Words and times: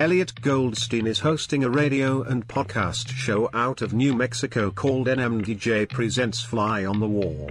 Elliot 0.00 0.40
Goldstein 0.42 1.08
is 1.08 1.18
hosting 1.18 1.64
a 1.64 1.68
radio 1.68 2.22
and 2.22 2.46
podcast 2.46 3.08
show 3.08 3.50
out 3.52 3.82
of 3.82 3.94
New 3.94 4.14
Mexico 4.14 4.70
called 4.70 5.08
NMDJ 5.08 5.88
Presents 5.88 6.40
Fly 6.40 6.84
on 6.84 7.00
the 7.00 7.08
Wall. 7.08 7.50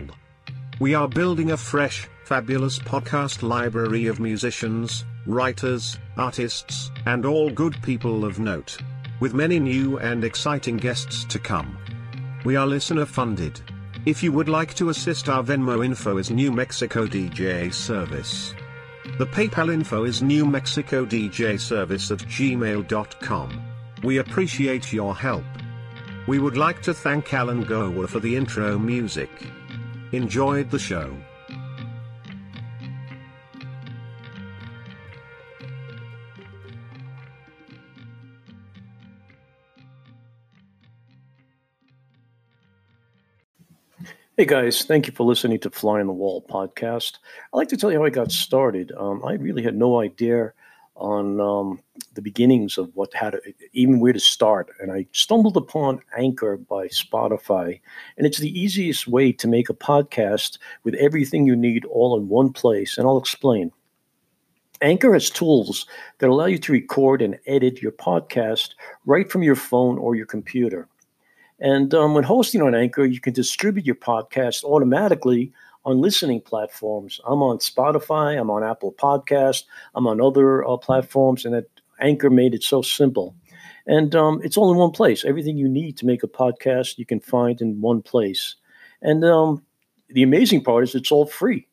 We 0.80 0.96
are 0.96 1.10
building 1.10 1.52
a 1.52 1.58
fresh, 1.58 2.08
fabulous 2.24 2.80
podcast 2.80 3.44
library 3.44 4.08
of 4.08 4.22
musicians, 4.22 5.04
writers, 5.26 6.00
artists, 6.16 6.90
and 7.06 7.26
all 7.26 7.50
good 7.50 7.76
people 7.84 8.24
of 8.24 8.40
note. 8.40 8.78
With 9.20 9.34
many 9.34 9.60
new 9.60 10.00
and 10.00 10.24
exciting 10.24 10.78
guests 10.78 11.26
to 11.26 11.40
come. 11.40 11.78
We 12.46 12.56
are 12.56 12.66
listener 12.66 13.06
funded. 13.06 13.60
If 14.06 14.24
you 14.24 14.32
would 14.32 14.48
like 14.48 14.74
to 14.76 14.88
assist 14.88 15.28
our 15.28 15.44
Venmo 15.44 15.84
info 15.84 16.16
is 16.18 16.32
New 16.32 16.54
Mexico 16.54 17.08
DJ 17.08 17.74
Service. 17.74 18.54
The 19.18 19.26
PayPal 19.26 19.74
info 19.74 20.04
is 20.04 20.22
New 20.22 20.46
Mexico 20.46 21.04
DJ 21.04 21.60
Service 21.60 22.12
at 22.12 22.20
gmail.com. 22.20 23.62
We 24.04 24.20
appreciate 24.20 24.94
your 24.94 25.16
help. 25.16 25.44
We 26.28 26.38
would 26.38 26.56
like 26.56 26.84
to 26.84 26.94
thank 26.94 27.34
Alan 27.34 27.64
Gower 27.64 28.06
for 28.06 28.20
the 28.20 28.36
intro 28.36 28.78
music. 28.78 29.32
Enjoyed 30.12 30.70
the 30.70 30.78
show. 30.78 31.16
Hey 44.40 44.46
guys, 44.46 44.84
thank 44.84 45.08
you 45.08 45.14
for 45.14 45.24
listening 45.24 45.60
to 45.62 45.72
Fly 45.72 46.00
on 46.00 46.06
the 46.06 46.14
Wall 46.14 46.46
podcast. 46.48 47.18
I'd 47.52 47.58
like 47.58 47.70
to 47.70 47.76
tell 47.76 47.92
you 47.92 47.98
how 47.98 48.06
I 48.06 48.12
got 48.12 48.32
started. 48.32 48.92
Um, 48.96 49.26
I 49.26 49.34
really 49.34 49.64
had 49.64 49.76
no 49.76 50.00
idea 50.00 50.54
on 50.96 51.42
um, 51.42 51.80
the 52.14 52.22
beginnings 52.22 52.78
of 52.78 52.96
what 52.96 53.12
how 53.16 53.32
to 53.32 53.42
even 53.74 54.00
where 54.00 54.14
to 54.14 54.20
start, 54.20 54.70
and 54.80 54.92
I 54.92 55.08
stumbled 55.12 55.58
upon 55.58 56.04
Anchor 56.16 56.56
by 56.56 56.88
Spotify, 56.90 57.80
and 58.16 58.28
it's 58.28 58.38
the 58.38 58.60
easiest 58.60 59.08
way 59.08 59.32
to 59.32 59.48
make 59.48 59.72
a 59.72 59.74
podcast 59.74 60.60
with 60.84 60.94
everything 60.94 61.48
you 61.48 61.56
need 61.56 61.84
all 61.86 62.16
in 62.16 62.30
one 62.30 62.54
place. 62.54 63.00
And 63.00 63.08
I'll 63.08 63.18
explain. 63.18 63.72
Anchor 64.84 65.14
has 65.14 65.32
tools 65.32 65.88
that 66.20 66.30
allow 66.30 66.46
you 66.46 66.60
to 66.60 66.72
record 66.72 67.24
and 67.24 67.40
edit 67.48 67.82
your 67.82 67.92
podcast 67.92 68.76
right 69.08 69.32
from 69.32 69.42
your 69.42 69.56
phone 69.56 69.98
or 69.98 70.16
your 70.16 70.28
computer. 70.28 70.88
And 71.60 71.94
um, 71.94 72.14
when 72.14 72.24
hosting 72.24 72.62
on 72.62 72.76
Anchor, 72.76 73.06
you 73.06 73.20
can 73.20 73.34
distribute 73.34 73.86
your 73.86 73.96
podcast 73.96 74.64
automatically 74.64 75.52
on 75.86 76.02
listening 76.02 76.42
platforms. 76.42 77.20
I'm 77.26 77.42
on 77.42 77.60
Spotify, 77.60 78.40
I'm 78.40 78.50
on 78.50 78.64
Apple 78.64 78.94
Podcast, 78.94 79.64
I'm 79.96 80.06
on 80.06 80.22
other 80.22 80.68
uh, 80.68 80.78
platforms, 80.78 81.46
and 81.46 81.54
that 81.54 81.70
Anchor 82.00 82.30
made 82.30 82.54
it 82.54 82.64
so 82.64 82.82
simple. 82.82 83.36
And 83.88 84.14
um, 84.16 84.42
it's 84.44 84.58
all 84.58 84.72
in 84.72 84.78
one 84.78 84.92
place. 84.92 85.24
Everything 85.24 85.58
you 85.58 85.70
need 85.70 85.98
to 85.98 86.06
make 86.06 86.24
a 86.24 86.28
podcast, 86.28 86.98
you 86.98 87.06
can 87.06 87.22
find 87.22 87.62
in 87.62 87.80
one 87.80 88.02
place. 88.02 88.56
And 89.02 89.24
um, 89.24 89.64
the 90.10 90.24
amazing 90.24 90.64
part 90.64 90.84
is 90.84 90.94
it's 90.94 91.12
all 91.12 91.26
free. 91.26 91.68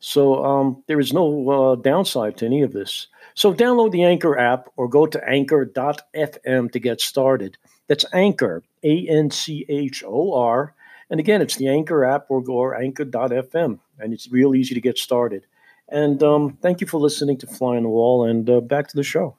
So 0.00 0.42
um, 0.42 0.82
there 0.86 0.98
is 0.98 1.12
no 1.12 1.50
uh, 1.50 1.74
downside 1.76 2.38
to 2.38 2.46
any 2.46 2.62
of 2.62 2.72
this. 2.72 3.06
So 3.34 3.52
download 3.52 3.92
the 3.92 4.04
Anchor 4.04 4.38
app 4.38 4.70
or 4.76 4.88
go 4.88 5.04
to 5.06 5.28
anchor.fm 5.28 6.72
to 6.72 6.78
get 6.80 7.00
started. 7.02 7.58
That's 7.90 8.04
Anchor, 8.12 8.62
A 8.84 9.08
N 9.08 9.32
C 9.32 9.66
H 9.68 10.04
O 10.06 10.32
R. 10.32 10.72
And 11.10 11.18
again, 11.18 11.42
it's 11.42 11.56
the 11.56 11.66
Anchor 11.66 12.04
app 12.04 12.26
or 12.28 12.40
go 12.40 12.52
or 12.52 12.80
anchor.fm. 12.80 13.80
And 13.98 14.12
it's 14.12 14.30
real 14.30 14.54
easy 14.54 14.76
to 14.76 14.80
get 14.80 14.96
started. 14.96 15.44
And 15.88 16.22
um, 16.22 16.56
thank 16.62 16.80
you 16.80 16.86
for 16.86 17.00
listening 17.00 17.38
to 17.38 17.48
Fly 17.48 17.78
on 17.78 17.82
the 17.82 17.88
Wall. 17.88 18.24
And 18.24 18.48
uh, 18.48 18.60
back 18.60 18.86
to 18.90 18.96
the 18.96 19.02
show. 19.02 19.36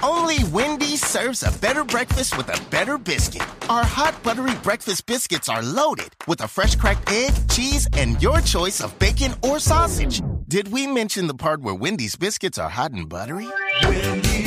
Only 0.00 0.44
Wendy's 0.52 1.04
serves 1.04 1.42
a 1.42 1.50
better 1.58 1.82
breakfast 1.82 2.36
with 2.36 2.48
a 2.56 2.70
better 2.70 2.96
biscuit. 2.96 3.42
Our 3.68 3.84
hot 3.84 4.22
buttery 4.22 4.54
breakfast 4.62 5.06
biscuits 5.06 5.48
are 5.48 5.60
loaded 5.60 6.14
with 6.28 6.42
a 6.42 6.48
fresh 6.48 6.76
cracked 6.76 7.10
egg, 7.10 7.32
cheese, 7.50 7.88
and 7.94 8.22
your 8.22 8.40
choice 8.42 8.80
of 8.80 8.96
bacon 9.00 9.34
or 9.42 9.58
sausage. 9.58 10.22
Did 10.46 10.68
we 10.68 10.86
mention 10.86 11.26
the 11.26 11.34
part 11.34 11.62
where 11.62 11.74
Wendy's 11.74 12.14
biscuits 12.14 12.58
are 12.58 12.70
hot 12.70 12.92
and 12.92 13.08
buttery? 13.08 13.48
Wendy's 13.82 14.39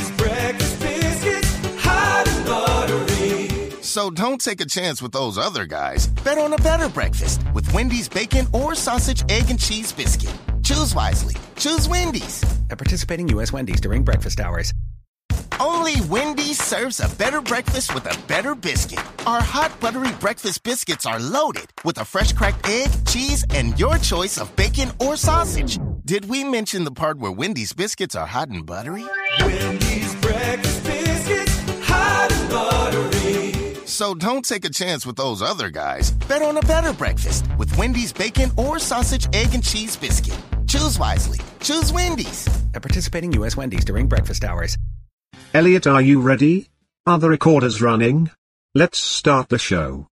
So 3.93 4.09
don't 4.09 4.41
take 4.41 4.59
a 4.59 4.65
chance 4.65 5.03
with 5.03 5.11
those 5.11 5.37
other 5.37 5.67
guys. 5.67 6.07
Bet 6.07 6.39
on 6.39 6.51
a 6.51 6.57
better 6.57 6.89
breakfast 6.89 7.39
with 7.53 7.71
Wendy's 7.73 8.09
bacon 8.09 8.47
or 8.51 8.73
sausage, 8.73 9.23
egg, 9.29 9.51
and 9.51 9.59
cheese 9.59 9.91
biscuit. 9.91 10.33
Choose 10.63 10.95
wisely. 10.95 11.35
Choose 11.57 11.87
Wendy's. 11.87 12.43
At 12.71 12.79
participating 12.79 13.27
U.S. 13.27 13.53
Wendy's 13.53 13.79
during 13.79 14.01
breakfast 14.01 14.39
hours. 14.39 14.73
Only 15.59 16.01
Wendy's 16.09 16.59
serves 16.59 17.01
a 17.01 17.15
better 17.17 17.39
breakfast 17.39 17.93
with 17.93 18.11
a 18.11 18.17
better 18.25 18.55
biscuit. 18.55 19.05
Our 19.27 19.43
hot 19.43 19.79
buttery 19.79 20.11
breakfast 20.19 20.63
biscuits 20.63 21.05
are 21.05 21.19
loaded 21.19 21.67
with 21.85 21.99
a 21.99 22.05
fresh 22.05 22.33
cracked 22.33 22.67
egg, 22.67 22.89
cheese, 23.05 23.45
and 23.51 23.79
your 23.79 23.99
choice 23.99 24.39
of 24.39 24.55
bacon 24.55 24.89
or 24.99 25.17
sausage. 25.17 25.77
Did 26.03 26.29
we 26.29 26.43
mention 26.43 26.83
the 26.83 26.91
part 26.91 27.19
where 27.19 27.31
Wendy's 27.31 27.73
biscuits 27.73 28.15
are 28.15 28.25
hot 28.25 28.49
and 28.49 28.65
buttery? 28.65 29.05
Wendy's 29.41 30.15
breakfast 30.15 30.83
biscuits, 30.83 31.59
hot 31.85 32.31
and 32.31 32.49
buttery. 32.49 32.82
So 33.93 34.15
don't 34.15 34.43
take 34.43 34.65
a 34.65 34.71
chance 34.71 35.05
with 35.05 35.17
those 35.17 35.43
other 35.43 35.69
guys. 35.69 36.09
Bet 36.27 36.41
on 36.41 36.57
a 36.57 36.61
better 36.61 36.93
breakfast 36.93 37.45
with 37.59 37.77
Wendy's 37.77 38.11
bacon 38.11 38.49
or 38.57 38.79
sausage, 38.79 39.27
egg, 39.33 39.53
and 39.53 39.63
cheese 39.63 39.95
biscuit. 39.95 40.35
Choose 40.65 40.97
wisely. 40.97 41.39
Choose 41.59 41.93
Wendy's. 41.93 42.47
At 42.73 42.81
participating 42.81 43.31
U.S. 43.33 43.55
Wendy's 43.55 43.85
during 43.85 44.07
breakfast 44.07 44.43
hours. 44.43 44.79
Elliot, 45.53 45.85
are 45.85 46.01
you 46.01 46.21
ready? 46.21 46.69
Are 47.05 47.19
the 47.19 47.29
recorders 47.29 47.83
running? 47.83 48.31
Let's 48.73 48.97
start 48.97 49.49
the 49.49 49.59
show. 49.59 50.07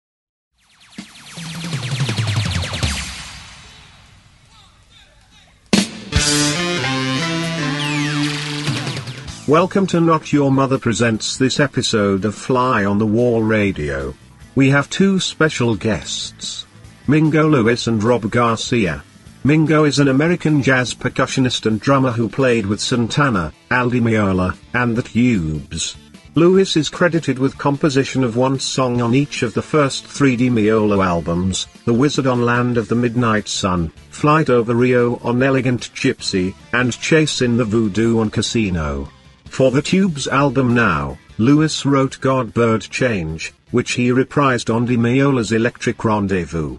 Welcome 9.49 9.87
to 9.89 10.01
Not 10.01 10.33
Your 10.33 10.51
Mother 10.51 10.77
Presents 10.77 11.37
this 11.37 11.61
episode 11.61 12.25
of 12.25 12.35
Fly 12.35 12.85
on 12.85 12.99
the 12.99 13.07
Wall 13.07 13.45
Radio. 13.45 14.13
We 14.57 14.71
have 14.71 14.91
two 14.91 15.21
special 15.21 15.77
guests 15.77 16.67
Mingo 17.07 17.49
Lewis 17.49 17.87
and 17.87 18.03
Rob 18.03 18.29
Garcia. 18.29 19.05
Mingo 19.45 19.85
is 19.85 20.01
an 20.01 20.09
American 20.09 20.65
jazz 20.65 20.95
percussionist 20.95 21.65
and 21.65 21.79
drummer 21.79 22.11
who 22.11 22.29
played 22.29 22.67
with 22.67 22.81
Santana, 22.81 23.53
Al 23.71 23.89
Di 23.89 24.01
Meola, 24.01 24.57
and 24.75 24.97
the 24.97 25.03
Tubes. 25.03 25.97
Lewis 26.35 26.77
is 26.77 26.89
credited 26.89 27.39
with 27.39 27.57
composition 27.57 28.25
of 28.25 28.37
one 28.37 28.59
song 28.59 29.01
on 29.01 29.15
each 29.15 29.45
of 29.45 29.55
the 29.55 29.63
first 29.63 30.05
three 30.09 30.35
Di 30.35 30.51
Meola 30.51 31.07
albums, 31.07 31.69
The 31.85 31.95
Wizard 31.95 32.27
on 32.27 32.45
Land 32.45 32.79
of 32.79 32.89
the 32.89 32.97
Midnight 32.97 33.47
Sun, 33.47 33.91
Flight 34.11 34.51
Over 34.51 34.75
Rio 34.75 35.21
on 35.23 35.41
Elegant 35.41 35.89
Gypsy, 35.95 36.53
and 36.73 36.99
Chasin' 36.99 37.57
The 37.57 37.65
Voodoo 37.65 38.19
on 38.19 38.31
Casino. 38.31 39.09
For 39.49 39.71
the 39.71 39.83
Tubes 39.83 40.27
album 40.29 40.75
Now, 40.75 41.19
Lewis 41.39 41.85
wrote 41.85 42.21
God 42.21 42.53
Bird 42.55 42.83
Change, 42.83 43.53
which 43.71 43.93
he 43.93 44.11
reprised 44.11 44.75
on 44.75 44.87
Di 44.87 44.97
Meola's 44.97 45.53
Electric 45.53 46.05
Rendezvous. 46.05 46.79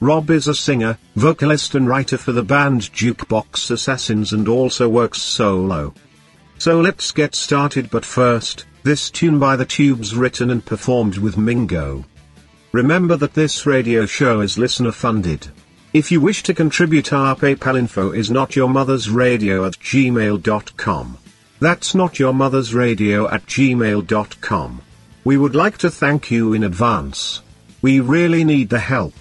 Rob 0.00 0.30
is 0.30 0.46
a 0.46 0.54
singer, 0.54 0.96
vocalist 1.16 1.74
and 1.74 1.88
writer 1.88 2.16
for 2.16 2.32
the 2.32 2.42
band 2.42 2.82
Jukebox 2.92 3.70
Assassins 3.70 4.32
and 4.32 4.48
also 4.48 4.88
works 4.88 5.20
solo. 5.20 5.92
So 6.58 6.80
let's 6.80 7.12
get 7.12 7.34
started 7.34 7.90
but 7.90 8.04
first, 8.04 8.64
this 8.84 9.10
tune 9.10 9.38
by 9.38 9.56
the 9.56 9.66
Tubes 9.66 10.14
written 10.14 10.50
and 10.50 10.64
performed 10.64 11.18
with 11.18 11.36
Mingo. 11.36 12.04
Remember 12.72 13.16
that 13.16 13.34
this 13.34 13.66
radio 13.66 14.06
show 14.06 14.40
is 14.40 14.58
listener 14.58 14.92
funded. 14.92 15.48
If 15.92 16.12
you 16.12 16.20
wish 16.20 16.42
to 16.44 16.54
contribute 16.54 17.12
our 17.12 17.34
PayPal 17.34 17.78
info 17.78 18.12
is 18.12 18.30
not 18.30 18.54
your 18.54 18.68
mother's 18.68 19.08
radio 19.10 19.64
at 19.64 19.72
gmail.com. 19.74 21.18
That's 21.60 21.94
not 21.94 22.18
your 22.18 22.32
mother's 22.32 22.72
radio 22.72 23.28
at 23.28 23.44
gmail.com. 23.46 24.82
We 25.24 25.36
would 25.36 25.54
like 25.56 25.78
to 25.78 25.90
thank 25.90 26.30
you 26.30 26.52
in 26.52 26.62
advance. 26.62 27.42
We 27.82 27.98
really 28.00 28.44
need 28.44 28.68
the 28.68 28.78
help. 28.78 29.14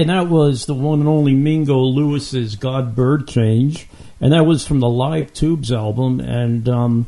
Okay, 0.00 0.08
and 0.08 0.18
that 0.18 0.32
was 0.32 0.64
the 0.64 0.72
one 0.72 1.00
and 1.00 1.08
only 1.10 1.34
Mingo 1.34 1.76
Lewis's 1.76 2.56
God 2.56 2.96
Bird 2.96 3.28
Change, 3.28 3.86
and 4.18 4.32
that 4.32 4.46
was 4.46 4.66
from 4.66 4.80
the 4.80 4.88
Live 4.88 5.34
Tubes 5.34 5.70
album. 5.70 6.20
And 6.20 6.66
um, 6.70 7.06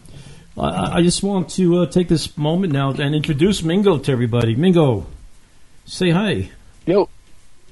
I, 0.59 0.99
I 0.99 1.03
just 1.03 1.23
want 1.23 1.49
to 1.53 1.79
uh, 1.79 1.87
take 1.87 2.09
this 2.09 2.37
moment 2.37 2.75
now 2.75 2.91
and 2.91 3.15
introduce 3.15 3.63
Mingo 3.63 3.97
to 3.97 4.13
everybody. 4.13 4.57
Mingo, 4.57 5.07
say 5.87 6.11
hi. 6.11 6.51
Yo, 6.85 7.09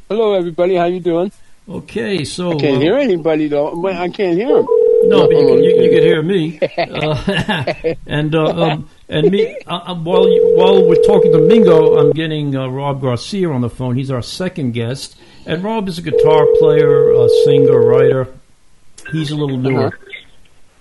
hello 0.08 0.32
everybody. 0.32 0.76
How 0.76 0.86
you 0.86 1.00
doing? 1.00 1.32
Okay, 1.68 2.24
so 2.24 2.52
I 2.52 2.54
can't 2.54 2.78
uh, 2.78 2.80
hear 2.80 2.96
anybody 2.96 3.48
though. 3.48 3.86
I 3.88 4.08
can't 4.08 4.38
hear 4.38 4.56
them. 4.56 4.79
No, 5.02 5.26
but 5.26 5.30
you, 5.36 5.46
can- 5.46 5.62
you, 5.64 5.82
you 5.82 5.90
could 5.90 6.02
hear 6.02 6.22
me, 6.22 6.58
uh, 6.78 7.94
and 8.06 8.34
uh, 8.34 8.44
um, 8.46 8.90
and 9.08 9.30
me. 9.30 9.56
Uh, 9.66 9.80
uh, 9.86 9.94
while 9.94 10.28
you, 10.28 10.52
while 10.56 10.86
we're 10.86 11.02
talking 11.02 11.32
to 11.32 11.38
Mingo, 11.38 11.98
I'm 11.98 12.12
getting 12.12 12.54
uh, 12.54 12.68
Rob 12.68 13.00
Garcia 13.00 13.50
on 13.50 13.60
the 13.62 13.70
phone. 13.70 13.96
He's 13.96 14.10
our 14.10 14.22
second 14.22 14.72
guest, 14.72 15.16
and 15.46 15.64
Rob 15.64 15.88
is 15.88 15.98
a 15.98 16.02
guitar 16.02 16.46
player, 16.58 17.10
a 17.12 17.28
singer, 17.44 17.80
writer. 17.80 18.28
He's 19.10 19.30
a 19.30 19.36
little 19.36 19.56
newer. 19.56 19.98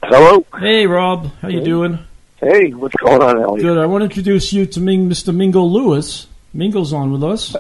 Hello. 0.03 0.45
Hey, 0.59 0.85
Rob, 0.85 1.31
how 1.41 1.47
you 1.47 1.61
doing? 1.61 1.99
Hey, 2.37 2.71
what's 2.73 2.95
going 2.95 3.21
on, 3.21 3.41
Elliot? 3.41 3.61
Good. 3.65 3.77
I 3.77 3.85
want 3.85 4.01
to 4.01 4.05
introduce 4.05 4.53
you 4.53 4.65
to 4.65 4.79
Ming, 4.79 5.09
Mr. 5.09 5.33
Mingo 5.35 5.63
Lewis. 5.63 6.27
Mingo's 6.53 6.93
on 6.93 7.11
with 7.11 7.23
us. 7.23 7.55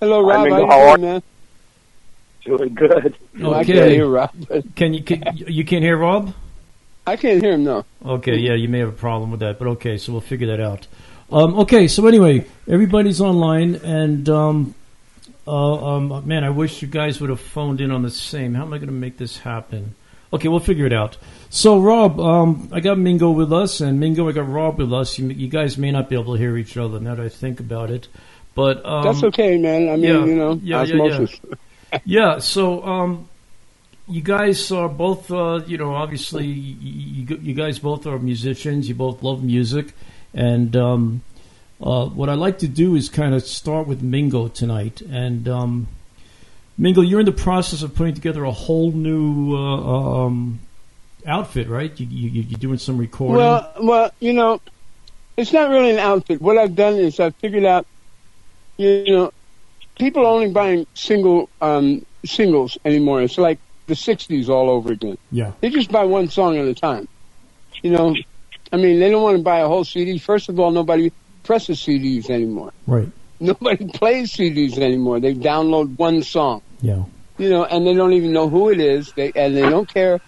Hello, 0.00 0.24
Hi, 0.28 0.34
Rob. 0.36 0.44
Mingo. 0.44 0.66
How 0.66 0.72
How 0.72 0.88
are 0.88 0.96
doing, 0.98 1.10
man? 1.12 1.22
Doing 2.44 2.74
good. 2.74 3.16
I 3.44 3.64
can't 3.64 3.90
hear 3.90 4.08
Rob. 4.08 4.30
Can 4.74 4.94
you 4.94 5.02
can, 5.02 5.22
you 5.36 5.64
can't 5.64 5.82
hear 5.82 5.96
Rob? 5.96 6.34
I 7.06 7.16
can't 7.16 7.42
hear 7.42 7.54
him. 7.54 7.64
No. 7.64 7.84
Okay, 8.04 8.36
yeah, 8.36 8.54
you 8.54 8.68
may 8.68 8.78
have 8.78 8.88
a 8.88 8.92
problem 8.92 9.30
with 9.30 9.40
that, 9.40 9.58
but 9.58 9.68
okay, 9.68 9.96
so 9.96 10.12
we'll 10.12 10.20
figure 10.20 10.48
that 10.48 10.60
out. 10.60 10.86
Um, 11.30 11.60
okay, 11.60 11.88
so 11.88 12.06
anyway, 12.06 12.46
everybody's 12.68 13.20
online, 13.20 13.76
and 13.76 14.28
um, 14.28 14.74
uh, 15.46 15.96
um, 15.96 16.26
man, 16.26 16.44
I 16.44 16.50
wish 16.50 16.82
you 16.82 16.88
guys 16.88 17.20
would 17.20 17.30
have 17.30 17.40
phoned 17.40 17.80
in 17.80 17.90
on 17.90 18.02
the 18.02 18.10
same. 18.10 18.54
How 18.54 18.62
am 18.62 18.72
I 18.72 18.78
going 18.78 18.88
to 18.88 18.92
make 18.92 19.18
this 19.18 19.38
happen? 19.38 19.94
Okay, 20.32 20.48
we'll 20.48 20.60
figure 20.60 20.86
it 20.86 20.92
out. 20.92 21.16
So, 21.50 21.80
Rob, 21.80 22.20
um, 22.20 22.68
I 22.72 22.80
got 22.80 22.98
Mingo 22.98 23.32
with 23.32 23.52
us, 23.52 23.80
and 23.80 23.98
Mingo, 23.98 24.28
I 24.28 24.32
got 24.32 24.48
Rob 24.48 24.78
with 24.78 24.92
us. 24.92 25.18
You, 25.18 25.28
you 25.28 25.48
guys 25.48 25.76
may 25.76 25.90
not 25.90 26.08
be 26.08 26.14
able 26.14 26.34
to 26.34 26.38
hear 26.38 26.56
each 26.56 26.76
other 26.76 27.00
now 27.00 27.16
that 27.16 27.24
I 27.24 27.28
think 27.28 27.60
about 27.60 27.90
it, 27.90 28.08
but 28.54 28.84
um, 28.86 29.04
That's 29.04 29.22
okay, 29.24 29.58
man. 29.58 29.88
I 29.88 29.96
mean, 29.96 30.02
yeah, 30.02 30.24
you 30.24 30.34
know, 30.34 30.60
yeah, 30.62 30.82
yeah, 30.84 31.18
yeah. 31.20 31.26
Yeah, 32.04 32.38
so 32.38 32.82
um, 32.84 33.28
you 34.08 34.20
guys 34.22 34.70
are 34.72 34.88
both, 34.88 35.30
uh, 35.30 35.60
you 35.66 35.78
know, 35.78 35.94
obviously 35.94 36.46
you, 36.46 37.24
you, 37.26 37.36
you 37.36 37.54
guys 37.54 37.78
both 37.78 38.06
are 38.06 38.18
musicians. 38.18 38.88
You 38.88 38.94
both 38.94 39.22
love 39.22 39.42
music, 39.42 39.92
and 40.34 40.74
um, 40.76 41.22
uh, 41.82 42.06
what 42.06 42.28
I 42.28 42.34
like 42.34 42.58
to 42.58 42.68
do 42.68 42.94
is 42.94 43.08
kind 43.08 43.34
of 43.34 43.42
start 43.44 43.86
with 43.86 44.02
Mingo 44.02 44.48
tonight. 44.48 45.00
And 45.00 45.48
um, 45.48 45.88
Mingo, 46.78 47.00
you're 47.00 47.20
in 47.20 47.26
the 47.26 47.32
process 47.32 47.82
of 47.82 47.94
putting 47.94 48.14
together 48.14 48.44
a 48.44 48.52
whole 48.52 48.92
new 48.92 49.56
uh, 49.56 50.26
um, 50.26 50.60
outfit, 51.26 51.68
right? 51.68 51.98
You, 51.98 52.06
you, 52.06 52.42
you're 52.42 52.58
doing 52.58 52.78
some 52.78 52.98
recording. 52.98 53.36
Well, 53.36 53.72
well, 53.80 54.10
you 54.20 54.32
know, 54.32 54.60
it's 55.36 55.52
not 55.52 55.70
really 55.70 55.90
an 55.90 55.98
outfit. 55.98 56.40
What 56.40 56.58
I've 56.58 56.74
done 56.74 56.94
is 56.94 57.20
I've 57.20 57.34
figured 57.36 57.64
out, 57.64 57.86
you 58.76 59.04
know, 59.06 59.32
people 59.98 60.22
are 60.24 60.28
only 60.34 60.50
buying 60.50 60.86
single 60.94 61.48
um, 61.60 62.04
singles 62.24 62.78
anymore. 62.84 63.22
It's 63.22 63.38
like 63.38 63.58
the 63.86 63.94
'60s 63.94 64.48
all 64.48 64.70
over 64.70 64.92
again. 64.92 65.18
yeah, 65.30 65.52
They 65.60 65.70
just 65.70 65.90
buy 65.90 66.04
one 66.04 66.28
song 66.28 66.56
at 66.56 66.66
a 66.66 66.74
time. 66.74 67.08
You 67.82 67.90
know, 67.90 68.14
I 68.72 68.76
mean, 68.76 69.00
they 69.00 69.10
don't 69.10 69.22
want 69.22 69.36
to 69.36 69.42
buy 69.42 69.60
a 69.60 69.68
whole 69.68 69.84
CD. 69.84 70.18
First 70.18 70.48
of 70.48 70.58
all, 70.60 70.70
nobody 70.70 71.12
presses 71.42 71.80
CDs 71.80 72.30
anymore. 72.30 72.72
right. 72.86 73.10
Nobody 73.40 73.86
plays 73.94 74.32
CDs 74.32 74.78
anymore. 74.78 75.18
They 75.18 75.34
download 75.34 75.98
one 75.98 76.22
song. 76.22 76.62
Yeah, 76.80 77.04
you 77.38 77.48
know, 77.50 77.64
and 77.64 77.84
they 77.86 77.92
don't 77.94 78.12
even 78.12 78.32
know 78.32 78.48
who 78.48 78.70
it 78.70 78.80
is. 78.80 79.12
They 79.12 79.32
and 79.34 79.56
they 79.56 79.62
don't 79.68 79.88
care. 79.92 80.20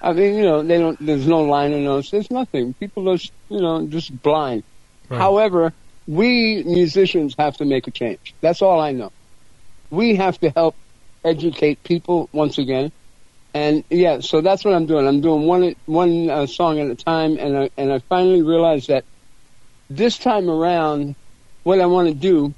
I 0.00 0.12
mean, 0.14 0.34
you 0.36 0.42
know, 0.42 0.62
they 0.62 0.78
don't. 0.78 0.98
There's 1.04 1.26
no 1.26 1.42
liner 1.42 1.78
notes. 1.78 2.10
There's 2.10 2.30
nothing. 2.30 2.72
People 2.74 3.10
are, 3.10 3.18
you 3.50 3.60
know, 3.60 3.86
just 3.86 4.10
blind. 4.22 4.64
Right. 5.10 5.18
However, 5.18 5.74
we 6.06 6.62
musicians 6.64 7.34
have 7.38 7.56
to 7.58 7.64
make 7.64 7.86
a 7.86 7.90
change. 7.90 8.34
That's 8.40 8.62
all 8.62 8.80
I 8.80 8.92
know. 8.92 9.10
We 9.90 10.16
have 10.16 10.38
to 10.40 10.50
help 10.54 10.74
educate 11.24 11.82
people 11.84 12.28
once 12.32 12.58
again. 12.58 12.90
And 13.54 13.84
yeah, 13.90 14.20
so 14.20 14.40
that's 14.40 14.64
what 14.64 14.74
I'm 14.74 14.86
doing. 14.86 15.06
I'm 15.06 15.20
doing 15.20 15.46
one 15.46 15.74
one 15.84 16.30
uh, 16.30 16.46
song 16.46 16.78
at 16.80 16.88
a 16.90 16.94
time, 16.94 17.36
and 17.38 17.56
I, 17.56 17.70
and 17.76 17.92
I 17.92 17.98
finally 18.08 18.42
realized 18.42 18.88
that 18.88 19.04
this 19.90 20.16
time 20.16 20.48
around, 20.48 21.14
what 21.62 21.78
I 21.80 21.86
want 21.86 22.08
to 22.08 22.14
do 22.14 22.54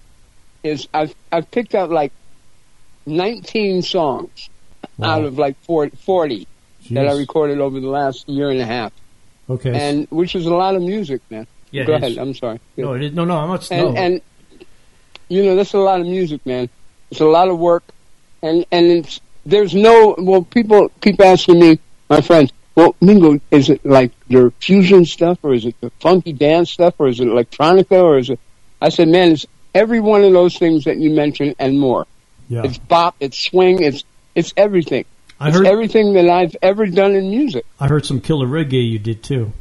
is 0.62 0.86
I've 0.94 1.12
I've 1.32 1.50
picked 1.50 1.74
out 1.74 1.90
like 1.90 2.12
19 3.06 3.82
songs 3.82 4.48
Wow. 4.96 5.18
out 5.18 5.24
of 5.24 5.38
like 5.38 5.56
40, 5.66 5.96
40 5.96 6.46
that 6.90 7.08
I 7.08 7.12
recorded 7.16 7.58
over 7.58 7.80
the 7.80 7.88
last 7.88 8.28
year 8.28 8.50
and 8.50 8.60
a 8.60 8.66
half, 8.66 8.92
Okay. 9.50 9.72
and 9.74 10.06
which 10.10 10.36
is 10.36 10.46
a 10.46 10.54
lot 10.54 10.76
of 10.76 10.82
music, 10.82 11.22
man. 11.30 11.46
Yeah, 11.74 11.84
Go 11.84 11.94
ahead. 11.94 12.16
I'm 12.18 12.34
sorry. 12.34 12.60
No, 12.76 12.92
it 12.92 13.02
is, 13.02 13.14
no, 13.14 13.24
no. 13.24 13.36
I'm 13.36 13.48
not. 13.48 13.68
and 13.72 13.94
no. 13.94 14.00
and 14.00 14.20
you 15.28 15.42
know 15.42 15.56
that's 15.56 15.74
a 15.74 15.78
lot 15.78 16.00
of 16.00 16.06
music, 16.06 16.46
man. 16.46 16.68
It's 17.10 17.20
a 17.20 17.26
lot 17.26 17.48
of 17.48 17.58
work, 17.58 17.82
and 18.42 18.64
and 18.70 18.86
it's 18.86 19.20
there's 19.44 19.74
no 19.74 20.14
well. 20.16 20.42
People 20.42 20.88
keep 21.00 21.20
asking 21.20 21.58
me, 21.58 21.80
my 22.08 22.20
friends. 22.20 22.52
Well, 22.76 22.94
Mingo, 23.00 23.40
is 23.50 23.70
it 23.70 23.84
like 23.84 24.12
your 24.28 24.52
fusion 24.52 25.04
stuff, 25.04 25.38
or 25.42 25.52
is 25.52 25.64
it 25.64 25.74
the 25.80 25.90
funky 25.98 26.32
dance 26.32 26.70
stuff, 26.70 26.94
or 26.98 27.08
is 27.08 27.18
it 27.18 27.26
electronica, 27.26 28.02
or 28.02 28.18
is 28.18 28.30
it? 28.30 28.38
I 28.80 28.90
said, 28.90 29.08
man, 29.08 29.32
it's 29.32 29.46
every 29.74 29.98
one 29.98 30.22
of 30.22 30.32
those 30.32 30.56
things 30.56 30.84
that 30.84 30.98
you 30.98 31.10
mentioned 31.10 31.56
and 31.58 31.78
more. 31.80 32.06
yeah. 32.48 32.62
It's 32.64 32.78
bop, 32.78 33.16
it's 33.18 33.38
swing, 33.38 33.82
it's 33.82 34.04
it's 34.36 34.54
everything. 34.56 35.06
I 35.40 35.48
it's 35.48 35.56
heard. 35.56 35.66
everything 35.66 36.12
that 36.14 36.28
I've 36.28 36.54
ever 36.62 36.86
done 36.86 37.16
in 37.16 37.30
music. 37.30 37.66
I 37.80 37.88
heard 37.88 38.06
some 38.06 38.20
killer 38.20 38.46
reggae 38.46 38.88
you 38.88 39.00
did 39.00 39.24
too. 39.24 39.52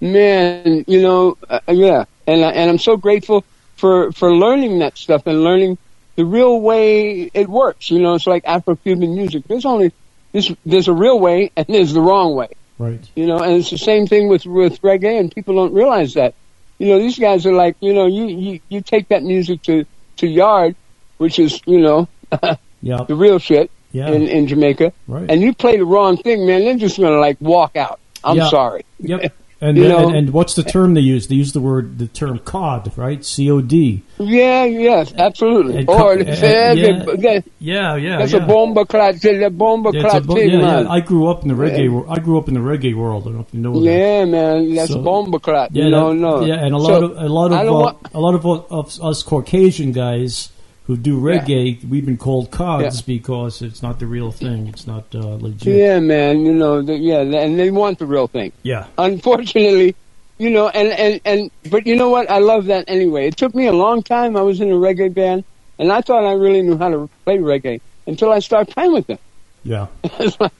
Man, 0.00 0.84
you 0.86 1.00
know, 1.02 1.38
uh, 1.48 1.60
yeah, 1.68 2.04
and 2.26 2.44
I, 2.44 2.50
and 2.50 2.70
I'm 2.70 2.78
so 2.78 2.96
grateful 2.96 3.44
for 3.76 4.12
for 4.12 4.34
learning 4.34 4.80
that 4.80 4.98
stuff 4.98 5.26
and 5.26 5.42
learning 5.42 5.78
the 6.16 6.24
real 6.24 6.60
way 6.60 7.30
it 7.32 7.48
works. 7.48 7.90
You 7.90 8.00
know, 8.00 8.14
it's 8.14 8.26
like 8.26 8.44
Afro-Cuban 8.46 9.14
music. 9.14 9.44
There's 9.48 9.64
only 9.64 9.92
there's 10.32 10.52
there's 10.66 10.88
a 10.88 10.92
real 10.92 11.18
way 11.18 11.50
and 11.56 11.66
there's 11.66 11.92
the 11.94 12.00
wrong 12.02 12.34
way. 12.34 12.48
Right. 12.78 13.00
You 13.14 13.26
know, 13.26 13.38
and 13.38 13.54
it's 13.54 13.70
the 13.70 13.78
same 13.78 14.06
thing 14.06 14.28
with 14.28 14.44
with 14.44 14.82
reggae, 14.82 15.18
and 15.18 15.34
people 15.34 15.54
don't 15.54 15.72
realize 15.72 16.14
that. 16.14 16.34
You 16.78 16.88
know, 16.88 16.98
these 16.98 17.18
guys 17.18 17.46
are 17.46 17.54
like, 17.54 17.76
you 17.80 17.94
know, 17.94 18.06
you 18.06 18.26
you, 18.26 18.60
you 18.68 18.80
take 18.82 19.08
that 19.08 19.22
music 19.22 19.62
to 19.62 19.86
to 20.18 20.26
yard, 20.26 20.76
which 21.16 21.38
is 21.38 21.60
you 21.66 21.80
know 21.80 22.06
Yeah. 22.82 23.04
the 23.08 23.14
real 23.14 23.38
shit 23.38 23.70
Yeah. 23.92 24.10
in 24.10 24.28
in 24.28 24.46
Jamaica, 24.46 24.92
right. 25.08 25.30
and 25.30 25.40
you 25.40 25.54
play 25.54 25.78
the 25.78 25.86
wrong 25.86 26.18
thing, 26.18 26.46
man. 26.46 26.60
They're 26.66 26.76
just 26.76 26.98
gonna 27.00 27.18
like 27.18 27.38
walk 27.40 27.76
out. 27.76 27.98
I'm 28.22 28.40
sorry. 28.50 28.84
Yep. 29.00 29.32
And, 29.58 29.78
You 29.78 29.84
and, 29.84 29.92
know- 29.92 30.08
and 30.10 30.30
what's 30.34 30.52
the 30.54 30.62
term 30.62 30.92
they 30.92 31.00
use? 31.00 31.28
They 31.28 31.34
use 31.36 31.52
the 31.54 31.60
word 31.62 31.98
the 31.98 32.08
term 32.08 32.38
COD, 32.40 32.92
right? 32.96 33.24
C 33.24 33.50
O 33.50 33.62
D. 33.62 34.02
Yeah, 34.18 34.64
yes, 34.64 35.14
absolutely. 35.16 35.78
And 35.78 35.88
Or 35.88 35.96
co- 35.98 36.22
they 36.22 36.30
uh, 36.30 36.74
yeah. 36.74 37.04
that- 37.04 37.20
that- 37.22 37.44
Yeah, 37.58 37.96
yeah, 37.96 38.18
that's 38.18 38.32
yeah. 38.32 38.44
a 38.44 38.46
bomba 38.46 38.84
clot. 38.84 39.14
The 39.22 39.48
bomba 39.50 39.92
Yeah, 39.94 40.00
a 40.00 40.02
clot 40.10 40.26
bo- 40.26 40.34
thing, 40.34 40.50
yeah, 40.50 40.80
yeah. 40.82 40.88
I 40.90 41.00
grew 41.00 41.28
up 41.28 41.40
in 41.42 41.48
the 41.48 41.54
reggae. 41.54 41.90
wor- 41.90 42.04
I 42.06 42.18
grew 42.18 42.36
up 42.38 42.48
in 42.48 42.54
the 42.54 42.60
reggae 42.60 42.94
world. 42.94 43.22
I 43.22 43.26
don't 43.28 43.34
know 43.36 43.40
if 43.48 43.54
you 43.54 43.60
know 43.60 43.80
that. 43.80 43.90
Yeah, 43.90 44.24
man, 44.26 44.74
that's 44.74 44.90
So- 44.92 45.00
a 45.00 45.02
bomba 45.02 45.38
clot. 45.38 45.70
Yeah, 45.72 45.84
you 45.84 45.90
know, 45.90 46.08
that- 46.10 46.14
no. 46.20 46.44
yeah, 46.44 46.56
and 46.62 46.74
a 46.74 46.78
So, 46.78 46.84
lot 46.84 47.02
of 47.02 47.10
a 47.16 47.28
lot 47.28 47.52
of 47.52 47.58
uh, 47.68 47.72
want- 47.72 47.96
a 48.12 48.20
lot 48.20 48.34
of, 48.34 48.44
of 48.44 49.00
us 49.02 49.22
Caucasian 49.22 49.92
guys 49.92 50.50
who 50.86 50.96
do 50.96 51.20
reggae, 51.20 51.84
we've 51.88 52.06
been 52.06 52.16
called 52.16 52.50
CODs 52.52 53.02
because 53.02 53.60
it's 53.60 53.82
not 53.82 53.98
the 53.98 54.06
real 54.06 54.30
thing. 54.30 54.68
It's 54.68 54.86
not 54.86 55.12
uh, 55.14 55.34
legit. 55.34 55.74
Yeah, 55.76 55.98
man, 55.98 56.40
you 56.46 56.52
know, 56.54 56.80
the, 56.80 56.94
yeah, 56.96 57.20
and 57.20 57.58
they 57.58 57.70
want 57.72 57.98
the 57.98 58.06
real 58.06 58.28
thing. 58.28 58.52
Yeah. 58.62 58.86
Unfortunately, 58.96 59.96
you 60.38 60.50
know, 60.50 60.68
and, 60.68 60.88
and, 60.92 61.20
and, 61.24 61.50
but 61.70 61.86
you 61.86 61.96
know 61.96 62.10
what? 62.10 62.30
I 62.30 62.38
love 62.38 62.66
that 62.66 62.84
anyway. 62.88 63.26
It 63.26 63.36
took 63.36 63.54
me 63.54 63.66
a 63.66 63.72
long 63.72 64.02
time. 64.04 64.36
I 64.36 64.42
was 64.42 64.60
in 64.60 64.70
a 64.70 64.74
reggae 64.74 65.12
band, 65.12 65.42
and 65.78 65.90
I 65.90 66.02
thought 66.02 66.24
I 66.24 66.32
really 66.34 66.62
knew 66.62 66.78
how 66.78 66.88
to 66.90 67.10
play 67.24 67.38
reggae 67.38 67.80
until 68.06 68.30
I 68.30 68.38
started 68.38 68.72
playing 68.72 68.92
with 68.92 69.06
them. 69.08 69.18
Yeah. 69.64 69.88
It's 70.20 70.38
like, 70.38 70.52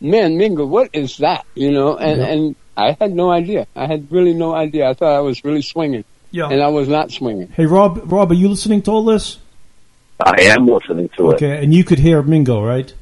man, 0.00 0.36
Mingo, 0.38 0.64
what 0.64 0.90
is 0.92 1.16
that? 1.16 1.44
You 1.56 1.72
know, 1.72 1.96
and, 1.96 2.20
Yeah. 2.20 2.26
and 2.28 2.56
I 2.76 2.96
had 3.00 3.12
no 3.16 3.30
idea. 3.32 3.66
I 3.74 3.86
had 3.86 4.12
really 4.12 4.32
no 4.32 4.54
idea. 4.54 4.88
I 4.88 4.94
thought 4.94 5.12
I 5.16 5.20
was 5.20 5.44
really 5.44 5.62
swinging, 5.62 6.04
Yeah. 6.30 6.48
and 6.48 6.62
I 6.62 6.68
was 6.68 6.86
not 6.86 7.10
swinging. 7.10 7.48
Hey, 7.48 7.66
Rob, 7.66 8.00
Rob, 8.12 8.30
are 8.30 8.34
you 8.34 8.48
listening 8.48 8.82
to 8.82 8.92
all 8.92 9.04
this? 9.04 9.38
I 10.20 10.42
am 10.42 10.66
listening 10.66 11.08
to 11.16 11.30
it. 11.30 11.34
Okay, 11.34 11.62
and 11.62 11.74
you 11.74 11.84
could 11.84 11.98
hear 11.98 12.22
Mingo, 12.22 12.62
right? 12.62 12.92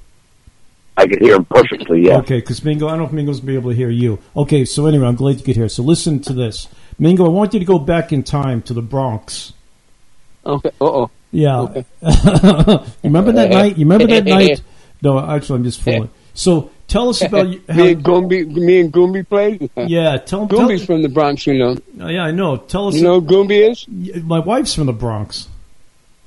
I 0.96 1.06
could 1.06 1.20
hear 1.20 1.36
him 1.36 1.44
perfectly. 1.46 2.06
Yeah. 2.06 2.18
Okay, 2.18 2.40
because 2.40 2.64
Mingo, 2.64 2.86
I 2.86 2.90
don't 2.90 3.00
know 3.00 3.04
if 3.06 3.12
Mingo's 3.12 3.40
gonna 3.40 3.52
be 3.52 3.54
able 3.56 3.70
to 3.70 3.76
hear 3.76 3.90
you. 3.90 4.18
Okay, 4.36 4.64
so 4.64 4.86
anyway, 4.86 5.06
I'm 5.06 5.16
glad 5.16 5.38
you 5.38 5.44
could 5.44 5.56
hear. 5.56 5.68
So 5.68 5.82
listen 5.82 6.20
to 6.20 6.32
this, 6.34 6.68
Mingo. 6.98 7.24
I 7.24 7.28
want 7.28 7.54
you 7.54 7.60
to 7.60 7.66
go 7.66 7.78
back 7.78 8.12
in 8.12 8.22
time 8.22 8.62
to 8.62 8.74
the 8.74 8.82
Bronx. 8.82 9.52
Okay. 10.44 10.70
Uh 10.80 10.84
oh. 10.84 11.10
Yeah. 11.32 11.60
Okay. 11.60 11.84
remember 13.04 13.32
that 13.32 13.50
night? 13.50 13.78
You 13.78 13.86
remember 13.86 14.06
that 14.08 14.24
night? 14.24 14.62
No, 15.02 15.18
actually, 15.18 15.56
I'm 15.56 15.64
just 15.64 15.80
fooling. 15.80 16.10
So 16.34 16.70
tell 16.86 17.08
us 17.08 17.22
about 17.22 17.46
how. 17.68 17.74
me 17.74 17.92
and 17.92 18.04
Gumbi, 18.04 18.46
me 18.46 18.80
and 18.80 18.92
Gumbi 18.92 19.26
played. 19.26 19.70
Yeah, 19.74 20.18
tell, 20.18 20.46
tell 20.46 20.58
Gumbi's 20.58 20.84
from 20.84 21.00
the 21.00 21.08
Bronx, 21.08 21.46
you 21.46 21.54
know. 21.54 21.78
Yeah, 21.94 22.24
I 22.24 22.32
know. 22.32 22.58
Tell 22.58 22.88
us. 22.88 22.96
You 22.96 23.04
know 23.04 23.20
who 23.20 23.26
Gumbi 23.26 23.70
is? 23.70 24.22
My 24.22 24.40
wife's 24.40 24.74
from 24.74 24.84
the 24.84 24.92
Bronx. 24.92 25.48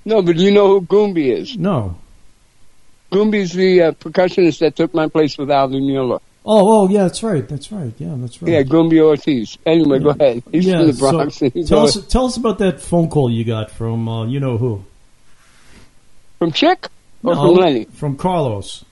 No, 0.06 0.22
but 0.22 0.36
you 0.38 0.52
know 0.52 0.68
who 0.68 0.82
Gumbi 0.86 1.32
is? 1.38 1.58
No. 1.58 1.98
Gumbi's 3.12 3.54
the 3.54 3.82
uh, 3.82 3.92
percussionist 3.92 4.60
that 4.60 4.76
took 4.76 4.94
my 4.94 5.08
place 5.08 5.38
with 5.38 5.52
Al 5.52 5.70
Di 5.70 5.80
Meola. 5.80 6.20
Oh, 6.46 6.84
oh, 6.84 6.90
yeah, 6.90 7.04
that's 7.04 7.24
right. 7.24 7.48
That's 7.48 7.72
right. 7.72 7.94
Yeah, 7.98 8.16
that's 8.18 8.42
right. 8.42 8.52
Yeah, 8.52 8.64
Gumbi 8.64 9.00
Ortiz. 9.02 9.58
Anyway, 9.66 10.00
go 10.00 10.10
ahead. 10.10 10.44
He's 10.52 10.66
yeah, 10.66 10.80
from 10.80 10.88
the 10.88 10.94
Bronx. 10.94 11.36
so 11.38 11.50
tell 11.50 11.78
always- 11.80 11.98
us, 11.98 12.08
tell 12.08 12.26
us 12.26 12.36
about 12.38 12.58
that 12.60 12.82
phone 12.82 13.10
call 13.10 13.30
you 13.32 13.46
got 13.46 13.72
from 13.72 14.10
uh, 14.10 14.26
you 14.26 14.40
know 14.40 14.58
who? 14.58 14.84
from 16.40 16.52
Chick 16.52 16.88
or 17.24 17.36
No, 17.36 17.42
from 17.42 17.54
Lenny? 17.64 17.86
From 17.86 18.18
Carlos. 18.18 18.84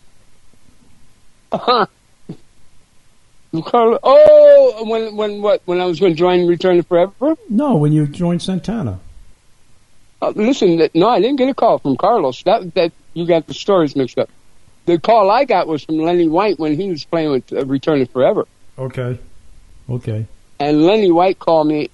Uh-huh. 1.52 1.86
From 3.52 3.64
Carlo. 3.64 4.00
Oh, 4.02 4.86
when 4.88 5.18
when 5.18 5.42
what? 5.42 5.62
When 5.66 5.82
I 5.82 5.86
was 5.86 6.00
going 6.00 6.14
to 6.14 6.18
join 6.18 6.48
Return 6.48 6.78
to 6.78 6.84
Forever? 6.84 7.36
No, 7.50 7.76
when 7.76 7.92
you 7.92 8.08
joined 8.08 8.42
Santana. 8.42 9.02
Uh, 10.22 10.32
listen, 10.36 10.88
no, 10.94 11.10
I 11.10 11.20
didn't 11.20 11.38
get 11.38 11.50
a 11.50 11.54
call 11.54 11.80
from 11.80 11.98
Carlos. 11.98 12.44
That 12.44 12.74
that 12.76 12.92
you 13.14 13.26
got 13.26 13.48
the 13.48 13.54
stories 13.54 13.96
mixed 13.96 14.20
up. 14.20 14.30
The 14.86 15.00
call 15.00 15.30
I 15.32 15.46
got 15.46 15.68
was 15.68 15.84
from 15.84 15.98
Lenny 15.98 16.28
White 16.28 16.60
when 16.60 16.76
he 16.80 16.90
was 16.90 17.04
playing 17.06 17.32
with 17.32 17.52
uh, 17.54 17.66
Return 17.66 18.00
to 18.00 18.06
Forever, 18.06 18.48
Okay. 18.78 19.20
Okay. 19.90 20.26
and 20.60 20.86
Lenny 20.86 21.12
White 21.12 21.40
called 21.40 21.68
me, 21.68 21.90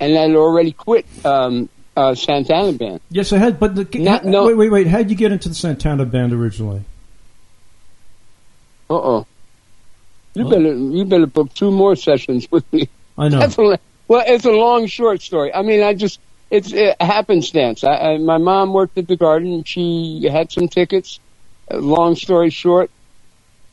and 0.00 0.16
I'd 0.16 0.34
already 0.36 0.72
quit 0.72 1.06
um, 1.24 1.68
uh, 1.96 2.14
Santana 2.14 2.72
band. 2.72 3.00
Yes, 3.10 3.32
I 3.32 3.38
had. 3.38 3.58
But 3.60 3.74
the, 3.74 3.98
Not- 3.98 4.24
no. 4.24 4.46
wait, 4.46 4.54
wait, 4.56 4.70
wait. 4.70 4.86
How'd 4.86 5.10
you 5.10 5.16
get 5.16 5.32
into 5.32 5.48
the 5.48 5.54
Santana 5.54 6.04
band 6.06 6.32
originally? 6.32 6.82
Uh 8.90 8.94
oh. 8.94 9.26
You 10.34 10.48
better 10.48 10.74
you 10.74 11.04
better 11.04 11.26
book 11.26 11.52
two 11.54 11.70
more 11.70 11.96
sessions 11.96 12.50
with 12.50 12.70
me. 12.72 12.88
I 13.18 13.28
know. 13.28 13.38
That's 13.40 13.58
a, 13.58 13.78
well, 14.08 14.24
it's 14.26 14.44
a 14.46 14.50
long, 14.50 14.86
short 14.86 15.20
story. 15.20 15.52
I 15.52 15.60
mean, 15.62 15.82
I 15.82 15.92
just 15.94 16.18
it's 16.52 16.70
a 16.74 16.94
happenstance. 17.00 17.82
I, 17.82 17.96
I, 17.96 18.18
my 18.18 18.36
mom 18.36 18.74
worked 18.74 18.98
at 18.98 19.08
the 19.08 19.16
Garden. 19.16 19.64
She 19.64 20.28
had 20.30 20.52
some 20.52 20.68
tickets. 20.68 21.18
Uh, 21.70 21.78
long 21.78 22.14
story 22.14 22.50
short, 22.50 22.90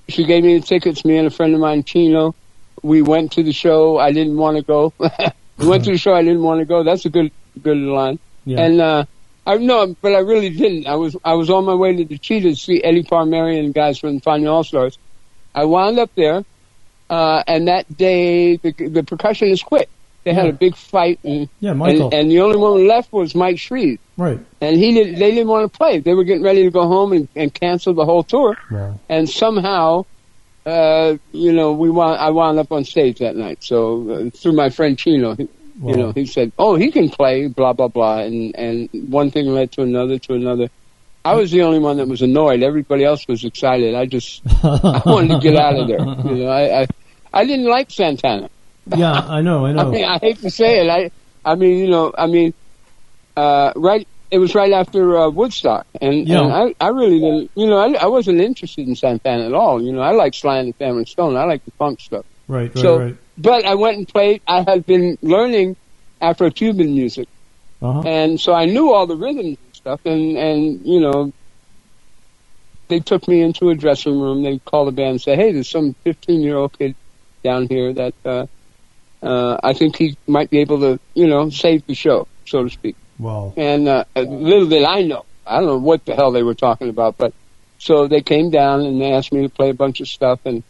she 0.08 0.24
gave 0.24 0.46
me 0.46 0.58
the 0.58 0.66
tickets. 0.66 1.04
Me 1.04 1.18
and 1.18 1.28
a 1.28 1.30
friend 1.30 1.54
of 1.54 1.60
mine, 1.60 1.84
Chino, 1.84 2.36
we 2.82 3.02
went 3.02 3.34
to 3.34 3.44
the 3.44 3.52
show. 3.52 3.98
I 3.98 4.14
didn't 4.14 4.38
want 4.38 4.56
to 4.58 4.64
go. 4.64 4.94
we 5.58 5.68
went 5.68 5.84
to 5.86 5.92
the 5.92 5.98
show. 5.98 6.14
I 6.14 6.24
didn't 6.24 6.42
want 6.42 6.60
to 6.60 6.66
go. 6.66 6.84
That's 6.84 7.04
a 7.04 7.10
good 7.10 7.34
good 7.62 7.78
line. 7.78 8.18
Yeah. 8.46 8.62
And 8.62 8.80
uh, 8.80 9.06
I 9.46 9.58
no, 9.58 9.94
but 10.02 10.16
I 10.16 10.20
really 10.20 10.50
didn't. 10.50 10.88
I 10.88 10.96
was 10.96 11.18
I 11.26 11.34
was 11.34 11.50
on 11.50 11.66
my 11.66 11.76
way 11.76 11.98
to 11.98 12.06
the 12.06 12.18
Cheetahs 12.18 12.60
to 12.60 12.64
see 12.64 12.82
Eddie 12.82 13.04
Palmieri 13.04 13.60
and 13.60 13.74
guys 13.74 14.00
from 14.00 14.16
the 14.16 14.22
Fania 14.22 14.50
All 14.50 14.64
Stars. 14.64 14.98
I 15.54 15.66
wound 15.66 16.00
up 16.00 16.12
there, 16.16 16.46
uh, 17.10 17.44
and 17.46 17.68
that 17.68 17.98
day 17.98 18.56
the, 18.56 18.72
the 18.72 19.04
percussionist 19.04 19.66
quit. 19.66 19.90
They 20.26 20.34
had 20.34 20.48
a 20.48 20.54
big 20.54 20.76
fight, 20.76 21.20
and, 21.24 21.48
Yeah, 21.60 21.74
Michael. 21.74 22.06
and 22.06 22.14
and 22.14 22.32
the 22.32 22.42
only 22.42 22.58
one 22.58 22.88
left 22.88 23.12
was 23.14 23.34
Mike 23.36 23.58
Shrieve, 23.58 24.00
right. 24.18 24.40
and 24.62 24.76
he 24.78 24.94
did. 24.94 25.16
They 25.18 25.32
didn't 25.32 25.48
want 25.48 25.72
to 25.72 25.78
play. 25.78 26.00
They 26.00 26.14
were 26.14 26.24
getting 26.26 26.44
ready 26.44 26.64
to 26.64 26.72
go 26.72 26.88
home 26.88 27.14
and, 27.14 27.28
and 27.36 27.54
cancel 27.54 27.94
the 27.94 28.06
whole 28.06 28.24
tour. 28.24 28.58
Wow. 28.70 29.00
And 29.08 29.30
somehow, 29.30 30.06
uh, 30.66 31.16
you 31.32 31.54
know, 31.54 31.72
we 31.72 31.90
wound, 31.90 32.20
I 32.20 32.30
wound 32.32 32.60
up 32.60 32.72
on 32.72 32.84
stage 32.84 33.20
that 33.20 33.36
night. 33.36 33.64
So 33.64 34.10
uh, 34.12 34.30
through 34.30 34.54
my 34.54 34.70
friend 34.70 34.98
Chino, 34.98 35.36
he, 35.36 35.48
Wow. 35.80 35.92
you 35.92 35.98
know, 35.98 36.12
he 36.12 36.26
said, 36.26 36.52
"Oh, 36.60 36.76
he 36.76 36.92
can 36.92 37.08
play." 37.10 37.48
Blah 37.48 37.72
blah 37.72 37.88
blah, 37.88 38.20
and 38.20 38.54
and 38.58 38.90
one 39.10 39.32
thing 39.32 39.46
led 39.48 39.72
to 39.74 39.82
another 39.84 40.20
to 40.20 40.34
another. 40.34 40.68
I 41.24 41.36
was 41.36 41.52
the 41.52 41.62
only 41.62 41.80
one 41.80 41.96
that 41.98 42.08
was 42.10 42.22
annoyed. 42.22 42.64
Everybody 42.64 43.06
else 43.06 43.26
was 43.30 43.46
excited. 43.46 43.96
I 43.96 44.06
just 44.06 44.42
I 44.62 45.02
wanted 45.06 45.36
to 45.36 45.40
get 45.40 45.56
out 45.56 45.78
of 45.78 45.88
there. 45.88 46.00
You 46.36 46.44
know, 46.44 46.50
I 46.50 46.82
I, 46.82 46.88
I 47.34 47.46
didn't 47.46 47.68
like 47.70 47.92
Santana. 47.92 48.50
Yeah, 48.88 49.14
I 49.14 49.42
know. 49.42 49.66
I 49.66 49.72
know. 49.74 49.88
I 49.88 49.92
mean, 49.92 50.06
I 50.06 50.20
hate 50.22 50.40
to 50.40 50.50
say 50.52 50.80
it. 50.86 50.90
I 50.90 51.10
I 51.46 51.56
mean, 51.56 51.78
you 51.80 51.88
know, 51.90 52.12
I 52.18 52.28
mean, 52.28 52.54
uh, 53.38 53.74
right. 53.76 54.08
It 54.32 54.38
was 54.38 54.54
right 54.54 54.72
after 54.74 55.18
uh, 55.18 55.30
Woodstock, 55.32 55.88
and, 56.00 56.28
Yeah. 56.28 56.44
and 56.44 56.54
I, 56.54 56.76
I 56.80 56.90
really 56.90 57.20
didn't. 57.20 57.52
You 57.56 57.66
know, 57.66 57.78
I, 57.80 57.94
I 57.94 58.06
wasn't 58.06 58.42
interested 58.42 58.88
in 58.88 58.96
Santana 58.96 59.48
at 59.48 59.54
all. 59.54 59.82
You 59.82 59.92
know, 59.92 60.02
I 60.02 60.12
like 60.12 60.36
Sly 60.36 60.60
and 60.60 60.70
the 60.70 60.74
Family 60.86 61.06
Stone. 61.06 61.36
I 61.36 61.46
like 61.46 61.64
the 61.66 61.72
funk 61.80 62.00
stuff. 62.00 62.26
right. 62.48 62.70
Right. 62.70 62.78
so- 62.78 63.00
right. 63.00 63.18
But 63.38 63.66
I 63.66 63.76
went 63.76 63.98
and 63.98 64.08
played. 64.08 64.42
I 64.48 64.64
had 64.68 64.86
been 64.86 65.18
learning 65.24 65.78
Afro-Cuban 66.22 66.94
music, 66.94 67.28
Uh 67.82 67.94
huh. 67.94 68.02
and 68.06 68.40
so 68.40 68.54
I 68.54 68.66
knew 68.66 68.94
all 68.94 69.08
the 69.08 69.16
rhythms 69.18 69.58
and 69.64 69.76
stuff. 69.76 70.02
And 70.06 70.38
and 70.38 70.86
you 70.86 71.00
know, 71.00 71.32
they 72.90 73.00
took 73.00 73.28
me 73.28 73.42
into 73.42 73.70
a 73.70 73.76
dressing 73.76 74.20
room. 74.20 74.44
They 74.44 74.60
called 74.60 74.90
the 74.90 74.92
band 74.92 75.10
and 75.12 75.22
said, 75.22 75.40
"Hey, 75.40 75.54
there's 75.54 75.70
some 75.72 75.96
15 76.06 76.42
year 76.42 76.58
old 76.58 76.78
kid 76.78 76.96
down 77.44 77.68
here 77.70 77.94
that 77.94 78.14
uh, 78.26 78.46
uh, 79.22 79.58
I 79.64 79.74
think 79.74 79.98
he 79.98 80.18
might 80.28 80.50
be 80.50 80.60
able 80.60 80.80
to, 80.82 81.00
you 81.14 81.28
know, 81.28 81.50
save 81.50 81.86
the 81.88 81.94
show, 81.96 82.28
so 82.46 82.64
to 82.64 82.70
speak." 82.70 82.96
Wow. 83.18 83.54
And 83.58 83.88
uh, 83.88 84.06
little 84.16 84.68
did 84.68 84.84
I 84.84 85.02
know, 85.02 85.26
I 85.46 85.58
don't 85.58 85.66
know 85.68 85.78
what 85.78 86.06
the 86.06 86.16
hell 86.16 86.32
they 86.32 86.44
were 86.44 86.56
talking 86.56 86.90
about, 86.90 87.18
but 87.18 87.34
so 87.78 88.08
they 88.08 88.22
came 88.22 88.50
down 88.50 88.82
and 88.82 89.02
they 89.02 89.12
asked 89.12 89.32
me 89.34 89.42
to 89.42 89.50
play 89.50 89.70
a 89.70 89.74
bunch 89.74 90.00
of 90.02 90.08
stuff, 90.08 90.40
and 90.46 90.64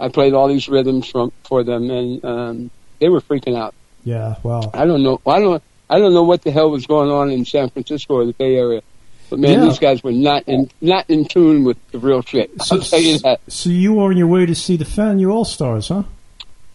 I 0.00 0.08
played 0.08 0.34
all 0.34 0.48
these 0.48 0.68
rhythms 0.68 1.08
from 1.08 1.32
for 1.44 1.64
them, 1.64 1.90
and 1.90 2.24
um, 2.24 2.70
they 3.00 3.08
were 3.08 3.20
freaking 3.20 3.56
out. 3.56 3.74
Yeah. 4.04 4.36
Wow. 4.42 4.70
I 4.74 4.84
don't 4.86 5.02
know. 5.02 5.20
I 5.26 5.40
don't. 5.40 5.62
I 5.90 5.98
don't 5.98 6.12
know 6.12 6.22
what 6.24 6.42
the 6.42 6.50
hell 6.50 6.70
was 6.70 6.86
going 6.86 7.10
on 7.10 7.30
in 7.30 7.46
San 7.46 7.70
Francisco 7.70 8.16
or 8.16 8.26
the 8.26 8.34
Bay 8.34 8.56
Area, 8.56 8.82
but 9.30 9.38
man, 9.38 9.52
Yeah. 9.60 9.64
these 9.64 9.78
guys 9.78 10.04
were 10.04 10.12
not 10.12 10.44
in 10.46 10.70
not 10.82 11.08
in 11.08 11.24
tune 11.24 11.64
with 11.64 11.78
the 11.92 11.98
real 11.98 12.20
shit. 12.20 12.50
I'll 12.70 12.80
tell 12.80 13.00
you 13.00 13.18
that. 13.20 13.40
So 13.48 13.70
you 13.70 13.94
were 13.94 14.04
on 14.10 14.16
your 14.18 14.26
way 14.26 14.44
to 14.44 14.54
see 14.54 14.76
the 14.76 14.84
Fania 14.84 15.32
All 15.32 15.46
Stars, 15.46 15.88
huh? 15.88 16.02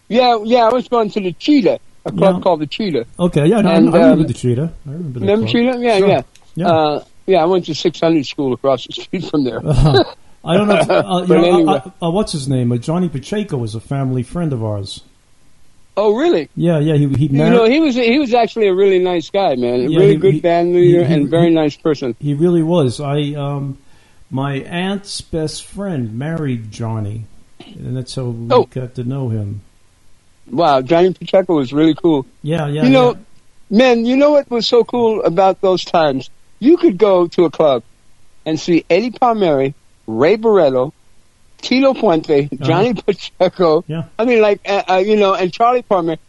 Yeah, 0.09 0.37
yeah. 0.43 0.65
I 0.65 0.69
was 0.73 0.87
going 0.87 1.09
to 1.11 1.19
the 1.21 1.31
Cheetah, 1.33 1.79
a 2.05 2.11
club 2.11 2.35
Yeah. 2.35 2.41
called 2.41 2.59
the 2.61 2.67
Cheetah. 2.67 3.05
Okay. 3.19 3.45
Yeah. 3.47 3.61
No, 3.61 3.69
I- 3.69 3.73
And, 3.75 3.89
I 3.89 3.91
remember 3.97 4.21
um, 4.21 4.27
the 4.27 4.33
cheetah. 4.33 4.73
I 4.85 4.89
remember 4.91 5.19
the 5.19 5.25
Remember. 5.25 5.47
Cheetah? 5.47 5.77
Yeah, 5.79 5.97
Sure. 5.99 6.07
yeah. 6.07 6.21
Yeah. 6.55 6.67
Uh, 6.69 7.03
yeah, 7.25 7.41
I 7.41 7.45
went 7.45 7.65
to 7.65 7.73
600 7.75 8.25
school 8.25 8.53
across 8.53 8.85
the 8.85 8.93
street 8.93 9.25
from 9.25 9.43
there. 9.45 9.59
I 10.45 10.57
don't 10.57 10.67
know. 10.67 10.75
If, 10.75 10.89
uh, 10.89 11.25
know, 11.25 11.43
anyway. 11.43 11.81
uh, 12.01 12.05
uh, 12.05 12.11
what's 12.11 12.33
his 12.33 12.47
name? 12.49 12.71
Uh, 12.71 12.77
Johnny 12.77 13.07
Pacheco 13.09 13.57
was 13.57 13.75
a 13.75 13.79
family 13.79 14.23
friend 14.23 14.51
of 14.53 14.63
ours. 14.63 15.01
oh, 15.95 16.15
really? 16.15 16.49
Yeah. 16.55 16.79
Yeah. 16.79 16.95
He 16.95 17.07
he 17.07 17.27
You 17.27 17.37
know, 17.37 17.65
he 17.65 17.79
was 17.79 17.95
he 17.95 18.19
was 18.19 18.33
actually 18.33 18.67
a 18.67 18.73
really 18.75 18.99
nice 18.99 19.29
guy, 19.29 19.55
man. 19.55 19.81
A 19.85 19.89
Yeah, 19.89 19.99
really 19.99 20.11
he- 20.11 20.17
good 20.17 20.33
he- 20.35 20.41
band 20.41 20.73
leader 20.75 21.01
and 21.01 21.29
very 21.29 21.49
nice 21.49 21.75
person. 21.77 22.15
He 22.19 22.33
really 22.33 22.61
was. 22.63 22.99
I 22.99 23.33
um, 23.35 23.77
my 24.29 24.55
aunt's 24.57 25.21
best 25.21 25.63
friend 25.65 26.17
married 26.19 26.71
Johnny, 26.71 27.23
and 27.65 27.95
that's 27.95 28.13
how 28.15 28.25
we 28.25 28.47
Oh. 28.51 28.63
got 28.65 28.95
to 28.95 29.03
know 29.05 29.29
him. 29.29 29.61
Wow, 30.49 30.81
Johnny 30.81 31.13
Pacheco 31.13 31.55
was 31.55 31.71
really 31.73 31.95
cool. 31.95 32.25
Yeah, 32.41 32.67
yeah. 32.67 32.83
you 32.83 32.89
know, 32.89 33.13
yeah. 33.13 33.19
man, 33.77 34.05
you 34.05 34.17
know 34.17 34.31
what 34.31 34.49
was 34.49 34.67
so 34.67 34.83
cool 34.83 35.23
about 35.23 35.61
those 35.61 35.83
times? 35.83 36.29
You 36.59 36.77
could 36.77 36.97
go 36.97 37.27
to 37.27 37.45
a 37.45 37.51
club 37.51 37.83
and 38.45 38.59
see 38.59 38.85
Eddie 38.89 39.11
Palmieri, 39.11 39.73
Ray 40.07 40.37
Barretto, 40.37 40.91
Tito 41.61 41.93
Puente, 41.93 42.49
Johnny 42.61 42.93
Pacheco. 42.93 43.79
Uh-huh. 43.79 43.83
Yeah. 43.87 44.03
I 44.19 44.25
mean, 44.25 44.41
like, 44.41 44.61
uh, 44.67 44.83
uh, 44.89 44.97
you 44.97 45.15
know, 45.15 45.33
and 45.33 45.51
Charlie 45.51 45.81
Palmieri 45.81 46.19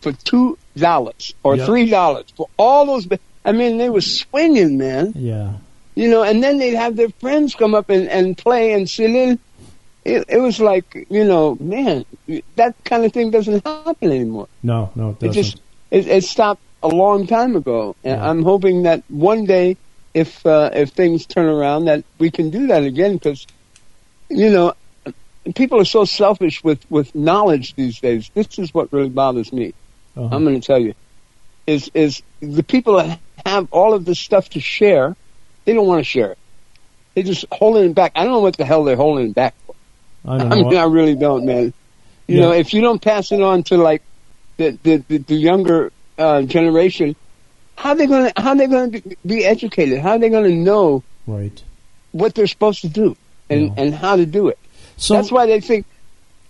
for 0.00 0.12
two 0.12 0.56
dollars 0.76 1.34
or 1.42 1.56
Yeah. 1.56 1.66
three 1.66 1.90
dollars 1.90 2.26
for 2.36 2.48
all 2.56 2.86
those. 2.86 3.06
I 3.44 3.52
mean, 3.52 3.78
they 3.78 3.90
were 3.90 4.00
swinging, 4.00 4.78
man. 4.78 5.12
yeah. 5.16 5.54
You 5.94 6.08
know, 6.08 6.22
and 6.22 6.42
then 6.42 6.58
they'd 6.58 6.76
have 6.76 6.94
their 6.94 7.08
friends 7.20 7.56
come 7.56 7.74
up 7.74 7.90
and, 7.90 8.08
and 8.08 8.38
play 8.38 8.72
and 8.72 8.88
sit 8.88 9.10
in. 9.10 9.38
It, 10.04 10.24
it 10.28 10.38
was 10.38 10.60
like, 10.60 11.06
you 11.10 11.24
know, 11.24 11.56
man, 11.60 12.04
that 12.56 12.74
kind 12.84 13.04
of 13.04 13.12
thing 13.12 13.30
doesn't 13.30 13.66
happen 13.66 14.10
anymore. 14.10 14.48
No, 14.62 14.90
no, 14.94 15.16
it 15.20 15.26
It 15.26 15.32
just 15.32 15.60
it, 15.90 16.06
it 16.06 16.24
stopped 16.24 16.62
a 16.82 16.88
long 16.88 17.26
time 17.26 17.56
ago, 17.56 17.96
and 18.04 18.20
Yeah. 18.20 18.30
I'm 18.30 18.42
hoping 18.42 18.84
that 18.84 19.02
one 19.08 19.44
day, 19.44 19.76
if 20.14 20.44
uh, 20.46 20.70
if 20.72 20.90
things 20.90 21.26
turn 21.26 21.46
around, 21.46 21.86
that 21.86 22.04
we 22.18 22.30
can 22.30 22.50
do 22.50 22.68
that 22.68 22.84
again. 22.84 23.14
Because 23.14 23.46
you 24.30 24.50
know, 24.50 24.74
people 25.54 25.80
are 25.80 25.84
so 25.84 26.04
selfish 26.04 26.62
with 26.62 26.88
with 26.90 27.14
knowledge 27.14 27.74
these 27.74 28.00
days. 28.00 28.30
This 28.34 28.58
is 28.58 28.72
what 28.72 28.92
really 28.92 29.08
bothers 29.10 29.52
me. 29.52 29.74
Uh-huh. 30.16 30.34
I'm 30.34 30.44
going 30.44 30.60
to 30.60 30.66
tell 30.66 30.78
you, 30.78 30.94
is 31.66 31.90
is 31.94 32.22
the 32.40 32.62
people 32.62 32.96
that 32.96 33.18
have 33.44 33.68
all 33.72 33.94
of 33.94 34.04
this 34.04 34.18
stuff 34.18 34.50
to 34.50 34.60
share, 34.60 35.16
they 35.64 35.74
don't 35.74 35.86
want 35.86 36.00
to 36.00 36.04
share 36.04 36.32
it. 36.32 36.38
They 37.14 37.22
just 37.22 37.44
holding 37.50 37.90
it 37.90 37.94
back. 37.94 38.12
I 38.14 38.24
don't 38.24 38.32
know 38.32 38.40
what 38.40 38.56
the 38.56 38.64
hell 38.64 38.84
they're 38.84 38.96
holding 38.96 39.30
it 39.30 39.34
back. 39.34 39.54
I 40.28 40.38
don't 40.38 40.52
I 40.52 40.56
mean, 40.56 40.76
I 40.76 40.84
really 40.84 41.14
don't, 41.14 41.44
man. 41.46 41.72
You 42.26 42.36
Yeah. 42.36 42.40
know, 42.42 42.52
if 42.52 42.74
you 42.74 42.80
don't 42.80 43.00
pass 43.00 43.32
it 43.32 43.40
on 43.40 43.62
to 43.64 43.76
like 43.76 44.02
the 44.58 44.78
the, 44.82 44.96
the, 45.08 45.18
the 45.18 45.34
younger 45.34 45.92
uh, 46.18 46.42
generation, 46.42 47.16
how 47.76 47.94
they 47.94 48.06
gonna 48.06 48.32
how 48.36 48.54
they 48.54 48.66
gonna 48.66 48.88
be, 48.88 49.16
be 49.24 49.44
educated? 49.44 50.00
How 50.00 50.18
they 50.18 50.28
gonna 50.28 50.50
know 50.50 51.02
right. 51.26 51.62
what 52.12 52.34
they're 52.34 52.46
supposed 52.46 52.82
to 52.82 52.88
do 52.88 53.16
and 53.48 53.66
Yeah. 53.66 53.74
and 53.78 53.94
how 53.94 54.16
to 54.16 54.26
do 54.26 54.48
it? 54.48 54.58
So 54.96 55.14
That's 55.14 55.30
why 55.32 55.46
they 55.46 55.60
think. 55.60 55.86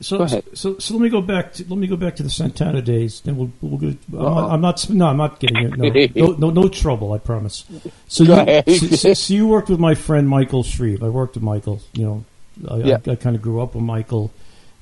So, 0.01 0.25
so, 0.55 0.79
so 0.79 0.95
let 0.95 1.03
me 1.03 1.09
go 1.09 1.21
back. 1.21 1.55
To, 1.55 1.65
let 1.69 1.77
me 1.77 1.89
go 1.89 1.97
back 1.97 2.15
to 2.17 2.23
the 2.23 2.31
Santana 2.31 2.81
days. 2.81 3.21
Then 3.21 3.37
we'll, 3.37 3.51
we'll 3.61 3.79
go. 3.79 3.97
I'm 4.17 4.23
not, 4.23 4.53
I'm 4.55 4.61
not. 4.61 4.91
No, 4.91 5.07
I'm 5.07 5.17
not 5.17 5.41
getting 5.41 5.57
it. 5.57 5.77
No, 6.17 6.27
no, 6.27 6.33
no, 6.35 6.51
no 6.51 6.69
trouble. 6.69 7.13
I 7.13 7.19
promise. 7.19 7.65
So 8.07 8.25
Go 8.25 8.63
you, 8.67 8.79
so, 8.79 9.13
so 9.13 9.35
you 9.35 9.49
worked 9.49 9.69
with 9.69 9.81
my 9.81 9.95
friend 9.97 10.29
Michael 10.29 10.63
Shrieve. 10.63 11.03
I 11.03 11.09
worked 11.09 11.35
with 11.35 11.43
Michael. 11.43 11.81
You 11.95 12.05
know, 12.05 12.25
I, 12.69 12.77
Yeah. 12.79 12.99
I, 13.07 13.11
I 13.13 13.15
kind 13.17 13.37
of 13.37 13.43
grew 13.43 13.61
up 13.61 13.75
with 13.75 13.85
Michael. 13.85 14.31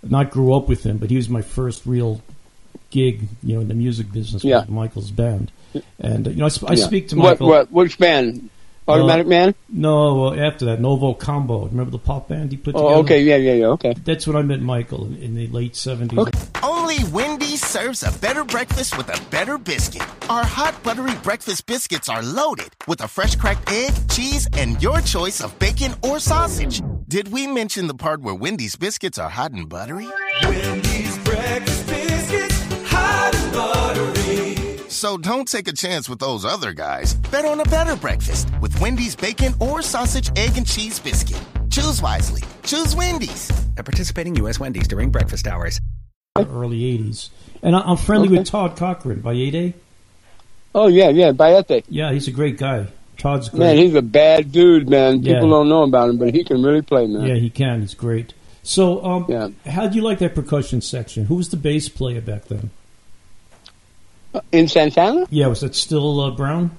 Not 0.03 0.31
grew 0.31 0.55
up 0.55 0.69
with 0.69 0.85
him, 0.85 0.99
but 0.99 1.11
he 1.11 1.17
was 1.17 1.29
my 1.29 1.43
first 1.43 1.85
real 1.85 2.21
gig, 2.91 3.29
you 3.43 3.55
know, 3.57 3.61
in 3.61 3.69
the 3.69 3.75
music 3.75 4.13
business 4.13 4.45
Yeah. 4.45 4.61
with 4.61 4.69
Michael's 4.71 5.11
band. 5.11 5.51
And 5.99 6.27
uh, 6.27 6.31
you 6.31 6.37
know, 6.37 6.47
I, 6.47 6.49
sp- 6.55 6.71
I 6.71 6.75
Yeah. 6.75 6.85
speak 6.87 7.09
to 7.09 7.17
what, 7.17 7.31
Michael. 7.41 7.49
what, 7.49 7.73
which 7.73 7.99
band? 7.99 8.51
Automatic 8.89 9.27
Uh, 9.27 9.31
Man? 9.31 9.55
No, 9.69 10.33
after 10.33 10.67
that, 10.67 10.81
Novo 10.81 11.13
Combo. 11.13 11.65
Remember 11.67 11.91
the 11.91 11.99
pop 11.99 12.29
band 12.29 12.53
he 12.53 12.57
put 12.57 12.71
together? 12.73 12.87
Oh, 12.87 12.99
okay, 13.01 13.21
yeah, 13.21 13.35
yeah, 13.35 13.55
yeah, 13.55 13.67
okay. 13.67 13.95
That's 14.05 14.29
when 14.29 14.37
I 14.37 14.43
met 14.43 14.61
Michael 14.63 15.07
in, 15.07 15.17
in 15.17 15.35
the 15.35 15.49
late 15.49 15.75
seventies. 15.75 16.21
Only 16.63 17.03
Wendy's 17.11 17.67
serves 17.67 18.05
a 18.05 18.17
better 18.21 18.45
breakfast 18.45 18.97
with 18.97 19.09
a 19.09 19.21
better 19.31 19.59
biscuit. 19.59 20.05
Our 20.31 20.45
hot 20.45 20.81
buttery 20.85 21.17
breakfast 21.25 21.67
biscuits 21.67 22.09
are 22.09 22.23
loaded 22.23 22.69
with 22.87 23.01
a 23.01 23.09
fresh 23.09 23.35
cracked 23.35 23.69
egg, 23.73 23.93
cheese, 24.09 24.47
and 24.53 24.81
your 24.81 25.01
choice 25.01 25.41
of 25.41 25.59
bacon 25.59 25.93
or 26.05 26.21
sausage. 26.21 26.81
Did 27.09 27.29
we 27.29 27.47
mention 27.47 27.87
the 27.87 27.95
part 27.95 28.21
where 28.23 28.35
Wendy's 28.35 28.75
biscuits 28.75 29.17
are 29.19 29.29
hot 29.31 29.53
and 29.53 29.69
buttery? 29.69 30.09
Wendy's 30.43 31.17
breakfast 31.19 31.87
biscuits, 31.87 32.61
hot 32.91 33.33
and 33.35 33.53
buttery. 33.53 34.79
So 34.89 35.17
don't 35.17 35.47
take 35.47 35.69
a 35.69 35.73
chance 35.73 36.09
with 36.09 36.19
those 36.19 36.45
other 36.45 36.73
guys. 36.73 37.15
Bet 37.31 37.45
on 37.45 37.61
a 37.61 37.65
better 37.65 37.95
breakfast 37.95 38.49
with 38.61 38.79
Wendy's 38.81 39.15
bacon 39.15 39.55
or 39.61 39.83
sausage, 39.83 40.31
egg, 40.37 40.57
and 40.57 40.67
cheese 40.67 40.99
biscuit. 40.99 41.41
Choose 41.71 42.03
wisely. 42.03 42.43
Choose 42.65 42.97
Wendy's. 42.97 43.51
At 43.77 43.85
participating 43.85 44.35
U.S. 44.37 44.59
Wendy's 44.59 44.89
during 44.89 45.11
breakfast 45.11 45.47
hours. 45.47 45.81
early 46.37 46.81
'80s. 46.99 47.29
And 47.63 47.77
I, 47.77 47.81
I'm 47.81 47.97
friendly 47.99 48.29
Okay. 48.29 48.39
with 48.39 48.49
Todd 48.49 48.77
Cochran 48.77 49.23
Bayete. 49.23 49.75
Oh, 50.75 50.89
yeah, 50.89 51.09
yeah, 51.11 51.31
Bayete. 51.31 51.85
Yeah, 51.89 52.13
he's 52.13 52.27
a 52.29 52.33
great 52.33 52.59
guy. 52.59 52.89
Todd's 53.19 53.49
great. 53.49 53.61
Man, 53.61 53.77
he's 53.79 53.95
a 53.95 54.03
bad 54.03 54.53
dude, 54.53 54.89
man. 54.89 55.19
People 55.23 55.33
Yeah. 55.33 55.41
don't 55.41 55.69
know 55.69 55.83
about 55.85 56.11
him, 56.11 56.19
but 56.19 56.35
he 56.35 56.45
can 56.45 56.63
really 56.63 56.83
play, 56.83 57.07
man. 57.07 57.27
yeah, 57.27 57.35
he 57.37 57.49
can. 57.51 57.81
He's 57.81 57.95
great. 57.95 58.35
So, 58.63 59.05
um, 59.05 59.27
Yeah. 59.29 59.49
how 59.71 59.87
do 59.87 59.97
you 59.97 60.03
like 60.03 60.19
that 60.19 60.35
percussion 60.35 60.81
section? 60.81 61.25
Who 61.27 61.37
was 61.37 61.49
the 61.51 61.57
bass 61.57 61.89
player 61.89 62.21
back 62.21 62.47
then? 62.47 62.71
In 64.53 64.69
Santana? 64.69 65.27
Yeah, 65.31 65.47
was 65.47 65.61
that 65.61 65.75
still 65.75 66.21
uh, 66.21 66.31
Brown? 66.31 66.71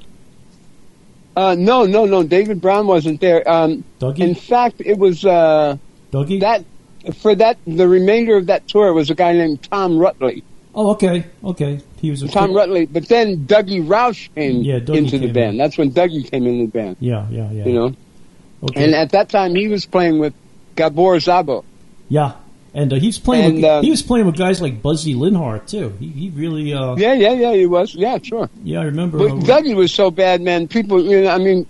Uh, 1.35 1.55
no, 1.57 1.85
no, 1.85 2.05
no. 2.05 2.23
David 2.23 2.61
Brown 2.61 2.85
wasn't 2.87 3.19
there. 3.21 3.47
Um, 3.49 3.83
Dougie? 3.99 4.19
in 4.19 4.35
fact, 4.35 4.81
it 4.83 4.97
was 4.97 5.25
uh, 5.25 5.77
Dougie? 6.11 6.39
that 6.41 6.63
for 7.15 7.33
that 7.35 7.57
the 7.65 7.87
remainder 7.87 8.35
of 8.37 8.47
that 8.47 8.67
tour 8.67 8.91
was 8.93 9.09
a 9.09 9.15
guy 9.15 9.33
named 9.33 9.63
Tom 9.63 9.93
Rutley. 9.93 10.43
oh, 10.75 10.91
okay, 10.91 11.25
okay. 11.43 11.79
He 11.99 12.11
was 12.11 12.21
Tom 12.31 12.51
Rutley, 12.51 12.87
but 12.91 13.07
then 13.07 13.45
Dougie 13.47 13.85
Rauch 13.87 14.29
came 14.35 14.61
Yeah, 14.61 14.79
Dougie 14.79 14.97
into 14.97 15.17
the 15.17 15.27
band. 15.31 15.51
in. 15.53 15.57
That's 15.57 15.77
when 15.77 15.91
Dougie 15.91 16.29
came 16.29 16.45
into 16.45 16.65
the 16.67 16.71
band. 16.71 16.97
Yeah, 16.99 17.27
yeah, 17.31 17.51
yeah. 17.51 17.65
You 17.65 17.73
know, 17.73 17.95
okay. 18.63 18.83
and 18.83 18.93
at 18.95 19.11
that 19.11 19.29
time 19.29 19.55
he 19.55 19.67
was 19.67 19.85
playing 19.85 20.19
with 20.19 20.33
Gabor 20.75 21.17
Szabo. 21.17 21.63
yeah, 22.09 22.33
and 22.73 22.93
uh, 22.93 22.97
he 22.97 23.07
was 23.07 23.17
playing. 23.17 23.45
And, 23.45 23.55
with, 23.55 23.63
uh, 23.65 23.81
he 23.81 23.89
was 23.89 24.03
playing 24.03 24.25
with 24.27 24.37
guys 24.37 24.61
like 24.61 24.81
Buzzy 24.81 25.15
Linhart 25.15 25.67
too. 25.67 25.93
He, 25.99 26.07
he 26.09 26.29
really. 26.29 26.73
Uh, 26.73 26.95
Yeah, 26.95 27.13
yeah, 27.13 27.31
yeah. 27.33 27.53
He 27.53 27.65
was. 27.65 27.95
Yeah, 27.95 28.19
sure. 28.21 28.49
yeah, 28.63 28.79
I 28.81 28.83
remember. 28.83 29.17
But 29.17 29.31
uh, 29.31 29.35
Dougie 29.59 29.75
was 29.75 29.91
so 29.91 30.11
bad, 30.11 30.41
man. 30.41 30.67
People, 30.67 31.03
you 31.03 31.21
know, 31.23 31.29
I 31.31 31.39
mean, 31.39 31.65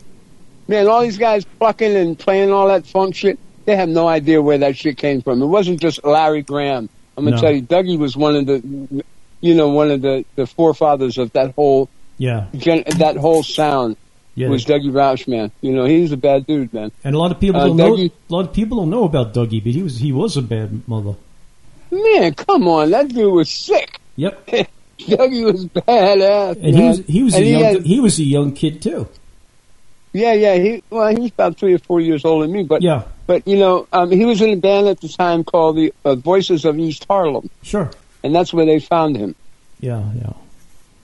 man, 0.67 0.87
all 0.87 1.01
these 1.01 1.17
guys 1.17 1.45
plucking 1.45 1.95
and 1.95 2.19
playing 2.19 2.51
all 2.51 2.67
that 2.67 2.85
funk 2.85 3.15
shit. 3.15 3.39
They 3.65 3.75
have 3.75 3.89
no 3.89 4.07
idea 4.07 4.41
where 4.41 4.57
that 4.57 4.75
shit 4.77 4.97
came 4.97 5.21
from. 5.21 5.41
It 5.41 5.45
wasn't 5.47 5.79
just 5.81 6.03
Larry 6.03 6.41
Graham. 6.41 6.89
I'm 7.17 7.23
gonna 7.25 7.35
No. 7.37 7.41
tell 7.41 7.51
you, 7.51 7.61
Dougie 7.61 7.97
was 7.97 8.15
one 8.15 8.35
of 8.35 8.45
the, 8.45 9.03
you 9.41 9.53
know, 9.55 9.69
one 9.69 9.91
of 9.91 10.01
the 10.01 10.25
the 10.35 10.45
forefathers 10.47 11.17
of 11.17 11.31
that 11.33 11.53
whole 11.55 11.89
yeah, 12.17 12.47
gen, 12.55 12.83
that 12.97 13.17
whole 13.17 13.43
sound. 13.43 13.95
yeah. 14.35 14.49
Was 14.49 14.65
Dougie 14.65 14.91
Rauch, 14.93 15.27
man. 15.27 15.51
You 15.61 15.71
know, 15.73 15.85
he's 15.85 16.11
a 16.11 16.17
bad 16.17 16.45
dude, 16.47 16.73
man. 16.73 16.91
and 17.03 17.15
a 17.15 17.17
lot 17.19 17.31
of 17.31 17.39
people 17.39 17.61
uh, 17.61 17.67
don't 17.67 17.77
know. 17.77 17.95
A 17.95 18.11
lot 18.29 18.45
of 18.47 18.53
people 18.53 18.77
don't 18.79 18.89
know 18.89 19.03
about 19.03 19.33
Dougie, 19.33 19.63
but 19.63 19.73
he 19.73 19.83
was 19.83 19.97
he 19.99 20.11
was 20.11 20.37
a 20.37 20.41
bad 20.41 20.87
mother. 20.87 21.15
Man, 21.91 22.33
come 22.33 22.67
on, 22.67 22.91
that 22.91 23.07
dude 23.09 23.31
was 23.33 23.49
sick. 23.49 23.99
Yep. 24.15 24.47
Dougie 24.97 25.45
was 25.45 25.65
badass. 25.67 26.55
And 26.63 26.75
he 26.75 26.83
was 26.83 26.97
he 27.05 27.23
was 27.23 27.35
a 27.35 27.39
he 27.41 27.51
young 27.51 27.61
had- 27.63 27.85
he 27.85 27.99
was 27.99 28.19
a 28.19 28.23
young 28.23 28.51
kid 28.53 28.81
too. 28.81 29.07
Yeah, 30.13 30.33
yeah. 30.33 30.55
He 30.55 30.83
well, 30.89 31.07
he 31.09 31.19
was 31.21 31.31
about 31.31 31.57
three 31.57 31.73
or 31.73 31.77
four 31.79 32.01
years 32.01 32.25
older 32.25 32.47
than 32.47 32.53
me, 32.55 32.63
but 32.63 32.81
Yeah, 32.81 33.03
but 33.27 33.47
you 33.47 33.57
know, 33.57 33.87
um, 33.93 34.09
he 34.09 34.25
was 34.25 34.41
in 34.41 34.49
a 34.51 34.55
band 34.55 34.87
at 34.87 34.99
the 35.01 35.07
time 35.09 35.43
called 35.43 35.75
the 35.77 35.93
uh, 36.03 36.15
Voices 36.15 36.65
of 36.65 36.79
East 36.79 37.05
Harlem, 37.07 37.49
sure. 37.61 37.91
And 38.27 38.35
that's 38.35 38.53
where 38.53 38.65
they 38.65 38.79
found 38.79 39.17
him 39.17 39.35
Yeah, 39.79 40.03
yeah, 40.15 40.33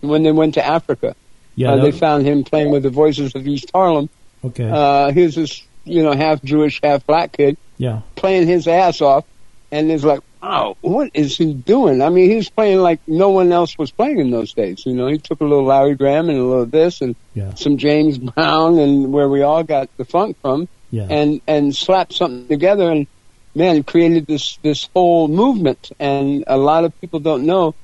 when 0.02 0.24
they 0.24 0.32
went 0.32 0.54
to 0.56 0.66
Africa. 0.66 1.16
yeah. 1.56 1.72
uh, 1.74 1.82
they 1.82 1.92
found 1.92 2.26
him 2.26 2.44
playing 2.44 2.70
with 2.72 2.84
the 2.84 2.90
Voices 2.92 3.34
of 3.36 3.48
East 3.48 3.72
Harlem. 3.74 4.10
okay. 4.44 4.70
Uh, 4.70 5.12
he 5.12 5.24
was 5.24 5.36
this 5.36 5.64
you 5.86 6.04
know 6.04 6.14
half 6.14 6.42
Jewish, 6.44 6.80
half 6.84 7.06
black 7.08 7.32
kid 7.34 7.58
yeah, 7.78 8.02
playing 8.16 8.48
his 8.48 8.68
ass 8.68 9.02
off, 9.02 9.26
and 9.72 9.92
it's 9.92 10.04
like, 10.04 10.20
wow, 10.42 10.78
what 10.82 11.10
is 11.16 11.36
he 11.38 11.54
doing? 11.54 12.02
I 12.02 12.10
mean, 12.10 12.30
he's 12.30 12.50
playing 12.50 12.80
like 12.80 13.00
no 13.08 13.30
one 13.32 13.52
else 13.52 13.78
was 13.78 13.90
playing 13.92 14.20
in 14.20 14.30
those 14.32 14.54
days. 14.54 14.86
You 14.86 14.94
know, 14.94 15.08
he 15.08 15.18
took 15.18 15.42
a 15.42 15.44
little 15.44 15.66
Larry 15.66 15.96
Graham 15.96 16.30
and 16.30 16.38
a 16.38 16.44
little 16.44 16.66
this 16.68 17.02
and 17.02 17.16
yeah, 17.34 17.54
some 17.56 17.78
James 17.78 18.18
Brown 18.20 18.78
and 18.78 19.12
where 19.12 19.28
we 19.28 19.42
all 19.42 19.64
got 19.64 19.90
the 19.98 20.06
funk 20.06 20.38
from. 20.42 20.68
yeah. 20.92 21.08
and 21.10 21.42
and 21.48 21.76
slapped 21.76 22.14
something 22.14 22.48
together 22.48 22.90
and 22.92 23.08
man 23.56 23.84
created 23.84 24.26
this 24.28 24.58
this 24.64 24.90
whole 24.94 25.28
movement 25.28 25.92
and 26.00 26.44
a 26.48 26.58
lot 26.58 26.84
of 26.84 27.00
people 27.02 27.20
don't 27.20 27.46
know 27.46 27.76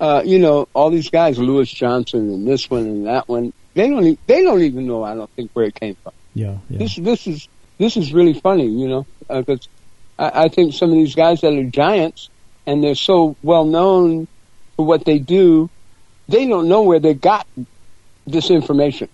uh 0.00 0.22
you 0.24 0.38
know 0.38 0.66
all 0.74 0.90
these 0.90 1.10
guys 1.10 1.38
Louis 1.38 1.70
Johnson 1.70 2.30
and 2.30 2.46
this 2.46 2.68
one 2.70 2.82
and 2.86 3.06
that 3.06 3.28
one 3.28 3.52
they 3.74 3.88
don't 3.88 4.06
e- 4.06 4.18
they 4.26 4.42
don't 4.42 4.62
even 4.62 4.86
know 4.86 5.02
I 5.02 5.14
don't 5.14 5.30
think 5.36 5.50
where 5.52 5.66
it 5.66 5.74
came 5.74 5.96
from 6.02 6.12
yeah, 6.34 6.58
yeah. 6.68 6.78
this 6.78 6.96
this 6.96 7.26
is 7.26 7.48
this 7.78 7.96
is 7.96 8.12
really 8.12 8.34
funny 8.34 8.66
you 8.66 8.88
know 8.88 9.06
because 9.28 9.68
I, 10.18 10.44
I 10.44 10.48
think 10.48 10.74
some 10.74 10.90
of 10.90 10.96
these 10.96 11.14
guys 11.14 11.40
that 11.42 11.52
are 11.52 11.64
giants 11.64 12.30
and 12.66 12.82
they're 12.82 12.94
so 12.94 13.36
well 13.42 13.64
known 13.64 14.26
for 14.76 14.86
what 14.86 15.04
they 15.04 15.18
do 15.18 15.68
they 16.28 16.46
don't 16.46 16.68
know 16.68 16.82
where 16.82 17.00
they 17.00 17.14
got 17.14 17.46
this 18.26 18.50
information 18.50 19.08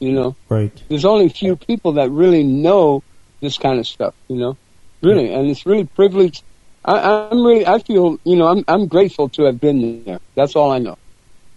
you 0.00 0.12
know 0.12 0.36
right. 0.48 0.82
there's 0.88 1.04
only 1.04 1.26
a 1.26 1.30
few 1.30 1.56
people 1.56 1.92
that 1.92 2.10
really 2.10 2.42
know 2.42 3.02
this 3.40 3.58
kind 3.58 3.78
of 3.78 3.86
stuff, 3.86 4.14
you 4.28 4.36
know, 4.36 4.56
really, 5.02 5.32
and 5.32 5.48
it's 5.48 5.66
really 5.66 5.84
privileged. 5.84 6.42
I, 6.84 7.28
I'm 7.30 7.44
really, 7.44 7.66
I 7.66 7.78
feel, 7.80 8.18
you 8.24 8.36
know, 8.36 8.46
I'm, 8.48 8.64
I'm 8.68 8.86
grateful 8.86 9.28
to 9.30 9.44
have 9.44 9.60
been 9.60 10.04
there. 10.04 10.20
That's 10.34 10.54
all 10.56 10.70
I 10.70 10.78
know. 10.78 10.98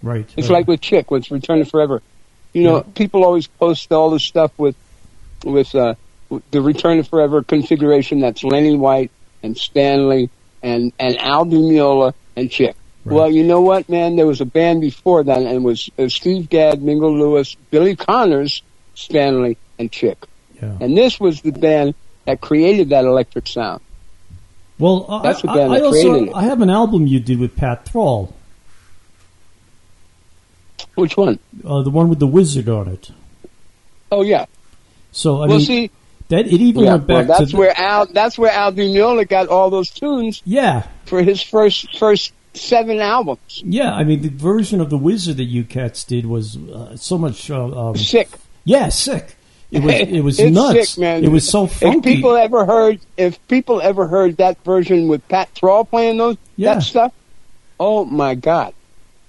Right. 0.02 0.28
It's 0.38 0.50
right. 0.50 0.58
like 0.60 0.68
with 0.68 0.82
Chick, 0.82 1.12
with 1.12 1.30
Return 1.30 1.60
to 1.60 1.66
Forever. 1.66 2.02
You 2.54 2.64
know, 2.64 2.78
Yeah. 2.78 2.84
people 2.96 3.24
always 3.24 3.48
post 3.48 3.92
all 3.92 4.10
this 4.10 4.24
stuff 4.24 4.52
with, 4.58 4.76
with, 5.44 5.74
uh, 5.76 5.96
the 6.52 6.62
Return 6.62 6.98
to 6.98 7.04
Forever 7.04 7.44
configuration. 7.44 8.20
That's 8.22 8.44
Lenny 8.44 8.76
White 8.76 9.12
and 9.44 9.58
Stanley 9.58 10.30
and, 10.64 10.94
and 11.00 11.18
Al 11.18 11.46
Di 11.46 11.58
Meola 11.58 12.14
and 12.36 12.50
Chick. 12.50 12.76
Right. 13.06 13.16
Well, 13.16 13.32
you 13.32 13.44
know 13.44 13.62
what, 13.62 13.88
man? 13.88 14.16
There 14.16 14.28
was 14.28 14.42
a 14.42 14.46
band 14.46 14.82
before 14.82 15.24
that, 15.24 15.38
and 15.38 15.48
it 15.48 15.62
was 15.62 15.90
uh, 15.98 16.10
Steve 16.10 16.50
Gadd, 16.50 16.82
Mingo 16.82 17.10
Lewis, 17.10 17.56
Billy 17.72 17.96
Connors, 17.96 18.62
Stanley, 18.96 19.58
and 19.78 19.92
Chick. 19.92 20.18
yeah. 20.62 20.76
And 20.82 20.98
this 20.98 21.20
was 21.20 21.42
the 21.42 21.52
band 21.52 21.96
that 22.30 22.42
created 22.42 22.90
that 22.90 23.06
electric 23.06 23.48
sound. 23.48 23.82
Well, 24.78 25.22
That's 25.24 25.44
I, 25.44 25.56
band 25.56 25.74
I 25.74 25.80
that 25.80 25.86
also. 25.86 26.34
I 26.34 26.44
have 26.44 26.62
an 26.62 26.70
album 26.70 27.08
you 27.08 27.20
did 27.20 27.40
with 27.40 27.56
Pat 27.58 27.86
Thrall, 27.86 28.34
Which 30.94 31.18
one? 31.18 31.40
uh, 31.66 31.82
the 31.82 31.90
one 31.90 32.08
with 32.08 32.20
the 32.20 32.28
wizard 32.28 32.70
on 32.70 32.88
it. 32.88 33.10
Oh 34.12 34.22
yeah. 34.22 34.46
So 35.12 35.38
I 35.38 35.48
well, 35.48 35.58
mean, 35.58 35.66
see, 35.66 35.92
that 36.28 36.46
it 36.46 36.54
even 36.54 36.84
yeah, 36.84 36.92
went 36.96 37.08
well, 37.08 37.26
back 37.26 37.40
that's 37.40 37.52
to 37.52 37.58
where 37.58 37.74
Al. 37.76 38.06
That's 38.06 38.38
where 38.38 38.52
Al 38.52 38.72
Di 38.72 38.84
Meola 38.94 39.28
got 39.28 39.48
all 39.48 39.72
those 39.72 39.90
tunes 39.90 40.44
yeah, 40.46 40.88
for 41.06 41.24
his 41.24 41.42
first 41.42 41.98
first 41.98 42.32
seven 42.54 43.00
albums. 43.00 43.64
yeah. 43.66 43.92
I 43.94 44.04
mean, 44.04 44.22
the 44.22 44.30
version 44.30 44.82
of 44.82 44.92
the 44.92 44.98
wizard 44.98 45.38
that 45.38 45.46
you 45.46 45.64
cats 45.64 46.04
did 46.04 46.28
was 46.28 46.58
uh, 46.58 46.96
so 46.96 47.18
much. 47.18 47.50
Uh, 47.50 47.90
um, 47.90 47.98
Sick. 47.98 48.30
yeah, 48.66 48.90
sick. 48.90 49.36
It 49.72 49.84
was 49.84 49.94
it 49.96 50.22
was 50.22 50.40
nuts. 50.52 50.90
sick, 50.92 51.00
man. 51.02 51.24
It 51.24 51.30
was 51.30 51.48
so 51.48 51.68
funky. 51.68 51.98
If 51.98 52.04
people 52.16 52.36
ever 52.36 52.66
heard, 52.66 53.00
if 53.18 53.46
people 53.48 53.82
ever 53.82 54.08
heard 54.08 54.38
that 54.38 54.64
version 54.64 55.08
with 55.08 55.28
Pat 55.28 55.50
Thrall 55.50 55.86
playing 55.86 56.18
those 56.18 56.38
Yeah. 56.56 56.76
that 56.76 56.84
stuff, 56.84 57.14
oh 57.80 58.04
my 58.06 58.34
God! 58.36 58.74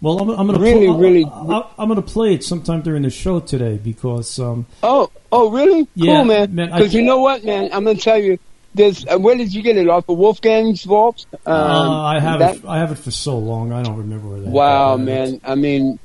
well, 0.00 0.18
I'm, 0.18 0.30
I'm 0.30 0.46
going 0.46 0.58
to 0.58 0.64
really, 0.64 0.86
pl- 0.86 0.98
really- 0.98 1.24
I, 1.26 1.62
am 1.78 1.88
going 1.88 1.96
to 1.96 2.02
play 2.02 2.32
it 2.32 2.42
sometime 2.42 2.80
during 2.80 3.02
the 3.02 3.10
show 3.10 3.38
today 3.40 3.76
because 3.76 4.38
um, 4.38 4.64
Oh, 4.82 5.10
oh, 5.30 5.50
really? 5.50 5.86
Yeah, 5.94 6.16
cool, 6.16 6.24
man. 6.24 6.54
Because 6.56 6.94
you 6.94 7.02
know 7.02 7.20
what, 7.20 7.44
man? 7.44 7.68
I'm 7.72 7.84
gonna 7.84 7.98
tell 7.98 8.16
you. 8.18 8.38
There's, 8.72 9.04
uh, 9.04 9.18
where 9.18 9.34
did 9.36 9.52
you 9.52 9.62
get 9.62 9.76
it 9.76 9.88
off 9.88 10.08
of 10.08 10.16
Wolfgang's 10.16 10.84
vault? 10.84 11.26
Um, 11.44 11.52
uh, 11.52 12.02
I 12.04 12.20
have 12.20 12.38
that- 12.38 12.56
it. 12.56 12.64
I 12.64 12.78
have 12.78 12.92
it 12.92 12.98
for 12.98 13.10
so 13.10 13.36
long. 13.36 13.72
I 13.72 13.82
don't 13.82 13.96
remember 13.96 14.28
where 14.28 14.40
that. 14.40 14.48
Wow, 14.48 14.94
is. 14.94 15.00
man. 15.00 15.40
I 15.44 15.54
mean, 15.56 15.98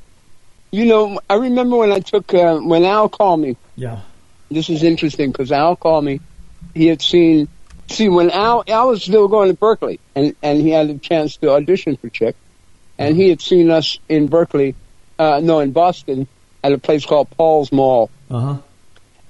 you 0.71 0.86
know, 0.86 1.19
I 1.30 1.36
remember 1.36 1.78
when 1.78 1.91
I 1.91 2.00
took 2.00 2.34
uh, 2.34 2.58
when 2.58 2.84
Al 2.84 3.08
called 3.08 3.39
me. 3.39 3.56
Yeah, 3.78 4.00
This 4.49 4.69
is 4.69 4.84
interesting 4.84 5.31
because 5.31 5.51
Al 5.51 5.75
called 5.75 6.05
me. 6.05 6.21
He 6.73 6.88
had 6.88 7.01
seen, 7.01 7.47
see, 7.89 8.10
when 8.10 8.31
Al 8.31 8.63
Al 8.67 8.89
was 8.89 9.03
still 9.03 9.27
going 9.27 9.49
to 9.49 9.58
Berklee, 9.58 9.99
and 10.15 10.36
and 10.41 10.62
he 10.62 10.69
had 10.69 10.89
a 10.89 10.97
chance 10.97 11.38
to 11.38 11.51
audition 11.51 11.97
for 11.97 12.10
Chick, 12.10 12.36
and 12.97 13.15
he 13.15 13.29
had 13.29 13.41
seen 13.41 13.71
us 13.71 13.99
in 14.08 14.27
Berkeley, 14.27 14.75
uh, 15.17 15.39
no, 15.41 15.60
in 15.60 15.71
Boston, 15.71 16.27
at 16.63 16.73
a 16.73 16.77
place 16.77 17.05
called 17.05 17.29
Paul's 17.31 17.71
Mall, 17.71 18.10
uh 18.29 18.39
huh. 18.39 18.58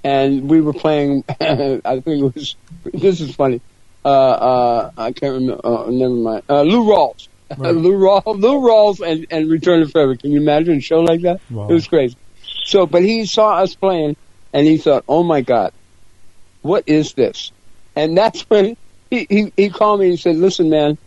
and 0.04 0.48
we 0.48 0.60
were 0.60 0.74
playing. 0.74 1.24
I 1.40 2.00
think 2.00 2.06
it 2.06 2.34
was. 2.34 2.56
This 2.84 3.20
is 3.20 3.34
funny. 3.34 3.60
Uh, 4.04 4.08
uh, 4.08 4.90
I 4.96 5.12
can't 5.12 5.34
remember. 5.34 5.66
Uh, 5.66 5.90
never 5.90 6.14
mind. 6.14 6.42
Uh, 6.48 6.62
Lou 6.62 6.84
Rawls. 6.84 7.28
Right. 7.56 7.74
Lou, 7.74 7.92
Rawls, 7.92 8.40
Lou 8.40 8.60
Rawls 8.60 9.00
and, 9.00 9.26
and 9.30 9.50
Return 9.50 9.80
to 9.80 9.88
Forever. 9.88 10.16
Can 10.16 10.32
you 10.32 10.40
imagine 10.40 10.78
a 10.78 10.80
show 10.80 11.00
like 11.00 11.22
that? 11.22 11.40
Wow. 11.50 11.68
It 11.68 11.74
was 11.74 11.86
crazy. 11.86 12.16
So, 12.64 12.86
but 12.86 13.02
he 13.02 13.26
saw 13.26 13.56
us 13.56 13.74
playing 13.74 14.16
and 14.52 14.66
he 14.66 14.78
thought, 14.78 15.04
oh 15.08 15.22
my 15.22 15.40
God, 15.40 15.72
what 16.62 16.84
is 16.86 17.14
this? 17.14 17.52
And 17.94 18.16
that's 18.16 18.42
when 18.48 18.76
he, 19.10 19.26
he, 19.28 19.52
he 19.56 19.70
called 19.70 20.00
me 20.00 20.10
and 20.10 20.18
said, 20.18 20.36
listen, 20.36 20.70
man, 20.70 20.98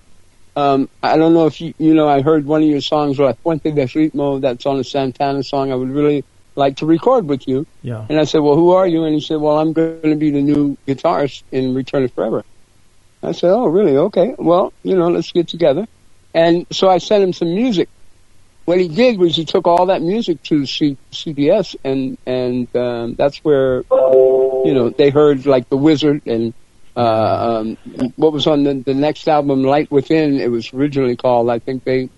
um, 0.56 0.90
I 1.02 1.18
don't 1.18 1.34
know 1.34 1.46
if 1.46 1.62
you, 1.62 1.74
you 1.78 1.94
know, 1.94 2.08
I 2.08 2.22
heard 2.22 2.46
one 2.46 2.62
of 2.62 2.68
your 2.68 2.82
songs, 2.82 3.20
La 3.20 3.34
Fuente 3.34 3.72
de 3.72 3.86
Ritmo, 3.86 4.42
that's 4.42 4.66
on 4.66 4.80
a 4.80 4.84
Santana 4.84 5.44
song. 5.44 5.72
I 5.72 5.76
would 5.76 5.90
really 5.90 6.24
like 6.56 6.78
to 6.78 6.86
record 6.86 7.28
with 7.28 7.48
you. 7.48 7.66
Yeah. 7.82 8.06
And 8.10 8.20
I 8.20 8.26
said, 8.26 8.40
well, 8.40 8.56
who 8.56 8.72
are 8.72 8.88
you? 8.88 9.06
And 9.06 9.14
he 9.14 9.22
said, 9.22 9.38
well, 9.38 9.58
I'm 9.58 9.74
going 9.74 10.02
to 10.02 10.16
be 10.16 10.32
the 10.32 10.42
new 10.42 10.78
guitarist 10.88 11.44
in 11.52 11.74
Return 11.74 12.02
to 12.02 12.10
Forever. 12.10 12.44
I 13.22 13.32
said, 13.32 13.52
oh, 13.52 13.68
really? 13.68 13.98
Okay. 13.98 14.36
Well, 14.38 14.74
you 14.84 14.96
know, 14.96 15.10
let's 15.10 15.32
get 15.32 15.48
together. 15.48 15.88
And 16.34 16.66
so 16.72 16.90
I 16.90 17.00
sent 17.00 17.24
him 17.24 17.34
some 17.34 17.54
music. 17.54 17.90
What 18.70 18.80
he 18.80 18.88
did 18.88 19.18
was 19.18 19.36
he 19.36 19.46
took 19.46 19.66
all 19.66 19.88
that 19.88 20.04
music 20.04 20.44
to 20.44 20.68
C- 20.68 20.96
CBS, 21.12 21.76
and 21.84 22.20
and 22.28 22.68
um, 22.76 23.16
that's 23.16 23.40
where 23.40 23.78
you 23.80 24.74
know 24.76 24.92
they 24.92 25.10
heard 25.10 25.48
like 25.48 25.70
the 25.70 25.76
Wizard 25.76 26.22
and 26.28 26.54
uh, 26.96 27.62
um, 27.62 27.78
what 28.16 28.32
was 28.32 28.46
on 28.46 28.66
the, 28.66 28.76
the 28.76 28.94
next 28.94 29.28
album, 29.28 29.64
Light 29.64 29.90
Within. 29.90 30.40
It 30.40 30.52
was 30.52 30.72
originally 30.72 31.16
called. 31.16 31.50
I 31.50 31.58
think 31.58 31.84
they 31.84 32.12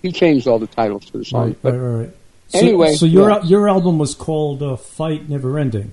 he 0.00 0.12
changed 0.12 0.48
all 0.48 0.58
the 0.58 0.66
titles 0.66 1.10
to 1.10 1.18
the 1.18 1.26
song. 1.26 1.48
Right, 1.48 1.58
but 1.60 1.74
right, 1.74 1.78
right, 1.78 2.04
right. 2.04 2.16
So, 2.48 2.58
anyway, 2.58 2.94
so 2.94 3.04
your 3.04 3.28
yeah. 3.28 3.42
your 3.42 3.68
album 3.68 3.98
was 3.98 4.14
called 4.14 4.62
uh, 4.62 4.76
"Fight 4.76 5.28
Never 5.28 5.58
Ending." 5.58 5.92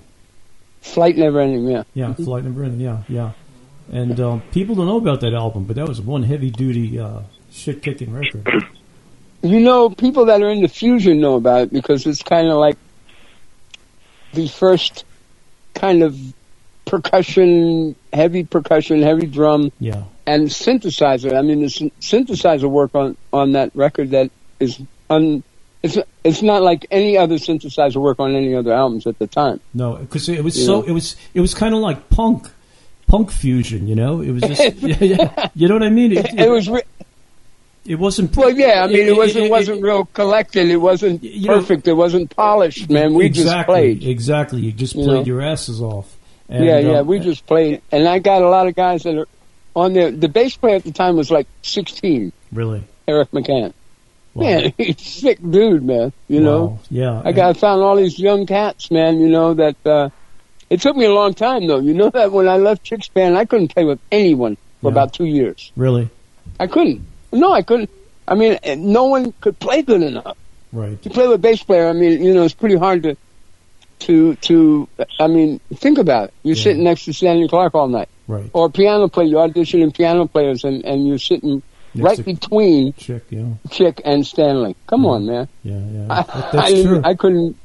Flight 0.80 1.18
Never 1.18 1.42
Ending. 1.42 1.68
Yeah. 1.68 1.84
Yeah, 1.94 2.14
"Flight 2.14 2.46
Never 2.46 2.64
Ending." 2.64 2.80
Yeah, 2.80 3.04
yeah. 3.10 3.32
And 3.92 4.18
um, 4.22 4.44
people 4.54 4.76
don't 4.76 4.88
know 4.88 4.96
about 4.96 5.20
that 5.20 5.34
album, 5.34 5.66
but 5.66 5.76
that 5.76 5.90
was 5.90 6.00
one 6.00 6.24
heavy 6.24 6.52
duty 6.52 6.98
uh, 6.98 7.24
shit 7.52 7.84
kicking 7.84 8.14
record. 8.14 8.48
You 9.44 9.60
know, 9.60 9.90
people 9.90 10.26
that 10.26 10.42
are 10.42 10.50
into 10.50 10.70
fusion 10.70 11.20
know 11.20 11.36
about 11.36 11.64
it 11.64 11.74
because 11.74 12.08
it's 12.08 12.24
kind 12.24 12.48
of 12.48 12.58
like 12.58 12.78
the 14.34 14.48
first 14.48 15.04
kind 15.76 16.02
of 16.02 16.18
percussion, 16.86 17.96
heavy 18.14 18.44
percussion, 18.44 19.02
heavy 19.02 19.26
drum, 19.28 19.72
Yeah, 19.80 20.04
and 20.26 20.48
synthesizer. 20.48 21.38
I 21.38 21.42
mean, 21.42 21.62
the 21.62 21.70
syn- 21.70 21.92
synthesizer 22.00 22.70
work 22.70 22.96
on 22.96 23.18
on 23.32 23.52
that 23.54 23.72
record 23.76 24.12
that 24.12 24.32
is 24.60 24.80
un. 25.10 25.44
It's 25.82 25.98
it's 26.24 26.42
not 26.42 26.62
like 26.62 26.86
any 26.92 27.18
other 27.18 27.36
synthesizer 27.36 27.98
work 27.98 28.20
on 28.22 28.34
any 28.36 28.56
other 28.56 28.72
albums 28.72 29.06
at 29.06 29.20
the 29.20 29.28
time. 29.28 29.60
no, 29.74 29.96
because 29.96 30.30
it 30.30 30.42
was 30.44 30.58
You 30.58 30.64
so 30.66 30.82
know? 30.82 30.88
it 30.88 30.92
was 30.92 31.18
it 31.34 31.42
was 31.42 31.54
kind 31.54 31.76
of 31.76 31.82
like 31.82 32.10
punk, 32.10 32.48
punk 33.08 33.30
fusion. 33.32 33.88
You 33.90 33.96
know, 33.96 34.22
it 34.22 34.32
was 34.32 34.44
just 34.44 34.76
yeah, 34.82 34.96
yeah. 35.02 35.50
You 35.54 35.68
know 35.68 35.74
what 35.76 35.84
I 35.84 35.90
mean? 35.90 36.14
It, 36.14 36.34
It 36.40 36.50
was 36.50 36.70
re- 36.70 36.84
it 37.86 37.96
wasn't. 37.96 38.36
well, 38.36 38.50
yeah. 38.52 38.84
I 38.84 38.88
mean, 38.88 39.08
it 39.08 39.16
wasn't 39.16 39.50
wasn't 39.50 39.82
real 39.82 40.06
collected. 40.06 40.70
It 40.70 40.78
wasn't 40.78 41.24
You 41.24 41.48
know- 41.50 41.60
perfect. 41.60 41.88
It 41.88 41.94
wasn't 41.94 42.36
polished. 42.36 42.90
Man, 42.90 43.14
we 43.14 43.26
exactly, 43.26 43.54
just 43.54 43.66
played. 43.66 44.04
Exactly, 44.04 44.62
you 44.62 44.72
just 44.72 44.96
You 44.96 45.04
played 45.06 45.18
know? 45.20 45.24
your 45.26 45.42
asses 45.42 45.82
off. 45.82 46.16
And, 46.50 46.66
yeah, 46.66 46.80
yeah, 46.80 47.00
uh, 47.00 47.04
we 47.04 47.20
just 47.20 47.46
played, 47.46 47.82
and 47.92 48.08
I 48.08 48.20
got 48.20 48.42
a 48.42 48.50
lot 48.50 48.68
of 48.68 48.76
guys 48.76 49.04
that 49.04 49.18
are 49.18 49.28
on 49.76 49.94
there. 49.94 50.12
The 50.12 50.28
bass 50.28 50.56
player 50.58 50.76
at 50.76 50.84
the 50.84 50.92
time 50.92 51.16
was 51.16 51.32
like 51.32 51.48
16, 51.64 52.32
really. 52.52 52.84
Eric 53.08 53.32
McCann. 53.32 53.74
Wow. 54.36 54.44
Man, 54.46 54.74
he's 54.78 54.96
a 55.00 55.04
sick 55.04 55.40
dude, 55.48 55.84
man. 55.84 56.12
You 56.28 56.42
know, 56.42 56.80
yeah. 56.90 57.22
I 57.24 57.32
got 57.32 57.50
I 57.50 57.54
found 57.60 57.82
all 57.82 57.96
these 57.96 58.20
young 58.20 58.46
cats, 58.46 58.92
man. 58.92 59.20
You 59.20 59.30
know 59.30 59.54
that 59.56 59.76
uh, 59.86 60.10
it 60.70 60.82
took 60.82 60.96
me 60.96 61.06
a 61.06 61.14
long 61.14 61.34
time 61.34 61.68
though. 61.68 61.80
You 61.80 61.94
know 61.94 62.10
that 62.10 62.32
when 62.32 62.48
I 62.48 62.58
left 62.58 62.84
Chicks 62.84 63.08
Band, 63.10 63.38
I 63.38 63.46
couldn't 63.46 63.70
play 63.74 63.86
with 63.86 64.00
anyone 64.12 64.56
for 64.82 64.88
Yeah. 64.88 64.92
about 64.94 65.14
two 65.14 65.26
years. 65.26 65.72
really 65.76 66.10
I 66.60 66.68
couldn't. 66.68 67.06
No, 67.34 67.52
I 67.52 67.62
couldn't. 67.62 67.90
I 68.28 68.36
mean, 68.36 68.58
no 68.78 69.06
one 69.06 69.34
could 69.42 69.60
play 69.60 69.82
good 69.82 70.02
enough. 70.02 70.38
right. 70.72 71.02
to 71.02 71.10
play 71.10 71.28
with 71.28 71.36
a 71.36 71.40
bass 71.40 71.62
player, 71.64 71.90
I 71.90 71.94
mean, 71.94 72.24
you 72.24 72.34
know, 72.34 72.44
it's 72.44 72.54
pretty 72.54 72.78
hard 72.78 73.04
to, 73.04 73.18
to, 74.00 74.36
to, 74.36 74.88
I 75.20 75.28
mean, 75.28 75.60
think 75.76 75.98
about 75.98 76.26
it. 76.30 76.34
You're 76.44 76.56
Yeah. 76.56 76.64
sitting 76.64 76.84
next 76.84 77.06
to 77.06 77.14
Stanley 77.14 77.48
Clarke 77.48 77.76
all 77.76 77.88
night. 77.90 78.08
Right. 78.28 78.50
Or 78.54 78.70
piano 78.70 79.08
player, 79.10 79.28
you're 79.28 79.48
auditioning 79.48 79.94
piano 79.94 80.26
players 80.28 80.64
and, 80.64 80.86
and 80.86 81.06
you're 81.08 81.18
sitting 81.20 81.62
Next 81.96 82.18
right 82.20 82.26
between 82.26 82.94
Chick, 82.94 83.26
yeah, 83.30 83.46
Chick 83.70 84.02
and 84.06 84.26
Stanley. 84.26 84.76
Come 84.88 85.06
on, 85.06 85.26
man. 85.28 85.48
yeah, 85.64 85.78
yeah. 85.78 86.06
I, 86.10 86.22
That- 86.24 86.30
I, 86.36 86.52
that's 86.72 86.82
true. 86.84 87.02
I 87.04 87.14
couldn't, 87.16 87.58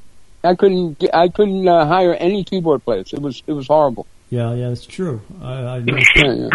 I 0.45 0.55
couldn't, 0.55 1.05
I 1.15 1.29
couldn't 1.29 1.67
uh, 1.69 1.87
hire 1.87 2.15
any 2.15 2.45
keyboard 2.45 2.85
players. 2.85 3.13
It 3.13 3.21
was, 3.21 3.43
it 3.47 3.53
was 3.53 3.69
horrible. 3.69 4.07
Yeah, 4.31 4.53
yeah, 4.55 4.69
that's 4.69 4.85
true. 4.87 5.23
I, 5.41 5.53
I 5.53 5.79
never, 5.85 5.99
Yeah, 6.17 6.33
yeah. 6.35 6.49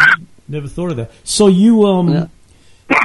never 0.48 0.68
thought 0.68 0.92
of 0.92 0.98
that. 0.98 1.12
So 1.24 1.48
you 1.48 1.86
um, 1.86 2.10
Yeah. 2.10 2.28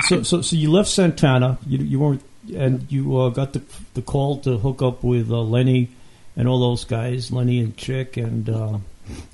So 0.02 0.22
so 0.22 0.42
so 0.42 0.56
you 0.56 0.70
left 0.70 0.88
Santana. 0.88 1.58
You 1.66 1.78
you 1.78 1.98
weren't, 2.00 2.22
and 2.54 2.90
you 2.90 3.18
uh, 3.18 3.28
got 3.30 3.52
the 3.52 3.62
the 3.94 4.02
call 4.02 4.38
to 4.40 4.58
hook 4.58 4.82
up 4.82 5.02
with 5.02 5.30
uh, 5.30 5.40
Lenny 5.40 5.90
and 6.36 6.46
all 6.48 6.60
those 6.60 6.84
guys, 6.84 7.30
Lenny 7.32 7.58
and 7.60 7.76
Chick 7.76 8.16
and 8.16 8.48
um, 8.48 8.84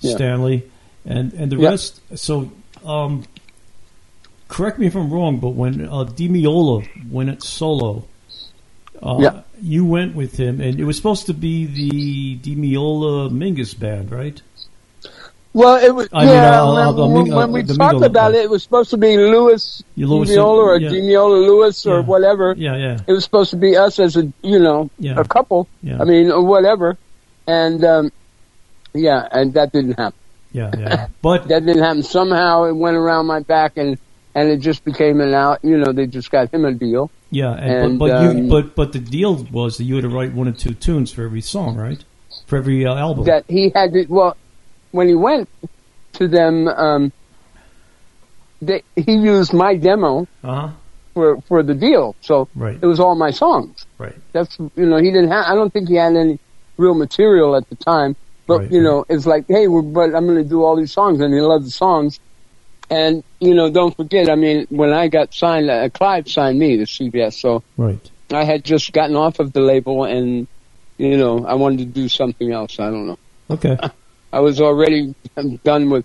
Yeah. 0.01 0.15
Stanley, 0.17 0.63
and 1.05 1.33
and 1.35 1.51
the 1.53 1.57
Yeah. 1.59 1.71
rest. 1.71 2.01
So 2.19 2.51
um, 2.85 3.25
correct 4.49 4.79
me 4.79 4.87
if 4.87 4.95
I'm 4.95 5.11
wrong, 5.13 5.39
but 5.39 5.51
when 5.51 5.87
uh, 5.89 6.05
Di 6.05 6.29
Meola 6.29 6.87
went 7.11 7.31
it 7.31 7.43
solo. 7.43 8.05
Uh, 9.03 9.19
Yeah. 9.21 9.41
You 9.61 9.85
went 9.85 10.15
with 10.15 10.37
him, 10.37 10.61
and 10.61 10.79
it 10.81 10.85
was 10.85 10.97
supposed 10.97 11.27
to 11.27 11.35
be 11.35 11.67
the 11.67 12.35
Di 12.37 12.55
Meola 12.57 13.31
Mingus 13.31 13.79
band, 13.79 14.11
right? 14.11 14.41
Well, 15.55 15.77
it 15.77 15.95
was, 15.95 16.09
I 16.13 16.25
mean, 16.25 16.35
yeah, 16.35 16.63
uh, 16.63 16.73
when, 16.75 16.83
uh, 16.83 16.93
the 16.93 17.07
when, 17.07 17.27
when 17.35 17.53
we 17.53 17.63
talked 17.63 18.05
about 18.05 18.35
it, 18.35 18.43
it 18.43 18.51
was 18.51 18.65
supposed 18.65 18.91
to 18.91 18.97
be 18.97 19.17
Lewis 19.17 19.85
You 19.95 20.09
Lewis- 20.09 20.37
or 20.37 20.79
yeah. 20.81 20.89
Di 20.91 21.01
Meola 21.01 21.47
Lewis 21.47 21.87
or 21.87 22.01
Yeah. 22.01 22.05
whatever. 22.07 22.55
Yeah, 22.59 22.77
yeah, 22.77 22.99
it 23.07 23.13
was 23.13 23.23
supposed 23.23 23.51
to 23.51 23.57
be 23.57 23.77
us 23.77 24.01
as 24.01 24.17
a 24.17 24.33
you 24.43 24.59
know 24.59 24.91
Yeah. 24.99 25.15
a 25.17 25.25
couple. 25.25 25.69
Yeah. 25.81 25.99
I 26.01 26.05
mean, 26.05 26.33
or 26.33 26.43
whatever. 26.43 26.99
And 27.47 27.85
um, 27.85 28.11
yeah, 28.95 29.29
and 29.31 29.55
that 29.55 29.71
didn't 29.73 29.93
happen. 29.99 30.19
yeah, 30.53 30.71
yeah. 30.77 31.07
But 31.23 31.47
That 31.49 31.65
didn't 31.65 31.83
happen. 31.83 32.03
Somehow 32.03 32.65
it 32.65 32.73
went 32.73 32.97
around 32.97 33.27
my 33.27 33.41
back, 33.41 33.77
and 33.77 33.97
and 34.35 34.49
it 34.49 34.59
just 34.59 34.85
became 34.85 35.21
an 35.21 35.35
out. 35.35 35.61
You 35.63 35.79
know, 35.79 35.93
they 35.93 36.07
just 36.09 36.33
got 36.33 36.53
him 36.53 36.65
a 36.65 36.73
deal. 36.73 37.13
yeah, 37.31 37.53
and, 37.53 37.73
And, 37.85 37.99
but, 38.01 38.09
but 38.11 38.23
you 38.23 38.29
um, 38.31 38.49
but 38.49 38.75
but 38.75 38.93
the 38.93 38.99
deal 38.99 39.37
was 39.53 39.77
that 39.79 39.85
you 39.85 39.95
had 39.95 40.03
to 40.03 40.09
write 40.09 40.33
one 40.35 40.49
or 40.49 40.53
two 40.53 40.75
tunes 40.75 41.13
for 41.13 41.23
every 41.25 41.43
song, 41.43 41.77
right? 41.77 42.03
For 42.47 42.57
every 42.59 42.85
uh, 42.85 42.97
album. 42.97 43.25
That 43.27 43.45
he 43.47 43.71
had 43.73 43.93
to. 43.93 44.07
Well, 44.09 44.37
when 44.95 45.09
he 45.09 45.15
went 45.29 45.49
to 46.19 46.29
them, 46.29 46.69
um, 46.69 47.13
they, 48.63 48.83
he 48.95 49.13
used 49.35 49.53
my 49.53 49.75
demo 49.77 50.27
uh 50.43 50.55
huh. 50.55 50.69
for 51.15 51.41
for 51.49 51.63
the 51.63 51.75
deal. 51.75 52.15
So 52.21 52.49
Right. 52.55 52.79
it 52.81 52.87
was 52.87 53.01
all 53.01 53.15
my 53.17 53.33
songs. 53.33 53.87
Right. 53.99 54.15
That's 54.33 54.57
you 54.59 54.87
know 54.91 54.99
he 54.99 55.11
didn't 55.11 55.31
have. 55.31 55.45
I 55.47 55.55
don't 55.55 55.73
think 55.73 55.89
he 55.89 55.97
had 55.97 56.15
any 56.17 56.39
real 56.77 56.95
material 56.95 57.57
at 57.57 57.69
the 57.69 57.77
time. 57.77 58.15
But 58.47 58.59
Right, 58.59 58.71
you 58.73 58.79
right. 58.81 58.85
know, 58.85 59.05
it's 59.09 59.27
like, 59.27 59.45
hey, 59.49 59.67
but 59.67 60.15
I'm 60.15 60.27
going 60.27 60.43
to 60.43 60.49
do 60.57 60.63
all 60.65 60.77
these 60.77 60.93
songs, 60.93 61.19
and 61.21 61.33
he 61.33 61.41
loved 61.41 61.65
the 61.67 61.71
songs. 61.71 62.21
And 62.91 63.25
you 63.41 63.55
know, 63.55 63.71
don't 63.71 63.97
forget. 63.97 64.29
I 64.31 64.35
mean, 64.37 64.67
when 64.69 64.93
I 64.93 65.09
got 65.09 65.33
signed, 65.35 65.71
uh, 65.71 65.89
Clive 65.89 66.29
signed 66.29 66.59
me 66.59 66.77
to 66.77 66.85
CBS, 66.85 67.35
so 67.41 67.63
Right. 67.77 67.99
I 68.31 68.45
had 68.45 68.63
just 68.65 68.93
gotten 68.93 69.17
off 69.17 69.39
of 69.41 69.53
the 69.53 69.61
label, 69.61 70.05
and 70.05 70.47
you 70.99 71.17
know, 71.17 71.45
I 71.47 71.55
wanted 71.55 71.79
to 71.79 71.87
do 71.87 72.09
something 72.09 72.53
else. 72.53 72.79
I 72.79 72.91
don't 72.91 73.07
know. 73.09 73.19
Okay. 73.51 73.77
I 74.35 74.41
was 74.41 74.61
already 74.61 75.15
done 75.65 75.91
with 75.91 76.05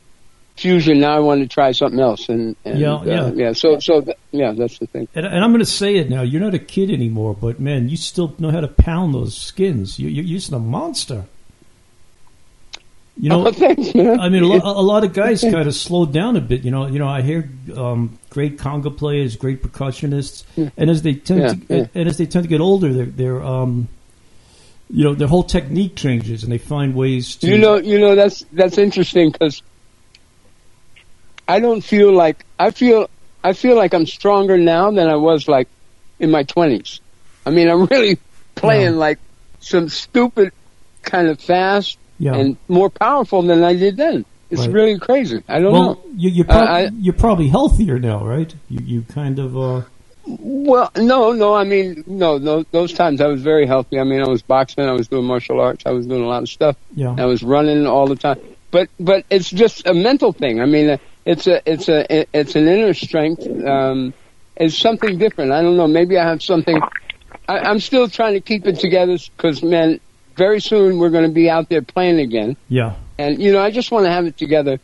fusion. 0.55 0.99
Now 0.99 1.15
I 1.15 1.19
wanted 1.19 1.49
to 1.49 1.53
try 1.53 1.71
something 1.71 1.99
else, 1.99 2.29
and, 2.29 2.55
and 2.65 2.79
Yeah, 2.79 2.95
uh, 2.95 3.03
yeah. 3.05 3.31
yeah. 3.33 3.53
So, 3.53 3.79
so 3.79 4.01
th- 4.01 4.17
yeah, 4.31 4.51
that's 4.51 4.77
the 4.79 4.87
thing. 4.87 5.07
And, 5.15 5.25
and 5.25 5.43
I'm 5.43 5.51
going 5.51 5.59
to 5.59 5.65
say 5.65 5.95
it 5.97 6.09
now. 6.09 6.21
You're 6.21 6.41
not 6.41 6.53
a 6.53 6.59
kid 6.59 6.91
anymore, 6.91 7.33
but 7.33 7.59
man, 7.59 7.89
you 7.89 7.97
still 7.97 8.35
know 8.39 8.51
how 8.51 8.59
to 8.61 8.67
pound 8.67 9.13
those 9.13 9.37
skins. 9.37 9.97
You, 9.99 10.09
you're 10.09 10.25
using 10.25 10.53
a 10.55 10.59
monster. 10.59 11.25
You 13.21 13.29
know, 13.29 13.47
Oh, 13.47 13.51
thanks. 13.51 13.89
I 13.95 14.29
mean, 14.29 14.43
a 14.43 14.47
lot, 14.47 14.61
a 14.63 14.81
lot 14.81 15.03
of 15.03 15.11
guys 15.13 15.41
kind 15.41 15.67
of 15.67 15.75
slowed 15.75 16.13
down 16.13 16.37
a 16.37 16.41
bit. 16.41 16.63
You 16.63 16.71
know, 16.71 16.87
you 16.87 16.99
know, 16.99 17.07
I 17.07 17.21
hear 17.21 17.49
um, 17.75 18.17
great 18.29 18.57
conga 18.57 18.95
players, 18.95 19.35
great 19.35 19.61
percussionists, 19.61 20.43
and 20.77 20.89
as 20.89 21.01
they 21.01 21.15
tend 21.15 21.41
Yeah, 21.41 21.47
to, 21.53 21.59
yeah. 21.79 21.85
and 21.95 22.07
as 22.07 22.17
they 22.17 22.25
tend 22.25 22.43
to 22.43 22.49
get 22.49 22.61
older, 22.61 22.93
their 22.93 23.05
their 23.07 23.43
um, 23.43 23.89
you 24.89 25.03
know, 25.03 25.13
their 25.13 25.27
whole 25.27 25.43
technique 25.43 25.95
changes, 25.95 26.43
and 26.43 26.51
they 26.51 26.57
find 26.57 26.95
ways 26.95 27.35
to. 27.37 27.47
You 27.47 27.57
know, 27.57 27.75
you 27.77 27.99
know 27.99 28.15
that's 28.15 28.45
that's 28.51 28.77
interesting 28.77 29.31
because 29.31 29.61
I 31.47 31.59
don't 31.59 31.81
feel 31.81 32.11
like 32.11 32.45
I 32.57 32.71
feel 32.71 33.09
I 33.43 33.53
feel 33.53 33.75
like 33.75 33.93
I'm 33.93 34.05
stronger 34.05 34.57
now 34.57 34.91
than 34.91 35.07
I 35.07 35.15
was 35.15 35.47
like 35.47 35.67
in 36.19 36.31
my 36.31 36.43
twenties. 36.43 36.99
I 37.45 37.51
mean, 37.51 37.69
I'm 37.69 37.85
really 37.85 38.19
playing 38.55 38.93
Yeah. 38.93 39.07
like 39.07 39.19
some 39.59 39.89
stupid 39.89 40.51
kind 41.01 41.27
of 41.27 41.39
fast 41.39 41.97
yeah. 42.17 42.35
and 42.35 42.57
more 42.67 42.89
powerful 42.89 43.41
than 43.41 43.63
I 43.63 43.73
did 43.75 43.97
then. 43.97 44.25
It's 44.49 44.61
Right. 44.61 44.71
really 44.71 44.99
crazy. 44.99 45.43
I 45.47 45.59
don't 45.59 45.71
well, 45.73 45.83
know. 45.83 46.01
you, 46.15 46.29
you're, 46.31 46.45
prob- 46.45 47.17
probably 47.17 47.47
healthier 47.49 47.99
now, 47.99 48.25
right? 48.25 48.53
You 48.69 48.79
you 48.83 49.01
kind 49.03 49.37
of 49.37 49.55
uh, 49.57 49.81
Well, 50.39 50.91
no, 50.95 51.31
no. 51.31 51.53
I 51.53 51.63
mean, 51.63 52.03
no, 52.05 52.37
no. 52.37 52.63
Those 52.71 52.93
times 52.93 53.19
I 53.21 53.27
was 53.27 53.41
very 53.41 53.65
healthy. 53.65 53.99
I 53.99 54.03
mean, 54.03 54.21
I 54.21 54.27
was 54.27 54.41
boxing. 54.41 54.85
I 54.85 54.91
was 54.91 55.07
doing 55.07 55.25
martial 55.25 55.59
arts. 55.59 55.83
I 55.85 55.91
was 55.91 56.05
doing 56.05 56.23
a 56.23 56.27
lot 56.27 56.43
of 56.43 56.49
stuff. 56.49 56.77
yeah. 56.95 57.15
I 57.17 57.25
was 57.25 57.41
running 57.43 57.87
all 57.87 58.07
the 58.07 58.15
time. 58.15 58.39
But 58.71 58.89
but 58.99 59.25
it's 59.29 59.49
just 59.49 59.87
a 59.87 59.93
mental 59.93 60.31
thing. 60.31 60.61
I 60.61 60.65
mean, 60.65 60.99
it's 61.25 61.47
a 61.47 61.61
it's 61.69 61.89
a 61.89 62.25
it's 62.37 62.55
an 62.55 62.67
inner 62.67 62.93
strength, 62.93 63.47
um, 63.65 64.13
it's 64.59 64.77
something 64.77 65.17
different. 65.17 65.51
I 65.51 65.61
don't 65.61 65.77
know. 65.77 65.87
Maybe 65.87 66.17
I 66.17 66.27
have 66.27 66.43
something. 66.43 66.79
I, 67.47 67.59
I'm 67.59 67.79
still 67.79 68.09
trying 68.09 68.33
to 68.33 68.41
keep 68.41 68.67
it 68.67 68.79
together 68.79 69.17
because, 69.35 69.63
man, 69.63 69.99
very 70.35 70.59
soon 70.59 70.99
we're 70.99 71.09
going 71.09 71.23
to 71.23 71.33
be 71.33 71.49
out 71.49 71.69
there 71.69 71.81
playing 71.81 72.19
again. 72.19 72.57
Yeah. 72.67 72.95
And, 73.17 73.41
you 73.41 73.53
know, 73.53 73.61
I 73.61 73.71
just 73.71 73.89
want 73.89 74.05
to 74.05 74.11
have 74.11 74.25
it 74.25 74.37
together 74.37 74.79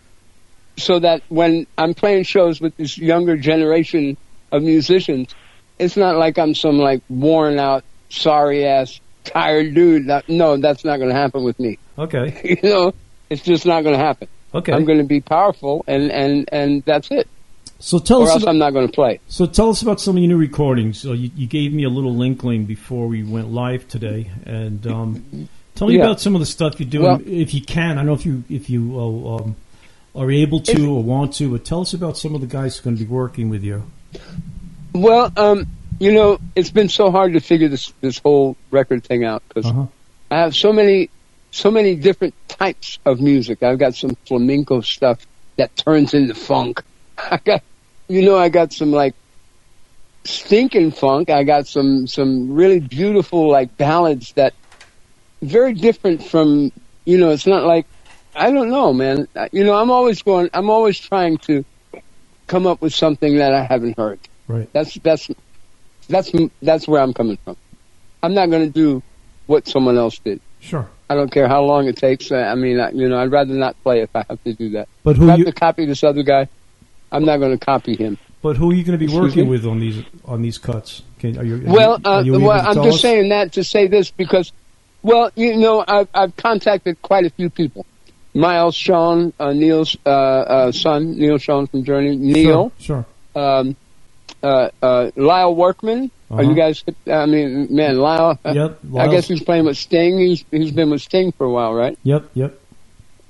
so 0.77 0.99
that 0.99 1.21
when 1.29 1.67
I'm 1.77 1.93
playing 1.93 2.23
shows 2.23 2.59
with 2.59 2.75
this 2.77 2.97
younger 2.97 3.37
generation 3.37 4.17
of 4.55 4.63
musicians, 4.63 5.33
it's 5.79 5.97
not 5.97 6.15
like 6.17 6.37
I'm 6.37 6.55
some 6.55 6.77
like 6.77 7.01
worn 7.09 7.59
out, 7.59 7.83
sorry 8.09 8.65
ass, 8.65 8.99
tired 9.23 9.73
dude. 9.73 10.07
That- 10.07 10.27
No, 10.29 10.57
that's 10.57 10.85
not 10.85 10.97
going 10.97 11.09
to 11.09 11.15
happen 11.15 11.43
with 11.43 11.59
me. 11.59 11.77
Okay. 11.97 12.41
you 12.63 12.69
know, 12.69 12.93
it's 13.29 13.41
just 13.41 13.65
not 13.65 13.83
going 13.83 13.97
to 13.97 14.03
happen. 14.03 14.27
Okay. 14.53 14.71
I'm 14.71 14.85
going 14.85 14.99
to 14.99 15.03
be 15.03 15.19
powerful 15.21 15.83
and, 15.87 16.11
and, 16.11 16.47
and 16.51 16.83
that's 16.85 17.11
it. 17.11 17.27
So 17.79 17.99
tell 17.99 18.21
or 18.21 18.23
us. 18.23 18.29
else 18.31 18.43
About, 18.43 18.51
I'm 18.51 18.57
not 18.57 18.71
going 18.71 18.87
to 18.87 18.93
play. 18.93 19.19
so 19.27 19.45
tell 19.45 19.69
us 19.69 19.81
about 19.81 19.99
some 19.99 20.15
of 20.15 20.23
your 20.23 20.29
new 20.29 20.37
recordings. 20.37 20.97
So 21.01 21.11
you, 21.11 21.29
you 21.35 21.45
gave 21.45 21.73
me 21.73 21.83
a 21.83 21.89
little 21.89 22.21
inkling 22.21 22.65
before 22.65 23.07
we 23.07 23.21
went 23.23 23.51
live 23.51 23.85
today, 23.89 24.31
and 24.45 24.87
um, 24.87 25.49
tell 25.75 25.89
me 25.89 25.97
Yeah. 25.97 26.03
about 26.03 26.21
some 26.21 26.35
of 26.35 26.39
the 26.39 26.45
stuff 26.45 26.79
you're 26.79 26.89
doing, 26.89 27.03
Well- 27.05 27.21
if 27.25 27.53
you 27.53 27.61
can. 27.61 27.91
I 27.91 27.95
don't 27.95 28.05
know 28.05 28.13
if 28.13 28.25
you 28.25 28.43
if 28.49 28.69
you 28.69 28.97
uh, 28.97 29.35
um, 29.35 29.55
are 30.15 30.31
able 30.31 30.61
to 30.61 30.89
or 30.95 31.03
want 31.03 31.33
to, 31.35 31.51
but 31.51 31.65
tell 31.65 31.81
us 31.81 31.93
about 31.93 32.17
some 32.17 32.33
of 32.33 32.39
the 32.39 32.47
guys 32.47 32.77
who 32.77 32.81
are 32.81 32.83
going 32.85 32.97
to 32.97 33.03
be 33.03 33.09
working 33.11 33.49
with 33.49 33.61
you. 33.61 33.83
Well, 34.93 35.31
um, 35.37 35.65
you 35.99 36.13
know, 36.13 36.39
it's 36.55 36.71
been 36.71 36.89
so 36.89 37.11
hard 37.11 37.33
to 37.33 37.41
figure 37.41 37.69
this 37.69 37.93
this 38.01 38.19
whole 38.19 38.57
record 38.71 39.05
thing 39.05 39.23
out 39.25 39.43
because 39.49 39.71
Uh-huh. 39.71 39.87
I 40.31 40.39
have 40.39 40.55
so 40.55 40.73
many 40.73 41.11
so 41.51 41.71
many 41.71 41.95
different 41.95 42.35
types 42.49 42.99
of 43.05 43.19
music. 43.21 43.63
I've 43.63 43.79
got 43.79 43.95
some 43.95 44.17
flamenco 44.27 44.81
stuff 44.81 45.19
that 45.57 45.75
turns 45.75 46.13
into 46.13 46.35
funk. 46.35 46.81
I 47.17 47.39
got, 47.45 47.63
you 48.09 48.23
know, 48.25 48.37
I 48.37 48.49
got 48.49 48.73
some 48.73 48.91
like 48.91 49.15
stinking 50.25 50.91
funk. 50.91 51.29
I 51.29 51.43
got 51.43 51.67
some 51.67 52.07
some 52.07 52.51
really 52.51 52.79
beautiful 52.79 53.49
like 53.49 53.75
ballads 53.77 54.33
that 54.35 54.53
very 55.41 55.73
different 55.73 56.23
from 56.23 56.71
you 57.05 57.17
know. 57.19 57.31
It's 57.31 57.47
not 57.47 57.63
like 57.65 57.87
I 58.35 58.51
don't 58.51 58.69
know, 58.69 58.93
man. 58.93 59.27
You 59.51 59.63
know, 59.65 59.75
I'm 59.77 59.91
always 59.91 60.21
going. 60.23 60.49
I'm 60.53 60.69
always 60.69 60.99
trying 60.99 61.39
to 61.39 61.65
come 62.47 62.67
up 62.67 62.81
with 62.81 62.93
something 62.93 63.37
that 63.37 63.53
I 63.53 63.63
haven't 63.63 63.97
heard. 63.97 64.19
Right. 64.47 64.71
That's 64.73 64.93
that's 64.95 65.29
that's 66.09 66.31
that's 66.61 66.87
where 66.87 67.01
I'm 67.01 67.13
coming 67.13 67.37
from. 67.43 67.57
I'm 68.21 68.33
not 68.33 68.49
going 68.49 68.65
to 68.65 68.71
do 68.71 69.01
what 69.47 69.67
someone 69.67 69.97
else 69.97 70.17
did. 70.19 70.41
Sure. 70.59 70.87
I 71.09 71.15
don't 71.15 71.31
care 71.31 71.47
how 71.47 71.61
long 71.63 71.87
it 71.87 71.97
takes. 71.97 72.31
Uh, 72.31 72.37
I 72.37 72.55
mean, 72.55 72.79
I, 72.79 72.89
you 72.91 73.07
know, 73.07 73.17
I'd 73.19 73.31
rather 73.31 73.53
not 73.53 73.75
play 73.83 74.01
if 74.01 74.09
I 74.15 74.25
have 74.27 74.43
to 74.43 74.53
do 74.53 74.69
that. 74.71 74.87
But 75.03 75.11
If 75.11 75.17
who 75.17 75.27
I 75.27 75.31
have 75.31 75.39
you 75.39 75.45
to 75.45 75.51
copy 75.51 75.85
this 75.85 76.03
other 76.03 76.23
guy, 76.23 76.47
I'm 77.11 77.23
not 77.25 77.37
going 77.37 77.57
to 77.57 77.63
copy 77.63 77.95
him. 77.95 78.17
but 78.41 78.57
who 78.57 78.71
are 78.71 78.73
you 78.73 78.83
going 78.83 78.97
to 78.97 78.97
be 78.97 79.05
Excuse 79.05 79.21
working 79.21 79.43
me? 79.45 79.49
with 79.51 79.65
on 79.65 79.79
these 79.79 80.03
on 80.25 80.41
these 80.41 80.57
cuts? 80.57 81.03
Can, 81.19 81.37
are 81.37 81.43
you, 81.43 81.55
are 81.57 81.71
Well, 81.71 81.99
you, 82.03 82.11
are 82.11 82.17
uh, 82.19 82.23
you 82.23 82.35
able 82.35 82.47
well, 82.47 82.67
I'm 82.67 82.83
just 82.83 82.95
us? 82.95 83.01
saying 83.01 83.29
that 83.29 83.53
to 83.53 83.63
say 83.63 83.87
this 83.87 84.09
because, 84.11 84.51
well, 85.03 85.31
you 85.35 85.57
know, 85.57 85.83
I've, 85.87 86.07
I've 86.13 86.35
contacted 86.35 86.99
quite 87.03 87.25
a 87.25 87.29
few 87.29 87.49
people. 87.51 87.85
Miles 88.35 88.75
Schon, 88.75 89.31
uh, 89.39 89.53
Neal's 89.53 89.95
uh, 90.05 90.09
uh, 90.09 90.71
son, 90.73 91.17
Neal 91.17 91.37
Schon 91.37 91.67
from 91.67 91.83
Journey, 91.85 92.15
Neil, 92.17 92.71
Sure. 92.77 93.05
sure. 93.33 93.41
um, 93.41 93.75
uh, 94.43 94.69
uh, 94.83 95.11
Lyle 95.15 95.55
Workman. 95.55 96.11
Are 96.29 96.41
Uh-huh. 96.41 96.49
you 96.49 96.55
guys? 96.55 96.83
I 97.07 97.25
mean, 97.27 97.67
man, 97.73 97.97
Lyle. 97.97 98.37
Yep. 98.43 98.79
I 98.97 99.07
guess 99.07 99.27
he's 99.27 99.41
playing 99.43 99.65
with 99.65 99.77
Sting. 99.77 100.17
He's 100.19 100.43
he's 100.51 100.71
been 100.71 100.89
with 100.89 101.01
Sting 101.01 101.31
for 101.31 101.45
a 101.45 101.49
while, 101.51 101.73
right? 101.73 101.97
Yep. 102.03 102.29
Yep. 102.33 102.59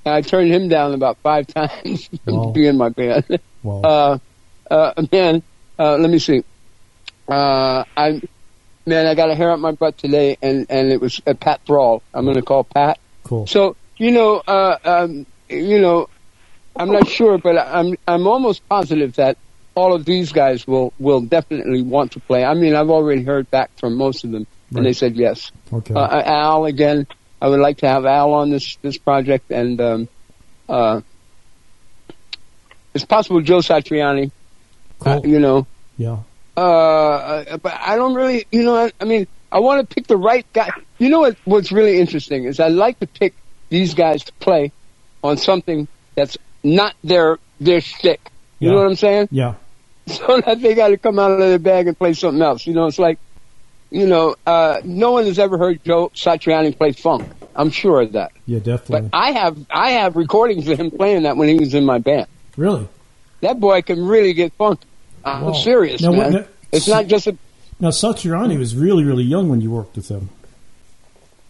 I 0.06 0.20
turned 0.22 0.50
him 0.52 0.68
down 0.68 0.92
about 0.94 1.18
five 1.18 1.46
times 1.58 2.08
Wow. 2.26 2.46
to 2.46 2.52
be 2.52 2.66
in 2.66 2.76
my 2.76 2.88
band. 2.90 3.24
Wow. 3.62 3.80
Uh, 4.70 4.74
uh, 4.74 5.02
man, 5.12 5.42
uh, 5.78 5.96
let 5.96 6.10
me 6.10 6.18
see. 6.18 6.42
Uh, 7.28 7.84
I, 7.96 8.20
man, 8.86 9.06
I 9.06 9.14
got 9.14 9.30
a 9.30 9.34
hair 9.34 9.50
up 9.52 9.58
my 9.60 9.72
butt 9.72 9.96
today, 9.98 10.36
and 10.42 10.66
and 10.68 10.90
it 10.90 11.00
was 11.00 11.20
uh, 11.26 11.34
Pat 11.34 11.60
Thrall. 11.66 12.02
I'm 12.14 12.24
going 12.24 12.36
to 12.36 12.42
call 12.42 12.64
Pat. 12.64 12.98
cool. 13.24 13.46
So 13.46 13.76
you 13.98 14.10
know, 14.10 14.42
uh, 14.46 14.78
um, 14.84 15.26
you 15.48 15.80
know, 15.80 16.08
I'm 16.74 16.92
not 16.92 17.08
sure, 17.08 17.38
but 17.38 17.56
I'm 17.56 17.96
I'm 18.06 18.26
almost 18.26 18.66
positive 18.68 19.14
that 19.16 19.38
all 19.74 19.94
of 19.94 20.04
these 20.04 20.32
guys 20.32 20.66
will 20.66 20.92
will 20.98 21.20
definitely 21.20 21.82
want 21.82 22.12
to 22.12 22.20
play. 22.20 22.44
I 22.44 22.54
mean, 22.54 22.74
I've 22.74 22.90
already 22.90 23.22
heard 23.22 23.50
back 23.50 23.70
from 23.78 23.96
most 23.96 24.24
of 24.24 24.30
them, 24.30 24.46
and 24.74 24.84
they 24.84 24.92
said 24.92 25.16
yes. 25.16 25.52
Okay. 25.72 25.94
Uh, 25.94 26.22
Al 26.22 26.66
again. 26.66 27.06
I 27.40 27.48
would 27.48 27.60
like 27.60 27.78
to 27.78 27.88
have 27.88 28.06
Al 28.06 28.32
on 28.32 28.50
this 28.50 28.76
this 28.76 28.96
project, 28.96 29.50
and 29.50 29.80
um, 29.80 30.08
uh, 30.68 31.02
it's 32.94 33.04
possible 33.04 33.40
Joe 33.40 33.58
Satriani. 33.58 34.30
uh, 35.04 35.20
you 35.22 35.38
know, 35.38 35.66
yeah. 35.98 36.18
uh, 36.56 37.58
but 37.58 37.74
I 37.74 37.96
don't 37.96 38.14
really, 38.14 38.46
you 38.50 38.62
know, 38.62 38.74
I, 38.74 38.92
I 38.98 39.04
mean, 39.04 39.26
I 39.52 39.60
want 39.60 39.88
to 39.88 39.94
pick 39.94 40.06
the 40.06 40.16
right 40.16 40.46
guy. 40.54 40.70
You 40.98 41.10
know 41.10 41.20
what? 41.20 41.36
What's 41.44 41.70
really 41.72 42.00
interesting 42.00 42.44
is 42.44 42.58
I 42.58 42.68
like 42.68 42.98
to 43.00 43.06
pick 43.06 43.34
these 43.68 43.94
guys 43.94 44.24
to 44.24 44.32
play 44.34 44.72
on 45.22 45.36
something 45.36 45.88
that's 46.14 46.36
not 46.62 46.94
their 47.04 47.38
their 47.60 47.80
shtick. 47.80 48.20
You 48.58 48.70
know 48.70 48.76
what 48.76 48.86
I'm 48.86 48.96
saying? 48.96 49.28
Yeah. 49.30 49.54
So 50.08 50.40
that 50.40 50.60
they 50.62 50.74
got 50.74 50.88
to 50.88 50.98
come 50.98 51.18
out 51.18 51.32
of 51.32 51.40
their 51.40 51.58
bag 51.58 51.88
and 51.88 51.98
play 51.98 52.12
something 52.12 52.40
else. 52.40 52.64
You 52.64 52.74
know, 52.74 52.86
it's 52.86 52.98
like, 53.00 53.18
you 53.90 54.06
know, 54.06 54.36
uh, 54.46 54.80
no 54.84 55.10
one 55.10 55.24
has 55.24 55.36
ever 55.40 55.58
heard 55.58 55.82
Joe 55.84 56.10
Satriani 56.14 56.78
play 56.78 56.92
funk. 56.92 57.28
I'm 57.56 57.70
sure 57.70 58.02
of 58.02 58.12
that. 58.12 58.30
Yeah. 58.46 58.60
Definitely. 58.60 59.08
But 59.10 59.18
I 59.18 59.32
have 59.32 59.58
I 59.68 59.90
have 59.90 60.14
recordings 60.14 60.68
of 60.68 60.78
him 60.78 60.92
playing 60.92 61.24
that 61.24 61.36
when 61.36 61.48
he 61.48 61.56
was 61.56 61.74
in 61.74 61.84
my 61.84 61.98
band. 61.98 62.26
really. 62.56 62.86
That 63.40 63.58
boy 63.58 63.82
can 63.82 64.06
really 64.06 64.32
get 64.32 64.52
funk. 64.54 64.80
I'm 65.24 65.46
Wow. 65.46 65.52
serious, 65.54 66.00
Now, 66.02 66.12
man. 66.12 66.32
now- 66.32 66.44
it's 66.72 66.86
not 66.88 67.08
just 67.08 67.26
a 67.26 67.36
Now 67.80 67.88
Satriani 67.90 68.56
was 68.58 68.76
really 68.76 69.02
really 69.02 69.24
young 69.24 69.48
when 69.48 69.60
you 69.60 69.72
worked 69.72 69.96
with 69.96 70.08
him. 70.08 70.28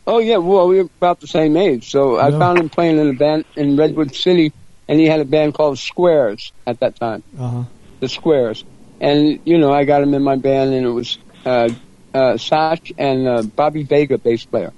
Oh 0.07 0.19
yeah, 0.19 0.37
well 0.37 0.69
we 0.69 0.83
were 0.83 0.89
about 1.01 1.21
the 1.21 1.27
same 1.27 1.57
age. 1.57 1.91
So 1.91 2.17
I 2.19 2.31
Yeah. 2.31 2.39
found 2.39 2.59
him 2.61 2.71
playing 2.71 2.99
in 2.99 3.09
a 3.09 3.13
band 3.15 3.45
in 3.57 3.77
Redwood 3.77 4.15
City, 4.15 4.53
and 4.89 5.01
he 5.01 5.07
had 5.07 5.21
a 5.21 5.25
band 5.25 5.55
called 5.55 5.79
Squares 5.79 6.53
at 6.67 6.81
that 6.81 6.99
time, 7.01 7.25
Uh 7.37 7.49
huh. 7.49 7.65
the 8.01 8.09
Squares. 8.09 8.65
And 9.01 9.41
you 9.45 9.59
know, 9.59 9.73
I 9.73 9.85
got 9.85 10.03
him 10.03 10.15
in 10.15 10.23
my 10.23 10.37
band, 10.37 10.73
and 10.75 10.87
it 10.87 10.91
was 10.91 11.19
uh, 11.45 11.71
uh, 12.15 12.35
Satch 12.35 12.93
and 12.97 13.27
uh, 13.29 13.43
Bobby 13.43 13.83
Vega, 13.85 14.19
bass 14.19 14.47
player. 14.47 14.73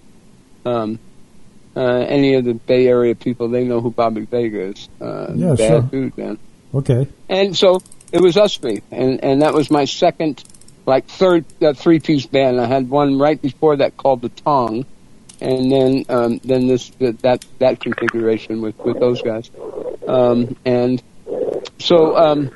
Um, 0.64 1.01
uh, 1.77 2.05
any 2.09 2.35
of 2.35 2.45
the 2.45 2.55
Bay 2.67 2.87
Area 2.88 3.14
people, 3.14 3.49
they 3.49 3.64
know 3.64 3.81
who 3.81 3.93
Bobby 3.93 4.27
Vega 4.31 4.71
is. 4.71 4.88
Uh, 5.01 5.35
Yeah, 5.37 5.55
bad 5.55 5.69
sure. 5.69 5.83
dude, 5.93 6.17
man. 6.17 6.38
Okay. 6.75 7.07
And 7.29 7.57
so 7.57 7.83
it 8.12 8.21
was 8.21 8.37
us 8.37 8.57
three, 8.57 8.83
and 8.91 9.23
and 9.23 9.43
that 9.43 9.53
was 9.55 9.71
my 9.71 9.85
second, 9.85 10.43
like 10.87 11.07
third 11.09 11.47
uh, 11.62 11.75
three 11.75 12.01
piece 12.01 12.27
band. 12.27 12.61
I 12.61 12.67
had 12.67 12.88
one 12.88 13.19
right 13.19 13.41
before 13.41 13.77
that 13.77 13.97
called 13.97 14.23
the 14.23 14.33
Tong, 14.45 14.85
and 15.40 15.70
then 15.70 16.05
um, 16.09 16.38
then 16.44 16.66
this 16.66 16.90
that 16.98 17.44
that 17.59 17.81
configuration 17.81 18.61
with 18.61 18.77
with 18.79 18.98
those 18.98 19.22
guys, 19.22 19.51
um, 20.07 20.57
and 20.64 21.03
so 21.79 22.16
um, 22.16 22.51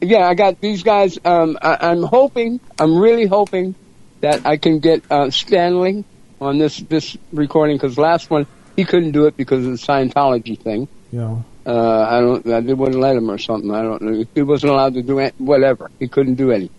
yeah, 0.00 0.28
I 0.28 0.34
got 0.34 0.60
these 0.60 0.82
guys. 0.82 1.18
Um, 1.24 1.58
I, 1.60 1.90
I'm 1.90 2.02
hoping, 2.02 2.60
I'm 2.78 2.96
really 2.96 3.26
hoping 3.26 3.74
that 4.20 4.46
I 4.46 4.56
can 4.56 4.78
get 4.78 5.02
uh, 5.10 5.30
Stanley 5.30 6.04
on 6.40 6.58
this 6.58 6.78
this 6.78 7.16
recording 7.32 7.76
because 7.76 7.98
last 7.98 8.30
one 8.30 8.46
he 8.76 8.84
couldn't 8.84 9.12
do 9.12 9.26
it 9.26 9.36
because 9.36 9.64
of 9.66 9.72
the 9.72 9.78
Scientology 9.78 10.58
thing. 10.58 10.88
Yeah. 11.12 11.42
Uh, 11.66 12.06
I 12.08 12.20
don't. 12.20 12.46
I 12.46 12.60
they 12.60 12.74
wouldn't 12.74 13.00
let 13.00 13.16
him 13.16 13.30
or 13.30 13.38
something. 13.38 13.70
I 13.70 13.82
don't 13.82 14.00
know. 14.00 14.24
He 14.34 14.42
wasn't 14.42 14.72
allowed 14.72 14.94
to 14.94 15.02
do 15.02 15.18
it, 15.18 15.34
whatever. 15.38 15.90
He 15.98 16.08
couldn't 16.08 16.36
do 16.36 16.50
any. 16.50 16.70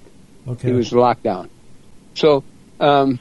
Okay. 0.47 0.69
He 0.69 0.73
was 0.73 0.91
locked 0.91 1.23
down. 1.23 1.49
So, 2.15 2.43
um, 2.79 3.19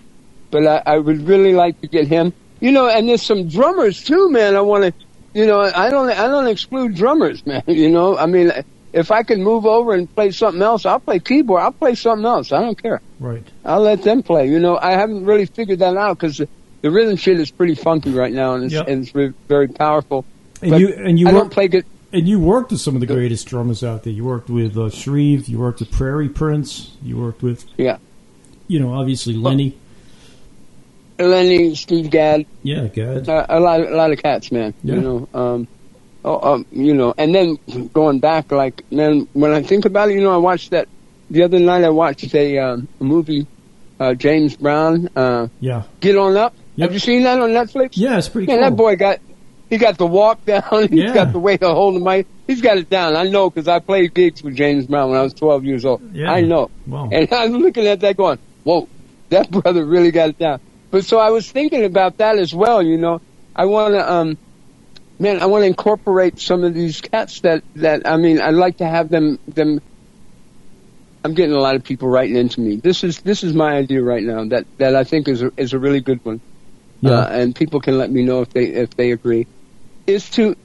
but 0.51 0.67
I, 0.67 0.83
I 0.95 0.99
would 0.99 1.27
really 1.27 1.55
like 1.55 1.81
to 1.83 1.87
get 1.89 2.07
him. 2.09 2.33
You 2.61 2.73
know, 2.73 2.89
and 2.89 3.09
there's 3.09 3.23
some 3.23 3.49
drummers 3.49 4.05
too, 4.05 4.31
man. 4.31 4.55
I 4.57 4.61
want 4.61 4.85
to. 4.85 4.93
You 5.33 5.47
know, 5.47 5.61
I 5.61 5.91
don't. 5.91 6.11
I 6.11 6.27
don't 6.29 6.47
exclude 6.49 6.95
drummers, 6.95 7.45
man. 7.51 7.63
You 7.67 7.89
know, 7.91 8.17
I 8.19 8.27
mean, 8.27 8.53
if 8.93 9.11
I 9.11 9.23
can 9.23 9.43
move 9.43 9.65
over 9.65 9.93
and 9.95 10.13
play 10.15 10.31
something 10.33 10.61
else, 10.61 10.85
I'll 10.85 11.01
play 11.01 11.21
keyboard. 11.21 11.63
I'll 11.63 11.73
play 11.73 11.95
something 11.95 12.27
else. 12.27 12.53
I 12.53 12.61
don't 12.61 12.81
care. 12.81 13.01
right. 13.21 13.47
I'll 13.65 13.81
let 13.81 14.03
them 14.03 14.23
play. 14.23 14.49
You 14.49 14.59
know, 14.61 14.77
I 14.77 14.93
haven't 14.93 15.25
really 15.25 15.47
figured 15.47 15.79
that 15.79 15.97
out 15.97 16.19
because 16.19 16.39
the, 16.39 16.49
the 16.83 16.91
rhythm 16.91 17.17
shit 17.17 17.39
is 17.39 17.51
pretty 17.51 17.77
funky 17.77 18.11
right 18.11 18.33
now, 18.33 18.55
and 18.55 18.65
it's, 18.65 18.75
Yep. 18.75 18.89
and 18.89 19.03
it's 19.09 19.33
very 19.49 19.69
powerful. 19.69 20.25
And 20.61 20.73
But 20.73 20.81
you 20.81 20.89
and 20.95 21.19
you 21.19 21.29
I 21.29 21.31
don't 21.31 21.43
worked 21.43 21.55
play 21.55 21.69
good. 21.69 21.87
and 22.13 22.29
you 22.29 22.41
worked 22.41 22.73
with 22.73 22.81
some 22.81 22.95
of 22.97 23.01
the 23.01 23.07
greatest 23.07 23.47
drummers 23.47 23.83
out 23.85 24.03
there. 24.03 24.13
You 24.13 24.25
worked 24.25 24.51
with 24.51 24.77
uh, 24.77 24.91
Shrieve. 24.91 25.49
You 25.49 25.61
worked 25.61 25.79
with 25.81 25.91
Prairie 25.93 26.29
Prince. 26.29 26.91
You 27.03 27.17
worked 27.17 27.43
with 27.43 27.65
Yeah. 27.79 27.97
you 28.67 28.81
know 28.81 28.93
obviously 28.93 29.35
Lenny. 29.35 29.79
Lenny, 31.27 31.75
Steve 31.75 32.11
Gadd, 32.11 32.47
Yeah, 32.63 32.89
God. 32.89 33.29
uh, 33.29 33.47
a 33.49 33.61
lot, 33.61 33.81
a 33.81 33.95
lot 33.97 34.13
of 34.13 34.23
cats, 34.23 34.51
man. 34.53 34.75
Yeah. 34.83 34.95
You 34.97 35.01
know, 35.01 35.29
um, 35.35 35.69
oh, 36.25 36.55
um, 36.55 36.67
you 36.73 36.95
know, 36.95 37.15
and 37.17 37.35
then 37.35 37.59
going 37.93 38.21
back, 38.21 38.51
like, 38.53 38.85
man, 38.93 39.29
when 39.33 39.53
I 39.53 39.63
think 39.63 39.85
about 39.85 40.11
it, 40.11 40.15
you 40.15 40.23
know, 40.23 40.33
I 40.33 40.39
watched 40.39 40.71
that 40.71 40.89
the 41.31 41.43
other 41.45 41.59
night. 41.59 41.85
I 41.85 41.91
watched 41.91 42.35
a, 42.35 42.59
um, 42.59 42.89
a 43.01 43.05
movie, 43.05 43.47
uh, 43.99 44.15
James 44.15 44.57
Brown, 44.57 45.09
uh, 45.17 45.49
Yeah. 45.61 45.85
Get 46.01 46.17
On 46.17 46.37
Up. 46.37 46.55
Yep. 46.77 46.89
Have 46.89 46.93
you 46.95 47.01
seen 47.01 47.23
that 47.25 47.39
on 47.41 47.51
Netflix? 47.51 47.91
Yeah, 47.95 48.17
it's 48.19 48.29
pretty 48.29 48.47
cool. 48.47 48.57
Man, 48.57 48.63
cool. 48.65 48.71
that 48.71 48.77
boy 48.77 48.97
got 48.97 49.19
he 49.69 49.77
got 49.77 49.99
the 49.99 50.07
walk 50.07 50.45
down. 50.47 50.89
He's 50.89 51.05
Yeah. 51.05 51.15
got 51.15 51.33
the 51.33 51.39
way 51.39 51.57
to 51.59 51.69
hold 51.69 51.95
the 51.97 52.01
mic. 52.01 52.27
He's 52.47 52.61
got 52.61 52.79
it 52.79 52.89
down. 52.91 53.15
I 53.17 53.25
know 53.25 53.51
because 53.51 53.69
I 53.69 53.79
played 53.79 54.15
gigs 54.15 54.43
with 54.43 54.57
James 54.57 54.87
Brown 54.87 55.11
when 55.11 55.19
I 55.19 55.23
was 55.23 55.35
12 55.35 55.65
years 55.65 55.85
old. 55.85 56.01
Yeah. 56.15 56.33
I 56.33 56.41
know. 56.41 56.71
Wow. 56.87 57.09
And 57.13 57.29
I'm 57.33 57.53
looking 57.53 57.87
at 57.87 58.01
that 58.01 58.17
going, 58.17 58.39
whoa, 58.65 58.89
that 59.29 59.49
brother 59.53 59.85
really 59.85 60.11
got 60.11 60.31
it 60.31 60.39
down. 60.39 60.61
But 60.91 61.05
so 61.05 61.19
I 61.19 61.31
was 61.31 61.51
thinking 61.51 61.85
about 61.85 62.19
that 62.19 62.39
as 62.39 62.55
well, 62.55 62.83
you 62.83 62.99
know. 62.99 63.21
I 63.55 63.67
want 63.67 63.95
to, 63.95 64.13
um, 64.13 64.39
man, 65.19 65.41
I 65.41 65.47
want 65.47 65.63
to 65.63 65.67
incorporate 65.67 66.41
some 66.41 66.65
of 66.65 66.75
these 66.75 67.01
cats 67.01 67.41
that, 67.41 67.63
that, 67.77 68.07
I 68.07 68.17
mean, 68.17 68.41
I'd 68.41 68.55
like 68.55 68.79
to 68.79 68.87
have 68.87 69.09
them, 69.09 69.39
them, 69.47 69.81
I'm 71.25 71.35
getting 71.35 71.55
a 71.55 71.61
lot 71.61 71.77
of 71.77 71.85
people 71.85 72.09
writing 72.09 72.37
into 72.37 72.61
me. 72.61 72.77
This 72.77 73.05
is, 73.05 73.21
this 73.21 73.45
is 73.45 73.55
my 73.55 73.77
idea 73.77 74.03
right 74.03 74.23
now 74.23 74.45
that, 74.47 74.67
that 74.79 74.97
I 74.97 75.05
think 75.05 75.29
is 75.29 75.43
a, 75.43 75.53
is 75.57 75.73
a 75.75 75.79
really 75.79 76.01
good 76.01 76.25
one. 76.25 76.41
Yeah. 77.01 77.13
Uh, 77.13 77.29
and 77.29 77.55
people 77.55 77.81
can 77.81 77.97
let 77.97 78.11
me 78.11 78.23
know 78.25 78.41
if 78.43 78.51
they, 78.51 78.65
if 78.65 78.97
they 78.97 79.13
agree. 79.13 79.47
Is 80.07 80.29
to, 80.31 80.57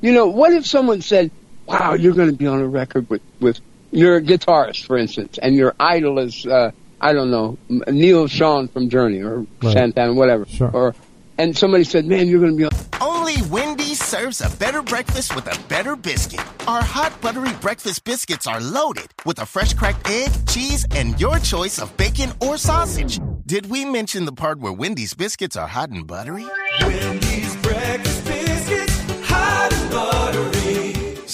you 0.00 0.12
know, 0.12 0.28
what 0.28 0.52
if 0.52 0.66
someone 0.66 1.02
said, 1.02 1.30
wow, 1.66 1.94
you're 1.94 2.14
going 2.14 2.30
to 2.30 2.36
be 2.36 2.46
on 2.46 2.60
a 2.60 2.66
record 2.66 3.10
with, 3.10 3.22
with, 3.40 3.60
you're 3.90 4.20
guitarist, 4.20 4.86
for 4.86 4.96
instance, 4.96 5.38
and 5.38 5.54
your 5.54 5.74
idol 5.78 6.18
is, 6.18 6.46
uh, 6.46 6.72
I 7.00 7.12
don't 7.12 7.30
know, 7.30 7.58
Neal 7.68 8.26
Schon 8.28 8.70
from 8.72 8.88
Journey 8.88 9.22
or 9.22 9.46
Right. 9.62 9.72
Santana, 9.72 10.14
whatever. 10.14 10.46
Sure. 10.46 10.70
Or, 10.72 10.94
and 11.36 11.56
somebody 11.56 11.84
said, 11.84 12.04
man, 12.06 12.28
you're 12.28 12.40
going 12.40 12.52
to 12.52 12.56
be 12.56 12.64
on, 12.64 12.70
Only 13.00 13.34
Wendy's 13.50 14.02
serves 14.02 14.40
a 14.40 14.48
better 14.58 14.82
breakfast 14.82 15.34
with 15.34 15.46
a 15.46 15.58
better 15.68 15.96
biscuit. 15.96 16.40
Our 16.68 16.82
hot 16.82 17.18
buttery 17.20 17.52
breakfast 17.60 18.04
biscuits 18.04 18.46
are 18.46 18.60
loaded 18.60 19.06
with 19.26 19.38
a 19.40 19.46
fresh 19.46 19.74
cracked 19.74 20.08
egg, 20.08 20.30
cheese, 20.48 20.86
and 20.92 21.20
your 21.20 21.38
choice 21.38 21.78
of 21.80 21.94
bacon 21.96 22.30
or 22.40 22.56
sausage. 22.56 23.18
Did 23.46 23.66
we 23.66 23.84
mention 23.84 24.24
the 24.24 24.32
part 24.32 24.60
where 24.60 24.72
Wendy's 24.72 25.14
biscuits 25.14 25.56
are 25.56 25.66
hot 25.66 25.90
and 25.90 26.06
buttery? 26.06 26.46
Wendy's 26.80 27.56
breakfast 27.56 28.24
biscuits, 28.24 29.00
hot 29.28 29.72
and 29.72 29.90
buttery. 29.90 30.23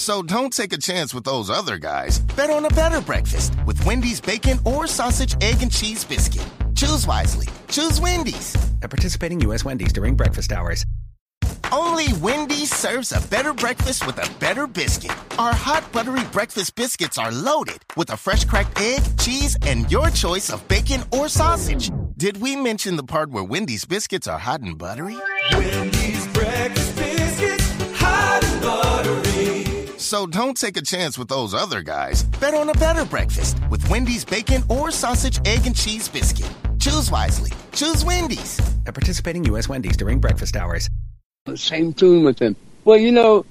So 0.01 0.23
don't 0.23 0.51
take 0.51 0.73
a 0.73 0.79
chance 0.79 1.13
with 1.13 1.25
those 1.25 1.51
other 1.51 1.77
guys. 1.77 2.17
Bet 2.35 2.49
on 2.49 2.65
a 2.65 2.69
better 2.69 3.01
breakfast 3.01 3.53
with 3.67 3.85
Wendy's 3.85 4.19
bacon 4.19 4.57
or 4.65 4.87
sausage, 4.87 5.35
egg, 5.41 5.61
and 5.61 5.71
cheese 5.71 6.03
biscuit. 6.03 6.43
Choose 6.73 7.05
wisely. 7.05 7.47
Choose 7.67 8.01
Wendy's. 8.01 8.55
At 8.81 8.89
participating 8.89 9.39
U.S. 9.41 9.63
Wendy's 9.63 9.93
during 9.93 10.15
breakfast 10.15 10.51
hours. 10.53 10.87
Only 11.71 12.13
Wendy's 12.13 12.75
serves 12.75 13.11
a 13.11 13.21
better 13.29 13.53
breakfast 13.53 14.07
with 14.07 14.17
a 14.17 14.39
better 14.39 14.65
biscuit. 14.65 15.11
Our 15.37 15.53
hot 15.53 15.83
buttery 15.91 16.23
breakfast 16.31 16.73
biscuits 16.75 17.19
are 17.19 17.31
loaded 17.31 17.85
with 17.95 18.09
a 18.09 18.17
fresh 18.17 18.43
cracked 18.43 18.81
egg, 18.81 19.03
cheese, 19.19 19.55
and 19.61 19.89
your 19.91 20.09
choice 20.09 20.49
of 20.49 20.67
bacon 20.67 21.03
or 21.11 21.29
sausage. 21.29 21.91
Did 22.17 22.37
we 22.37 22.55
mention 22.55 22.95
the 22.95 23.03
part 23.03 23.29
where 23.29 23.43
Wendy's 23.43 23.85
biscuits 23.85 24.25
are 24.27 24.39
hot 24.39 24.61
and 24.61 24.79
buttery? 24.79 25.17
Wendy's 25.51 26.00
So 30.11 30.27
don't 30.27 30.57
take 30.57 30.75
a 30.75 30.81
chance 30.81 31.17
with 31.17 31.29
those 31.29 31.53
other 31.53 31.81
guys. 31.81 32.23
Bet 32.23 32.53
on 32.53 32.67
a 32.67 32.73
better 32.73 33.05
breakfast 33.05 33.57
with 33.69 33.89
Wendy's 33.89 34.25
bacon 34.25 34.61
or 34.67 34.91
sausage, 34.91 35.39
egg, 35.47 35.65
and 35.65 35.73
cheese 35.73 36.09
biscuit. 36.09 36.51
Choose 36.81 37.09
wisely. 37.09 37.51
Choose 37.71 38.03
Wendy's. 38.03 38.59
At 38.85 38.93
participating 38.93 39.45
U.S. 39.45 39.69
Wendy's 39.69 39.95
during 39.95 40.19
breakfast 40.19 40.57
hours. 40.57 40.89
the 41.45 41.55
same 41.55 41.93
tune 41.93 42.25
with 42.25 42.39
him. 42.39 42.57
Well, 42.83 42.97
you 42.97 43.13
know, 43.13 43.45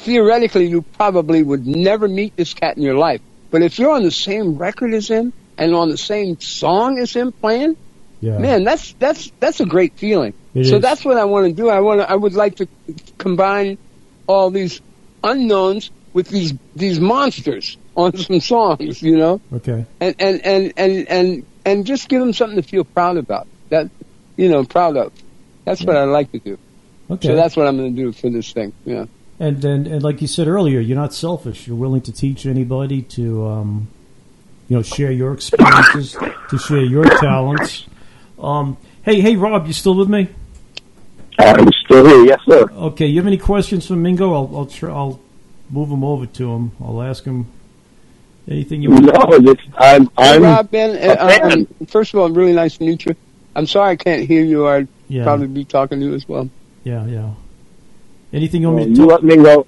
theoretically, 0.00 0.66
you 0.66 0.82
probably 0.82 1.42
would 1.42 1.66
never 1.66 2.06
meet 2.06 2.36
this 2.36 2.52
cat 2.52 2.76
in 2.76 2.82
your 2.82 2.98
life. 2.98 3.22
But 3.50 3.62
if 3.62 3.78
you're 3.78 3.92
on 3.92 4.02
the 4.02 4.10
same 4.10 4.58
record 4.58 4.92
as 4.92 5.08
him 5.08 5.32
and 5.56 5.74
on 5.74 5.88
the 5.88 5.96
same 5.96 6.38
song 6.38 6.98
as 6.98 7.14
him 7.14 7.32
playing, 7.32 7.78
Yeah. 8.20 8.36
man, 8.36 8.62
that's 8.62 8.92
that's 8.98 9.32
that's 9.40 9.60
a 9.60 9.64
great 9.64 9.94
feeling. 9.94 10.34
It 10.52 10.66
so 10.66 10.76
is. 10.76 10.82
that's 10.82 11.02
what 11.02 11.16
I 11.16 11.24
want 11.24 11.46
to 11.46 11.52
do. 11.54 11.70
I 11.70 11.80
want 11.80 12.02
to, 12.02 12.10
I 12.10 12.14
would 12.14 12.34
like 12.34 12.56
to 12.56 12.68
combine 13.16 13.78
all 14.26 14.50
these 14.50 14.82
unknowns 15.24 15.90
with 16.12 16.28
these 16.28 16.54
these 16.76 17.00
monsters 17.00 17.76
on 17.96 18.16
some 18.16 18.40
songs, 18.40 19.02
you 19.02 19.16
know, 19.16 19.40
Okay. 19.52 19.84
and 20.00 20.14
and 20.18 20.40
and 20.44 20.72
and 20.76 21.08
and, 21.08 21.46
and 21.64 21.86
just 21.86 22.08
give 22.08 22.20
them 22.20 22.32
something 22.32 22.60
to 22.60 22.66
feel 22.66 22.84
proud 22.84 23.16
about. 23.16 23.46
That 23.70 23.90
you 24.36 24.48
know, 24.48 24.64
proud 24.64 24.96
of. 24.96 25.12
That's 25.64 25.82
what 25.82 25.96
I 25.96 26.04
like 26.04 26.32
to 26.32 26.38
do. 26.38 26.58
Okay. 27.10 27.28
So 27.28 27.34
that's 27.36 27.56
what 27.56 27.66
I'm 27.66 27.76
going 27.76 27.94
to 27.94 28.02
do 28.02 28.12
for 28.12 28.30
this 28.30 28.52
thing. 28.52 28.72
Yeah. 28.84 29.06
And 29.40 29.60
then, 29.60 29.86
and 29.86 30.02
like 30.02 30.20
you 30.20 30.26
said 30.26 30.48
earlier, 30.48 30.80
you're 30.80 30.96
not 30.96 31.12
selfish. 31.14 31.66
You're 31.66 31.76
willing 31.76 32.00
to 32.02 32.12
teach 32.12 32.46
anybody 32.46 33.02
to, 33.02 33.46
um, 33.46 33.88
you 34.68 34.76
know, 34.76 34.82
share 34.82 35.10
your 35.12 35.32
experiences, 35.32 36.16
to 36.50 36.58
share 36.58 36.84
your 36.84 37.04
talents. 37.04 37.86
Um, 38.38 38.76
hey, 39.02 39.20
hey, 39.20 39.36
Rob, 39.36 39.66
you 39.66 39.72
still 39.72 39.94
with 39.94 40.08
me? 40.08 40.28
I'm 41.38 41.68
still 41.84 42.04
here, 42.06 42.24
yes, 42.24 42.40
sir. 42.46 42.68
Okay, 42.72 43.06
you 43.06 43.16
have 43.18 43.26
any 43.26 43.38
questions 43.38 43.86
for 43.86 43.94
Mingo? 43.96 44.32
I'll, 44.34 44.56
I'll, 44.56 44.66
try, 44.66 44.90
I'll 44.90 45.20
move 45.70 45.88
him 45.90 46.02
over 46.04 46.26
to 46.26 46.52
him. 46.52 46.72
I'll 46.82 47.00
ask 47.02 47.24
him 47.24 47.46
anything 48.48 48.82
you 48.82 48.90
want. 48.90 49.04
No, 49.06 49.38
this, 49.38 49.56
I'm, 49.76 50.10
I'm, 50.18 50.42
Rob, 50.42 50.70
Ben, 50.70 50.90
uh, 50.90 51.14
a 51.18 51.28
fan. 51.28 51.52
um, 51.52 51.86
first 51.86 52.12
of 52.14 52.20
all, 52.20 52.28
really 52.30 52.52
nice 52.54 52.76
to 52.78 52.84
meet 52.84 53.04
you. 53.06 53.14
I'm 53.54 53.66
sorry 53.66 53.92
I 53.92 53.96
can't 53.96 54.26
hear 54.26 54.44
you. 54.44 54.66
I'd 54.68 54.88
Yeah, 55.08 55.24
probably 55.24 55.46
be 55.48 55.64
talking 55.64 56.00
to 56.00 56.06
you 56.06 56.14
as 56.14 56.28
well. 56.28 56.48
yeah, 56.84 57.04
yeah. 57.06 57.30
Anything 58.32 58.62
you 58.62 58.70
want 58.70 58.84
me 58.84 58.90
you 58.90 58.94
to 58.96 59.00
talk? 59.02 59.10
let 59.10 59.22
Mingo. 59.24 59.44
go. 59.62 59.66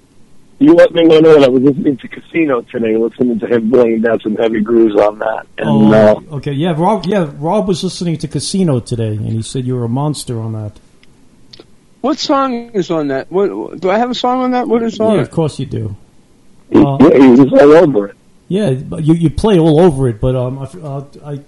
You 0.59 0.73
let 0.75 0.93
Mingo 0.93 1.19
know 1.19 1.33
that 1.39 1.45
I 1.45 1.49
was 1.49 1.63
listening 1.63 1.97
to 1.97 2.07
Casino 2.07 2.61
today, 2.61 2.95
listening 2.95 3.39
to 3.39 3.47
him 3.47 3.71
laying 3.71 4.01
down 4.01 4.19
some 4.19 4.35
heavy 4.35 4.59
grooves 4.61 4.95
on 4.95 5.17
that. 5.19 5.47
And, 5.57 5.67
Oh, 5.67 5.91
uh, 6.29 6.35
okay. 6.35 6.51
Yeah, 6.51 6.75
Rob. 6.77 7.05
Yeah, 7.07 7.31
Rob 7.37 7.67
was 7.67 7.83
listening 7.83 8.17
to 8.17 8.27
Casino 8.27 8.79
today, 8.79 9.15
and 9.15 9.25
he 9.29 9.41
said 9.41 9.65
you 9.65 9.73
were 9.75 9.85
a 9.85 9.89
monster 9.89 10.39
on 10.39 10.53
that. 10.53 10.79
What 12.01 12.17
song 12.19 12.71
is 12.71 12.89
on 12.89 13.07
that? 13.09 13.31
What, 13.31 13.79
do 13.79 13.89
I 13.89 13.97
have 13.97 14.09
a 14.09 14.15
song 14.15 14.41
on 14.41 14.51
that? 14.51 14.67
What 14.67 14.81
is 14.83 14.99
on 14.99 15.13
Yeah, 15.13 15.19
it? 15.19 15.21
of 15.23 15.31
course 15.31 15.59
you 15.59 15.65
do. 15.67 15.95
Uh, 16.73 16.97
yeah, 17.01 17.17
he 17.17 17.29
was 17.29 17.39
all 17.53 17.71
over 17.73 18.07
it. 18.07 18.15
Yeah, 18.47 18.71
but 18.73 19.03
you 19.03 19.13
you 19.13 19.29
play 19.29 19.59
all 19.59 19.79
over 19.79 20.09
it, 20.09 20.19
but 20.19 20.35
um, 20.35 20.59
I, 20.59 20.63
uh, 20.63 21.05
I 21.25 21.39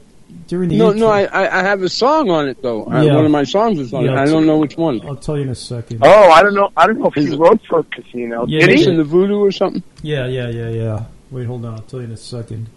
during 0.47 0.70
the 0.70 0.78
No, 0.78 0.91
intro, 0.91 1.08
no, 1.08 1.14
I, 1.14 1.24
I 1.24 1.60
I 1.60 1.64
have 1.64 1.82
a 1.82 1.89
song 1.89 2.30
on 2.30 2.47
it 2.47 2.62
though. 2.62 2.86
I- 2.86 3.04
Yeah. 3.04 3.16
one 3.16 3.26
of 3.26 3.32
my 3.32 3.43
songs 3.43 3.80
is 3.80 3.93
on 3.93 4.06
Yeah, 4.06 4.12
it. 4.14 4.18
I 4.20 4.26
don't 4.26 4.45
know 4.45 4.58
which 4.58 4.78
one. 4.78 5.01
I'll 5.06 5.16
tell 5.16 5.36
you 5.38 5.43
in 5.43 5.49
a 5.49 5.56
second. 5.56 5.99
Oh, 6.04 6.30
I 6.30 6.43
don't 6.43 6.54
know. 6.54 6.70
I 6.78 6.86
don't 6.88 6.99
know 6.99 7.08
if 7.08 7.14
he 7.16 7.22
Is 7.26 7.36
wrote 7.36 7.60
for 7.68 7.84
Casino. 7.84 8.45
Yeah, 8.47 8.62
Did 8.68 8.78
he 8.78 8.84
he? 8.86 8.89
in 8.91 8.97
the 8.97 9.04
Voodoo 9.04 9.39
or 9.39 9.51
something. 9.51 9.84
Yeah, 10.01 10.28
yeah, 10.28 10.49
yeah, 10.49 10.70
yeah. 10.70 11.04
Wait, 11.32 11.45
hold 11.45 11.66
on. 11.66 11.74
I'll 11.76 11.80
tell 11.82 11.99
you 11.99 12.06
in 12.06 12.12
a 12.12 12.18
second. 12.18 12.68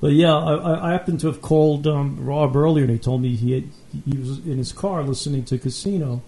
But 0.00 0.12
yeah, 0.12 0.34
I, 0.34 0.54
I- 0.54 0.88
I 0.88 0.92
happened 0.92 1.20
to 1.20 1.28
have 1.28 1.40
called 1.40 1.86
um, 1.86 2.16
Rob 2.24 2.56
earlier, 2.56 2.84
and 2.84 2.92
he 2.92 2.98
told 2.98 3.22
me 3.22 3.36
he 3.36 3.52
had, 3.52 3.64
he 4.10 4.18
was 4.18 4.38
in 4.44 4.58
his 4.58 4.72
car 4.72 5.02
listening 5.02 5.44
to 5.44 5.58
Casino, 5.58 6.22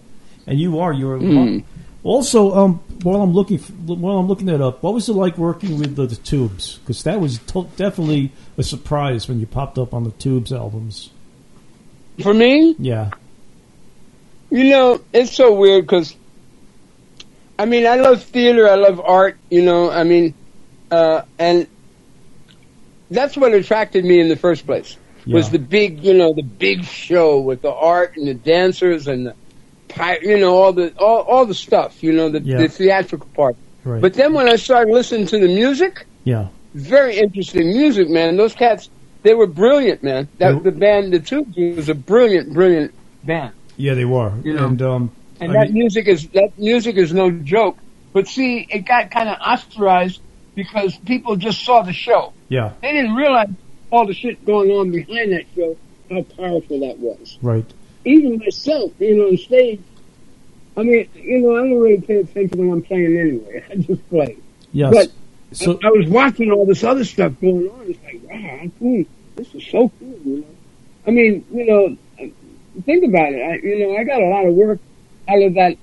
and 0.47 0.59
you 0.59 0.79
are 0.79 0.93
you're 0.93 1.17
Hmm. 1.17 1.59
also 2.03 2.53
um 2.55 2.79
while 3.03 3.21
I'm 3.21 3.33
looking 3.33 3.57
while 3.59 4.17
I'm 4.17 4.27
looking 4.27 4.47
that 4.47 4.61
up, 4.61 4.81
what 4.83 4.93
was 4.93 5.09
it 5.09 5.13
like 5.13 5.37
working 5.37 5.77
with 5.79 5.95
the, 5.95 6.05
the 6.07 6.15
Tubes? 6.15 6.77
Because 6.79 7.03
that 7.03 7.19
was 7.19 7.39
to- 7.47 7.67
definitely 7.77 8.31
a 8.57 8.63
surprise 8.63 9.27
when 9.27 9.39
you 9.39 9.45
popped 9.45 9.77
up 9.77 9.93
on 9.93 10.03
the 10.03 10.11
Tubes 10.11 10.51
albums. 10.53 11.09
For 12.21 12.33
me, 12.33 12.75
Yeah, 12.79 13.11
You 14.49 14.63
know, 14.65 15.01
it's 15.11 15.35
so 15.35 15.53
weird 15.53 15.83
because, 15.85 16.15
I 17.59 17.65
mean, 17.65 17.85
I 17.85 17.95
love 17.95 18.23
theater, 18.23 18.69
I 18.69 18.75
love 18.75 19.01
art, 19.01 19.37
you 19.49 19.61
know, 19.63 19.91
I 19.91 20.03
mean, 20.05 20.33
uh, 20.91 21.23
and 21.37 21.67
that's 23.11 23.35
what 23.35 23.53
attracted 23.53 24.05
me 24.05 24.19
in 24.21 24.29
the 24.29 24.35
first 24.37 24.65
place. 24.65 24.97
Was 25.27 25.49
the 25.49 25.59
big, 25.59 26.03
you 26.03 26.13
know, 26.13 26.33
the 26.33 26.43
big 26.43 26.85
show 26.85 27.39
with 27.39 27.61
the 27.63 27.73
art 27.73 28.15
and 28.15 28.27
the 28.27 28.35
dancers 28.35 29.07
and 29.07 29.25
the, 29.27 29.35
you 30.21 30.37
know, 30.39 30.55
all 30.55 30.73
the 30.73 30.93
all, 30.97 31.21
all 31.21 31.45
the 31.45 31.53
stuff, 31.53 32.03
you 32.03 32.13
know, 32.13 32.29
the, 32.29 32.39
Yeah. 32.41 32.57
the 32.57 32.67
theatrical 32.67 33.27
part. 33.35 33.55
right. 33.83 34.01
But 34.01 34.13
then 34.13 34.33
when 34.33 34.49
I 34.49 34.55
started 34.55 34.93
listening 34.93 35.27
to 35.27 35.39
the 35.39 35.47
music, 35.47 36.05
yeah, 36.23 36.47
very 36.73 37.17
interesting 37.17 37.67
music, 37.69 38.09
man. 38.09 38.35
Those 38.37 38.53
cats, 38.53 38.89
they 39.23 39.33
were 39.33 39.47
brilliant, 39.47 40.03
man. 40.03 40.27
That 40.39 40.63
the 40.63 40.71
band, 40.71 41.13
the 41.13 41.19
Tubes, 41.19 41.55
was 41.57 41.89
a 41.89 41.95
brilliant, 41.95 42.53
brilliant 42.53 42.93
band. 43.23 43.53
yeah, 43.77 43.93
they 43.93 44.05
were. 44.05 44.33
You 44.43 44.53
know. 44.53 44.65
and 44.67 44.81
um, 44.81 45.11
And 45.39 45.51
I 45.51 45.53
that 45.65 45.65
mean- 45.71 45.79
music 45.83 46.07
is 46.07 46.27
that 46.29 46.57
music 46.57 46.95
is 46.97 47.13
no 47.13 47.31
joke. 47.31 47.77
But 48.13 48.27
see, 48.27 48.65
it 48.69 48.85
got 48.85 49.11
kind 49.11 49.27
of 49.27 49.37
ostracized 49.41 50.21
because 50.55 50.95
people 50.97 51.35
just 51.35 51.63
saw 51.65 51.81
the 51.81 51.91
show. 51.91 52.31
yeah, 52.47 52.71
They 52.81 52.93
didn't 52.93 53.13
realize 53.15 53.49
all 53.91 54.05
the 54.07 54.13
shit 54.13 54.45
going 54.45 54.71
on 54.71 54.89
behind 54.91 55.33
that 55.33 55.43
show, 55.53 55.75
how 56.09 56.21
powerful 56.21 56.79
that 56.79 56.97
was. 56.97 57.37
right. 57.41 57.65
Even 58.05 58.37
myself, 58.37 58.91
being 58.99 59.19
on 59.19 59.37
stage, 59.37 59.81
I 60.77 60.83
mean, 60.83 61.09
you 61.15 61.39
know, 61.39 61.55
I 61.55 61.59
don't 61.59 61.79
really 61.79 62.01
pay 62.01 62.17
attention 62.17 62.59
when 62.59 62.71
I'm 62.71 62.81
playing 62.81 63.17
anyway. 63.17 63.63
I 63.71 63.75
just 63.75 64.09
play. 64.09 64.37
Yes. 64.71 64.93
But 64.93 65.11
so 65.51 65.79
I, 65.83 65.87
I 65.87 65.91
was 65.91 66.07
watching 66.09 66.51
all 66.51 66.65
this 66.65 66.83
other 66.83 67.05
stuff 67.05 67.33
going 67.41 67.69
on. 67.69 67.85
It's 67.87 67.99
like, 68.03 68.21
wow, 68.23 68.71
cool. 68.79 69.05
This 69.35 69.55
is 69.55 69.65
so 69.67 69.89
cool, 69.99 70.19
you 70.25 70.37
know. 70.39 70.45
I 71.07 71.11
mean, 71.11 71.45
you 71.51 71.65
know, 71.65 71.97
think 72.83 73.05
about 73.05 73.31
it. 73.31 73.41
I, 73.41 73.55
you 73.65 73.79
know, 73.87 73.97
I 73.97 74.03
got 74.03 74.21
a 74.21 74.27
lot 74.27 74.45
of 74.45 74.53
work 74.53 74.79
out 75.27 75.41
of 75.41 75.53
that 75.55 75.77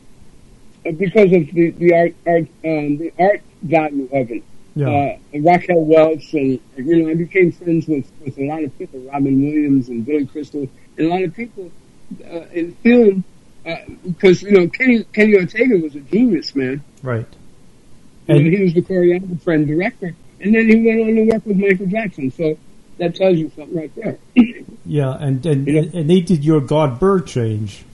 uh, 0.86 0.90
because 0.92 1.32
of 1.32 1.46
the, 1.52 1.70
the 1.70 1.94
art, 1.94 2.14
art, 2.26 2.46
um, 2.64 2.98
the 2.98 3.12
art 3.18 3.42
value 3.62 4.08
of 4.12 4.30
it. 4.30 4.42
yeah, 4.74 4.88
Uh, 4.88 5.38
Raquel 5.40 5.84
Welch 5.84 6.34
and, 6.34 6.60
you 6.76 7.02
know, 7.02 7.10
I 7.10 7.14
became 7.14 7.52
friends 7.52 7.86
with, 7.86 8.10
with 8.24 8.38
a 8.38 8.46
lot 8.46 8.62
of 8.62 8.76
people, 8.78 9.00
Robin 9.00 9.40
Williams 9.42 9.88
and 9.88 10.04
Billy 10.04 10.26
Crystal, 10.26 10.68
and 10.98 11.06
a 11.06 11.08
lot 11.08 11.22
of 11.22 11.34
people 11.34 11.70
uh, 12.24 12.46
in 12.52 12.74
film 12.76 13.24
because 14.04 14.42
you 14.42 14.50
know 14.52 14.68
Kenny 14.68 15.04
Kenny 15.12 15.36
Ortega 15.36 15.76
was 15.78 15.94
a 15.94 16.00
genius, 16.00 16.54
man. 16.54 16.82
Right. 17.02 17.26
You 18.26 18.34
know, 18.34 18.40
And 18.40 18.54
he 18.54 18.62
was 18.62 18.74
the 18.74 18.82
choreographer 18.82 19.54
and 19.54 19.66
director, 19.66 20.14
and 20.40 20.54
then 20.54 20.68
he 20.68 20.76
went 20.86 21.00
on 21.00 21.14
to 21.14 21.22
work 21.32 21.46
with 21.46 21.56
Michael 21.58 21.86
Jackson. 21.86 22.30
So 22.30 22.56
that 22.98 23.14
tells 23.14 23.36
you 23.38 23.50
something 23.56 23.76
right 23.76 23.94
there. 23.96 24.18
yeah, 24.86 25.16
and 25.18 25.44
and, 25.46 25.66
Yeah. 25.66 25.82
and 25.92 26.08
they 26.10 26.20
did 26.20 26.44
your 26.44 26.60
God 26.60 26.98
Bird 27.00 27.26
change. 27.26 27.84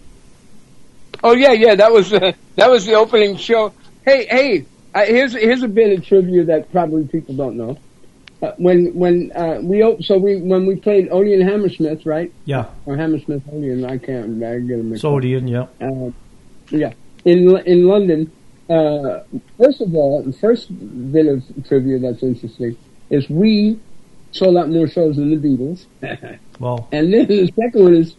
Oh 1.22 1.34
yeah, 1.34 1.52
yeah, 1.52 1.74
that 1.74 1.92
was 1.92 2.12
uh, 2.12 2.32
that 2.56 2.70
was 2.70 2.86
the 2.86 2.94
opening 2.94 3.36
show. 3.36 3.72
Hey, 4.04 4.26
hey, 4.26 4.64
uh, 4.94 5.04
here's 5.04 5.32
here's 5.32 5.62
a 5.62 5.68
bit 5.68 5.98
of 5.98 6.06
trivia 6.06 6.44
that 6.44 6.70
probably 6.72 7.06
people 7.06 7.34
don't 7.34 7.56
know. 7.56 7.76
Uh, 8.41 8.53
when 8.57 8.95
when 8.95 9.32
uh, 9.34 9.59
we 9.62 9.80
so 10.01 10.16
we 10.16 10.41
when 10.41 10.64
we 10.64 10.76
played 10.76 11.09
Odeon 11.11 11.41
Hammersmith, 11.41 12.07
right? 12.07 12.32
Yeah. 12.45 12.66
Or 12.86 12.97
Hammersmith 12.97 13.43
Odeon, 13.53 13.84
I 13.84 13.99
can't 13.99 14.43
I 14.45 14.61
get 14.61 14.78
them 14.78 14.91
mixed 14.91 15.05
up. 15.05 15.11
Sodian, 15.12 15.49
yeah. 15.49 15.66
Uh, 15.84 16.12
yeah, 16.70 16.93
in 17.24 17.57
in 17.66 17.86
London. 17.86 18.30
Uh, 18.70 19.22
first 19.57 19.80
of 19.80 19.95
all, 19.95 20.22
the 20.22 20.32
first 20.32 20.68
bit 21.11 21.26
of 21.26 21.43
trivia 21.66 21.99
that's 21.99 22.22
interesting 22.22 22.76
is 23.09 23.28
we 23.30 23.80
sold 24.32 24.57
out 24.57 24.68
more 24.68 24.86
shows 24.86 25.16
than 25.16 25.30
the 25.30 25.36
Beatles. 25.36 25.86
Well, 26.59 26.89
And 26.91 27.14
then 27.14 27.26
the 27.28 27.47
second 27.55 27.82
one 27.84 27.95
is, 27.95 28.16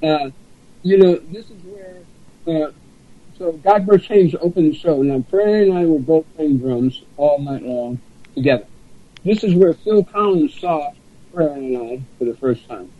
uh, 0.00 0.30
you 0.84 0.96
know, 0.96 1.16
this 1.32 1.50
is 1.50 1.60
where, 1.64 1.96
uh, 2.46 2.70
so 3.36 3.52
Godbird 3.54 4.02
Change 4.02 4.36
opened 4.40 4.72
the 4.72 4.76
show. 4.76 5.00
And 5.00 5.08
now, 5.08 5.24
Prairie 5.28 5.68
and 5.68 5.76
I 5.76 5.84
were 5.84 5.98
both 5.98 6.24
playing 6.36 6.58
drums 6.58 7.02
all 7.16 7.40
night 7.40 7.64
long 7.64 7.98
together. 8.36 8.66
This 9.24 9.42
is 9.44 9.54
where 9.54 9.72
Phil 9.72 10.04
Collins 10.04 10.54
saw 10.54 10.92
Prairie 11.32 11.74
and 11.74 11.92
I 11.92 12.00
for 12.18 12.24
the 12.24 12.36
first 12.36 12.66
time. 12.68 12.90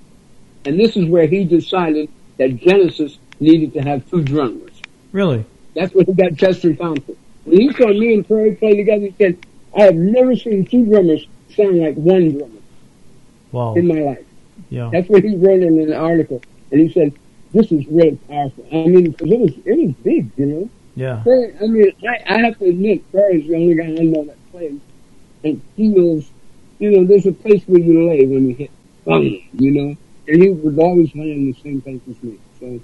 And 0.65 0.79
this 0.81 0.97
is 0.97 1.07
where 1.07 1.27
he 1.27 1.45
decided 1.45 2.09
that 2.39 2.57
Genesis 2.57 3.19
needed 3.41 3.75
to 3.75 3.83
have 3.83 4.09
two 4.11 4.23
drummers. 4.23 4.83
really? 5.13 5.45
That's 5.77 5.93
what 5.93 6.07
he 6.07 6.13
got 6.13 6.37
Chester 6.37 6.73
Thompson. 6.75 7.17
When 7.45 7.61
he 7.61 7.73
saw 7.73 7.89
me 7.89 8.15
and 8.15 8.27
Prairie 8.27 8.55
play 8.55 8.77
together, 8.77 9.07
he 9.07 9.15
said, 9.19 9.37
I 9.77 9.83
have 9.83 9.97
never 9.97 10.37
seen 10.37 10.65
two 10.65 10.85
drummers 10.87 11.27
sound 11.55 11.81
like 11.81 11.97
one 11.97 12.31
drummer 12.39 12.61
Wow. 13.51 13.75
in 13.75 13.89
my 13.89 14.01
life. 14.01 14.25
Yeah. 14.71 14.91
That's 14.93 15.09
what 15.09 15.25
he 15.25 15.37
wrote 15.37 15.63
in 15.63 15.81
an 15.81 15.93
article, 15.93 16.41
and 16.71 16.81
he 16.81 16.93
said, 16.93 17.13
"This 17.53 17.71
is 17.73 17.87
really 17.89 18.17
powerful." 18.29 18.65
I 18.73 18.87
mean, 18.87 19.11
because 19.11 19.31
it 19.31 19.39
was 19.41 19.53
it 19.65 19.77
was 19.79 19.93
big, 20.05 20.31
you 20.37 20.47
know. 20.47 20.71
Yeah. 20.97 21.21
Prairie, 21.25 21.55
I 21.61 21.67
mean, 21.67 21.93
I, 22.09 22.35
I 22.35 22.39
have 22.45 22.59
to 22.61 22.67
admit, 22.67 23.09
Prairie's 23.13 23.49
the 23.49 23.55
only 23.57 23.75
guy 23.75 23.85
I 23.85 24.05
know 24.07 24.25
that 24.25 24.37
plays 24.53 24.81
and 25.45 25.63
feels. 25.77 26.31
You 26.81 26.91
know, 26.91 27.05
there's 27.05 27.27
a 27.27 27.33
place 27.33 27.63
where 27.67 27.81
you 27.81 28.09
lay 28.09 28.27
when 28.27 28.49
you 28.49 28.55
hit, 28.57 28.71
bang, 29.07 29.41
you 29.53 29.71
know. 29.71 29.97
And 30.27 30.43
he 30.43 30.51
was 30.51 30.77
always 30.79 31.15
laying 31.15 31.47
the 31.53 31.57
same 31.63 31.81
place 31.81 32.01
as 32.11 32.21
me. 32.23 32.37
So, 32.59 32.81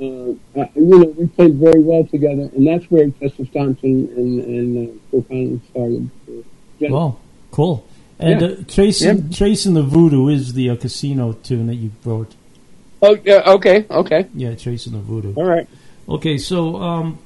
uh, 0.00 0.60
uh, 0.60 0.66
you 0.76 0.98
know, 0.98 1.06
we 1.18 1.26
played 1.26 1.54
very 1.56 1.80
well 1.80 2.04
together, 2.04 2.48
and 2.54 2.66
that's 2.66 2.84
where 2.90 3.10
Chester 3.10 3.44
Thompson 3.46 4.08
and 4.16 4.40
and 4.44 4.88
uh, 4.88 4.92
Phil 5.10 5.22
Collins 5.24 5.62
started. 5.70 6.10
Yeah. 6.78 6.90
Well, 6.90 7.20
cool. 7.50 7.84
And 8.20 8.40
Yeah. 8.40 8.46
uh, 8.46 8.62
Chasing 8.68 9.30
Chasing 9.30 9.74
the 9.74 9.82
Voodoo 9.82 10.28
is 10.28 10.52
the 10.54 10.70
uh, 10.70 10.76
casino 10.76 11.32
tune 11.32 11.66
that 11.66 11.74
you 11.76 11.90
wrote. 12.04 12.34
Oh, 13.02 13.16
yeah, 13.24 13.42
okay, 13.46 13.86
okay, 13.90 14.26
Yeah, 14.34 14.54
Chasing 14.54 14.92
the 14.92 14.98
Voodoo. 14.98 15.32
all 15.34 15.44
right. 15.44 15.68
Okay, 16.08 16.36
so 16.38 16.76
um, 16.76 17.18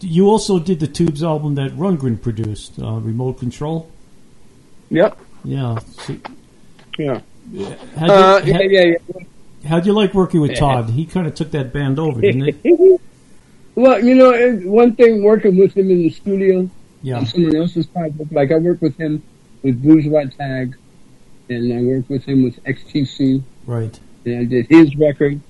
you 0.00 0.28
also 0.28 0.58
did 0.58 0.80
the 0.80 0.86
Tubes 0.86 1.22
album 1.22 1.54
that 1.56 1.72
Rundgren 1.72 2.20
produced, 2.20 2.78
uh, 2.80 2.98
Remote 3.00 3.38
Control. 3.38 3.90
Yep. 4.90 5.18
Yeah. 5.44 5.78
So, 5.78 6.16
Yeah. 6.98 7.20
how'd, 7.96 8.10
Uh, 8.10 8.40
you, 8.44 8.52
yeah, 8.52 8.60
yeah, 8.62 8.84
yeah. 8.84 9.68
how'd 9.68 9.86
you 9.86 9.92
like 9.92 10.14
working 10.14 10.40
with 10.40 10.54
Todd? 10.56 10.90
He 10.90 11.04
kind 11.06 11.26
of 11.26 11.34
took 11.34 11.50
that 11.52 11.72
band 11.72 11.98
over, 11.98 12.20
didn't 12.20 12.54
he? 12.62 12.96
well, 13.74 14.04
you 14.04 14.14
know, 14.14 14.56
one 14.70 14.94
thing 14.94 15.22
working 15.22 15.56
with 15.56 15.74
him 15.76 15.90
in 15.90 15.98
the 15.98 16.10
studio 16.10 16.68
Yeah. 17.02 17.24
someone 17.24 17.56
else's 17.56 17.86
project, 17.86 18.32
like 18.32 18.50
I 18.52 18.56
worked 18.56 18.82
with 18.82 18.96
him 18.98 19.22
with 19.62 19.82
Bourgeois 19.82 20.24
Tagg, 20.38 20.74
and 21.48 21.72
I 21.72 21.82
worked 21.82 22.10
with 22.10 22.24
him 22.24 22.42
with 22.42 22.62
XTC, 22.64 23.42
Right. 23.66 23.98
and 24.26 24.38
I 24.40 24.44
did 24.44 24.66
his 24.68 24.96
record, 24.96 25.40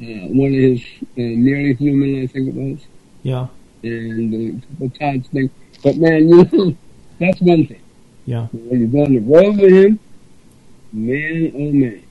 uh, 0.00 0.04
one 0.28 0.48
of 0.54 0.60
his 0.60 0.80
uh, 1.00 1.02
Nearly 1.16 1.74
Human, 1.74 2.22
I 2.22 2.26
think 2.26 2.48
it 2.48 2.54
was, 2.54 2.78
Yeah. 3.22 3.46
And 3.82 4.62
uh, 4.62 4.66
the 4.80 4.88
Todd's 4.90 5.28
thing. 5.28 5.50
But 5.82 5.96
man, 5.96 6.28
you 6.28 6.44
know, 6.44 6.76
that's 7.20 7.40
one 7.40 7.66
thing. 7.66 7.82
Yeah. 8.26 8.46
When 8.52 8.80
you 8.80 8.86
go 8.86 9.04
on 9.04 9.14
the 9.14 9.20
road 9.20 9.56
with 9.56 9.72
him, 9.72 10.00
man, 10.92 11.52
oh 11.54 11.72
man. 11.72 12.02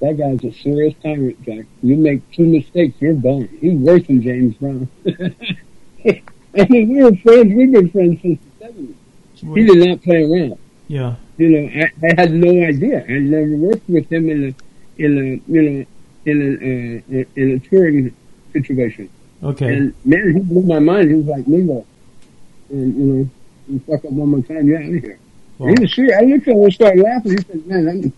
That 0.00 0.16
guy's 0.16 0.42
a 0.44 0.56
serious 0.62 0.94
tyrant, 1.02 1.42
Jack. 1.42 1.66
You 1.82 1.96
make 1.96 2.28
two 2.32 2.46
mistakes, 2.46 2.96
you're 3.00 3.12
gone. 3.12 3.48
He's 3.60 3.74
worse 3.74 4.06
than 4.06 4.22
James 4.22 4.54
Brown. 4.56 4.88
I 5.06 6.66
mean, 6.70 6.88
we 6.88 7.02
were 7.02 7.14
friends. 7.16 7.52
We've 7.54 7.70
been 7.70 7.90
friends 7.90 8.22
since 8.22 8.40
the 8.58 8.66
70s. 8.66 8.94
He 9.54 9.66
did 9.66 9.88
not 9.88 10.02
play 10.02 10.24
around. 10.24 10.58
Yeah. 10.88 11.16
You 11.36 11.48
know, 11.50 11.82
I, 11.82 12.06
I 12.06 12.20
had 12.20 12.32
no 12.32 12.48
idea. 12.48 13.04
I 13.04 13.18
never 13.18 13.56
worked 13.56 13.88
with 13.88 14.10
him 14.10 14.30
in 14.30 14.48
a, 14.48 15.02
in 15.02 15.18
a, 15.18 15.52
you 15.52 15.62
know, 15.62 15.86
in 16.24 17.04
a, 17.10 17.20
uh, 17.20 17.24
in 17.36 17.50
a 17.52 17.58
touring 17.58 18.14
situation. 18.52 19.10
Okay. 19.42 19.74
And 19.76 19.94
man, 20.04 20.32
he 20.34 20.40
blew 20.40 20.62
my 20.62 20.78
mind. 20.78 21.10
He 21.10 21.16
was 21.16 21.26
like, 21.26 21.46
Mingo. 21.48 21.84
And, 22.70 22.94
you 22.96 23.04
know, 23.04 23.30
you 23.68 23.78
fuck 23.80 24.04
up 24.04 24.12
one 24.12 24.28
more 24.28 24.42
time, 24.42 24.66
you're 24.68 24.78
out 24.78 24.84
of 24.94 25.02
here. 25.02 25.18
Well, 25.58 25.74
He 25.74 25.80
was 25.82 25.94
serious. 25.94 26.16
I 26.18 26.24
looked 26.24 26.46
at 26.48 26.54
him 26.54 26.62
and 26.62 26.72
started 26.72 27.02
laughing. 27.02 27.32
He 27.32 27.38
said, 27.38 27.66
man, 27.66 27.88
I'm, 27.88 28.12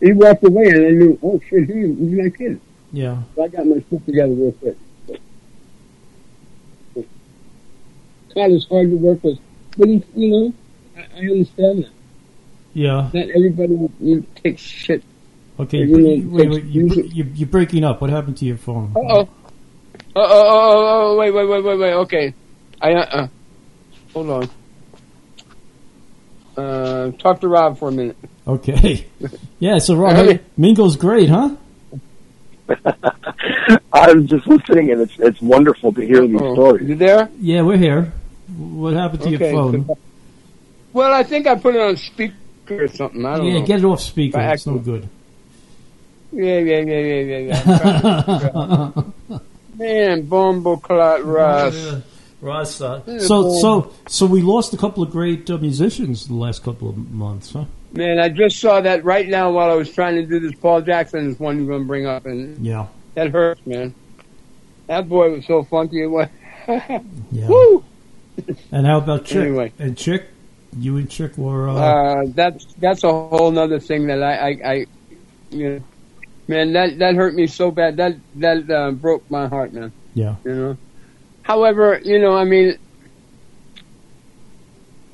he 0.00 0.12
walked 0.12 0.44
away 0.44 0.64
and 0.66 0.86
I 0.86 0.90
knew, 0.90 1.18
oh 1.22 1.40
shit, 1.48 1.68
he, 1.68 1.80
he's 1.82 1.96
not 2.18 2.34
kidding. 2.36 2.60
yeah. 2.92 3.22
So 3.34 3.44
I 3.44 3.48
got 3.48 3.66
my 3.66 3.82
shit 3.90 4.04
together 4.06 4.32
real 4.32 4.52
quick. 4.52 4.76
Todd 8.34 8.50
is 8.50 8.66
hard 8.66 8.88
to 8.90 8.96
work 8.96 9.22
with, 9.22 9.38
but 9.76 9.88
he, 9.88 10.02
you 10.16 10.28
know, 10.30 10.52
I, 10.96 11.00
I 11.16 11.20
understand 11.20 11.84
that. 11.84 11.90
Yeah. 12.72 13.10
Not 13.12 13.28
everybody 13.28 13.88
you 14.00 14.26
takes 14.42 14.62
shit. 14.62 15.02
Okay. 15.60 15.78
You 15.84 15.96
Wait, 15.96 16.24
know, 16.24 16.36
wait, 16.36 16.48
wait, 16.50 16.64
you, 16.64 16.84
music- 16.86 17.14
you, 17.14 17.24
you're 17.34 17.48
breaking 17.48 17.84
up. 17.84 18.00
What 18.00 18.08
happened 18.08 18.38
to 18.38 18.46
your 18.46 18.56
phone? 18.56 18.94
Uh 18.96 19.26
oh. 20.16 20.20
Uh 20.20 20.24
oh, 20.24 20.30
oh, 20.30 20.72
oh, 21.08 21.12
oh, 21.12 21.16
wait, 21.18 21.30
wait, 21.30 21.48
wait, 21.48 21.64
wait, 21.64 21.78
wait, 21.78 21.92
okay. 21.94 22.34
I, 22.80 22.92
uh, 22.94 22.98
uh, 23.22 23.28
hold 24.12 24.30
on. 24.30 24.50
Uh, 26.56 27.10
talk 27.12 27.40
to 27.40 27.48
Rob 27.48 27.78
for 27.78 27.88
a 27.88 27.92
minute. 27.92 28.16
Okay. 28.46 29.06
Yeah, 29.58 29.78
so 29.78 29.94
Rob, 29.94 30.16
Hey. 30.16 30.40
Mingo's 30.56 30.96
great, 30.96 31.28
huh? 31.28 31.54
I'm 33.92 34.26
just 34.26 34.44
listening, 34.48 34.90
and 34.90 35.02
it's 35.02 35.16
it's 35.20 35.40
wonderful 35.40 35.92
to 35.92 36.00
hear 36.04 36.26
these 36.26 36.40
Oh, 36.42 36.54
stories. 36.54 36.88
You 36.88 36.96
there? 36.96 37.28
Yeah, 37.38 37.62
we're 37.62 37.76
here. 37.76 38.12
What 38.56 38.94
happened 38.94 39.22
to 39.22 39.30
your 39.30 39.38
phone? 39.38 39.88
Well, 40.92 41.14
I 41.14 41.22
think 41.22 41.46
I 41.46 41.54
put 41.54 41.74
it 41.76 41.80
on 41.80 41.96
speaker 41.96 42.34
or 42.70 42.88
something. 42.88 43.24
I 43.24 43.36
don't. 43.38 43.46
Yeah, 43.46 43.60
know. 43.60 43.66
get 43.66 43.78
it 43.78 43.84
off 43.84 44.00
speaker. 44.02 44.36
By 44.38 44.52
It's 44.52 44.66
no 44.66 44.78
good. 44.78 45.08
Yeah, 46.32 46.58
yeah, 46.58 46.80
yeah, 46.80 46.98
yeah, 46.98 47.38
yeah, 47.38 48.92
yeah. 49.30 49.38
I'm 49.72 49.78
trying 49.78 49.88
to 49.88 49.94
figure. 49.94 50.06
Man, 50.16 50.22
Bombo 50.26 50.76
Clot 50.76 51.24
Russ. 51.24 52.02
Ross. 52.40 52.80
Uh, 52.80 53.20
so, 53.20 53.60
so, 53.60 53.92
so 54.08 54.26
we 54.26 54.42
lost 54.42 54.74
a 54.74 54.76
couple 54.76 55.02
of 55.02 55.10
great 55.10 55.48
uh, 55.48 55.58
musicians 55.58 56.26
the 56.26 56.34
last 56.34 56.64
couple 56.64 56.88
of 56.88 56.96
months, 57.12 57.52
huh? 57.52 57.66
Man, 57.92 58.18
I 58.18 58.28
just 58.30 58.58
saw 58.58 58.80
that 58.80 59.04
right 59.04 59.28
now 59.28 59.52
while 59.52 59.70
I 59.70 59.74
was 59.74 59.92
trying 59.92 60.16
to 60.16 60.26
do 60.26 60.40
this. 60.40 60.58
Paul 60.58 60.80
Jackson 60.82 61.28
is 61.28 61.38
one 61.38 61.58
you're 61.58 61.68
going 61.68 61.82
to 61.82 61.86
bring 61.86 62.06
up, 62.06 62.26
and 62.26 62.64
Yeah, 62.64 62.86
that 63.14 63.30
hurts, 63.30 63.64
man. 63.66 63.94
That 64.88 65.08
boy 65.08 65.30
was 65.30 65.46
so 65.46 65.62
funky. 65.62 66.02
It 66.02 66.06
was. 66.06 66.28
yeah. 66.68 67.48
Woo! 67.48 67.84
And 68.72 68.86
how 68.86 68.98
about 68.98 69.24
Chick? 69.26 69.42
Anyway. 69.42 69.72
And 69.78 69.96
Chick, 69.96 70.26
you 70.76 70.96
and 70.96 71.08
Chick 71.08 71.36
were. 71.36 71.68
Uh, 71.68 71.74
Uh, 71.74 72.22
that's 72.28 72.64
that's 72.78 73.04
a 73.04 73.12
whole 73.12 73.50
nother 73.50 73.78
thing 73.78 74.06
that 74.08 74.22
I, 74.22 74.34
I, 74.34 74.48
I 74.64 74.86
you 75.50 75.68
know, 75.68 75.80
man, 76.48 76.72
that 76.74 76.98
that 76.98 77.14
hurt 77.14 77.34
me 77.34 77.46
so 77.46 77.70
bad. 77.70 77.96
That 77.96 78.16
that 78.36 78.70
uh, 78.70 78.90
broke 78.92 79.28
my 79.30 79.48
heart, 79.48 79.72
man. 79.72 79.92
yeah, 80.14 80.36
You 80.44 80.54
know. 80.54 80.76
However, 81.42 82.00
you 82.04 82.18
know, 82.20 82.36
I 82.36 82.44
mean, 82.44 82.76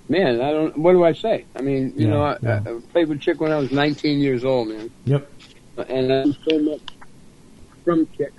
man, 0.09 0.41
I 0.41 0.51
don't. 0.51 0.77
What 0.79 0.93
do 0.93 1.05
I 1.05 1.13
say? 1.13 1.45
I 1.57 1.63
mean, 1.63 1.93
you 1.97 2.07
Yeah, 2.07 2.13
know, 2.15 2.23
I, 2.23 2.37
yeah. 2.43 2.61
I 2.67 2.81
played 2.93 3.09
with 3.09 3.21
Chick 3.21 3.41
when 3.41 3.53
I 3.53 3.57
was 3.57 3.71
19 3.73 4.19
years 4.21 4.45
old, 4.45 4.69
man, 4.69 4.91
yep. 5.05 5.31
and 5.77 6.13
I 6.13 6.17
learned 6.17 6.39
so 6.49 6.59
much 6.59 6.81
from 7.85 8.07
Chick 8.17 8.33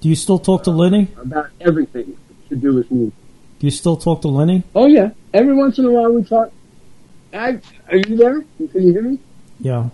Do 0.00 0.08
you 0.08 0.14
still 0.16 0.38
talk 0.38 0.62
to 0.64 0.70
Lenny? 0.70 1.08
about 1.20 1.50
everything 1.60 2.16
to 2.48 2.56
do 2.56 2.74
with 2.74 2.90
me? 2.90 3.12
Do 3.58 3.66
you 3.66 3.70
still 3.70 3.96
talk 3.96 4.22
to 4.22 4.28
Lenny? 4.28 4.62
Oh 4.74 4.86
yeah, 4.86 5.10
every 5.32 5.54
once 5.54 5.78
in 5.78 5.84
a 5.84 5.90
while 5.90 6.12
we 6.12 6.24
talk. 6.24 6.50
I, 7.32 7.60
are 7.90 7.96
you 7.96 8.16
there? 8.16 8.40
Can 8.58 8.82
you 8.86 8.92
hear 8.92 9.02
me? 9.02 9.18
Yeah. 9.58 9.88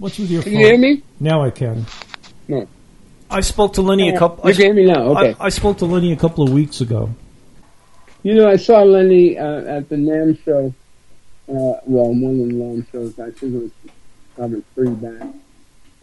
What's 0.00 0.18
with 0.18 0.30
your 0.30 0.42
Can 0.42 0.52
phone? 0.52 0.60
you 0.60 0.66
hear 0.66 0.78
me? 0.78 1.02
Now 1.20 1.42
I 1.42 1.50
can. 1.50 1.84
No. 2.48 2.66
I 3.30 3.42
spoke 3.42 3.74
to 3.74 3.82
Lenny 3.82 4.08
a 4.08 4.18
couple. 4.18 4.48
You 4.48 4.56
can 4.56 4.64
hear 4.64 4.74
me 4.74 4.86
now. 4.86 5.02
Okay. 5.14 5.36
I, 5.38 5.46
I 5.46 5.48
spoke 5.50 5.76
to 5.78 5.84
Lenny 5.84 6.10
a 6.12 6.16
couple 6.16 6.42
of 6.42 6.52
weeks 6.52 6.80
ago. 6.80 7.10
You 8.22 8.34
know, 8.34 8.48
I 8.48 8.56
saw 8.56 8.82
Lenny 8.82 9.38
uh, 9.38 9.76
at 9.76 9.90
the 9.90 9.96
NAMM 9.96 10.42
show. 10.42 10.74
Uh, 11.48 11.52
well, 11.84 12.14
one 12.14 12.40
of 12.40 12.48
the 12.48 12.54
NAMM 12.54 12.90
shows. 12.90 13.20
I 13.20 13.30
think 13.30 13.54
it 13.54 13.62
was 13.62 13.70
probably 14.36 14.64
three 14.74 14.88
back. 14.88 15.22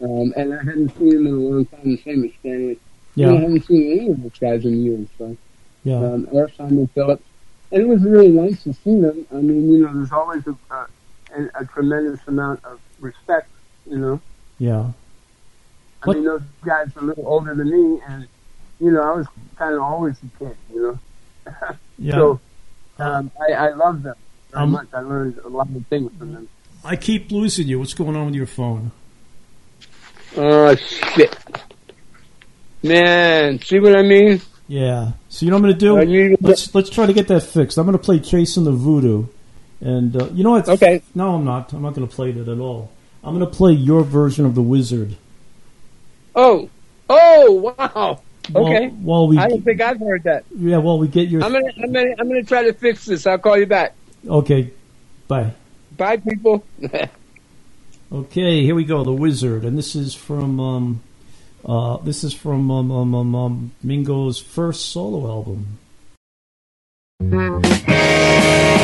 Um, 0.00 0.32
and 0.36 0.54
I 0.54 0.58
hadn't 0.58 0.96
seen 0.96 1.12
him 1.16 1.26
in 1.26 1.34
a 1.34 1.36
long 1.36 1.66
time. 1.66 1.80
The 1.84 1.96
same 2.02 2.24
as 2.24 2.30
Stanley. 2.38 2.78
You 3.16 3.26
know, 3.26 3.36
I 3.36 3.40
haven't 3.40 3.66
seen 3.66 3.90
any 3.98 4.10
of 4.10 4.22
those 4.22 4.38
guys 4.38 4.64
in 4.64 4.84
years. 4.84 5.08
So 5.18 5.36
yeah, 5.82 5.96
um, 5.96 6.28
or 6.30 6.48
Simon 6.50 6.86
Phillips. 6.94 7.24
And 7.72 7.82
it 7.82 7.88
was 7.88 8.02
really 8.02 8.30
nice 8.30 8.62
to 8.62 8.72
see 8.72 9.00
them. 9.00 9.26
I 9.32 9.36
mean, 9.36 9.70
you 9.72 9.82
know, 9.82 9.92
there's 9.92 10.12
always 10.12 10.46
a, 10.46 10.56
a, 10.70 10.86
a, 11.36 11.50
a 11.62 11.64
tremendous 11.66 12.20
amount 12.28 12.64
of 12.64 12.80
respect, 13.00 13.50
you 13.90 13.98
know. 13.98 14.20
yeah. 14.58 14.90
I 16.02 16.06
What- 16.06 16.16
mean, 16.16 16.26
those 16.26 16.42
guys 16.64 16.88
are 16.96 17.00
a 17.02 17.06
little 17.06 17.26
older 17.26 17.54
than 17.54 17.70
me, 17.70 18.00
and, 18.08 18.28
you 18.80 18.90
know, 18.92 19.02
I 19.02 19.16
was 19.16 19.26
kind 19.56 19.74
of 19.74 19.80
always 19.82 20.16
a 20.22 20.38
kid, 20.44 20.56
you 20.72 20.82
know. 20.82 20.98
Yeah. 22.00 22.12
So 22.14 22.40
um, 23.00 23.30
I, 23.40 23.52
I 23.52 23.68
love 23.70 24.02
them 24.04 24.14
very 24.52 24.62
Um, 24.62 24.70
much. 24.70 24.86
I 24.92 25.00
learned 25.00 25.38
a 25.44 25.48
lot 25.48 25.66
of 25.74 25.84
things 25.88 26.12
from 26.18 26.32
them. 26.34 26.48
I 26.84 26.94
keep 26.94 27.32
losing 27.32 27.66
you. 27.66 27.80
What's 27.80 27.94
going 27.94 28.14
on 28.14 28.26
with 28.26 28.36
your 28.36 28.46
phone? 28.46 28.92
Oh, 30.36 30.76
shit. 30.76 31.36
Man, 32.82 33.58
see 33.60 33.80
what 33.80 33.96
I 33.98 34.02
mean? 34.02 34.40
Yeah. 34.68 35.12
So 35.28 35.44
you 35.44 35.50
know 35.50 35.56
what 35.56 35.70
I'm 35.72 35.78
going 35.78 36.04
to 36.04 36.06
do? 36.06 36.12
you- 36.12 36.36
Let's 36.40 36.72
let's 36.74 36.90
try 36.90 37.06
to 37.06 37.12
get 37.12 37.26
that 37.28 37.42
fixed. 37.42 37.78
I'm 37.78 37.86
going 37.86 37.98
to 37.98 38.02
play 38.04 38.20
Chasing 38.20 38.64
the 38.64 38.70
Voodoo, 38.72 39.26
and 39.80 40.14
uh, 40.14 40.26
you 40.32 40.44
know 40.44 40.50
what? 40.52 40.68
Okay. 40.68 41.02
No, 41.14 41.34
I'm 41.34 41.44
not. 41.44 41.72
I'm 41.72 41.82
not 41.82 41.94
going 41.94 42.06
to 42.06 42.14
play 42.14 42.30
it 42.30 42.36
at 42.48 42.58
all. 42.60 42.92
I'm 43.24 43.36
going 43.38 43.50
to 43.50 43.56
play 43.56 43.72
your 43.72 44.02
version 44.02 44.44
of 44.46 44.54
the 44.54 44.62
Wizard. 44.62 45.16
Oh, 46.34 46.68
oh, 47.10 47.52
wow. 47.52 48.20
While- 48.50 48.66
Okay. 48.66 48.88
While, 48.88 49.28
we 49.28 49.36
I 49.36 49.48
don't 49.48 49.62
think 49.62 49.80
I've 49.82 49.98
heard 50.00 50.22
that. 50.22 50.44
yeah, 50.56 50.78
while 50.78 50.98
we 50.98 51.06
get 51.08 51.28
your 51.28 51.42
I'm 51.44 51.52
gonna, 51.52 51.70
I'm 51.82 51.92
gonna, 51.92 52.14
I'm 52.18 52.28
gonna 52.28 52.42
try 52.42 52.62
to 52.62 52.72
fix 52.72 53.04
this. 53.04 53.26
I'll 53.26 53.36
call 53.36 53.58
you 53.58 53.66
back. 53.66 53.94
okay. 54.26 54.70
Bye. 55.26 55.52
Bye, 55.96 56.16
people. 56.16 56.64
Okay, 58.10 58.62
here 58.64 58.74
we 58.74 58.84
go. 58.84 59.04
The 59.04 59.12
Wizard, 59.12 59.66
and 59.66 59.76
this 59.76 59.94
is 59.94 60.14
from 60.14 60.58
um, 60.58 61.02
uh, 61.62 61.98
this 61.98 62.24
is 62.24 62.32
from 62.32 62.70
um, 62.70 62.90
um, 62.90 63.14
um, 63.14 63.34
um, 63.34 63.72
Mingo's 63.82 64.38
first 64.40 64.86
solo 64.86 65.28
album. 65.28 65.76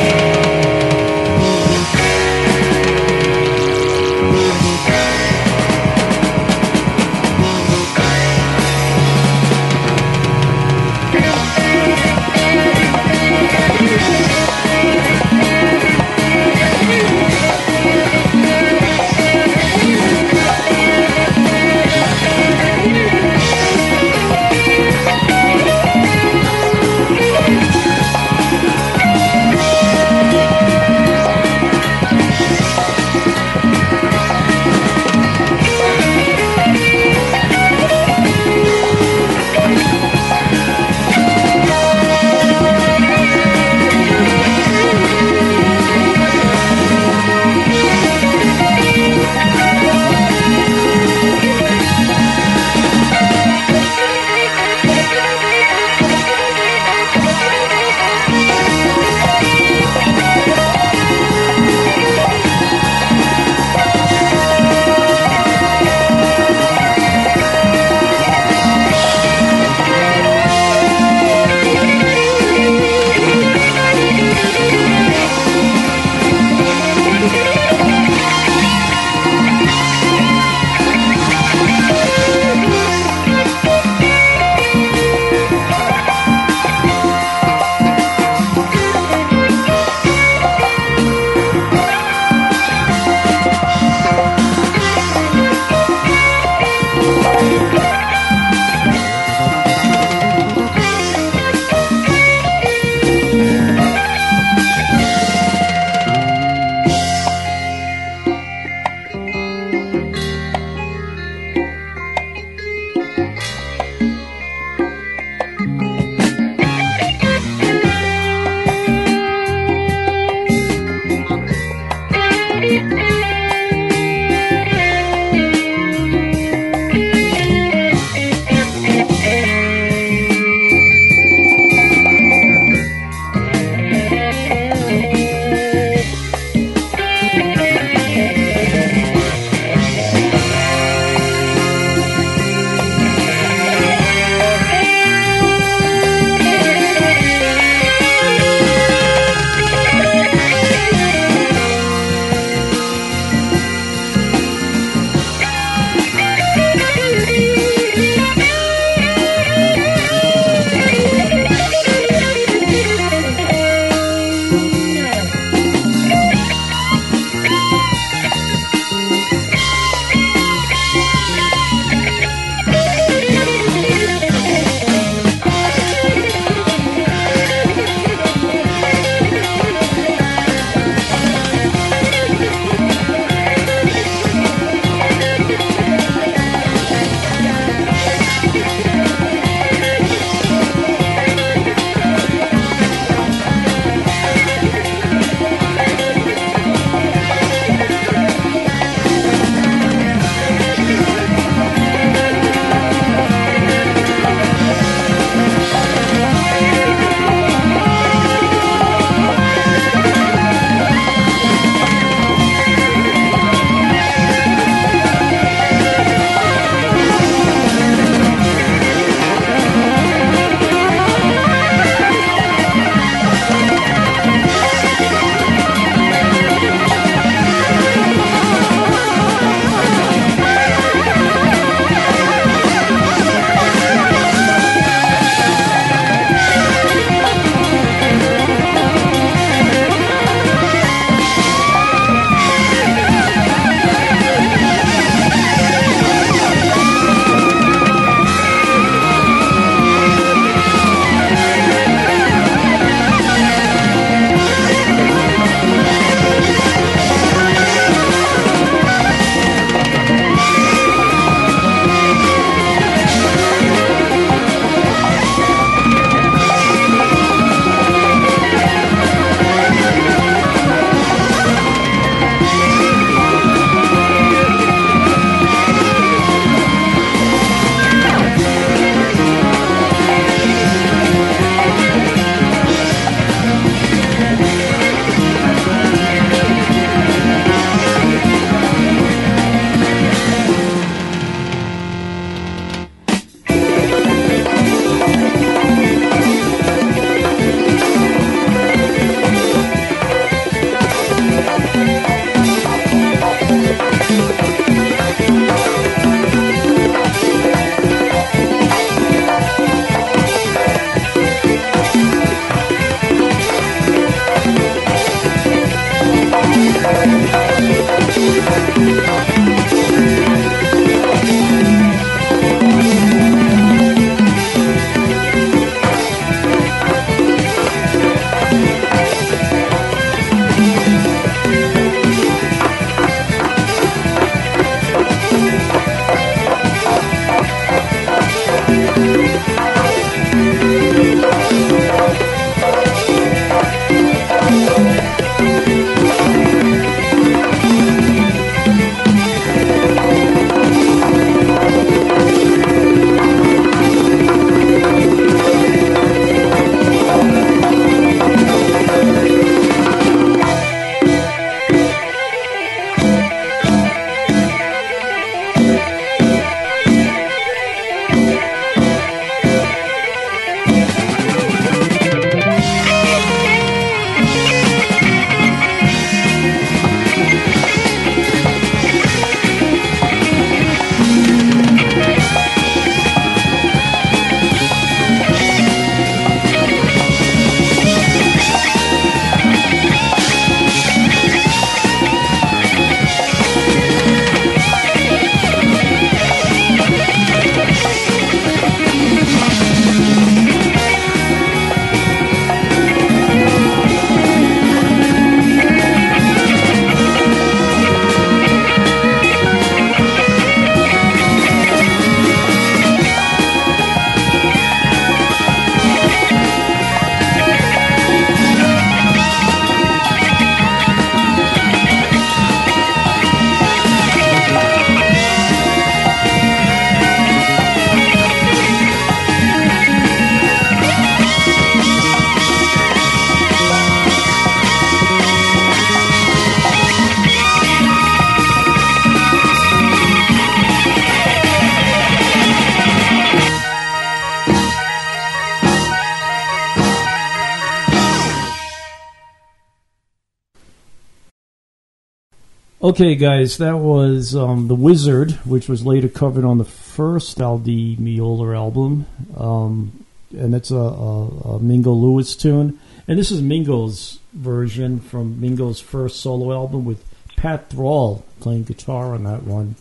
Okay, 452.85 453.15
guys, 453.15 453.57
that 453.57 453.79
was 453.79 454.35
um, 454.35 454.67
The 454.67 454.75
Wizard, 454.75 455.31
which 455.43 455.67
was 455.67 455.87
later 455.87 456.07
covered 456.07 456.45
on 456.45 456.59
the 456.59 456.63
first 456.63 457.41
Al 457.41 457.57
Di 457.57 457.97
Meola 457.97 458.55
album. 458.55 459.07
Um, 459.35 460.05
and 460.29 460.53
it's 460.53 460.69
a, 460.69 460.75
a, 460.75 461.27
a 461.55 461.59
Mingo 461.59 461.93
Lewis 461.93 462.35
tune. 462.35 462.79
And 463.07 463.17
this 463.17 463.31
is 463.31 463.41
Mingo's 463.41 464.19
version 464.33 464.99
from 464.99 465.41
Mingo's 465.41 465.79
first 465.79 466.19
solo 466.19 466.53
album 466.53 466.85
with 466.85 467.03
Pat 467.35 467.71
Thrall 467.71 468.23
playing 468.39 468.65
guitar 468.65 469.15
on 469.15 469.23
that 469.23 469.41
one. 469.41 469.77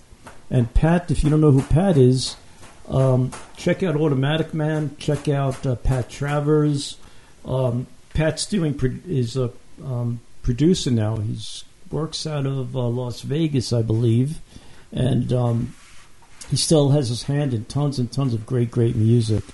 And 0.51 0.73
Pat, 0.73 1.11
if 1.11 1.23
you 1.23 1.29
don't 1.29 1.43
know 1.43 1.51
who 1.51 1.61
Pat 1.61 1.99
is, 1.99 2.37
um, 2.89 3.33
check 3.59 3.83
out 3.83 3.97
Automatic 3.97 4.55
Man, 4.55 4.97
check 4.99 5.29
out 5.29 5.67
uh, 5.67 5.75
Pat 5.75 6.09
Travers. 6.09 6.97
Um, 7.45 7.87
Pat's 8.15 8.47
doing 8.47 8.73
pro- 8.73 8.97
is 9.07 9.37
a 9.37 9.51
um, 9.85 10.21
producer 10.43 10.91
now. 10.91 11.17
He's 11.17 11.65
works 11.95 12.27
out 12.27 12.45
of 12.45 12.77
uh, 12.77 12.81
Las 12.81 13.21
Vegas, 13.23 13.73
I 13.73 13.81
believe, 13.81 14.41
and 14.93 15.33
um, 15.33 15.75
he 16.51 16.57
still 16.57 16.91
has 16.91 17.09
his 17.09 17.23
hand 17.23 17.55
in 17.55 17.65
tons 17.67 18.01
and 18.01 18.11
tons 18.11 18.35
of 18.35 18.45
great, 18.45 18.71
great 18.71 18.97
music. 18.97 19.45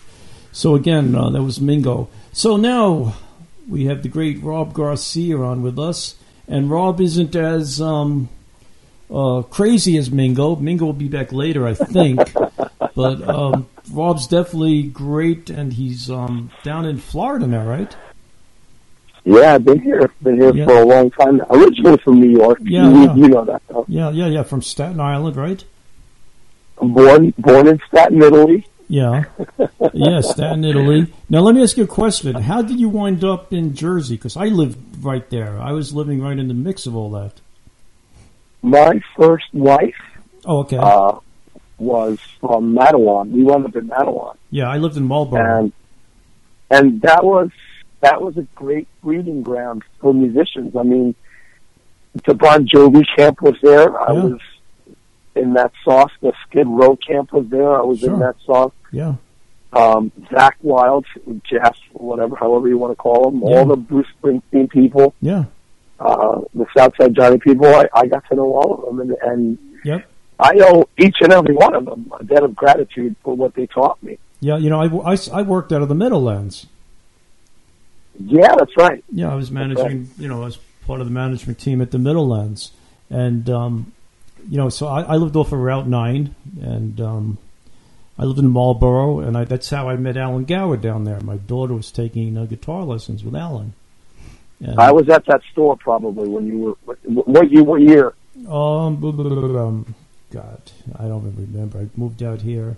So 0.50 0.74
again, 0.74 1.14
uh, 1.14 1.28
that 1.30 1.42
was 1.42 1.60
Mingo. 1.60 2.08
So 2.32 2.56
now 2.56 3.14
we 3.68 3.84
have 3.84 4.02
the 4.02 4.08
great 4.08 4.42
Rob 4.42 4.72
Garcia 4.72 5.38
on 5.38 5.62
with 5.62 5.78
us, 5.78 6.16
and 6.48 6.70
Rob 6.70 7.00
isn't 7.00 7.36
as 7.36 7.78
um, 7.80 8.30
uh, 9.14 9.42
crazy 9.42 9.98
as 9.98 10.10
Mingo. 10.10 10.56
Mingo 10.56 10.86
will 10.86 10.92
be 10.94 11.08
back 11.08 11.32
later, 11.32 11.66
I 11.66 11.74
think, 11.74 12.20
but 12.94 13.28
um, 13.28 13.68
Rob's 13.92 14.26
definitely 14.26 14.84
great, 14.84 15.50
and 15.50 15.74
he's 15.74 16.10
um, 16.10 16.50
down 16.62 16.86
in 16.86 16.96
Florida 16.96 17.46
now, 17.46 17.66
right? 17.66 17.94
Yeah, 19.34 19.54
I've 19.54 19.64
been 19.64 19.80
here. 19.80 20.10
Been 20.22 20.40
here 20.40 20.54
Yeah. 20.54 20.64
for 20.66 20.76
a 20.82 20.84
long 20.84 21.10
time. 21.12 21.40
Originally 21.50 21.98
from 21.98 22.20
New 22.20 22.30
York. 22.30 22.58
Yeah, 22.62 22.88
you, 22.90 23.02
yeah. 23.04 23.14
you 23.14 23.28
know 23.28 23.44
that. 23.44 23.62
Though. 23.68 23.84
Yeah, 23.88 24.10
yeah, 24.10 24.26
yeah, 24.26 24.42
from 24.42 24.62
Staten 24.62 25.00
Island, 25.00 25.36
right? 25.36 25.62
I'm 26.80 26.92
born 26.94 27.32
born 27.38 27.68
in 27.68 27.80
Staten, 27.88 28.22
Italy. 28.22 28.66
Yeah. 28.88 29.24
yeah, 29.92 30.20
Staten, 30.20 30.64
Italy. 30.64 31.12
Now, 31.28 31.40
let 31.40 31.54
me 31.54 31.62
ask 31.62 31.76
you 31.76 31.84
a 31.84 31.86
question. 31.86 32.34
How 32.34 32.60
did 32.62 32.80
you 32.80 32.88
wind 32.88 33.22
up 33.22 33.52
in 33.52 33.74
Jersey? 33.74 34.16
Because 34.16 34.36
I 34.36 34.46
lived 34.46 34.78
right 35.04 35.28
there. 35.30 35.60
I 35.60 35.72
was 35.72 35.94
living 35.94 36.20
right 36.20 36.36
in 36.38 36.48
the 36.48 36.54
mix 36.54 36.86
of 36.86 36.96
all 36.96 37.10
that. 37.12 37.34
My 38.62 39.00
first 39.16 39.46
wife 39.52 39.94
Oh, 40.44 40.60
okay. 40.60 40.76
uh, 40.78 41.12
was 41.78 42.18
from 42.40 42.74
Matawan. 42.74 43.30
We 43.30 43.42
wound 43.44 43.64
up 43.66 43.76
in 43.76 43.88
Matawan, 43.88 44.36
yeah, 44.50 44.68
I 44.68 44.78
lived 44.78 44.96
in 44.96 45.04
Marlboro. 45.04 45.58
and 45.58 45.72
and 46.70 47.00
that 47.02 47.24
was 47.24 47.50
that 48.00 48.20
was 48.22 48.36
a 48.36 48.42
great 48.54 48.88
breeding 49.02 49.42
ground 49.42 49.82
for 50.00 50.12
musicians. 50.14 50.74
I 50.76 50.82
mean, 50.82 51.14
the 52.26 52.34
Bon 52.34 52.66
Jovi 52.66 53.04
camp 53.16 53.40
was 53.42 53.54
there. 53.62 54.00
I 54.00 54.12
Yeah. 54.12 54.24
was 54.24 54.40
in 55.36 55.52
that 55.54 55.72
sauce. 55.84 56.10
The 56.20 56.32
Skid 56.48 56.66
Row 56.66 56.96
camp 56.96 57.32
was 57.32 57.46
there. 57.48 57.76
I 57.76 57.82
was 57.82 58.00
Sure. 58.00 58.14
in 58.14 58.20
that 58.20 58.36
sauce. 58.44 58.72
yeah. 58.92 59.14
um, 59.72 60.10
Zakk 60.32 60.54
Wylde, 60.62 61.06
Jeff, 61.48 61.76
whatever, 61.92 62.34
however 62.34 62.66
you 62.66 62.76
want 62.76 62.90
to 62.90 62.96
call 62.96 63.30
them, 63.30 63.40
Yeah. 63.44 63.58
all 63.60 63.66
the 63.66 63.76
Bruce 63.76 64.08
Springsteen 64.20 64.68
people, 64.68 65.14
Yeah. 65.20 65.44
uh, 66.00 66.40
the 66.54 66.66
Southside 66.76 67.14
Johnny 67.14 67.38
people, 67.38 67.66
I, 67.66 67.86
I 67.94 68.06
got 68.08 68.24
to 68.30 68.34
know 68.34 68.52
all 68.52 68.74
of 68.74 68.96
them, 68.96 68.98
and, 69.00 69.16
and 69.22 69.58
Yep. 69.84 70.04
I 70.40 70.58
owe 70.62 70.88
each 70.98 71.14
and 71.20 71.32
every 71.32 71.54
one 71.54 71.74
of 71.76 71.84
them 71.84 72.12
a 72.18 72.24
debt 72.24 72.42
of 72.42 72.56
gratitude 72.56 73.14
for 73.22 73.36
what 73.36 73.54
they 73.54 73.66
taught 73.68 74.02
me. 74.02 74.18
Yeah, 74.40 74.56
you 74.56 74.70
know, 74.70 74.80
I, 74.80 75.12
I, 75.12 75.16
I 75.34 75.42
worked 75.42 75.72
out 75.72 75.82
of 75.82 75.88
the 75.88 75.94
Meadowlands. 75.94 76.66
Yeah, 78.26 78.54
that's 78.58 78.76
right. 78.76 79.02
Yeah, 79.10 79.32
I 79.32 79.34
was 79.34 79.50
managing, 79.50 80.10
you 80.18 80.28
know, 80.28 80.42
I 80.42 80.46
was 80.46 80.58
part 80.86 81.00
of 81.00 81.06
the 81.06 81.12
management 81.12 81.58
team 81.58 81.80
at 81.80 81.90
the 81.90 81.98
Meadowlands. 81.98 82.72
And, 83.08 83.48
um, 83.48 83.92
you 84.48 84.56
know, 84.56 84.68
so 84.68 84.86
I, 84.86 85.02
I 85.02 85.16
lived 85.16 85.36
off 85.36 85.52
of 85.52 85.58
Route 85.58 85.88
9, 85.88 86.34
and 86.62 87.00
um, 87.00 87.38
I 88.18 88.24
lived 88.24 88.38
in 88.38 88.48
Marlboro, 88.48 89.20
and 89.20 89.36
I, 89.36 89.44
that's 89.44 89.70
how 89.70 89.88
I 89.88 89.96
met 89.96 90.16
Alan 90.16 90.44
Gower 90.44 90.76
down 90.76 91.04
there. 91.04 91.20
My 91.20 91.36
daughter 91.36 91.74
was 91.74 91.90
taking 91.90 92.36
uh, 92.36 92.44
guitar 92.44 92.84
lessons 92.84 93.24
with 93.24 93.34
Alan. 93.34 93.74
And, 94.60 94.78
I 94.78 94.92
was 94.92 95.08
at 95.08 95.24
that 95.26 95.40
store 95.52 95.76
probably 95.76 96.28
when 96.28 96.46
you 96.46 96.58
were. 96.58 96.96
What, 97.04 97.50
year? 97.50 97.62
What 97.62 97.80
year? 97.80 98.14
Um, 98.36 98.96
blah, 98.96 99.10
blah, 99.10 99.28
blah, 99.28 99.48
blah, 99.48 99.66
um, 99.66 99.94
God, 100.30 100.60
I 100.98 101.08
don't 101.08 101.26
even 101.26 101.52
remember. 101.52 101.78
I 101.78 101.88
moved 101.96 102.22
out 102.22 102.42
here 102.42 102.76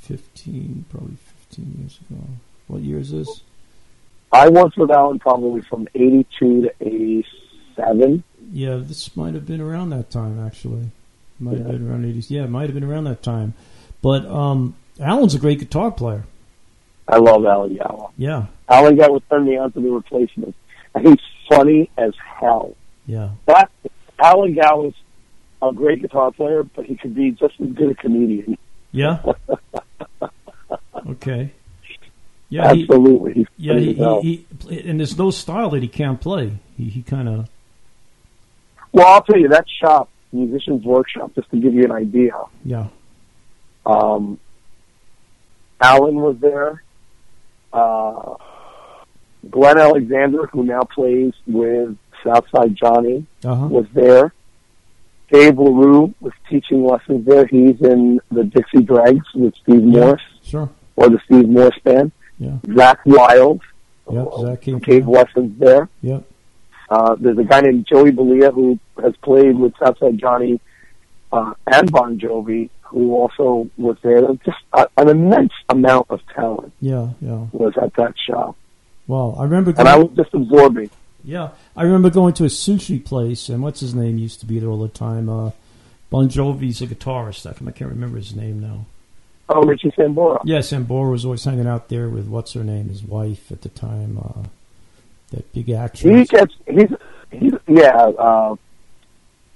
15, 0.00 0.86
probably 0.90 1.16
15 1.50 1.76
years 1.78 1.98
ago. 2.10 2.22
What 2.66 2.82
year 2.82 2.98
is 2.98 3.12
this? 3.12 3.42
I 4.36 4.48
worked 4.48 4.76
with 4.76 4.90
Alan 4.90 5.18
probably 5.18 5.62
from 5.62 5.88
'82 5.94 6.62
to 6.62 6.72
'87. 6.80 8.22
Yeah, 8.52 8.76
this 8.76 9.16
might 9.16 9.34
have 9.34 9.46
been 9.46 9.60
around 9.60 9.90
that 9.90 10.10
time, 10.10 10.44
actually. 10.44 10.90
Might 11.38 11.58
have 11.58 11.66
been 11.66 11.88
around 11.90 12.04
80s. 12.04 12.30
Yeah, 12.30 12.46
might 12.46 12.64
have 12.64 12.74
been 12.74 12.84
around 12.84 13.04
that 13.04 13.22
time. 13.22 13.54
But 14.00 14.24
um, 14.26 14.74
Alan's 15.00 15.34
a 15.34 15.38
great 15.38 15.58
guitar 15.58 15.90
player. 15.90 16.24
I 17.08 17.18
love 17.18 17.44
Alan 17.44 17.76
Gower. 17.76 18.10
Yeah, 18.16 18.46
Alan 18.68 18.96
me 18.96 19.56
on 19.56 19.72
to 19.72 19.80
the 19.80 19.90
replacements, 19.90 20.56
and 20.94 21.06
he's 21.06 21.20
funny 21.48 21.90
as 21.96 22.14
hell. 22.40 22.74
yeah. 23.06 23.30
But 23.44 23.70
Alan 24.18 24.54
Gower's 24.54 24.94
a 25.62 25.72
great 25.72 26.02
guitar 26.02 26.32
player, 26.32 26.62
but 26.62 26.84
he 26.84 26.96
could 26.96 27.14
be 27.14 27.30
just 27.30 27.54
as 27.60 27.68
good 27.68 27.90
a 27.90 27.94
comedian. 27.94 28.58
Yeah? 28.92 29.22
okay. 31.06 31.52
Yeah, 32.48 32.72
he, 32.74 32.82
Absolutely. 32.82 33.32
He's 33.34 33.46
yeah, 33.56 33.74
he, 33.74 33.94
he, 33.94 34.46
he, 34.68 34.88
and 34.88 35.00
there's 35.00 35.18
no 35.18 35.30
style 35.30 35.70
that 35.70 35.82
he 35.82 35.88
can't 35.88 36.20
play. 36.20 36.58
He, 36.76 36.84
he 36.84 37.02
kind 37.02 37.28
of, 37.28 37.48
well, 38.92 39.06
I'll 39.06 39.22
tell 39.22 39.38
you, 39.38 39.48
that 39.48 39.66
shop, 39.68 40.08
Musicians 40.32 40.84
Workshop, 40.84 41.32
just 41.34 41.50
to 41.50 41.56
give 41.56 41.74
you 41.74 41.84
an 41.84 41.92
idea, 41.92 42.32
yeah, 42.64 42.86
um, 43.84 44.38
Alan 45.80 46.14
was 46.16 46.36
there. 46.38 46.82
Uh, 47.72 48.34
Glenn 49.50 49.78
Alexander, 49.78 50.46
who 50.46 50.64
now 50.64 50.82
plays 50.82 51.32
with 51.46 51.96
Southside 52.24 52.74
Johnny, 52.74 53.26
uh-huh. 53.44 53.66
was 53.66 53.86
there. 53.92 54.32
Dave 55.30 55.58
LaRue 55.58 56.14
was 56.20 56.32
teaching 56.48 56.84
lessons 56.84 57.26
there. 57.26 57.46
He's 57.46 57.80
in 57.80 58.20
the 58.30 58.44
Dixie 58.44 58.82
Dregs 58.82 59.26
with 59.34 59.54
Steve 59.56 59.82
Morse, 59.82 60.22
Sure. 60.42 60.70
or 60.94 61.08
the 61.08 61.20
Steve 61.24 61.48
Morse 61.48 61.78
Band. 61.82 62.12
Yeah. 62.38 62.56
Zakk 62.66 62.98
Wylde 63.06 63.60
Yep, 64.10 64.24
Zakk 64.26 64.60
came 64.62 64.80
through. 64.80 65.00
lessons 65.12 65.58
there. 65.58 65.88
Yep. 66.02 66.22
Uh, 66.88 67.16
there's 67.18 67.38
a 67.38 67.44
guy 67.44 67.60
named 67.62 67.86
Joey 67.88 68.12
Belia 68.12 68.52
who 68.54 68.78
has 69.02 69.16
played 69.16 69.58
with 69.58 69.72
Southside 69.78 70.18
Johnny 70.18 70.60
uh, 71.32 71.54
and 71.66 71.90
Bon 71.90 72.16
Jovi, 72.18 72.70
who 72.82 73.14
also 73.14 73.68
was 73.76 73.96
there. 74.02 74.20
Just 74.44 74.58
a, 74.72 74.86
an 74.96 75.08
immense 75.08 75.52
amount 75.68 76.06
of 76.10 76.20
talent 76.34 76.72
Yeah, 76.80 77.08
yeah. 77.20 77.46
was 77.52 77.72
at 77.82 77.92
that 77.94 78.14
show. 78.24 78.54
Well, 79.08 79.34
I 79.38 79.42
remember 79.44 79.70
and 79.76 79.88
I 79.88 79.94
going, 79.96 80.08
was 80.08 80.16
just 80.16 80.34
absorbing. 80.34 80.90
yeah, 81.24 81.48
I 81.76 81.82
remember 81.82 82.10
going 82.10 82.34
to 82.34 82.44
a 82.44 82.48
sushi 82.48 83.04
place, 83.04 83.48
and 83.48 83.60
what's 83.62 83.80
his 83.80 83.94
name 83.94 84.18
used 84.18 84.38
to 84.40 84.46
be 84.46 84.60
there 84.60 84.68
all 84.68 84.78
the 84.80 84.88
time. 84.88 85.28
Uh, 85.28 85.50
Bon 86.10 86.28
Jovi's 86.28 86.80
a 86.82 86.86
guitarist. 86.86 87.46
I 87.50 87.52
can't 87.72 87.90
remember 87.90 88.16
his 88.18 88.36
name 88.36 88.60
now. 88.60 88.86
Oh, 89.48 89.62
Richie 89.62 89.90
Sambora. 89.92 90.40
Yeah, 90.44 90.58
Sambora 90.58 91.10
was 91.12 91.24
always 91.24 91.44
hanging 91.44 91.66
out 91.68 91.88
there 91.88 92.08
with 92.08 92.26
what's 92.26 92.52
her 92.54 92.64
name, 92.64 92.88
his 92.88 93.02
wife 93.04 93.52
at 93.52 93.62
the 93.62 93.68
time, 93.68 94.18
uh, 94.18 94.42
that 95.30 95.52
big 95.52 95.70
actress. 95.70 96.02
He 96.02 96.24
gets 96.24 96.54
he's 96.66 96.90
he's 97.30 97.52
yeah. 97.68 97.94
Uh, 97.96 98.56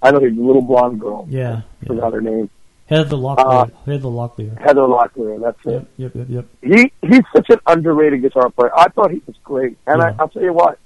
I 0.03 0.11
know 0.13 0.21
he's 0.21 0.37
a 0.39 0.41
little 0.41 0.63
blonde 0.63 1.01
girl. 1.01 1.27
Yeah, 1.29 1.63
yeah. 1.83 1.87
Forgot 1.89 2.13
her 2.15 2.21
name. 2.21 2.49
Heather 2.87 3.17
Locklear. 3.17 3.71
Uh, 3.71 3.75
Heather 3.87 4.09
Locklear. 4.09 4.59
Heather 4.61 4.81
Locklear. 4.83 5.41
That's 5.41 5.59
it. 5.67 5.87
Yep, 5.97 6.15
yep, 6.15 6.27
yep, 6.29 6.47
yep. 6.63 6.93
he 7.03 7.07
he's 7.09 7.23
such 7.35 7.51
an 7.51 7.59
underrated 7.67 8.23
guitar 8.23 8.51
player. 8.51 8.71
I 8.77 8.89
thought 8.89 9.11
he 9.11 9.23
was 9.27 9.37
great, 9.45 9.77
and 9.87 10.01
Yeah. 10.01 10.07
I, 10.07 10.15
I'll 10.23 10.29
tell 10.29 10.43
you 10.43 10.53
what, 10.53 10.79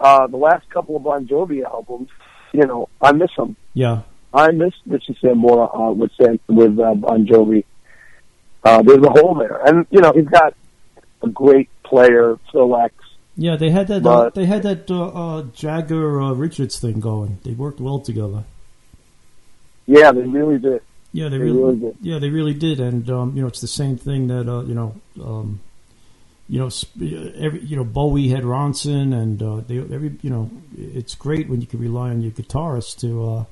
uh, 0.00 0.26
the 0.28 0.36
last 0.36 0.68
couple 0.70 0.96
of 0.96 1.02
Bon 1.04 1.26
Jovi 1.26 1.62
albums, 1.64 2.08
you 2.52 2.66
know, 2.66 2.88
I 3.00 3.12
miss 3.12 3.30
them. 3.36 3.56
Yeah, 3.74 4.02
I 4.32 4.50
miss 4.52 4.72
Richie 4.86 5.16
Sambora 5.22 5.88
uh, 5.88 5.92
with 5.92 6.10
Sam, 6.20 6.38
with 6.48 6.78
uh, 6.80 6.94
Bon 6.94 7.26
Jovi. 7.26 7.64
Uh, 8.64 8.82
there's 8.82 9.02
a 9.02 9.10
hole 9.10 9.34
there, 9.34 9.60
and 9.66 9.86
you 9.90 10.00
know 10.00 10.12
he's 10.12 10.26
got 10.28 10.54
a 11.22 11.28
great 11.28 11.68
player, 11.82 12.38
Phil 12.50 12.74
X. 12.76 12.94
yeah. 13.36 13.56
They 13.56 13.70
had 13.70 13.88
that. 13.88 14.06
Uh, 14.06 14.30
they 14.30 14.46
had 14.46 14.62
that 14.62 14.90
uh, 14.90 15.08
uh, 15.08 15.42
Jagger 15.54 16.20
uh, 16.20 16.32
Richards 16.32 16.78
thing 16.78 17.00
going. 17.00 17.38
They 17.44 17.52
worked 17.52 17.80
well 17.80 18.00
together. 18.00 18.44
Yeah, 19.86 20.12
they 20.12 20.22
really 20.22 20.58
did. 20.58 20.80
Yeah, 21.12 21.28
they 21.28 21.36
They 21.38 21.44
really, 21.44 21.58
really 21.58 21.76
did. 21.76 21.96
yeah, 22.00 22.18
they 22.18 22.30
really 22.30 22.54
did, 22.54 22.80
and 22.80 23.08
um, 23.10 23.36
you 23.36 23.42
know, 23.42 23.48
it's 23.48 23.60
the 23.60 23.68
same 23.68 23.96
thing 23.96 24.26
that 24.28 24.48
uh, 24.48 24.62
you 24.64 24.74
know, 24.74 24.94
um, 25.22 25.60
you 26.48 26.58
know, 26.58 26.70
every 27.36 27.60
you 27.60 27.76
know, 27.76 27.84
Bowie 27.84 28.28
had 28.28 28.44
Ronson, 28.44 29.14
and 29.14 29.42
uh, 29.42 29.60
they 29.66 29.78
every 29.78 30.16
you 30.22 30.30
know, 30.30 30.50
it's 30.76 31.14
great 31.14 31.48
when 31.48 31.60
you 31.60 31.66
can 31.66 31.80
rely 31.80 32.10
on 32.10 32.22
your 32.22 32.32
guitarist 32.32 32.98
to, 33.00 33.28
uh, 33.28 33.44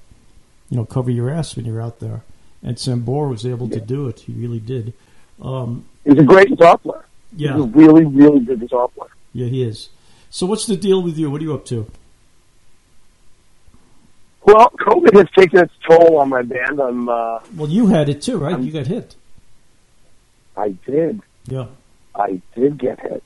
you 0.71 0.77
know, 0.79 0.85
cover 0.85 1.11
your 1.11 1.31
ass 1.31 1.55
when 1.55 1.65
you're 1.67 1.81
out 1.83 2.01
there, 2.01 2.23
and 2.63 2.77
Sambor 2.77 3.29
was 3.29 3.45
able 3.47 3.69
to 3.71 3.81
do 3.81 4.09
it. 4.09 4.21
He 4.21 4.33
really 4.33 4.61
did. 4.61 4.93
Um, 5.41 5.85
He's 6.05 6.19
a 6.19 6.23
great 6.23 6.49
guitar 6.49 6.79
player. 6.79 7.05
yeah, 7.37 7.55
He's 7.55 7.65
a 7.65 7.67
really, 7.69 8.05
really 8.05 8.41
good 8.41 8.61
guitar 8.61 8.89
player. 8.89 9.11
yeah, 9.33 9.47
he 9.49 9.63
is. 9.63 9.89
So, 10.31 10.47
what's 10.47 10.67
the 10.67 10.77
deal 10.77 11.03
with 11.03 11.19
you? 11.19 11.31
What 11.31 11.41
are 11.41 11.45
you 11.45 11.55
up 11.55 11.65
to? 11.67 11.91
Well, 14.45 14.71
COVID 14.71 15.15
has 15.15 15.29
taken 15.37 15.61
its 15.61 15.73
toll 15.89 16.19
on 16.19 16.29
my 16.29 16.43
band. 16.43 16.81
I'm, 16.81 17.09
uh, 17.09 17.41
Well, 17.57 17.69
you 17.69 17.87
had 17.89 18.09
it 18.09 18.23
too, 18.23 18.39
right? 18.39 18.59
You 18.59 18.73
got 18.73 18.87
hit. 18.89 19.15
I 20.57 20.71
did, 20.87 21.21
Yeah. 21.47 21.67
I 22.15 22.41
did 22.55 22.77
get 22.79 23.01
hit. 23.01 23.23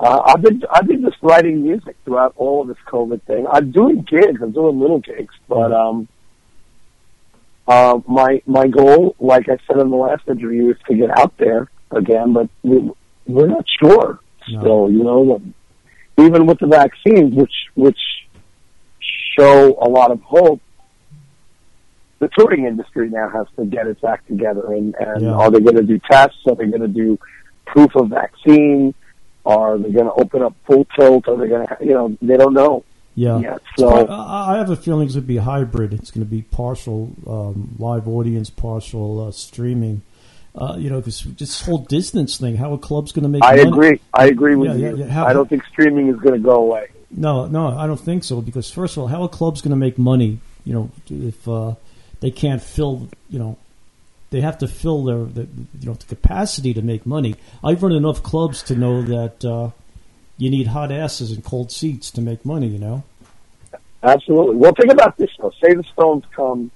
Uh, 0.00 0.22
I've 0.26 0.40
been, 0.42 0.62
I've 0.72 0.86
been 0.86 1.02
just 1.02 1.18
writing 1.22 1.62
music 1.62 1.94
throughout 2.04 2.32
all 2.36 2.62
of 2.62 2.68
this 2.68 2.78
COVID 2.86 3.22
thing. 3.22 3.46
I'm 3.46 3.70
doing 3.70 4.02
gigs, 4.02 4.40
I'm 4.42 4.50
doing 4.52 4.80
little 4.80 4.98
gigs, 4.98 5.34
but 5.46 5.72
um, 5.72 6.08
uh, 7.66 8.00
my 8.08 8.42
my 8.46 8.66
goal, 8.66 9.14
like 9.20 9.48
I 9.48 9.58
said 9.66 9.80
in 9.80 9.90
the 9.90 9.96
last 9.96 10.22
interview, 10.28 10.70
is 10.70 10.76
to 10.88 10.94
get 10.96 11.16
out 11.16 11.36
there 11.38 11.70
again. 11.90 12.32
But 12.32 12.48
we, 12.62 12.90
we're 13.26 13.46
not 13.46 13.64
sure 13.82 14.18
No. 14.48 14.60
still. 14.60 14.90
You 14.90 15.04
know, 15.04 15.42
even 16.18 16.46
with 16.46 16.58
the 16.58 16.66
vaccines, 16.66 17.34
which 17.34 17.52
which 17.74 17.98
show 19.38 19.76
a 19.80 19.88
lot 19.88 20.10
of 20.10 20.20
hope. 20.22 20.60
The 22.18 22.28
touring 22.36 22.66
industry 22.66 23.08
now 23.08 23.30
has 23.30 23.46
to 23.58 23.64
get 23.64 23.86
its 23.86 24.04
act 24.04 24.28
together, 24.28 24.74
and, 24.74 24.94
and 25.00 25.22
Yeah. 25.22 25.32
are 25.32 25.50
they 25.50 25.60
going 25.60 25.76
to 25.76 25.82
do 25.82 25.98
tests? 26.10 26.36
Are 26.46 26.54
they 26.54 26.66
going 26.66 26.82
to 26.82 26.88
do 26.88 27.18
proof 27.66 27.94
of 27.96 28.08
vaccine? 28.10 28.94
Are 29.46 29.78
they 29.78 29.90
going 29.90 30.04
to 30.04 30.12
open 30.12 30.42
up 30.42 30.54
full 30.66 30.86
tilt? 30.98 31.28
Are 31.28 31.36
they 31.38 31.48
going 31.48 31.66
to, 31.66 31.76
you 31.80 31.94
know, 31.94 32.14
they 32.20 32.36
don't 32.36 32.52
know 32.52 32.84
Yeah. 33.28 33.58
So 33.76 33.88
I 34.06 34.54
I 34.54 34.58
have 34.58 34.70
a 34.70 34.76
feeling 34.76 35.04
it's 35.06 35.14
going 35.14 35.24
to 35.24 35.28
be 35.28 35.36
hybrid. 35.36 35.92
It's 35.92 36.10
going 36.10 36.24
to 36.26 36.30
be 36.30 36.42
partial 36.42 37.12
um, 37.26 37.74
live 37.78 38.08
audience, 38.08 38.48
partial 38.50 39.26
uh, 39.28 39.30
streaming. 39.32 40.02
Uh, 40.54 40.74
you 40.78 40.90
know, 40.90 40.98
because 41.00 41.22
this 41.38 41.60
whole 41.62 41.78
distance 41.78 42.36
thing, 42.38 42.56
how 42.56 42.72
a 42.72 42.78
club's 42.78 43.12
going 43.12 43.22
to 43.22 43.28
make 43.28 43.42
I 43.44 43.56
money? 43.56 43.68
agree. 43.68 44.00
I 44.14 44.26
agree 44.26 44.56
with 44.56 44.76
Yeah, 44.78 44.90
you. 44.90 44.96
yeah. 44.96 45.06
How- 45.06 45.26
I 45.26 45.32
don't 45.32 45.48
think 45.48 45.64
streaming 45.66 46.08
is 46.08 46.16
going 46.18 46.34
to 46.34 46.40
go 46.40 46.56
away. 46.56 46.88
No, 47.10 47.46
no, 47.46 47.68
I 47.76 47.86
don't 47.86 48.00
think 48.00 48.24
so. 48.24 48.40
Because 48.40 48.70
first 48.70 48.96
of 48.96 49.02
all, 49.02 49.08
how 49.08 49.22
a 49.22 49.28
club's 49.28 49.60
going 49.62 49.70
to 49.70 49.76
make 49.76 49.96
money? 49.98 50.40
You 50.64 50.72
know, 50.74 50.90
if 51.08 51.46
uh, 51.48 51.74
they 52.20 52.30
can't 52.30 52.62
fill, 52.62 53.08
you 53.28 53.38
know, 53.38 53.58
they 54.30 54.40
have 54.40 54.58
to 54.58 54.68
fill 54.68 55.04
their, 55.04 55.24
the, 55.24 55.42
you 55.80 55.86
know, 55.86 55.94
the 55.94 56.06
capacity 56.06 56.72
to 56.74 56.82
make 56.82 57.04
money. 57.06 57.34
I've 57.62 57.82
run 57.82 57.92
enough 57.92 58.22
clubs 58.22 58.62
to 58.64 58.74
know 58.76 59.02
that 59.02 59.44
uh, 59.44 59.70
you 60.36 60.50
need 60.50 60.68
hot 60.68 60.90
asses 60.90 61.30
and 61.32 61.44
cold 61.44 61.70
seats 61.70 62.10
to 62.12 62.20
make 62.20 62.44
money. 62.44 62.66
You 62.68 62.78
know. 62.78 63.02
Absolutely. 64.02 64.56
Well, 64.56 64.72
think 64.72 64.92
about 64.92 65.16
this 65.16 65.30
though. 65.38 65.52
Say 65.62 65.74
the 65.74 65.84
Stones 65.92 66.24
come 66.34 66.70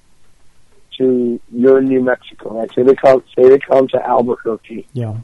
to 0.98 1.40
you're 1.52 1.78
in 1.78 1.86
New 1.86 2.02
Mexico, 2.02 2.58
right? 2.58 2.70
Say 2.74 2.82
they 2.82 2.94
come. 2.94 3.22
Say 3.36 3.48
they 3.48 3.58
come 3.58 3.88
to 3.88 4.06
Albuquerque, 4.06 4.86
Yeah. 4.92 5.14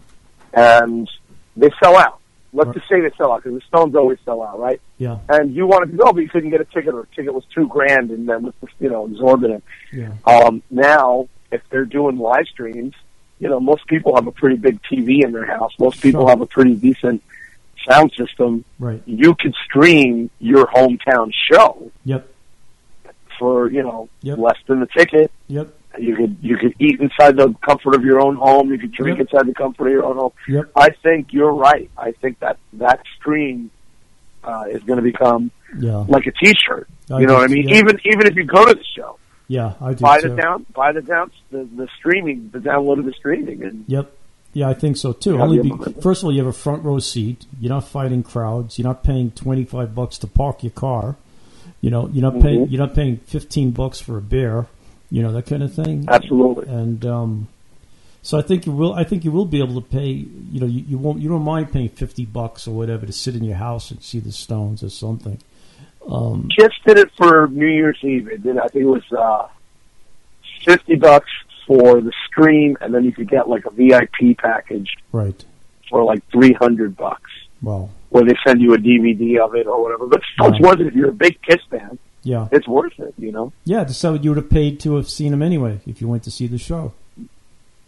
and 0.55 1.09
they 1.57 1.71
sell 1.83 1.97
out. 1.97 2.19
Let's 2.53 2.69
Right. 2.69 2.77
just 2.77 2.89
say 2.89 3.01
they 3.01 3.11
sell 3.17 3.33
out 3.33 3.45
because 3.45 3.61
the 3.61 3.67
Stones 3.69 3.95
always 3.95 4.19
sell 4.25 4.43
out, 4.43 4.59
right? 4.59 4.81
Yeah. 4.99 5.19
And 5.29 5.55
you 5.55 5.67
wanted 5.69 5.93
to 5.93 5.97
go, 5.97 6.13
but 6.13 6.21
you 6.21 6.29
couldn't 6.29 6.51
get 6.51 6.61
a 6.61 6.65
ticket, 6.65 6.93
or 6.95 7.03
a 7.03 7.07
ticket 7.15 7.33
was 7.33 7.45
two 7.55 7.69
grand, 7.69 8.11
and 8.11 8.29
then 8.29 8.43
was 8.45 8.55
you 8.81 8.89
know 8.91 9.07
exorbitant. 9.07 9.63
Yeah. 9.93 10.09
Um, 10.27 10.63
now, 10.71 11.29
if 11.53 11.61
they're 11.71 11.85
doing 11.85 12.19
live 12.19 12.47
streams, 12.47 12.95
you 13.39 13.49
know, 13.49 13.61
most 13.61 13.87
people 13.87 14.15
have 14.17 14.27
a 14.27 14.33
pretty 14.33 14.57
big 14.57 14.81
TV 14.83 15.23
in 15.23 15.33
their 15.33 15.47
house. 15.47 15.73
Most 15.79 16.03
people 16.03 16.23
Sure. 16.23 16.31
have 16.31 16.41
a 16.41 16.47
pretty 16.47 16.75
decent 16.75 17.23
sound 17.89 18.13
system. 18.19 18.65
Right. 18.79 19.03
You 19.07 19.35
could 19.39 19.55
stream 19.65 20.31
your 20.39 20.67
hometown 20.67 21.33
show 21.53 21.91
Yep. 22.05 22.29
for 23.39 23.71
you 23.71 23.83
know 23.83 24.09
Yep. 24.23 24.39
less 24.39 24.57
than 24.67 24.81
the 24.81 24.87
ticket. 24.97 25.31
Yep. 25.49 25.69
You 25.99 26.17
could 26.17 26.37
you 26.41 26.57
could 26.57 26.75
eat 26.79 27.01
inside 27.01 27.37
the 27.37 27.55
comfort 27.67 27.95
of 27.95 28.05
your 28.05 28.21
own 28.21 28.37
home. 28.37 28.71
You 28.71 28.79
could 28.79 28.93
drink 28.93 29.19
Yep. 29.19 29.29
inside 29.33 29.47
the 29.49 29.55
comfort 29.55 29.87
of 29.87 29.93
your 29.93 30.05
own 30.05 30.17
home. 30.17 30.33
Yep. 30.49 30.71
I 30.77 30.91
think 31.03 31.33
you're 31.33 31.53
right. 31.53 31.91
I 31.99 32.13
think 32.13 32.39
that 32.41 32.59
that 32.75 33.01
stream 33.19 33.71
uh, 34.45 34.65
is 34.71 34.83
going 34.85 34.97
to 34.97 35.03
become 35.03 35.51
Yeah. 35.79 36.05
like 36.09 36.27
a 36.27 36.33
T-shirt. 36.33 36.89
I 37.11 37.19
you 37.21 37.27
know 37.27 37.35
do- 37.35 37.41
what 37.41 37.51
I 37.51 37.53
mean? 37.53 37.69
yeah. 37.69 37.77
Even 37.79 37.99
even 38.05 38.27
if 38.27 38.37
you 38.37 38.45
go 38.45 38.65
to 38.65 38.75
the 38.75 38.85
show, 38.97 39.19
Yeah, 39.49 39.75
I 39.81 39.93
do 39.95 40.01
buy 40.03 40.21
too. 40.21 40.31
the 40.31 40.37
down, 40.37 40.65
buy 40.75 40.93
the 40.93 41.03
down, 41.03 41.31
the, 41.51 41.69
the 41.77 41.89
streaming, 41.99 42.49
the 42.53 42.59
download 42.61 43.01
of 43.01 43.05
the 43.05 43.13
streaming, 43.13 43.63
and 43.65 43.85
Yep. 43.89 44.11
Yeah, 44.53 44.69
I 44.69 44.75
think 44.75 44.97
so 44.97 45.13
too. 45.13 45.41
Only 45.41 45.61
be, 45.61 45.73
first 46.03 46.23
of 46.23 46.25
all, 46.27 46.33
you 46.33 46.39
have 46.39 46.49
a 46.49 46.53
front 46.53 46.83
row 46.85 46.99
seat. 46.99 47.47
You're 47.61 47.71
not 47.73 47.87
fighting 47.87 48.23
crowds. 48.23 48.79
You're 48.79 48.89
not 48.89 49.05
paying 49.05 49.31
twenty 49.31 49.65
five 49.65 49.95
bucks 49.95 50.19
to 50.19 50.27
park 50.27 50.65
your 50.65 50.73
car. 50.73 51.17
You 51.81 51.91
know, 51.91 52.09
you're 52.13 52.23
not 52.23 52.43
paying. 52.43 52.67
Mhm. 52.67 52.71
You're 52.71 52.81
not 52.87 52.95
paying 52.95 53.19
fifteen 53.19 53.71
bucks 53.71 54.01
for 54.01 54.19
a 54.19 54.21
beer. 54.21 54.67
You 55.11 55.23
know 55.23 55.33
that 55.33 55.47
kind 55.47 55.63
of 55.63 55.73
thing. 55.75 56.07
absolutely. 56.09 56.67
And 56.69 57.05
um, 57.07 57.49
so 58.23 58.39
I 58.39 58.43
think 58.43 58.67
you 58.67 58.73
will. 58.73 58.93
I 58.93 59.05
think 59.05 59.25
you 59.25 59.31
will 59.33 59.45
be 59.47 59.61
able 59.63 59.81
to 59.81 59.87
pay. 59.89 60.09
You 60.09 60.61
know, 60.61 60.67
you, 60.67 60.85
you 60.89 60.99
won't. 60.99 61.21
You 61.21 61.29
don't 61.29 61.43
mind 61.43 61.73
paying 61.73 61.89
fifty 61.89 62.27
bucks 62.27 62.67
or 62.67 62.75
whatever 62.75 63.07
to 63.07 63.13
sit 63.13 63.35
in 63.37 63.45
your 63.45 63.57
house 63.57 63.91
and 63.91 64.03
see 64.03 64.19
the 64.19 64.33
Stones 64.33 64.83
or 64.83 64.89
something. 64.91 65.39
Um, 66.09 66.49
Kiss 66.57 66.71
did 66.87 66.99
it 66.99 67.11
for 67.17 67.47
New 67.49 67.67
Year's 67.67 67.99
Eve. 68.03 68.29
It 68.29 68.43
did, 68.43 68.59
I 68.59 68.67
think 68.69 68.85
it 68.85 68.89
was 68.89 69.13
uh, 69.13 69.47
fifty 70.65 70.97
bucks 70.97 71.31
for 71.67 72.01
the 72.01 72.13
stream, 72.27 72.77
and 72.81 72.95
then 72.95 73.05
you 73.05 73.13
could 73.13 73.29
get 73.29 73.49
like 73.49 73.65
a 73.67 73.71
VIP 73.71 74.39
package 74.39 74.91
right. 75.13 75.45
for 75.89 76.05
like 76.05 76.23
three 76.31 76.53
hundred 76.53 76.97
bucks. 76.97 77.31
Well. 77.63 77.91
where 78.09 78.25
they 78.25 78.35
send 78.47 78.61
you 78.61 78.73
a 78.73 78.79
DVD 78.79 79.39
of 79.39 79.55
it 79.55 79.67
or 79.67 79.83
whatever. 79.83 80.07
But 80.07 80.23
it's 80.41 80.61
worth 80.61 80.81
it 80.81 80.87
if 80.87 80.95
you're 80.95 81.11
a 81.11 81.13
big 81.13 81.41
Kiss 81.43 81.61
fan. 81.71 81.99
Yeah. 82.23 82.49
It's 82.53 82.69
worth 82.69 82.99
it, 82.99 83.15
you 83.19 83.33
know. 83.33 83.53
Yeah. 83.65 83.87
How 84.03 84.15
you 84.15 84.31
would 84.31 84.37
have 84.37 84.51
paid 84.51 84.81
to 84.81 84.97
have 84.97 85.09
seen 85.09 85.31
them 85.31 85.43
anyway 85.43 85.81
if 85.87 86.01
you 86.01 86.09
went 86.09 86.25
to 86.25 86.31
see 86.31 86.47
the 86.47 86.59
show. 86.59 86.93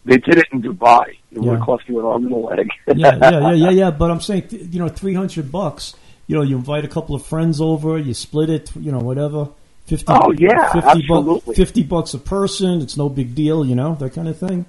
They 0.05 0.17
did 0.17 0.39
it 0.39 0.47
in 0.53 0.63
Dubai. 0.63 1.17
It 1.31 1.39
would 1.39 1.57
have 1.57 1.65
cost 1.65 1.89
you 1.89 2.01
an 2.01 2.07
arm 2.07 2.25
and 2.25 2.33
a 2.33 2.37
leg. 2.37 2.69
yeah, 2.97 3.17
yeah, 3.17 3.31
yeah, 3.31 3.53
yeah, 3.53 3.71
yeah. 3.71 3.91
But 3.91 4.11
I'm 4.11 4.21
saying, 4.21 4.49
you 4.51 4.81
know, 4.81 4.89
three 4.89 5.15
hundred 5.15 5.53
bucks. 5.53 5.95
You 6.27 6.37
know, 6.37 6.43
you 6.43 6.57
invite 6.57 6.85
a 6.85 6.89
couple 6.89 7.15
of 7.15 7.25
friends 7.25 7.61
over, 7.61 7.99
you 7.99 8.13
split 8.15 8.51
it. 8.51 8.75
You 8.75 8.91
know, 8.91 8.99
whatever. 8.99 9.49
Fifty. 9.93 10.07
Oh, 10.09 10.33
yeah, 10.33 10.73
50 10.73 10.89
absolutely. 10.89 11.41
Bucks, 11.45 11.57
Fifty 11.59 11.83
bucks 11.83 12.15
a 12.15 12.19
person. 12.19 12.81
It's 12.81 12.97
no 12.97 13.11
big 13.11 13.35
deal. 13.35 13.63
You 13.63 13.75
know, 13.75 13.95
that 13.97 14.15
kind 14.15 14.27
of 14.27 14.39
thing. 14.39 14.65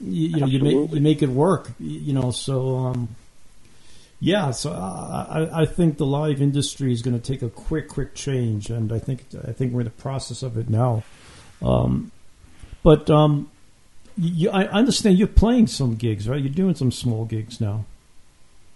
You, 0.00 0.28
you 0.28 0.40
know, 0.40 0.46
you 0.46 0.60
make 0.60 0.92
you 0.92 1.00
make 1.00 1.22
it 1.22 1.28
work. 1.28 1.72
You 1.78 2.14
know, 2.14 2.30
so 2.30 2.76
um, 2.76 3.08
yeah. 4.18 4.52
So 4.52 4.72
I, 4.72 5.26
I, 5.28 5.62
I 5.62 5.66
think 5.66 5.98
the 5.98 6.06
live 6.06 6.40
industry 6.40 6.90
is 6.90 7.02
going 7.02 7.20
to 7.20 7.22
take 7.22 7.42
a 7.42 7.50
quick, 7.50 7.88
quick 7.88 8.14
change, 8.14 8.70
and 8.70 8.94
I 8.94 8.98
think 8.98 9.26
I 9.46 9.52
think 9.52 9.74
we're 9.74 9.80
in 9.80 9.86
the 9.86 9.90
process 9.90 10.42
of 10.42 10.56
it 10.56 10.70
now. 10.70 11.02
Um, 11.60 12.10
but 12.82 13.10
um, 13.10 13.50
you, 14.16 14.48
I 14.48 14.64
understand 14.68 15.18
you're 15.18 15.28
playing 15.28 15.66
some 15.66 15.96
gigs, 15.96 16.26
right? 16.26 16.40
You're 16.40 16.48
doing 16.48 16.76
some 16.76 16.90
small 16.90 17.26
gigs 17.26 17.60
now. 17.60 17.84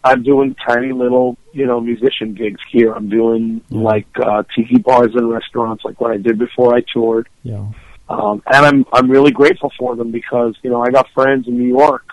I'm 0.04 0.22
doing 0.22 0.54
tiny 0.66 0.92
little, 0.92 1.38
you 1.52 1.66
know, 1.66 1.80
musician 1.80 2.34
gigs 2.34 2.60
here. 2.70 2.92
I'm 2.92 3.08
doing 3.08 3.60
Yeah. 3.68 3.80
like 3.80 4.06
uh, 4.18 4.42
tiki 4.54 4.78
bars 4.78 5.10
and 5.14 5.28
restaurants, 5.30 5.84
like 5.84 6.00
what 6.00 6.10
I 6.12 6.16
did 6.16 6.38
before 6.38 6.74
I 6.74 6.82
toured. 6.92 7.28
Yeah. 7.42 7.66
Um, 8.08 8.42
and 8.46 8.66
I'm 8.66 8.86
I'm 8.92 9.10
really 9.10 9.30
grateful 9.32 9.72
for 9.78 9.94
them 9.96 10.10
because 10.10 10.56
you 10.62 10.70
know 10.70 10.82
I 10.82 10.90
got 10.90 11.08
friends 11.14 11.46
in 11.46 11.56
New 11.58 11.68
York. 11.68 12.04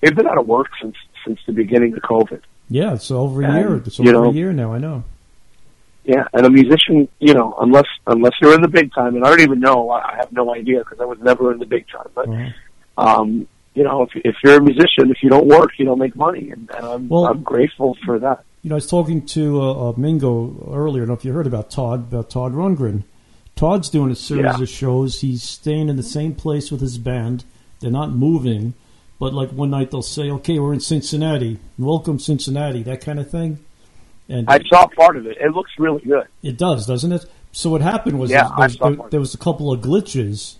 They've 0.00 0.14
been 0.14 0.26
out 0.26 0.38
of 0.38 0.46
work 0.46 0.68
since 0.82 0.96
since 1.26 1.38
the 1.46 1.52
beginning 1.52 1.94
of 1.94 2.00
COVID. 2.02 2.40
Yeah, 2.68 2.94
it's 2.94 3.10
over 3.10 3.42
a 3.42 3.46
And, 3.46 3.54
year. 3.56 3.76
It's 3.76 4.00
over 4.00 4.12
know- 4.12 4.30
a 4.30 4.32
year 4.32 4.52
now. 4.52 4.72
I 4.72 4.78
know. 4.78 5.04
Yeah, 6.04 6.24
and 6.34 6.44
a 6.44 6.50
musician, 6.50 7.08
you 7.18 7.32
know, 7.32 7.54
unless 7.60 7.86
unless 8.06 8.32
you're 8.42 8.54
in 8.54 8.60
the 8.60 8.68
big 8.68 8.92
time, 8.92 9.14
and 9.16 9.24
I 9.24 9.30
don't 9.30 9.40
even 9.40 9.60
know, 9.60 9.90
I 9.90 10.16
have 10.16 10.30
no 10.32 10.54
idea 10.54 10.80
because 10.80 11.00
I 11.00 11.06
was 11.06 11.18
never 11.20 11.50
in 11.52 11.58
the 11.58 11.64
big 11.66 11.86
time. 11.88 12.08
But 12.14 12.28
Uh-huh. 12.28 12.50
um, 13.22 13.46
you 13.74 13.82
know, 13.84 14.02
if 14.02 14.10
if 14.24 14.36
you're 14.44 14.58
a 14.58 14.62
musician, 14.62 15.10
if 15.10 15.22
you 15.22 15.28
don't 15.30 15.46
work, 15.46 15.70
you 15.78 15.84
don't 15.84 15.98
make 15.98 16.14
money, 16.16 16.50
and, 16.50 16.70
and 16.76 16.86
I'm 16.86 17.08
Well- 17.08 17.26
I'm 17.26 17.42
grateful 17.42 17.96
for 18.04 18.18
that. 18.20 18.44
You 18.62 18.70
know, 18.70 18.76
I 18.76 18.78
was 18.78 18.88
talking 18.88 19.26
to 19.26 19.60
uh, 19.60 19.90
uh, 19.90 19.92
Mingo 19.98 20.70
earlier. 20.72 21.02
I 21.02 21.06
don't 21.06 21.08
know 21.08 21.14
if 21.18 21.24
you 21.24 21.32
heard 21.32 21.46
about 21.46 21.70
Todd, 21.70 22.00
about 22.12 22.30
Todd 22.30 22.52
Rundgren. 22.54 23.02
Todd's 23.56 23.90
doing 23.90 24.10
a 24.10 24.14
series 24.16 24.44
Yeah. 24.56 24.62
of 24.62 24.68
shows. 24.68 25.20
He's 25.20 25.42
staying 25.42 25.88
in 25.90 25.96
the 25.96 26.02
same 26.02 26.34
place 26.34 26.72
with 26.72 26.80
his 26.80 26.96
band. 26.96 27.44
They're 27.80 27.90
not 27.90 28.10
moving, 28.12 28.72
but 29.20 29.34
like 29.34 29.50
one 29.50 29.70
night 29.70 29.90
they'll 29.90 30.00
say, 30.02 30.30
"Okay, 30.30 30.58
we're 30.58 30.72
in 30.72 30.80
Cincinnati. 30.80 31.58
Welcome, 31.78 32.18
Cincinnati." 32.18 32.82
That 32.82 33.00
kind 33.02 33.18
of 33.20 33.30
thing. 33.30 33.58
And 34.30 34.48
I 34.48 34.60
saw 34.70 34.86
part 34.86 35.18
of 35.18 35.26
it. 35.26 35.36
It 35.38 35.50
looks 35.52 35.72
really 35.78 36.00
good. 36.00 36.26
It 36.42 36.56
does, 36.56 36.86
doesn't 36.86 37.12
it? 37.12 37.26
So 37.52 37.68
what 37.70 37.82
happened 37.82 38.18
was 38.18 38.30
Yeah, 38.30 38.48
there, 38.58 38.68
there, 38.68 38.96
there 39.10 39.20
was 39.20 39.34
a 39.34 39.38
couple 39.38 39.70
of 39.72 39.80
glitches. 39.82 40.56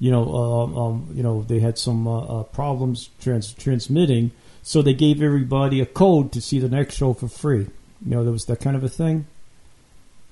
You 0.00 0.10
know, 0.10 0.34
um, 0.34 0.78
um, 0.78 1.08
you 1.14 1.22
know, 1.22 1.42
they 1.42 1.60
had 1.60 1.78
some 1.78 2.08
uh, 2.08 2.40
uh, 2.40 2.42
problems 2.44 3.10
trans- 3.20 3.52
transmitting, 3.52 4.32
so 4.62 4.80
they 4.80 4.94
gave 4.94 5.22
everybody 5.22 5.80
a 5.80 5.86
code 5.86 6.32
to 6.32 6.40
see 6.40 6.58
the 6.58 6.70
next 6.70 6.94
show 6.96 7.12
for 7.12 7.28
free. 7.28 7.68
You 8.04 8.10
know, 8.10 8.24
there 8.24 8.32
was 8.32 8.46
that 8.46 8.60
kind 8.60 8.76
of 8.76 8.82
a 8.82 8.88
thing. 8.88 9.26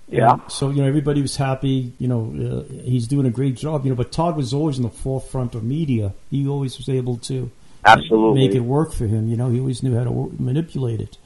Yeah. 0.09 0.33
And 0.33 0.43
so 0.49 0.71
you 0.71 0.81
know, 0.81 0.89
everybody 0.89 1.21
was 1.21 1.37
happy. 1.37 1.93
You 1.99 2.09
know, 2.09 2.64
uh, 2.71 2.73
he's 2.83 3.07
doing 3.07 3.27
a 3.27 3.31
great 3.31 3.57
job. 3.57 3.85
You 3.85 3.91
know, 3.91 3.97
but 3.97 4.11
Todd 4.11 4.37
was 4.37 4.55
always 4.55 4.79
in 4.79 4.85
the 4.85 4.91
forefront 4.91 5.55
of 5.55 5.62
media. 5.62 6.14
He 6.31 6.49
always 6.49 6.79
was 6.79 6.89
able 6.89 7.19
to 7.19 7.51
Absolutely. 7.85 8.47
make 8.47 8.55
it 8.57 8.61
work 8.61 8.93
for 8.93 9.07
him. 9.07 9.29
You 9.29 9.37
know, 9.37 9.51
he 9.51 9.61
always 9.61 9.83
knew 9.83 9.95
how 9.97 10.05
to 10.05 10.11
wor- 10.11 10.31
manipulate 10.39 11.01
it. 11.01 11.19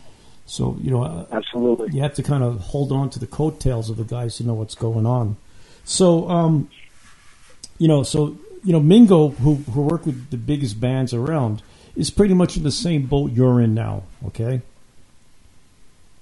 So 0.46 0.76
you 0.82 0.90
know, 0.90 1.04
uh, 1.04 1.26
Absolutely. 1.30 1.90
you 1.92 2.02
have 2.02 2.14
to 2.14 2.22
kind 2.24 2.42
of 2.42 2.58
hold 2.58 2.90
on 2.90 3.08
to 3.10 3.20
the 3.20 3.26
coattails 3.26 3.88
of 3.88 3.96
the 3.96 4.04
guys 4.04 4.38
who 4.38 4.44
know 4.44 4.54
what's 4.54 4.74
going 4.74 5.06
on. 5.06 5.36
So, 5.84 6.28
um, 6.28 6.68
you 7.82 7.88
know, 7.88 8.02
so 8.04 8.36
you 8.66 8.72
know, 8.72 8.80
Mingo, 8.80 9.20
who 9.42 9.56
who 9.72 9.82
worked 9.82 10.06
with 10.06 10.30
the 10.30 10.36
biggest 10.36 10.78
bands 10.80 11.12
around, 11.12 11.62
is 11.96 12.10
pretty 12.10 12.34
much 12.34 12.56
in 12.56 12.62
the 12.62 12.70
same 12.86 13.06
boat 13.06 13.32
you're 13.32 13.60
in 13.60 13.74
now. 13.74 14.04
Okay. 14.28 14.62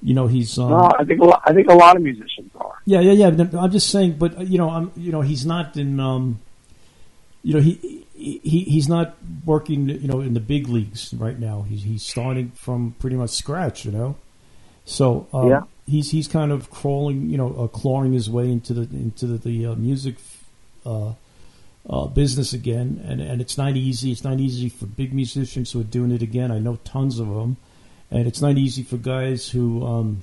You 0.03 0.15
know, 0.15 0.27
he's 0.27 0.59
um, 0.59 0.71
No, 0.71 0.91
I 0.99 1.05
think 1.05 1.21
a 1.21 1.25
lot, 1.25 1.43
I 1.45 1.53
think 1.53 1.69
a 1.69 1.75
lot 1.75 1.97
of 1.97 2.03
musicians 2.03 2.51
are. 2.55 2.73
Yeah, 2.87 3.01
yeah, 3.01 3.29
yeah. 3.29 3.61
I'm 3.61 3.71
just 3.71 3.91
saying, 3.91 4.13
but 4.23 4.39
uh, 4.39 4.43
you 4.53 4.57
know, 4.57 4.71
I'm 4.71 4.91
you 4.97 5.13
know, 5.13 5.21
he's 5.21 5.45
not 5.45 5.77
in. 5.77 6.01
Um, 6.01 6.41
you 7.43 7.53
know, 7.55 7.61
he, 7.61 8.05
he 8.15 8.61
he's 8.75 8.89
not 8.89 9.17
working. 9.45 9.89
You 9.91 10.09
know, 10.09 10.21
in 10.23 10.33
the 10.33 10.41
big 10.41 10.69
leagues 10.69 11.13
right 11.13 11.39
now. 11.39 11.67
He's 11.69 11.83
he's 11.83 12.03
starting 12.03 12.53
from 12.53 12.95
pretty 12.99 13.17
much 13.17 13.31
scratch. 13.31 13.85
You 13.85 13.93
know, 13.93 14.17
so 14.87 15.27
um, 15.35 15.49
Yeah. 15.51 15.63
he's 15.87 16.11
he's 16.11 16.29
kind 16.29 16.51
of 16.53 16.71
crawling. 16.71 17.29
You 17.29 17.37
know, 17.37 17.55
uh, 17.65 17.67
clawing 17.67 18.15
his 18.15 18.31
way 18.31 18.51
into 18.51 18.73
the 18.73 18.85
into 18.97 19.27
the, 19.27 19.37
the 19.37 19.67
uh, 19.67 19.75
music. 19.75 20.15
Uh, 20.87 21.13
uh, 21.89 22.07
business 22.07 22.53
again, 22.53 23.05
and, 23.07 23.21
and 23.21 23.41
it's 23.41 23.57
not 23.59 23.77
easy. 23.77 24.13
It's 24.13 24.25
not 24.25 24.39
easy 24.41 24.69
for 24.69 24.87
big 24.87 25.13
musicians 25.15 25.73
who 25.73 25.81
are 25.81 25.85
doing 25.85 26.13
it 26.13 26.23
again. 26.23 26.51
I 26.51 26.59
know 26.59 26.77
tons 26.85 27.19
of 27.19 27.29
them, 27.29 27.57
and 28.11 28.27
it's 28.27 28.41
not 28.43 28.59
easy 28.59 28.83
for 28.83 28.97
guys 28.97 29.49
who 29.51 29.85
um, 29.85 30.23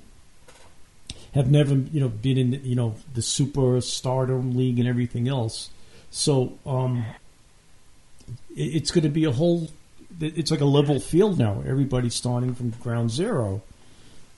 have 1.34 1.50
never, 1.50 1.76
you 1.76 2.00
know, 2.00 2.10
been 2.10 2.38
in, 2.38 2.62
you 2.64 2.76
know, 2.76 2.96
the 3.14 3.22
super 3.22 3.82
stardom 3.82 4.56
league 4.56 4.80
and 4.80 4.88
everything 4.88 5.28
else. 5.28 5.70
So 6.12 6.58
um, 6.66 7.06
it, 8.56 8.76
it's 8.76 8.92
going 8.92 9.04
to 9.04 9.10
be 9.10 9.24
a 9.26 9.32
whole. 9.32 9.70
It's 10.20 10.50
like 10.52 10.62
a 10.62 10.66
level 10.66 11.00
field 11.00 11.38
now. 11.38 11.64
Everybody's 11.68 12.16
starting 12.16 12.56
from 12.56 12.72
ground 12.72 13.12
zero. 13.12 13.62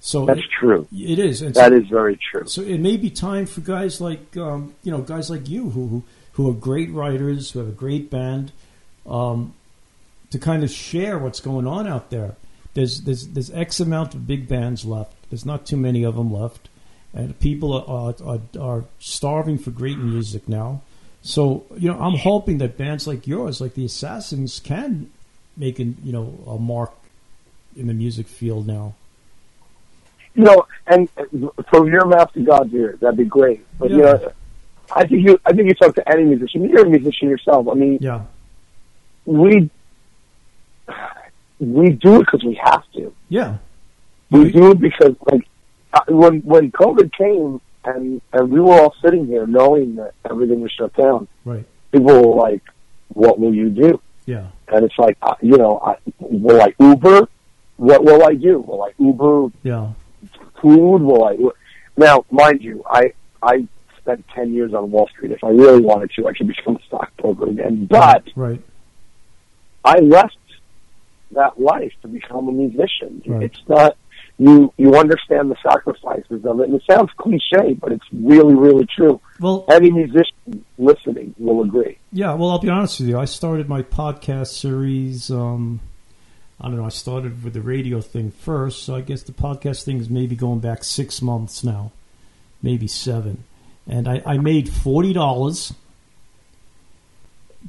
So 0.02 0.26
That's 0.26 0.40
it- 0.40 0.46
true. 0.60 0.88
It 0.94 1.20
is. 1.20 1.42
And 1.42 1.54
That 1.56 1.72
so- 1.72 1.78
is 1.78 1.88
very 1.88 2.18
true. 2.18 2.44
so 2.48 2.62
it 2.62 2.80
may 2.80 2.98
be 2.98 3.10
time 3.10 3.46
for 3.46 3.62
guys 3.62 4.00
like 4.02 4.36
um, 4.38 4.74
you 4.84 4.92
know 4.92 5.00
guys 5.02 5.30
like 5.30 5.48
you 5.50 5.70
who, 5.70 5.88
who 5.88 6.04
who 6.40 6.50
are 6.50 6.54
great 6.54 6.90
writers 6.92 7.52
who 7.52 7.60
have 7.60 7.68
a 7.68 7.74
great 7.74 8.10
band 8.10 8.54
um, 9.06 9.54
to 10.30 10.40
kind 10.40 10.64
of 10.64 10.72
share 10.72 11.20
what's 11.20 11.42
going 11.42 11.68
on 11.68 11.86
out 11.86 12.12
there. 12.12 12.38
There's 12.76 13.02
there's 13.02 13.28
there's 13.28 13.52
X 13.52 13.82
amount 13.82 14.14
of 14.14 14.26
big 14.26 14.48
bands 14.48 14.86
left. 14.86 15.12
There's 15.30 15.46
not 15.46 15.66
too 15.66 15.76
many 15.76 16.04
of 16.04 16.16
them 16.16 16.32
left, 16.32 16.70
and 17.14 17.38
people 17.42 17.74
are 17.74 18.16
are, 18.26 18.40
are 18.58 18.86
starving 19.00 19.58
for 19.58 19.72
great 19.72 19.98
music 19.98 20.48
now. 20.48 20.82
So 21.22 21.66
you 21.76 21.92
know 21.92 22.00
I'm 22.00 22.18
hoping 22.18 22.60
that 22.60 22.78
bands 22.78 23.06
like 23.06 23.28
yours, 23.28 23.60
like 23.60 23.74
the 23.74 23.84
Assassins, 23.84 24.62
can 24.62 25.10
make 25.58 25.78
an 25.78 25.98
you 26.06 26.14
know 26.14 26.42
a 26.48 26.58
mark 26.58 26.94
in 27.76 27.88
the 27.88 27.94
music 27.94 28.28
field 28.28 28.66
now. 28.66 28.96
You 30.36 30.46
know, 30.46 30.68
and 30.88 31.10
uh, 31.18 31.64
from 31.70 31.88
your 31.88 32.06
mouth 32.06 32.32
to 32.32 32.40
God's 32.40 32.74
ear, 32.74 32.98
that'd 33.02 33.18
be 33.18 33.26
great. 33.26 33.66
But 33.78 33.90
you 33.90 33.98
know, 33.98 34.32
I 34.92 35.06
think 35.08 35.26
you, 35.26 35.40
I 35.46 35.54
think 35.54 35.68
you 35.68 35.74
talk 35.76 35.96
to 35.96 36.10
any 36.12 36.24
musician. 36.24 36.68
You're 36.70 36.86
a 36.86 36.90
musician 36.90 37.30
yourself. 37.30 37.68
I 37.68 37.74
mean, 37.76 38.00
Yeah, 38.02 38.22
we 39.26 39.70
we 41.60 41.90
do 41.92 42.16
it 42.18 42.20
because 42.26 42.44
we 42.44 42.60
have 42.64 42.84
to. 42.94 43.14
yeah, 43.28 43.58
We 44.32 44.52
do 44.52 44.72
it 44.72 44.80
because, 44.80 45.16
like, 45.32 45.48
uh, 45.94 46.02
when 46.08 46.40
when 46.42 46.72
COVID 46.72 47.12
came 47.14 47.62
and 47.86 48.22
and 48.34 48.52
we 48.52 48.60
were 48.60 48.74
all 48.80 48.96
sitting 49.04 49.28
here 49.28 49.46
knowing 49.46 49.96
that 49.96 50.14
everything 50.30 50.62
was 50.62 50.72
shut 50.72 50.94
down, 50.96 51.28
right. 51.46 51.66
people 51.92 52.14
were 52.22 52.36
like, 52.36 52.64
"What 53.10 53.40
will 53.40 53.54
you 53.54 53.70
do?" 53.70 54.02
Yeah, 54.26 54.48
And 54.68 54.86
it's 54.86 54.98
like, 55.00 55.18
uh, 55.24 55.34
you 55.42 55.58
know, 55.58 55.80
I, 55.84 55.96
will 56.20 56.62
I 56.62 56.72
Uber? 56.80 57.28
What 57.78 58.04
will 58.04 58.24
I 58.24 58.36
do? 58.36 58.60
Will 58.60 58.84
I 58.84 58.92
Uber 59.00 59.48
yeah, 59.64 59.90
food? 60.62 61.02
Will 61.02 61.24
I? 61.24 61.38
Now, 61.98 62.26
mind 62.30 62.62
you, 62.64 62.84
I 62.86 63.14
I 63.42 63.68
spent 64.10 64.26
ten 64.34 64.54
years 64.54 64.74
on 64.74 64.92
Wall 64.92 65.08
Street. 65.10 65.32
If 65.32 65.44
I 65.44 65.50
really 65.50 65.82
wanted 65.82 66.12
to, 66.16 66.28
I 66.28 66.34
could 66.34 66.48
become 66.48 66.76
a 66.78 66.80
stockbroker 66.88 67.50
again. 67.50 67.86
But 67.86 68.24
right. 68.36 68.62
I 69.86 70.00
left 70.00 70.36
that 71.32 71.60
life 71.60 71.94
to 72.02 72.08
become 72.08 72.48
a 72.48 72.52
musician. 72.52 73.22
Right. 73.26 73.44
It's 73.44 73.62
not 73.68 73.98
you. 74.38 74.74
You 74.78 74.96
understand 74.96 75.52
the 75.52 75.58
sacrifices 75.62 76.44
of 76.46 76.60
it, 76.60 76.70
and 76.70 76.76
it 76.76 76.84
sounds 76.90 77.12
cliche, 77.18 77.74
but 77.74 77.92
it's 77.92 78.06
really, 78.12 78.56
really 78.56 78.88
true. 78.96 79.22
Well, 79.40 79.66
Any 79.70 79.92
musician 79.92 80.66
listening 80.78 81.36
will 81.38 81.64
agree. 81.64 81.98
yeah. 82.12 82.34
Well, 82.34 82.50
I'll 82.50 82.60
be 82.60 82.70
honest 82.70 83.00
with 83.00 83.10
you. 83.10 83.18
I 83.20 83.26
started 83.26 83.70
my 83.70 83.84
podcast 83.84 84.48
series. 84.48 85.30
Um, 85.30 85.82
I 86.60 86.68
don't 86.68 86.78
know. 86.78 86.86
I 86.86 86.90
started 86.90 87.44
with 87.44 87.54
the 87.54 87.62
radio 87.62 88.02
thing 88.02 88.32
first, 88.32 88.84
so 88.84 88.96
I 88.96 89.02
guess 89.02 89.24
the 89.24 89.32
podcast 89.34 89.84
thing 89.84 90.00
is 90.00 90.10
maybe 90.10 90.36
going 90.36 90.60
back 90.60 90.84
six 90.84 91.22
months 91.22 91.64
now, 91.64 91.92
maybe 92.62 92.88
seven. 92.88 93.44
And 93.90 94.08
I, 94.08 94.22
I 94.26 94.38
made 94.38 94.70
forty 94.70 95.14
dollars, 95.14 95.74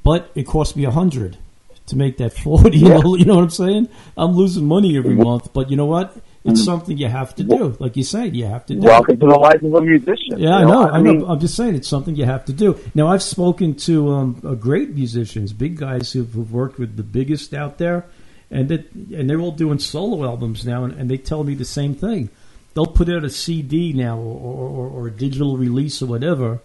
but 0.05 0.31
it 0.35 0.47
cost 0.47 0.77
me 0.77 0.85
a 0.85 0.91
hundred 0.91 1.39
to 1.87 1.97
make 1.97 2.19
that 2.19 2.35
forty. 2.35 2.79
You 2.79 2.91
know, 2.91 3.15
you 3.17 3.25
know 3.25 3.37
what 3.37 3.45
I'm 3.45 3.51
saying? 3.51 3.89
I'm 4.17 4.33
losing 4.33 4.67
money 4.67 4.97
every 4.97 5.15
month, 5.15 5.53
but 5.53 5.71
you 5.71 5.77
know 5.77 5.87
what? 5.87 6.17
It's 6.45 6.65
something 6.65 6.97
you 6.97 7.09
have 7.09 7.35
to 7.35 7.45
do. 7.45 7.77
Like 7.79 7.97
you 7.97 8.03
said, 8.03 8.35
you 8.35 8.47
have 8.47 8.65
to 8.67 8.75
do. 8.75 8.81
it. 8.81 8.85
Welcome 8.85 9.21
to 9.21 9.27
the 9.27 9.39
life 9.39 9.63
of 9.63 9.75
a 9.75 9.81
musician. 9.81 10.39
Yeah, 10.39 10.57
I 10.57 10.61
you 10.61 10.67
know. 10.67 10.89
I, 10.89 11.03
mean. 11.03 11.23
I'm 11.29 11.39
just 11.39 11.55
saying 11.55 11.75
it's 11.75 11.89
something 11.89 12.17
you 12.17 12.25
have 12.25 12.47
to 12.47 12.53
do. 12.55 12.81
Now, 12.95 13.09
I've 13.09 13.23
spoken 13.23 13.75
to 13.77 14.11
um, 14.11 14.59
great 14.59 14.91
musicians, 14.91 15.53
big 15.53 15.77
guys 15.77 16.13
who've, 16.13 16.33
who've 16.33 16.51
worked 16.51 16.79
with 16.79 16.97
the 16.97 17.03
biggest 17.03 17.53
out 17.53 17.77
there, 17.77 18.07
and 18.51 18.71
that 18.71 18.91
and 18.93 19.29
they're 19.29 19.41
all 19.41 19.53
doing 19.53 19.79
solo 19.79 20.25
albums 20.25 20.65
now, 20.65 20.85
and, 20.85 20.95
and 20.95 21.11
they 21.11 21.19
tell 21.19 21.45
me 21.45 21.55
the 21.55 21.67
same 21.67 21.95
thing. 21.95 22.31
They'll 22.75 22.87
put 22.87 23.09
out 23.09 23.25
a 23.25 23.31
CD 23.31 23.93
now 23.93 24.17
or, 24.17 24.39
or, 24.39 24.89
or 24.89 25.07
a 25.09 25.11
digital 25.11 25.57
release 25.57 26.01
or 26.03 26.07
whatever, 26.07 26.61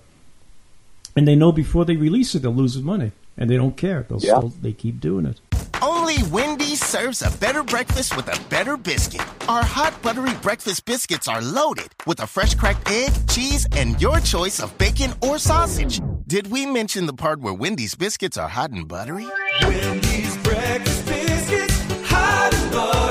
and 1.15 1.27
they 1.27 1.35
know 1.35 1.51
before 1.51 1.85
they 1.85 1.95
release 1.95 2.35
it 2.35 2.41
they'll 2.43 2.53
lose 2.53 2.77
money, 2.81 3.11
and 3.37 3.49
they 3.49 3.55
don't 3.57 3.75
care. 3.75 4.05
They'll 4.07 4.19
Yeah. 4.21 4.37
still 4.37 4.53
they 4.61 4.71
keep 4.73 4.99
doing 4.99 5.25
it. 5.25 5.39
Only 5.81 6.21
Wendy's 6.31 6.83
serves 6.83 7.21
a 7.21 7.29
better 7.37 7.61
breakfast 7.63 8.15
with 8.15 8.27
a 8.27 8.39
better 8.49 8.77
biscuit. 8.77 9.21
Our 9.49 9.63
hot 9.63 9.99
buttery 10.01 10.33
breakfast 10.41 10.85
biscuits 10.85 11.27
are 11.27 11.41
loaded 11.41 11.89
with 12.07 12.19
a 12.21 12.27
fresh 12.27 12.55
cracked 12.55 12.89
egg, 12.89 13.11
cheese, 13.27 13.67
and 13.73 13.99
your 14.01 14.19
choice 14.19 14.59
of 14.61 14.75
bacon 14.77 15.11
or 15.21 15.37
sausage. 15.37 16.01
Did 16.27 16.47
we 16.47 16.65
mention 16.65 17.05
the 17.07 17.13
part 17.13 17.39
where 17.41 17.53
Wendy's 17.53 17.93
biscuits 17.95 18.37
are 18.37 18.47
hot 18.47 18.71
and 18.71 18.87
buttery? 18.87 19.27
Wendy's 19.63 20.37
breakfast 20.37 21.05
biscuits, 21.05 21.79
hot 22.09 22.53
and 22.53 22.71
buttery. 22.71 23.04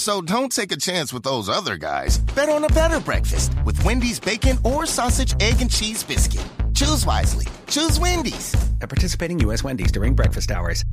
So 0.00 0.22
don't 0.22 0.50
take 0.50 0.72
a 0.72 0.78
chance 0.78 1.12
with 1.12 1.24
those 1.24 1.50
other 1.50 1.76
guys. 1.76 2.16
Bet 2.34 2.48
on 2.48 2.64
a 2.64 2.68
better 2.68 3.00
breakfast 3.00 3.52
with 3.66 3.84
Wendy's 3.84 4.18
bacon 4.18 4.56
or 4.64 4.86
sausage, 4.86 5.34
egg, 5.40 5.60
and 5.60 5.70
cheese 5.70 6.02
biscuit. 6.02 6.42
Choose 6.72 7.04
wisely. 7.04 7.46
Choose 7.66 8.00
Wendy's. 8.00 8.54
At 8.80 8.88
participating 8.88 9.38
U.S. 9.40 9.62
Wendy's 9.62 9.92
during 9.92 10.14
breakfast 10.14 10.50
hours. 10.52 10.86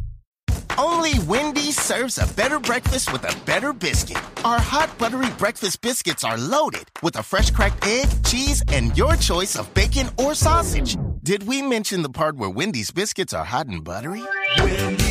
Only 0.77 1.19
Wendy's 1.19 1.81
serves 1.81 2.17
a 2.17 2.27
better 2.33 2.59
breakfast 2.59 3.13
with 3.13 3.23
a 3.23 3.45
better 3.45 3.71
biscuit. 3.71 4.17
Our 4.43 4.59
hot 4.59 4.89
buttery 4.97 5.29
breakfast 5.37 5.79
biscuits 5.81 6.25
are 6.25 6.37
loaded 6.37 6.91
with 7.01 7.15
a 7.15 7.23
fresh 7.23 7.49
cracked 7.49 7.87
egg, 7.87 8.09
cheese, 8.25 8.61
and 8.67 8.95
your 8.97 9.15
choice 9.15 9.55
of 9.55 9.73
bacon 9.73 10.09
or 10.17 10.35
sausage. 10.35 10.97
Did 11.23 11.43
we 11.43 11.61
mention 11.61 12.01
the 12.01 12.09
part 12.09 12.35
where 12.35 12.49
Wendy's 12.49 12.91
biscuits 12.91 13.31
are 13.33 13.45
hot 13.45 13.67
and 13.67 13.85
buttery? 13.85 14.23
Wendy's 14.57 15.06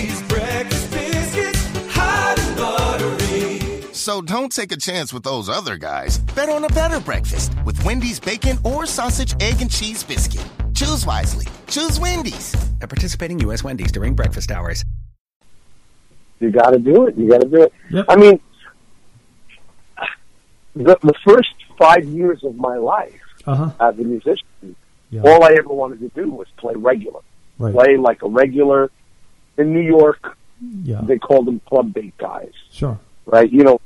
So 4.07 4.23
don't 4.23 4.53
take 4.53 4.71
a 4.71 4.77
chance 4.77 5.13
with 5.13 5.25
those 5.25 5.49
other 5.49 5.77
guys. 5.77 6.19
Bet 6.37 6.49
on 6.49 6.63
a 6.63 6.69
better 6.69 7.01
breakfast 7.01 7.53
with 7.65 7.83
Wendy's 7.85 8.21
bacon 8.21 8.57
or 8.63 8.87
sausage, 8.87 9.35
egg, 9.43 9.61
and 9.61 9.69
cheese 9.69 10.05
biscuit. 10.05 10.47
Choose 10.77 11.05
wisely. 11.05 11.45
Choose 11.67 11.99
Wendy's. 11.99 12.55
At 12.81 12.89
participating 12.89 13.41
U.S. 13.41 13.65
Wendy's 13.65 13.91
during 13.91 14.15
breakfast 14.15 14.53
hours. 14.53 14.85
you 16.39 16.53
got 16.53 16.71
to 16.71 16.79
do 16.79 17.09
it. 17.09 17.17
You 17.19 17.29
got 17.29 17.41
to 17.41 17.49
do 17.49 17.63
it. 17.65 17.73
Yep. 17.91 18.05
I 18.09 18.15
mean, 18.15 18.39
the, 20.77 20.97
the 21.03 21.15
first 21.27 21.53
five 21.77 22.05
years 22.05 22.45
of 22.45 22.55
my 22.55 22.77
life 22.77 23.21
Uh 23.45 23.57
huh. 23.57 23.71
as 23.81 23.99
a 23.99 24.05
musician, 24.05 24.77
Yeah. 25.11 25.23
all 25.25 25.43
I 25.43 25.57
ever 25.59 25.71
wanted 25.75 25.99
to 25.99 26.11
do 26.11 26.31
was 26.31 26.47
play 26.59 26.75
regular, 26.77 27.23
Right. 27.59 27.75
play 27.75 27.97
like 27.97 28.23
a 28.23 28.29
regular. 28.29 28.89
In 29.59 29.73
New 29.73 29.81
York, 29.81 30.37
Yeah. 30.85 31.01
they 31.03 31.19
called 31.19 31.47
them 31.47 31.61
club 31.67 31.93
bait 31.93 32.17
guys, 32.19 32.53
Sure. 32.71 33.01
right? 33.25 33.51
You 33.51 33.65
know, 33.65 33.81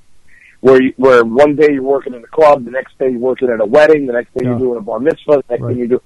where 0.60 0.82
you, 0.82 0.92
where 0.96 1.24
one 1.24 1.56
day 1.56 1.68
you're 1.72 1.82
working 1.82 2.14
in 2.14 2.22
a 2.22 2.26
club, 2.26 2.64
the 2.64 2.70
next 2.70 2.98
day 2.98 3.10
you're 3.10 3.18
working 3.18 3.48
at 3.48 3.60
a 3.60 3.64
wedding, 3.64 4.06
the 4.06 4.12
next 4.12 4.32
day 4.34 4.40
Yeah. 4.44 4.50
you're 4.50 4.58
doing 4.58 4.78
a 4.78 4.82
bar 4.82 5.00
mitzvah, 5.00 5.36
the 5.36 5.44
next 5.50 5.62
Right. 5.62 5.70
thing 5.72 5.78
you 5.78 5.88
do. 5.88 6.02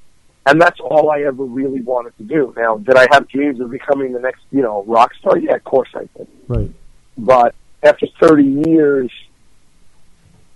And 0.47 0.61
that's 0.61 0.79
all 0.79 1.11
I 1.11 1.23
ever 1.23 1.43
really 1.45 1.81
wanted 1.81 2.17
to 2.19 2.23
do. 2.25 2.53
Now, 2.57 2.77
did 2.77 2.97
I 2.97 3.07
have 3.13 3.27
dreams 3.29 3.61
of 3.61 3.71
becoming 3.71 4.13
the 4.13 4.21
next, 4.21 4.43
you 4.53 4.63
know, 4.63 4.85
rock 4.87 5.15
star? 5.15 5.39
Yeah, 5.39 5.55
of 5.55 5.65
course 5.65 5.89
I 5.95 6.07
did. 6.17 6.29
Right. 6.49 6.71
But 7.17 7.55
after 7.83 8.07
30 8.21 8.45
years, 8.69 9.11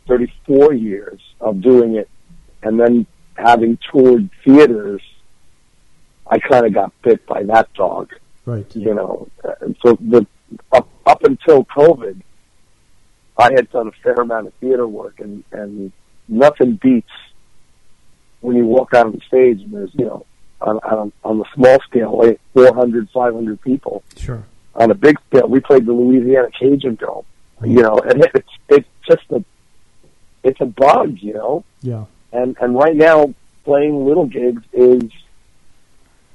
34 0.06 0.72
years 0.74 1.20
of 1.40 1.60
doing 1.60 1.96
it, 1.96 2.08
and 2.62 2.78
then 2.78 3.06
having 3.36 3.78
toured 3.90 4.28
theaters, 4.44 5.02
I 6.26 6.38
kind 6.38 6.66
of 6.66 6.74
got 6.74 6.92
bit 7.02 7.24
by 7.26 7.42
that 7.44 7.72
dog, 7.74 8.12
Right. 8.44 8.66
you 8.76 8.94
know. 8.94 9.28
Uh, 9.44 9.52
So 9.82 9.96
the 10.00 10.26
up, 10.72 10.88
up 11.06 11.24
until 11.24 11.64
COVID, 11.64 12.20
I 13.38 13.52
had 13.52 13.70
done 13.70 13.88
a 13.88 13.92
fair 14.02 14.14
amount 14.14 14.48
of 14.48 14.54
theater 14.54 14.86
work, 14.86 15.20
and 15.20 15.44
and 15.52 15.92
nothing 16.28 16.78
beats 16.82 17.08
when 18.40 18.56
you 18.56 18.64
walk 18.66 18.94
out 18.94 19.06
on 19.06 19.12
the 19.12 19.20
stage 19.26 19.60
and 19.62 19.72
there's 19.72 19.90
you 19.94 20.04
know 20.06 20.26
on 20.60 20.78
on, 20.78 21.12
on 21.24 21.38
the 21.38 21.44
small 21.54 21.78
scale, 21.88 22.18
like 22.18 22.40
400, 22.54 23.08
500 23.10 23.60
people 23.62 24.02
Sure. 24.16 24.44
on 24.74 24.90
a 24.90 24.94
big 24.94 25.16
scale. 25.28 25.46
We 25.48 25.60
played 25.60 25.86
the 25.86 25.92
Louisiana 25.92 26.48
Cajun 26.58 26.96
Dome, 26.96 27.24
you 27.64 27.82
know, 27.82 27.98
and 28.00 28.24
it's 28.34 28.48
it's 28.68 28.88
just 29.06 29.22
a 29.30 29.44
it's 30.42 30.60
a 30.60 30.66
bug, 30.66 31.18
you 31.20 31.34
know. 31.34 31.64
Yeah. 31.80 32.04
and 32.32 32.56
and 32.60 32.74
right 32.74 32.96
now 32.96 33.32
playing 33.64 34.04
little 34.06 34.26
gigs 34.26 34.62
is 34.72 35.02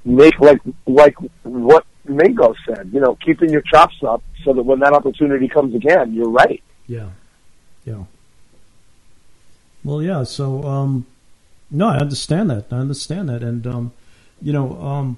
make 0.06 0.39
like 0.39 0.60
like 0.86 1.16
what 1.43 1.86
Mingo 2.06 2.54
said. 2.66 2.89
You 2.93 2.99
know, 3.01 3.16
keeping 3.16 3.49
your 3.49 3.62
chops 3.62 3.95
up 4.08 4.24
so 4.43 4.54
that 4.54 4.64
when 4.64 4.80
that 4.80 4.93
opportunity 4.93 5.47
comes 5.47 5.74
again, 5.76 6.14
you're 6.14 6.30
right. 6.30 6.64
Yeah, 6.88 7.09
yeah. 7.86 8.03
Well, 9.84 10.01
yeah. 10.01 10.23
So, 10.23 10.63
um, 10.63 11.05
no, 11.71 11.88
I 11.88 11.97
understand 11.97 12.49
that. 12.49 12.65
I 12.71 12.75
understand 12.77 13.29
that, 13.29 13.41
and 13.43 13.65
um, 13.67 13.91
you 14.41 14.53
know, 14.53 14.79
um, 14.81 15.17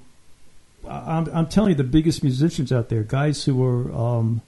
I- 0.88 1.16
I'm 1.16 1.26
I'm 1.32 1.46
telling 1.46 1.70
you, 1.70 1.76
the 1.76 1.84
biggest 1.84 2.22
musicians 2.22 2.72
out 2.72 2.88
there, 2.88 3.02
guys 3.02 3.44
who 3.44 3.62
are, 3.64 3.92
um, 3.92 4.40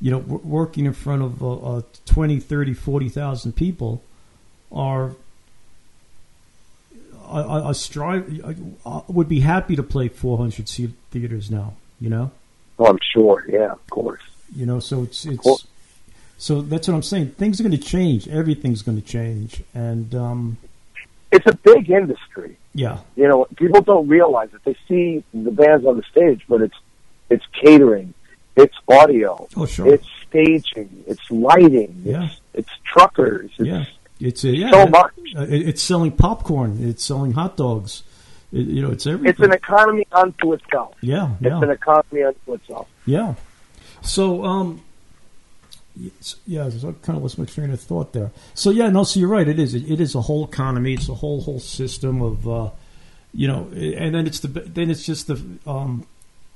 you 0.00 0.10
know, 0.10 0.20
w- 0.20 0.40
working 0.44 0.86
in 0.86 0.92
front 0.92 1.22
of 1.22 1.42
uh, 1.42 1.76
uh, 1.78 1.82
20, 2.06 2.38
30, 2.40 2.74
40,000 2.74 3.52
people, 3.56 4.02
are. 4.70 5.12
I, 7.26 7.40
I, 7.40 7.68
I 7.68 7.72
strive. 7.72 8.40
I, 8.44 8.54
I 8.88 9.02
would 9.08 9.28
be 9.28 9.40
happy 9.40 9.76
to 9.76 9.82
play 9.82 10.08
400 10.08 10.68
seat 10.68 10.90
theaters 11.10 11.50
now. 11.50 11.74
You 12.00 12.10
know. 12.10 12.30
Oh, 12.78 12.86
I'm 12.86 12.98
sure. 13.12 13.44
Yeah, 13.48 13.72
of 13.72 13.86
course. 13.90 14.22
You 14.54 14.66
know, 14.66 14.80
so 14.80 15.02
it's 15.02 15.24
it's 15.26 15.44
Well- 15.44 15.60
so 16.38 16.62
that's 16.62 16.88
what 16.88 16.94
I'm 16.94 17.02
saying. 17.02 17.30
Things 17.32 17.60
are 17.60 17.62
going 17.64 17.76
to 17.76 17.78
change. 17.78 18.26
Everything's 18.28 18.82
going 18.82 19.00
to 19.00 19.06
change, 19.06 19.62
and 19.74 20.14
um, 20.14 20.56
It's 21.32 21.46
a 21.46 21.54
big 21.56 21.90
industry. 21.90 22.56
yeah, 22.74 22.98
You 23.16 23.28
know, 23.28 23.46
people 23.56 23.82
don't 23.82 24.08
realize 24.08 24.48
it. 24.54 24.62
They 24.64 24.76
see 24.88 25.22
the 25.34 25.50
bands 25.50 25.84
on 25.84 25.96
the 25.96 26.02
stage, 26.04 26.42
but 26.48 26.60
it's 26.62 26.76
it's 27.30 27.44
catering, 27.60 28.14
it's 28.56 28.74
audio, 28.88 29.46
oh 29.56 29.66
sure, 29.66 29.92
it's 29.92 30.06
staging, 30.26 31.04
it's 31.06 31.30
lighting, 31.30 32.00
Yeah. 32.04 32.24
it's 32.24 32.40
it's 32.54 32.70
truckers. 32.84 33.50
It's, 33.58 33.68
yeah, 33.68 33.84
it's 34.20 34.44
a, 34.44 34.48
yeah, 34.56 34.70
so 34.70 34.86
much. 34.86 35.12
Uh, 35.36 35.42
it- 35.42 35.68
it's 35.68 35.82
selling 35.82 36.12
popcorn. 36.12 36.78
It's 36.88 37.04
selling 37.04 37.32
hot 37.32 37.56
dogs. 37.58 38.02
It, 38.50 38.66
you 38.66 38.80
know, 38.80 38.90
it's 38.90 39.06
everything. 39.06 39.28
It's 39.30 39.40
an 39.40 39.52
economy 39.52 40.06
unto 40.10 40.54
itself. 40.54 40.94
yeah, 41.02 41.32
It's 41.42 41.62
an 41.62 41.70
economy 41.70 42.22
unto 42.22 42.54
itself. 42.54 42.88
yeah. 43.04 43.34
So 44.00 44.44
um, 44.44 44.80
yeah, 46.46 46.66
I 46.66 46.70
kind 47.02 47.16
of 47.16 47.22
lost 47.22 47.38
my 47.38 47.44
train 47.44 47.70
of 47.70 47.80
thought 47.80 48.12
there. 48.12 48.30
So 48.54 48.70
yeah, 48.70 48.88
no, 48.88 49.04
so 49.04 49.20
you're 49.20 49.28
right. 49.28 49.48
It 49.48 49.58
is. 49.58 49.74
It, 49.74 49.90
it 49.90 50.00
is 50.00 50.14
a 50.14 50.22
whole 50.22 50.44
economy. 50.44 50.94
It's 50.94 51.08
a 51.08 51.14
whole 51.14 51.40
whole 51.42 51.60
system 51.60 52.22
of, 52.22 52.48
uh, 52.48 52.70
you 53.32 53.48
know, 53.48 53.68
and 53.74 54.14
then 54.14 54.26
it's 54.26 54.40
the 54.40 54.48
then 54.48 54.90
it's 54.90 55.04
just 55.04 55.26
the 55.26 55.40
um, 55.66 56.06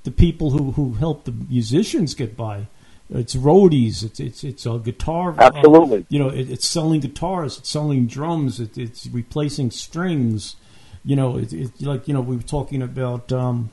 the 0.04 0.10
people 0.10 0.50
who 0.50 0.72
who 0.72 0.94
help 0.94 1.24
the 1.24 1.32
musicians 1.32 2.14
get 2.14 2.36
by. 2.36 2.66
It's 3.10 3.34
roadies. 3.34 4.02
It's 4.02 4.20
it's 4.20 4.44
it's 4.44 4.66
a 4.66 4.78
guitar. 4.78 5.32
uh, 5.38 5.50
Absolutely. 5.54 6.06
you 6.08 6.18
know, 6.18 6.28
it, 6.28 6.50
it's 6.50 6.66
selling 6.66 7.00
guitars. 7.00 7.58
It's 7.58 7.68
selling 7.68 8.06
drums. 8.06 8.60
It, 8.60 8.78
it's 8.78 9.06
replacing 9.06 9.70
strings. 9.70 10.56
You 11.04 11.16
know, 11.16 11.36
it, 11.36 11.52
it 11.52 11.82
like 11.82 12.08
you 12.08 12.14
know 12.14 12.20
we 12.20 12.36
were 12.36 12.42
talking 12.42 12.82
about. 12.82 13.32
Um, 13.32 13.70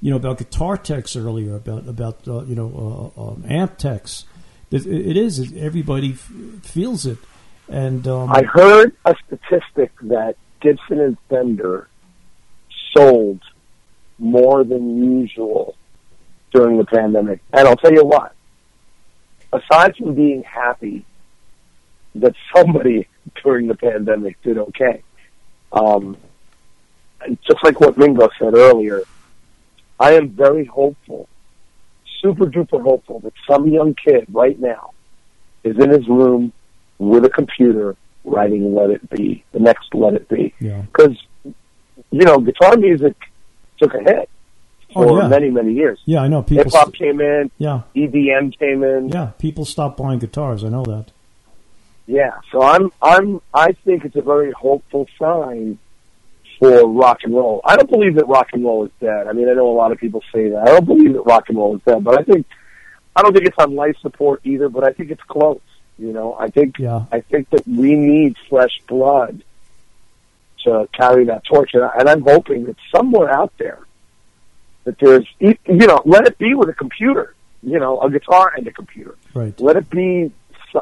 you 0.00 0.10
know 0.10 0.16
about 0.16 0.38
guitar 0.38 0.76
techs 0.76 1.16
earlier, 1.16 1.56
about 1.56 1.88
about 1.88 2.26
uh, 2.26 2.42
you 2.44 2.54
know 2.54 3.12
uh, 3.16 3.30
um, 3.30 3.44
amp 3.48 3.78
techs. 3.78 4.24
It, 4.70 4.86
it 4.86 5.16
is 5.16 5.52
everybody 5.56 6.12
f- 6.12 6.32
feels 6.62 7.06
it, 7.06 7.18
and 7.68 8.06
um, 8.06 8.30
I 8.30 8.42
heard 8.42 8.96
a 9.04 9.14
statistic 9.26 9.92
that 10.02 10.36
Gibson 10.60 11.00
and 11.00 11.16
Fender 11.28 11.88
sold 12.96 13.40
more 14.18 14.64
than 14.64 15.20
usual 15.20 15.76
during 16.52 16.78
the 16.78 16.84
pandemic. 16.84 17.40
And 17.52 17.66
I'll 17.66 17.76
tell 17.76 17.92
you 17.92 18.04
what, 18.04 18.34
aside 19.52 19.96
from 19.96 20.14
being 20.14 20.42
happy 20.42 21.04
that 22.16 22.34
somebody 22.54 23.06
during 23.42 23.66
the 23.66 23.74
pandemic 23.74 24.40
did 24.42 24.58
okay, 24.58 25.02
um, 25.72 26.16
just 27.46 27.62
like 27.62 27.80
what 27.80 27.98
Mingo 27.98 28.28
said 28.38 28.54
earlier, 28.54 29.02
I 30.00 30.14
am 30.14 30.30
very 30.30 30.64
hopeful, 30.64 31.28
super 32.20 32.46
duper 32.46 32.82
hopeful 32.82 33.20
that 33.20 33.34
some 33.48 33.68
young 33.68 33.94
kid 33.94 34.26
right 34.32 34.58
now 34.58 34.90
is 35.62 35.76
in 35.78 35.90
his 35.90 36.08
room 36.08 36.52
with 36.98 37.24
a 37.24 37.30
computer 37.30 37.94
writing 38.24 38.74
Let 38.74 38.90
It 38.90 39.08
Be, 39.10 39.44
the 39.52 39.60
next 39.60 39.94
Let 39.94 40.14
It 40.14 40.28
Be. 40.28 40.54
yeah, 40.58 40.82
Because, 40.82 41.16
you 41.44 42.24
know, 42.24 42.38
guitar 42.38 42.76
music 42.76 43.14
took 43.78 43.94
a 43.94 44.00
hit 44.00 44.28
Oh, 44.96 45.04
for 45.06 45.22
yeah. 45.22 45.28
many, 45.28 45.50
many 45.50 45.72
years. 45.74 46.00
yeah, 46.04 46.20
I 46.22 46.26
know 46.26 46.42
people. 46.42 46.64
Hip 46.64 46.72
hop 46.72 46.92
came 46.94 47.20
in, 47.20 47.48
yeah, 47.58 47.82
EDM 47.94 48.58
came 48.58 48.82
in. 48.82 49.08
yeah, 49.10 49.26
people 49.38 49.64
stopped 49.64 49.96
buying 49.98 50.18
guitars. 50.18 50.64
I 50.64 50.68
know 50.68 50.82
that. 50.82 51.12
Yeah, 52.08 52.32
so 52.50 52.60
I'm 52.60 52.90
I'm 53.00 53.40
I 53.54 53.70
think 53.84 54.04
it's 54.04 54.16
a 54.16 54.20
very 54.22 54.50
hopeful 54.50 55.06
sign 55.16 55.78
for 56.60 56.86
rock 56.86 57.20
and 57.24 57.34
roll. 57.34 57.60
I 57.64 57.74
don't 57.76 57.90
believe 57.90 58.14
that 58.16 58.28
rock 58.28 58.50
and 58.52 58.62
roll 58.62 58.84
is 58.84 58.92
dead. 59.00 59.26
I 59.26 59.32
mean, 59.32 59.48
I 59.48 59.54
know 59.54 59.68
a 59.68 59.72
lot 59.72 59.90
of 59.90 59.98
people 59.98 60.22
say 60.32 60.50
that. 60.50 60.60
I 60.60 60.66
don't 60.66 60.84
believe 60.84 61.14
that 61.14 61.22
rock 61.22 61.48
and 61.48 61.58
roll 61.58 61.74
is 61.74 61.82
dead, 61.82 62.04
but 62.04 62.20
I 62.20 62.22
think 62.22 62.46
I 63.16 63.22
don't 63.22 63.32
think 63.32 63.46
it's 63.46 63.58
on 63.58 63.74
life 63.74 63.96
support 64.00 64.42
either. 64.44 64.68
But 64.68 64.84
I 64.84 64.92
think 64.92 65.10
it's 65.10 65.22
close. 65.22 65.60
You 65.98 66.12
know, 66.12 66.36
I 66.38 66.48
think 66.48 66.78
Yeah, 66.78 67.06
I 67.10 67.20
think 67.20 67.50
that 67.50 67.66
we 67.66 67.96
need 67.96 68.36
fresh 68.48 68.80
blood 68.86 69.42
to 70.64 70.86
carry 70.92 71.24
that 71.24 71.44
torch, 71.44 71.70
and, 71.72 71.82
I, 71.82 71.92
and 71.98 72.08
I'm 72.08 72.20
hoping 72.20 72.66
that 72.66 72.76
somewhere 72.94 73.30
out 73.30 73.52
there 73.58 73.80
that 74.84 74.98
there's 74.98 75.26
you 75.38 75.56
know 75.66 76.02
let 76.04 76.26
it 76.26 76.38
be 76.38 76.54
with 76.54 76.68
a 76.68 76.74
computer, 76.74 77.34
you 77.62 77.78
know, 77.78 78.00
a 78.00 78.10
guitar 78.10 78.52
and 78.56 78.66
a 78.66 78.72
computer. 78.72 79.16
right. 79.34 79.58
Let 79.58 79.76
it 79.76 79.88
be, 79.90 80.30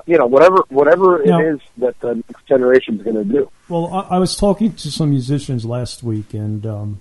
you 0.06 0.18
know, 0.18 0.26
whatever 0.26 0.58
whatever 0.68 1.22
Yeah. 1.24 1.38
it 1.40 1.54
is 1.54 1.60
that 1.78 1.98
the 2.00 2.14
next 2.14 2.46
generation 2.46 2.96
is 2.98 3.02
going 3.02 3.16
to 3.16 3.24
do. 3.24 3.50
Well, 3.68 3.92
I, 3.92 4.16
I 4.16 4.18
was 4.18 4.36
talking 4.36 4.72
to 4.74 4.90
some 4.90 5.10
musicians 5.10 5.64
last 5.64 6.02
week, 6.02 6.34
and 6.34 6.64
um, 6.66 7.00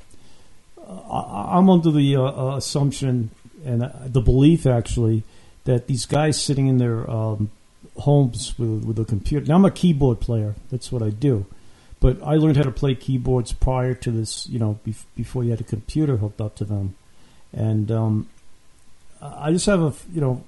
I, 0.87 1.57
I'm 1.57 1.69
under 1.69 1.91
the 1.91 2.15
uh, 2.15 2.21
uh, 2.21 2.55
assumption 2.57 3.31
and 3.65 3.83
uh, 3.83 3.89
the 4.05 4.21
belief, 4.21 4.65
actually, 4.65 5.23
that 5.65 5.87
these 5.87 6.05
guys 6.05 6.41
sitting 6.41 6.67
in 6.67 6.77
their 6.77 7.09
um, 7.09 7.49
homes 7.97 8.53
with, 8.57 8.85
with 8.85 8.99
a 8.99 9.05
computer. 9.05 9.45
Now, 9.45 9.55
I'm 9.55 9.65
a 9.65 9.71
keyboard 9.71 10.19
player. 10.19 10.55
That's 10.71 10.91
what 10.91 11.01
I 11.01 11.09
do. 11.09 11.45
But 11.99 12.21
I 12.23 12.35
learned 12.35 12.57
how 12.57 12.63
to 12.63 12.71
play 12.71 12.93
keyboards 12.93 13.51
prior 13.53 13.95
to 13.95 14.11
this, 14.11 14.47
you 14.47 14.59
know, 14.59 14.79
bef- 14.85 15.05
before 15.15 15.43
you 15.43 15.49
had 15.49 15.59
a 15.61 15.63
computer 15.65 16.17
hooked 16.17 16.39
up 16.39 16.55
to 16.57 16.63
them. 16.63 16.95
And 17.51 17.91
um, 17.91 18.29
I 19.19 19.51
just 19.51 19.65
have 19.65 19.81
a, 19.81 19.93
you 20.13 20.21
know, 20.21 20.43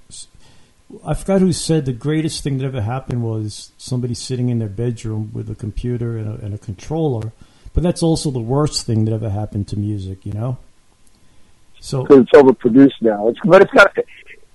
I 1.05 1.13
forgot 1.13 1.41
who 1.41 1.53
said 1.53 1.85
the 1.85 1.93
greatest 1.93 2.43
thing 2.43 2.57
that 2.57 2.65
ever 2.65 2.81
happened 2.81 3.23
was 3.23 3.71
somebody 3.77 4.15
sitting 4.15 4.49
in 4.49 4.59
their 4.59 4.69
bedroom 4.69 5.29
with 5.33 5.49
a 5.49 5.55
computer 5.55 6.17
and 6.17 6.27
a, 6.27 6.45
and 6.45 6.53
a 6.53 6.57
controller. 6.57 7.31
But 7.73 7.83
that's 7.83 8.01
also 8.01 8.31
the 8.31 8.39
worst 8.39 8.85
thing 8.87 9.05
that 9.05 9.13
ever 9.13 9.29
happened 9.29 9.67
to 9.69 9.77
music, 9.77 10.25
you 10.25 10.33
know. 10.33 10.57
So 11.79 12.03
Because 12.03 12.23
it's 12.23 12.31
overproduced 12.31 13.01
now. 13.01 13.27
It's, 13.29 13.39
but 13.43 13.61
it's 13.61 13.71
got 13.71 13.95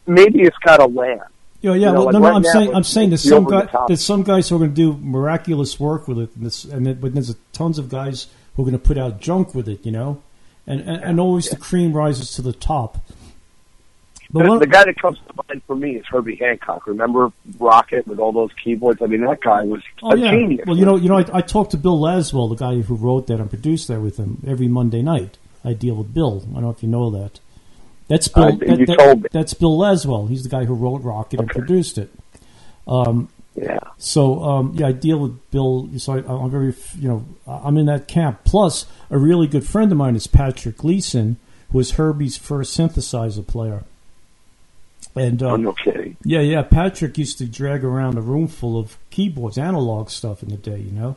maybe 0.07 0.43
it's 0.43 0.57
got 0.59 0.81
a 0.81 0.87
land. 0.87 1.21
yeah, 1.61 1.71
yeah. 1.71 1.75
you 1.75 1.81
know, 1.87 1.93
well, 1.93 2.05
like 2.07 2.13
no, 2.15 2.19
no. 2.19 2.27
right 2.27 2.37
I'm 2.37 2.43
now, 2.43 2.53
saying 2.53 2.75
I'm 2.75 2.85
saying 2.85 3.11
there's 3.11 3.23
some 3.23 3.47
over 3.47 3.69
the 3.71 3.85
there's 3.89 4.05
some 4.05 4.25
guys 4.25 4.49
who 4.49 4.57
are 4.57 4.59
going 4.59 4.75
to 4.75 4.77
do 4.77 4.99
miraculous 5.01 5.79
work 5.79 6.09
with 6.09 6.19
it, 6.19 6.31
and, 6.37 6.47
this, 6.47 6.65
and 6.65 6.87
then, 6.87 7.01
but 7.01 7.15
there's 7.15 7.35
tons 7.53 7.79
of 7.79 7.89
guys 7.89 8.27
who 8.55 8.63
are 8.63 8.67
going 8.67 8.79
to 8.79 8.85
put 8.85 8.99
out 8.99 9.21
junk 9.21 9.55
with 9.55 9.69
it, 9.69 9.87
you 9.87 9.93
know. 9.93 10.23
And 10.67 10.81
and, 10.81 11.03
and 11.03 11.21
always 11.21 11.49
the 11.49 11.57
cream 11.57 11.93
rises 11.93 12.33
to 12.33 12.43
the 12.43 12.53
top. 12.53 12.99
The, 14.43 14.49
one- 14.49 14.59
the 14.59 14.67
guy 14.67 14.85
that 14.85 14.97
comes 15.01 15.19
to 15.19 15.35
mind 15.49 15.63
for 15.67 15.77
me 15.77 15.97
is 15.97 16.05
Herbie 16.11 16.37
Hancock. 16.37 16.87
Remember 16.87 17.31
Rockit 17.59 18.07
with 18.07 18.19
all 18.19 18.33
those 18.33 18.51
keyboards? 18.63 19.01
I 19.01 19.07
mean, 19.07 19.21
that 19.25 19.41
guy 19.41 19.63
was 19.63 19.83
Oh 20.03 20.11
a 20.13 20.17
yeah. 20.17 20.31
genius. 20.33 20.67
Well, 20.67 20.77
you 20.77 20.85
know, 20.85 20.97
you 20.97 21.09
know, 21.09 21.19
I, 21.19 21.25
I 21.35 21.41
talked 21.41 21.71
to 21.71 21.77
Bill 21.77 21.99
Laswell, 21.99 22.49
the 22.51 22.57
guy 22.57 22.81
who 22.81 22.95
wrote 22.97 23.29
that 23.29 23.41
and 23.41 23.49
produced 23.49 23.89
that 23.89 24.01
with 24.01 24.17
him 24.17 24.43
every 24.47 24.69
Monday 24.69 25.03
night. 25.03 25.39
I 25.65 25.73
deal 25.73 25.95
with 25.95 26.13
Bill. 26.13 26.43
I 26.51 26.53
don't 26.55 26.63
know 26.63 26.71
if 26.71 26.83
you 26.83 26.89
know 26.89 27.11
that. 27.11 27.41
That's 28.09 28.29
Bill. 28.29 28.45
I- 28.45 28.51
that- 28.67 28.79
you 28.81 28.87
that- 28.87 28.99
told 28.99 29.23
me. 29.23 29.29
That's 29.33 29.55
Bill 29.55 29.79
Laswell. 29.79 30.29
He's 30.29 30.43
the 30.43 30.49
guy 30.51 30.65
who 30.65 30.75
wrote 30.75 31.03
Rockit 31.03 31.39
and 31.39 31.49
produced 31.49 31.97
it. 31.97 32.11
Um, 32.87 33.29
yeah. 33.55 33.79
so 33.99 34.43
um, 34.43 34.75
yeah, 34.77 34.89
I 34.89 34.93
deal 34.93 35.19
with 35.21 35.51
Bill. 35.53 35.89
So 35.99 36.15
I, 36.15 36.33
I'm 36.45 36.51
very, 36.51 36.75
you 36.99 37.09
know, 37.09 37.25
I'm 37.47 37.77
in 37.79 37.87
that 37.87 38.09
camp. 38.09 38.41
Plus, 38.45 38.87
a 39.11 39.17
really 39.19 39.47
good 39.47 39.67
friend 39.67 39.91
of 39.93 39.97
mine 39.99 40.17
is 40.17 40.27
Patrick 40.27 40.79
Gleeson, 40.79 41.37
who 41.71 41.79
was 41.79 41.93
Herbie's 41.93 42.37
first 42.37 42.77
synthesizer 42.77 43.47
player. 43.47 43.85
And 45.17 45.43
uh, 45.43 45.53
oh, 45.53 45.57
no 45.57 45.73
kidding. 45.73 46.17
yeah, 46.25 46.41
yeah. 46.41 46.63
Patrick 46.63 47.17
used 47.19 47.39
to 47.39 47.47
drag 47.47 47.85
around 47.85 48.19
a 48.19 48.21
room 48.21 48.49
full 48.49 48.79
of 48.79 48.99
keyboards, 49.11 49.57
analog 49.57 50.11
stuff 50.11 50.43
in 50.43 50.49
the 50.49 50.57
day, 50.57 50.79
you 50.79 50.91
know. 50.91 51.17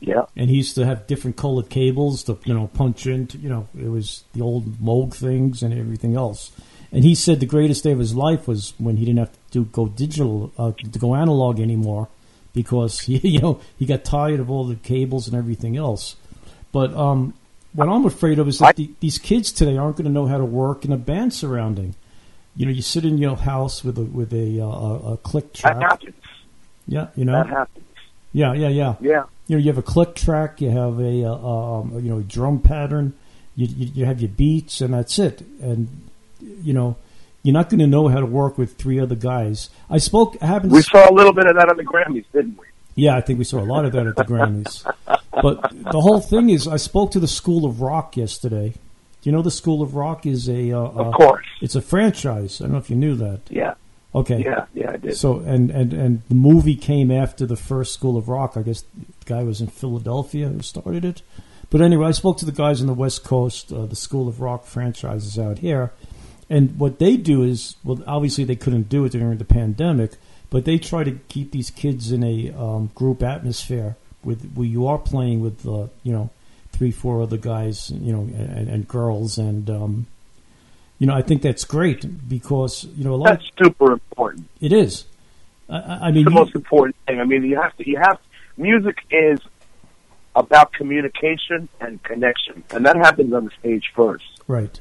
Yeah. 0.00 0.26
And 0.36 0.50
he 0.50 0.56
used 0.56 0.74
to 0.76 0.84
have 0.84 1.06
different 1.06 1.36
colored 1.36 1.70
cables 1.70 2.22
to, 2.24 2.38
you 2.44 2.54
know, 2.54 2.68
punch 2.68 3.06
into. 3.06 3.38
You 3.38 3.48
know, 3.48 3.68
it 3.76 3.88
was 3.88 4.24
the 4.32 4.42
old 4.42 4.78
Moog 4.78 5.14
things 5.14 5.62
and 5.62 5.72
everything 5.72 6.14
else. 6.14 6.52
And 6.92 7.02
he 7.02 7.14
said 7.14 7.40
the 7.40 7.46
greatest 7.46 7.82
day 7.82 7.90
of 7.90 7.98
his 7.98 8.14
life 8.14 8.46
was 8.46 8.74
when 8.78 8.96
he 8.98 9.04
didn't 9.04 9.18
have 9.18 9.36
to 9.50 9.64
go 9.64 9.86
digital, 9.86 10.52
uh, 10.56 10.72
to 10.72 10.98
go 10.98 11.16
analog 11.16 11.58
anymore, 11.58 12.08
because 12.52 13.00
he, 13.00 13.16
you 13.28 13.40
know, 13.40 13.60
he 13.76 13.86
got 13.86 14.04
tired 14.04 14.38
of 14.40 14.50
all 14.50 14.64
the 14.64 14.76
cables 14.76 15.26
and 15.26 15.36
everything 15.36 15.76
else. 15.76 16.16
But 16.70 16.94
um, 16.94 17.34
what 17.72 17.88
I'm 17.88 18.04
afraid 18.04 18.38
of 18.38 18.46
is 18.46 18.58
that 18.58 18.76
the, 18.76 18.90
these 19.00 19.18
kids 19.18 19.50
today 19.50 19.76
aren't 19.76 19.96
going 19.96 20.06
to 20.06 20.12
know 20.12 20.26
how 20.26 20.38
to 20.38 20.44
work 20.44 20.84
in 20.84 20.92
a 20.92 20.96
band 20.96 21.34
surrounding. 21.34 21.94
You 22.56 22.66
know, 22.66 22.72
you 22.72 22.82
sit 22.82 23.04
in 23.04 23.18
your 23.18 23.36
house 23.36 23.82
with 23.82 23.98
a 23.98 24.02
with 24.04 24.32
a, 24.32 24.60
uh, 24.60 24.66
a, 24.66 25.12
a 25.12 25.16
click 25.18 25.52
That 25.54 25.58
track. 25.60 25.80
happens. 25.80 26.14
Yeah, 26.86 27.08
you 27.16 27.24
know. 27.24 27.32
That 27.32 27.48
happens. 27.48 27.84
Yeah, 28.32 28.52
yeah, 28.52 28.68
yeah. 28.68 28.94
Yeah. 29.00 29.24
You 29.46 29.56
know, 29.56 29.62
you 29.62 29.68
have 29.68 29.78
a 29.78 29.82
click 29.82 30.14
track, 30.14 30.60
you 30.60 30.70
have 30.70 30.98
a 31.00 31.24
uh, 31.24 31.34
um, 31.34 31.94
you 32.02 32.10
know 32.10 32.18
a 32.18 32.22
drum 32.22 32.60
pattern, 32.60 33.12
you, 33.56 33.66
you 33.66 33.90
you 33.94 34.04
have 34.06 34.20
your 34.20 34.30
beats, 34.30 34.80
and 34.80 34.94
that's 34.94 35.18
it. 35.18 35.42
And 35.60 35.88
you 36.40 36.72
know, 36.72 36.96
you're 37.42 37.52
not 37.52 37.68
going 37.70 37.80
to 37.80 37.86
know 37.86 38.08
how 38.08 38.20
to 38.20 38.26
work 38.26 38.56
with 38.58 38.76
three 38.76 38.98
other 39.00 39.14
guys. 39.14 39.70
I 39.90 39.98
spoke. 39.98 40.36
I 40.40 40.46
happened. 40.46 40.70
to 40.70 40.76
We 40.76 40.82
saw 40.82 41.10
a 41.10 41.12
little 41.14 41.32
bit 41.32 41.46
of 41.46 41.56
that 41.56 41.68
on 41.68 41.76
the 41.76 41.84
Grammys, 41.84 42.24
didn't 42.32 42.58
we? 42.58 42.66
Yeah, 42.96 43.16
I 43.16 43.20
think 43.20 43.38
we 43.38 43.44
saw 43.44 43.58
a 43.60 43.66
lot 43.66 43.84
of 43.84 43.92
that 43.92 44.06
at 44.06 44.16
the 44.16 44.24
Grammys. 44.24 44.84
But 45.42 45.62
the 45.92 46.00
whole 46.00 46.20
thing 46.20 46.48
is, 46.48 46.68
I 46.68 46.76
spoke 46.76 47.10
to 47.10 47.18
the 47.20 47.26
School 47.26 47.66
of 47.66 47.80
Rock 47.80 48.16
yesterday. 48.16 48.74
You 49.24 49.32
know 49.32 49.42
the 49.42 49.50
School 49.50 49.82
of 49.82 49.94
Rock 49.94 50.26
is 50.26 50.48
a? 50.48 50.72
Uh, 50.72 50.78
Of 50.80 51.06
uh, 51.08 51.10
course. 51.12 51.46
it's 51.60 51.74
a 51.74 51.80
franchise. 51.82 52.60
I 52.60 52.64
don't 52.64 52.72
know 52.72 52.78
if 52.78 52.90
you 52.90 52.96
knew 52.96 53.14
that. 53.16 53.40
Yeah. 53.50 53.74
Okay. 54.14 54.42
Yeah. 54.44 54.66
Yeah, 54.74 54.92
I 54.92 54.96
did. 54.98 55.16
So 55.16 55.40
and 55.40 55.70
and 55.70 55.92
and 55.92 56.22
the 56.28 56.34
movie 56.34 56.76
came 56.76 57.10
after 57.10 57.46
the 57.46 57.56
first 57.56 57.94
School 57.94 58.16
of 58.16 58.28
Rock. 58.28 58.56
I 58.56 58.62
guess 58.62 58.82
the 58.82 59.24
guy 59.24 59.42
was 59.42 59.60
in 59.60 59.66
Philadelphia 59.68 60.48
who 60.48 60.60
started 60.62 61.04
it. 61.04 61.22
But 61.70 61.80
anyway, 61.80 62.06
I 62.06 62.12
spoke 62.12 62.38
to 62.38 62.44
the 62.44 62.52
guys 62.52 62.80
on 62.80 62.86
the 62.86 62.94
West 62.94 63.24
Coast. 63.24 63.72
Uh, 63.72 63.86
the 63.86 63.96
School 63.96 64.28
of 64.28 64.40
Rock 64.40 64.64
franchise 64.66 65.24
is 65.26 65.38
out 65.38 65.58
here, 65.58 65.92
and 66.48 66.78
what 66.78 66.98
they 66.98 67.16
do 67.16 67.42
is, 67.42 67.76
well, 67.82 68.00
obviously 68.06 68.44
they 68.44 68.54
couldn't 68.54 68.88
do 68.88 69.04
it 69.06 69.12
during 69.12 69.38
the 69.38 69.44
pandemic, 69.44 70.12
but 70.50 70.66
they 70.66 70.78
try 70.78 71.02
to 71.02 71.18
keep 71.28 71.50
these 71.50 71.70
kids 71.70 72.12
in 72.12 72.22
a 72.22 72.52
um, 72.52 72.90
group 72.94 73.22
atmosphere 73.22 73.96
with 74.22 74.52
where 74.52 74.66
you 74.66 74.86
are 74.86 74.98
playing 74.98 75.40
with, 75.40 75.66
uh, 75.66 75.88
you 76.04 76.12
know, 76.12 76.30
three, 76.74 76.90
four 76.90 77.22
other 77.22 77.36
guys, 77.36 77.90
you 77.90 78.12
know, 78.12 78.20
and, 78.22 78.68
and 78.68 78.88
girls, 78.88 79.38
and 79.38 79.68
um, 79.70 80.06
you 80.98 81.06
know, 81.06 81.14
I 81.14 81.22
think 81.22 81.42
that's 81.42 81.64
great 81.64 82.28
because 82.28 82.84
you 82.96 83.04
know 83.04 83.14
a 83.14 83.16
lot. 83.16 83.28
That's 83.28 83.50
super 83.62 83.92
important. 83.92 84.48
it 84.60 84.72
is. 84.72 85.04
I, 85.68 86.08
I 86.08 86.10
mean, 86.10 86.18
It's 86.18 86.24
the 86.26 86.30
you- 86.30 86.36
most 86.44 86.54
important 86.54 86.96
thing. 87.06 87.20
I 87.20 87.24
mean, 87.24 87.42
you 87.44 87.56
have 87.60 87.76
to. 87.78 87.88
You 87.88 87.98
have 87.98 88.18
music 88.56 88.96
is 89.10 89.40
about 90.36 90.72
communication 90.72 91.68
and 91.80 92.02
connection, 92.02 92.64
and 92.70 92.84
that 92.86 92.96
happens 92.96 93.32
on 93.32 93.44
the 93.44 93.50
stage 93.60 93.90
first. 93.94 94.24
right. 94.48 94.80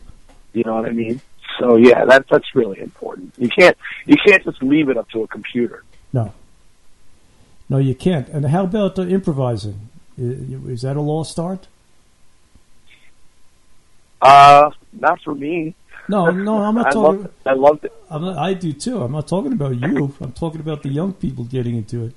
You 0.53 0.63
know 0.65 0.75
what 0.75 0.85
I 0.85 0.91
mean? 0.91 1.19
So 1.59 1.77
yeah, 1.77 2.05
that's 2.05 2.27
that's 2.29 2.53
really 2.55 2.79
important. 2.79 3.33
You 3.37 3.49
can't 3.49 3.75
you 4.05 4.17
can't 4.25 4.43
just 4.43 4.61
leave 4.61 4.89
it 4.89 4.97
up 4.97 5.09
to 5.11 5.23
a 5.23 5.27
computer. 5.27 5.83
No. 6.11 6.31
No, 7.69 7.77
you 7.77 7.95
can't. 7.95 8.27
And 8.29 8.45
how 8.45 8.63
about 8.65 8.99
uh, 8.99 9.03
improvising? 9.03 9.89
I- 10.19 10.21
Is 10.75 10.81
that 10.83 10.95
a 10.95 11.01
lost 11.01 11.39
art? 11.39 11.67
Uh, 14.23 14.71
not 14.93 15.21
for 15.21 15.35
me. 15.35 15.75
No, 16.07 16.31
no, 16.31 16.57
I'm 16.57 16.75
not 16.75 16.87
I 16.87 16.91
talking. 16.91 17.21
loved, 17.23 17.33
I 17.45 17.53
loved 17.53 17.85
it. 17.85 17.93
I'm 18.09 18.21
not, 18.21 18.37
I 18.37 18.53
do 18.53 18.73
too. 18.73 19.01
I'm 19.01 19.11
not 19.11 19.27
talking 19.27 19.53
about 19.53 19.75
you. 19.79 20.13
I'm 20.21 20.31
talking 20.31 20.61
about 20.61 20.83
the 20.83 20.89
young 20.89 21.13
people 21.13 21.43
getting 21.45 21.75
into 21.75 22.05
it. 22.05 22.15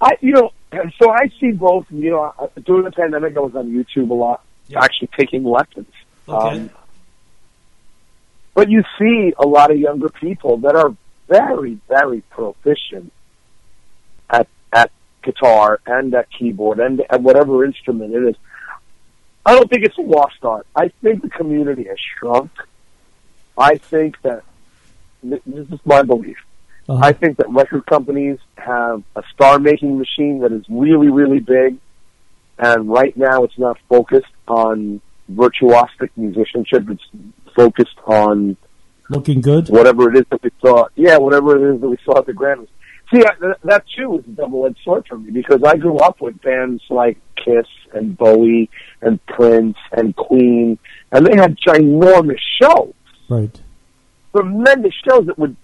I, 0.00 0.16
you 0.20 0.32
know, 0.32 0.50
and 0.72 0.92
so 1.00 1.10
I 1.10 1.30
see 1.40 1.52
both. 1.52 1.86
You 1.90 2.10
know, 2.10 2.50
during 2.64 2.84
the 2.84 2.90
pandemic, 2.90 3.36
I 3.36 3.40
was 3.40 3.54
on 3.54 3.70
YouTube 3.70 4.10
a 4.10 4.14
lot, 4.14 4.42
actually 4.76 5.08
taking 5.16 5.44
lessons. 5.44 5.88
Um, 6.28 6.70
but 8.54 8.70
you 8.70 8.82
see 8.98 9.32
a 9.38 9.46
lot 9.46 9.70
of 9.70 9.78
younger 9.78 10.08
people 10.08 10.58
that 10.58 10.74
are 10.74 10.94
very, 11.28 11.78
very 11.88 12.22
proficient 12.30 13.12
at 14.30 14.48
at 14.72 14.90
guitar 15.22 15.80
and 15.86 16.14
at 16.14 16.30
keyboard 16.30 16.80
and 16.80 17.02
at 17.08 17.22
whatever 17.22 17.64
instrument 17.64 18.14
it 18.14 18.22
is. 18.30 18.36
I 19.46 19.54
don't 19.54 19.68
think 19.70 19.84
it's 19.84 19.98
a 19.98 20.02
lost 20.02 20.42
art. 20.42 20.66
I 20.74 20.88
think 21.02 21.22
the 21.22 21.28
community 21.30 21.84
has 21.84 21.98
shrunk. 22.18 22.50
I 23.58 23.76
think 23.76 24.20
that 24.22 24.42
this 25.22 25.40
is 25.46 25.78
my 25.84 26.02
belief. 26.02 26.38
Uh-huh. 26.88 27.00
I 27.02 27.12
think 27.12 27.38
that 27.38 27.48
record 27.50 27.86
companies 27.86 28.38
have 28.56 29.02
a 29.16 29.22
star 29.32 29.58
making 29.58 29.98
machine 29.98 30.40
that 30.40 30.52
is 30.52 30.64
really, 30.68 31.08
really 31.08 31.40
big, 31.40 31.76
and 32.58 32.88
right 32.88 33.16
now 33.16 33.44
it's 33.44 33.58
not 33.58 33.78
focused 33.88 34.26
on 34.48 35.00
virtuosic 35.32 36.10
musicianship. 36.16 36.88
It's 36.90 37.02
focused 37.56 37.98
on 38.06 38.56
Looking 39.08 39.40
good. 39.40 39.68
whatever 39.68 40.10
it 40.10 40.18
is 40.18 40.24
that 40.30 40.42
we 40.42 40.50
saw. 40.60 40.86
Yeah, 40.94 41.18
whatever 41.18 41.56
it 41.56 41.74
is 41.74 41.80
that 41.80 41.88
we 41.88 41.96
saw 42.04 42.18
at 42.18 42.26
the 42.26 42.32
Grammys. 42.32 42.68
See, 43.12 43.22
I, 43.24 43.32
that 43.64 43.84
too 43.96 44.18
is 44.18 44.24
a 44.26 44.30
double-edged 44.30 44.78
sword 44.84 45.06
for 45.06 45.18
me 45.18 45.30
because 45.30 45.62
I 45.62 45.76
grew 45.76 45.98
up 45.98 46.20
with 46.20 46.40
bands 46.42 46.82
like 46.88 47.18
Kiss 47.36 47.66
and 47.92 48.16
Bowie 48.16 48.70
and 49.02 49.24
Prince 49.26 49.76
and 49.92 50.16
Queen, 50.16 50.78
and 51.12 51.26
they 51.26 51.36
had 51.36 51.56
ginormous 51.58 52.40
shows 52.60 52.94
Right. 53.28 53.60
tremendous 54.34 54.94
shows 55.06 55.26
that 55.26 55.38
would, 55.38 55.56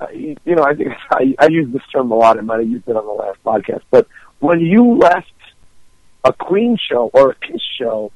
uh, 0.00 0.06
you 0.10 0.36
know, 0.46 0.62
I 0.64 0.74
think 0.74 0.88
I, 1.10 1.34
I 1.38 1.46
use 1.48 1.72
this 1.72 1.82
term 1.92 2.10
a 2.10 2.14
lot. 2.14 2.38
I 2.38 2.40
might 2.42 2.60
have 2.60 2.68
used 2.68 2.88
it 2.88 2.96
on 2.96 3.04
the 3.06 3.12
last 3.12 3.42
podcast. 3.44 3.82
But 3.90 4.06
when 4.40 4.60
you 4.60 4.96
left 4.98 5.30
a 6.24 6.32
Queen 6.32 6.76
show 6.90 7.10
or 7.12 7.30
a 7.30 7.34
Kiss 7.36 7.62
show, 7.78 8.10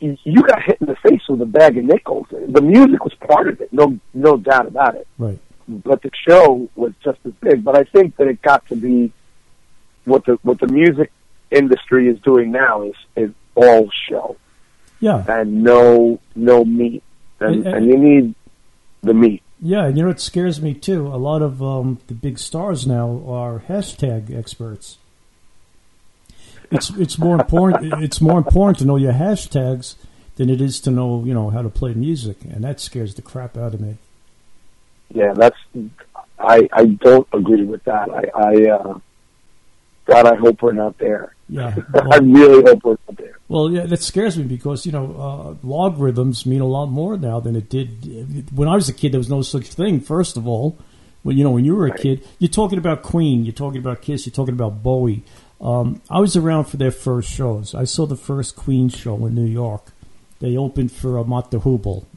you, 0.00 0.16
you 0.24 0.42
got 0.42 0.62
hit 0.62 0.78
in 0.80 0.86
the 0.86 0.96
face 0.96 1.22
with 1.28 1.40
a 1.40 1.46
bag 1.46 1.78
of 1.78 1.84
nickels. 1.84 2.26
The 2.30 2.60
music 2.60 3.02
was 3.02 3.14
part 3.14 3.48
of 3.48 3.60
it, 3.62 3.72
no, 3.72 3.98
no 4.12 4.36
doubt 4.36 4.66
about 4.66 4.94
it. 4.94 5.08
Right. 5.18 5.38
But 5.68 6.02
the 6.02 6.10
show 6.28 6.68
was 6.76 6.92
just 7.02 7.18
as 7.24 7.32
big. 7.40 7.64
But 7.64 7.76
I 7.76 7.84
think 7.84 8.16
that 8.16 8.28
it 8.28 8.40
got 8.42 8.66
to 8.68 8.76
be 8.76 9.12
what 10.04 10.24
the 10.24 10.38
what 10.42 10.60
the 10.60 10.68
music 10.68 11.10
industry 11.50 12.08
is 12.08 12.18
doing 12.20 12.52
now 12.52 12.82
is 12.82 12.94
is 13.16 13.30
all 13.54 13.88
show 14.08 14.36
Yeah. 15.00 15.24
and 15.28 15.62
no 15.62 16.20
no 16.34 16.64
meat, 16.64 17.02
and, 17.40 17.66
And- 17.66 17.76
and 17.76 17.86
you 17.86 17.96
need 17.98 18.34
the 19.02 19.14
meat. 19.14 19.42
Yeah. 19.60 19.86
And 19.86 19.96
you 19.96 20.02
know 20.02 20.08
what 20.10 20.20
scares 20.20 20.60
me 20.60 20.74
too? 20.74 21.06
A 21.06 21.16
lot 21.16 21.40
of 21.42 21.62
um, 21.62 21.98
the 22.08 22.14
big 22.14 22.38
stars 22.38 22.86
now 22.86 23.22
are 23.26 23.62
hashtag 23.68 24.36
experts. 24.36 24.98
It's 26.70 26.90
it's 26.90 27.18
more 27.18 27.36
important. 27.40 27.92
It's 28.02 28.20
more 28.20 28.38
important 28.38 28.78
to 28.78 28.84
know 28.84 28.96
your 28.96 29.12
hashtags 29.14 29.94
than 30.36 30.50
it 30.50 30.60
is 30.60 30.80
to 30.80 30.90
know 30.90 31.24
you 31.24 31.32
know 31.34 31.50
how 31.50 31.62
to 31.62 31.68
play 31.70 31.94
music, 31.94 32.38
and 32.44 32.62
that 32.64 32.80
scares 32.80 33.14
the 33.14 33.22
crap 33.22 33.56
out 33.56 33.72
of 33.74 33.80
me. 33.80 33.96
Yeah, 35.12 35.32
that's. 35.34 35.56
I 36.38 36.68
I 36.72 36.84
don't 36.86 37.26
agree 37.32 37.64
with 37.64 37.84
that. 37.84 38.10
I 38.10 38.24
I 38.34 38.70
uh, 38.70 38.98
God, 40.06 40.26
I 40.26 40.36
hope 40.36 40.62
we're 40.62 40.72
not 40.72 40.98
there. 40.98 41.34
Yeah. 41.48 41.74
I 41.94 42.18
really 42.18 42.62
hope 42.62 42.84
we're 42.84 42.96
not 43.08 43.16
there. 43.16 43.38
well, 43.48 43.70
yeah, 43.70 43.86
that 43.86 44.02
scares 44.02 44.36
me 44.36 44.44
because 44.44 44.86
you 44.86 44.92
know 44.92 45.14
uh, 45.18 45.66
logarithms 45.66 46.46
mean 46.46 46.60
a 46.60 46.66
lot 46.66 46.86
more 46.86 47.16
now 47.16 47.40
than 47.40 47.56
it 47.56 47.68
did 47.68 48.50
when 48.56 48.68
I 48.68 48.74
was 48.74 48.88
a 48.88 48.92
kid. 48.92 49.12
There 49.12 49.18
was 49.20 49.30
no 49.30 49.42
such 49.42 49.66
thing. 49.66 50.00
First 50.00 50.36
of 50.36 50.46
all, 50.46 50.78
when 51.22 51.36
you 51.36 51.44
know 51.44 51.50
when 51.50 51.64
you 51.64 51.74
were 51.74 51.86
a 51.86 51.96
kid, 51.96 52.26
you're 52.38 52.48
talking 52.48 52.78
about 52.78 53.02
Queen, 53.02 53.44
you're 53.44 53.52
talking 53.52 53.80
about 53.80 54.02
Kiss, 54.02 54.26
you're 54.26 54.32
talking 54.32 54.54
about 54.54 54.82
Bowie. 54.82 55.24
Um, 55.60 56.02
I 56.10 56.20
was 56.20 56.36
around 56.36 56.64
for 56.64 56.76
their 56.76 56.90
first 56.90 57.30
shows. 57.32 57.74
I 57.74 57.84
saw 57.84 58.06
the 58.06 58.16
first 58.16 58.56
Queen 58.56 58.88
show 58.88 59.24
in 59.26 59.34
New 59.34 59.46
York. 59.46 59.92
They 60.38 60.56
opened 60.56 60.92
for 60.92 61.18
uh, 61.18 61.22
the 61.22 61.58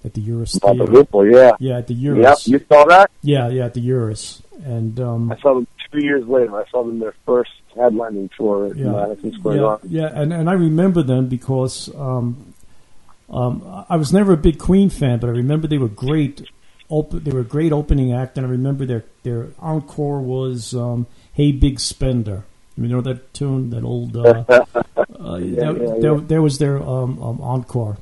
at 0.03 0.13
the 0.13 0.21
Uris 0.21 0.57
About 0.57 0.77
the 0.77 0.83
Theater. 0.85 0.91
Whipple, 0.91 1.25
yeah. 1.31 1.51
Yeah, 1.59 1.77
at 1.77 1.87
the 1.87 1.93
Yep, 1.93 2.15
Uris. 2.17 2.47
you 2.47 2.59
saw 2.67 2.85
that? 2.85 3.11
Yeah, 3.21 3.47
yeah, 3.49 3.65
at 3.65 3.73
the 3.73 3.87
Uris. 3.89 4.41
And 4.65 4.99
um, 4.99 5.31
I 5.31 5.37
saw 5.39 5.53
them 5.55 5.67
two 5.91 6.03
years 6.03 6.27
later. 6.27 6.55
I 6.59 6.65
saw 6.69 6.83
them 6.83 6.99
their 6.99 7.15
first 7.25 7.51
headlining 7.75 8.29
tour 8.35 8.67
at 8.67 8.75
Yeah. 8.75 8.91
Madison 8.91 9.33
Square 9.33 9.55
yeah, 9.55 9.61
Garden. 9.61 9.89
yeah, 9.89 10.09
and 10.13 10.33
and 10.33 10.49
I 10.49 10.53
remember 10.53 11.01
them 11.01 11.27
because 11.27 11.89
um, 11.95 12.53
um, 13.29 13.85
I 13.89 13.95
was 13.95 14.11
never 14.11 14.33
a 14.33 14.37
big 14.37 14.59
Queen 14.59 14.89
fan, 14.89 15.19
but 15.19 15.27
I 15.27 15.31
remember 15.33 15.67
they 15.67 15.77
were 15.77 15.87
great. 15.87 16.41
Op- 16.89 17.11
they 17.11 17.31
were 17.31 17.41
a 17.41 17.43
great 17.45 17.71
opening 17.71 18.11
act, 18.11 18.37
and 18.37 18.45
I 18.45 18.49
remember 18.49 18.85
their 18.85 19.05
their 19.23 19.47
encore 19.59 20.19
was 20.19 20.73
um, 20.73 21.07
"Hey 21.31 21.51
Big 21.51 21.79
Spender." 21.79 22.43
You 22.75 22.87
know 22.87 23.01
that 23.01 23.33
tune, 23.33 23.69
that 23.69 23.83
old. 23.83 24.15
Uh, 24.17 24.43
uh, 24.49 24.63
that, 24.95 25.41
yeah, 25.41 25.71
there, 26.01 26.15
yeah. 26.15 26.19
there 26.27 26.41
was 26.41 26.57
their 26.57 26.77
um, 26.81 27.21
um, 27.21 27.39
encore, 27.41 27.97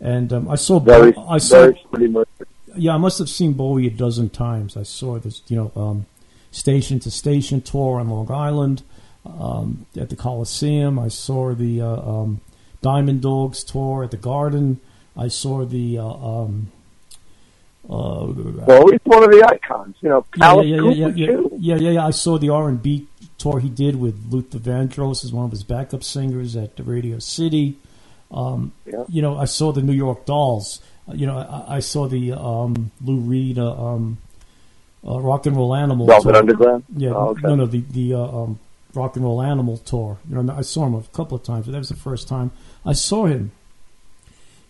and 0.00 0.32
um, 0.32 0.48
I 0.48 0.56
saw. 0.56 0.78
Very, 0.78 1.14
I 1.16 1.38
saw. 1.38 1.60
very 1.60 1.80
pretty 1.90 2.08
much. 2.08 2.28
Yeah, 2.76 2.94
I 2.94 2.98
must 2.98 3.18
have 3.18 3.28
seen 3.28 3.52
Bowie 3.52 3.86
a 3.86 3.90
dozen 3.90 4.30
times. 4.30 4.76
I 4.76 4.84
saw 4.84 5.18
this, 5.18 5.42
you 5.48 5.56
know, 5.56 5.72
um, 5.80 6.06
station 6.52 7.00
to 7.00 7.10
station 7.10 7.60
tour 7.60 7.98
on 7.98 8.08
Long 8.08 8.30
Island, 8.30 8.82
um, 9.26 9.86
at 9.96 10.08
the 10.08 10.16
Coliseum. 10.16 10.98
I 10.98 11.08
saw 11.08 11.54
the 11.54 11.80
uh, 11.80 11.86
um, 11.86 12.40
Diamond 12.80 13.22
Dogs 13.22 13.64
tour 13.64 14.04
at 14.04 14.10
the 14.10 14.16
Garden. 14.16 14.80
I 15.16 15.28
saw 15.28 15.64
the. 15.64 15.98
Uh, 15.98 16.04
um, 16.04 16.72
uh, 17.88 18.26
Well, 18.66 18.90
he's 18.90 19.00
one 19.02 19.24
of 19.24 19.30
the 19.30 19.44
icons. 19.44 19.96
You 20.00 20.10
know, 20.10 20.26
yeah, 20.36 20.60
yeah, 20.60 20.76
yeah, 20.76 20.90
yeah, 20.90 21.08
yeah, 21.08 21.40
yeah, 21.58 21.76
yeah, 21.76 21.90
yeah. 21.90 22.06
I 22.06 22.10
saw 22.10 22.38
the 22.38 22.50
R 22.50 22.68
and 22.68 22.80
B 22.80 23.08
tour 23.36 23.58
he 23.58 23.68
did 23.68 23.96
with 23.96 24.30
Luther 24.30 24.58
Vandross 24.58 25.24
as 25.24 25.32
one 25.32 25.46
of 25.46 25.50
his 25.50 25.64
backup 25.64 26.04
singers 26.04 26.54
at 26.56 26.76
the 26.76 26.84
Radio 26.84 27.18
City. 27.18 27.78
Um, 28.30 28.72
Yeah. 28.86 29.04
You 29.08 29.22
know, 29.22 29.36
I 29.38 29.44
saw 29.46 29.72
the 29.72 29.82
New 29.82 29.92
York 29.92 30.24
Dolls. 30.26 30.80
Uh, 31.08 31.14
You 31.14 31.26
know, 31.26 31.38
I, 31.38 31.76
I 31.76 31.80
saw 31.80 32.06
the 32.08 32.32
um, 32.32 32.90
Lou 33.04 33.16
Reed 33.18 33.58
uh, 33.58 33.72
um, 33.86 34.18
uh, 35.06 35.18
Rock 35.20 35.46
and 35.46 35.56
Roll 35.56 35.74
Animal. 35.74 36.06
Velvet 36.06 36.32
tour. 36.32 36.36
Underground. 36.36 36.84
Yeah, 36.96 37.10
Oh, 37.14 37.28
okay. 37.30 37.40
no, 37.42 37.54
no, 37.56 37.66
the 37.66 37.80
the 37.90 38.14
uh, 38.14 38.20
um, 38.42 38.58
Rock 38.94 39.16
and 39.16 39.24
Roll 39.24 39.40
Animal 39.42 39.78
tour. 39.78 40.18
You 40.28 40.42
know, 40.42 40.54
I 40.54 40.62
saw 40.62 40.86
him 40.86 40.94
a 40.94 41.02
couple 41.12 41.36
of 41.36 41.42
times, 41.42 41.66
but 41.66 41.72
that 41.72 41.78
was 41.78 41.88
the 41.88 41.96
first 41.96 42.28
time 42.28 42.50
I 42.84 42.92
saw 42.92 43.26
him. 43.26 43.50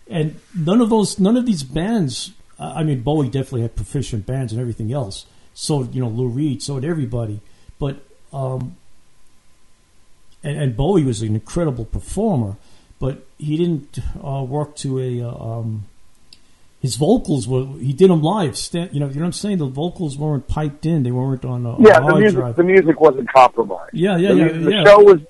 And 0.09 0.37
none 0.57 0.81
of 0.81 0.89
those, 0.91 1.19
none 1.21 1.37
of 1.37 1.47
these 1.47 1.63
bands. 1.63 2.33
I 2.59 2.81
I 2.81 2.83
mean, 2.85 3.01
Bowie 3.03 3.29
definitely 3.29 3.63
had 3.63 3.75
proficient 3.77 4.27
bands 4.27 4.53
and 4.53 4.61
everything 4.61 4.93
else. 4.93 5.27
So 5.55 5.83
you 5.93 6.01
know, 6.01 6.09
Lou 6.09 6.29
Reed, 6.29 6.63
so 6.63 6.79
did 6.81 6.89
everybody. 6.91 7.41
But 7.79 7.97
um, 8.33 8.77
and, 10.43 10.57
and 10.63 10.77
Bowie 10.77 11.05
was 11.05 11.23
an 11.23 11.35
incredible 11.35 11.85
performer, 11.85 12.57
but 13.01 13.27
he 13.39 13.57
didn't 13.57 13.99
uh, 14.23 14.45
work 14.45 14.77
to 14.77 15.01
a. 15.01 15.23
Uh, 15.23 15.35
um, 15.35 15.87
his 16.81 16.97
vocals 16.97 17.47
were 17.49 17.67
he 17.79 17.93
did 17.93 18.09
them 18.11 18.23
live. 18.23 18.57
Sta- 18.57 18.89
you 18.93 19.01
know, 19.01 19.09
you 19.09 19.15
know 19.17 19.21
what 19.21 19.27
I'm 19.27 19.33
saying. 19.33 19.59
The 19.59 19.67
vocals 19.67 20.17
weren't 20.17 20.47
piped 20.47 20.87
in; 20.87 21.03
they 21.03 21.11
weren't 21.11 21.45
on 21.45 21.67
a, 21.67 21.79
Yeah, 21.81 22.01
the 22.01 22.15
music 22.17 22.39
drive. 22.39 22.57
the 22.57 22.63
music 22.63 23.01
wasn't 23.01 23.29
compromised. 23.31 23.93
yeah, 23.95 24.17
yeah, 24.17 24.33
the, 24.33 24.37
yeah, 24.39 24.49
the 24.53 24.71
yeah. 24.71 24.85
show 24.85 25.01
was 25.03 25.21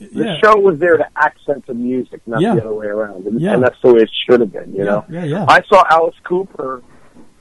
the 0.00 0.24
yeah. 0.24 0.38
show 0.42 0.56
was 0.58 0.78
there 0.78 0.96
to 0.96 1.06
accent 1.16 1.66
the 1.66 1.74
music, 1.74 2.20
not 2.26 2.40
Yeah. 2.40 2.54
the 2.54 2.62
other 2.62 2.74
way 2.74 2.86
around, 2.86 3.26
and, 3.26 3.40
Yeah. 3.40 3.54
and 3.54 3.62
that's 3.62 3.80
the 3.82 3.92
way 3.94 4.00
it 4.00 4.10
should 4.28 4.40
have 4.40 4.52
been. 4.52 4.74
You 4.74 4.84
know, 4.84 5.04
yeah, 5.08 5.24
yeah. 5.24 5.46
I 5.48 5.62
saw 5.62 5.84
Alice 5.90 6.16
Cooper 6.24 6.82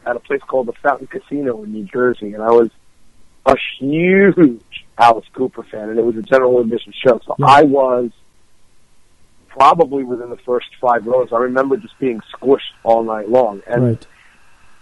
at 0.05 0.15
a 0.15 0.19
place 0.19 0.41
called 0.47 0.67
the 0.67 0.73
Fountain 0.73 1.07
Casino 1.07 1.63
in 1.63 1.73
New 1.73 1.85
Jersey, 1.85 2.33
and 2.33 2.43
I 2.43 2.51
was 2.51 2.69
a 3.47 3.55
huge 3.79 4.85
Alice 4.97 5.25
Cooper 5.33 5.63
fan, 5.63 5.89
and 5.89 5.97
it 5.99 6.05
was 6.05 6.15
a 6.17 6.21
general 6.21 6.59
admission 6.59 6.93
show. 6.95 7.19
So. 7.25 7.35
I 7.43 7.63
was 7.63 8.11
probably 9.57 10.03
within 10.03 10.29
the 10.29 10.37
first 10.37 10.67
five 10.81 11.05
rows. 11.05 11.29
I 11.31 11.37
remember 11.37 11.77
just 11.77 11.97
being 11.99 12.19
squished 12.33 12.73
all 12.83 13.03
night 13.03 13.29
long, 13.29 13.61
and 13.67 13.83
right. 13.83 14.07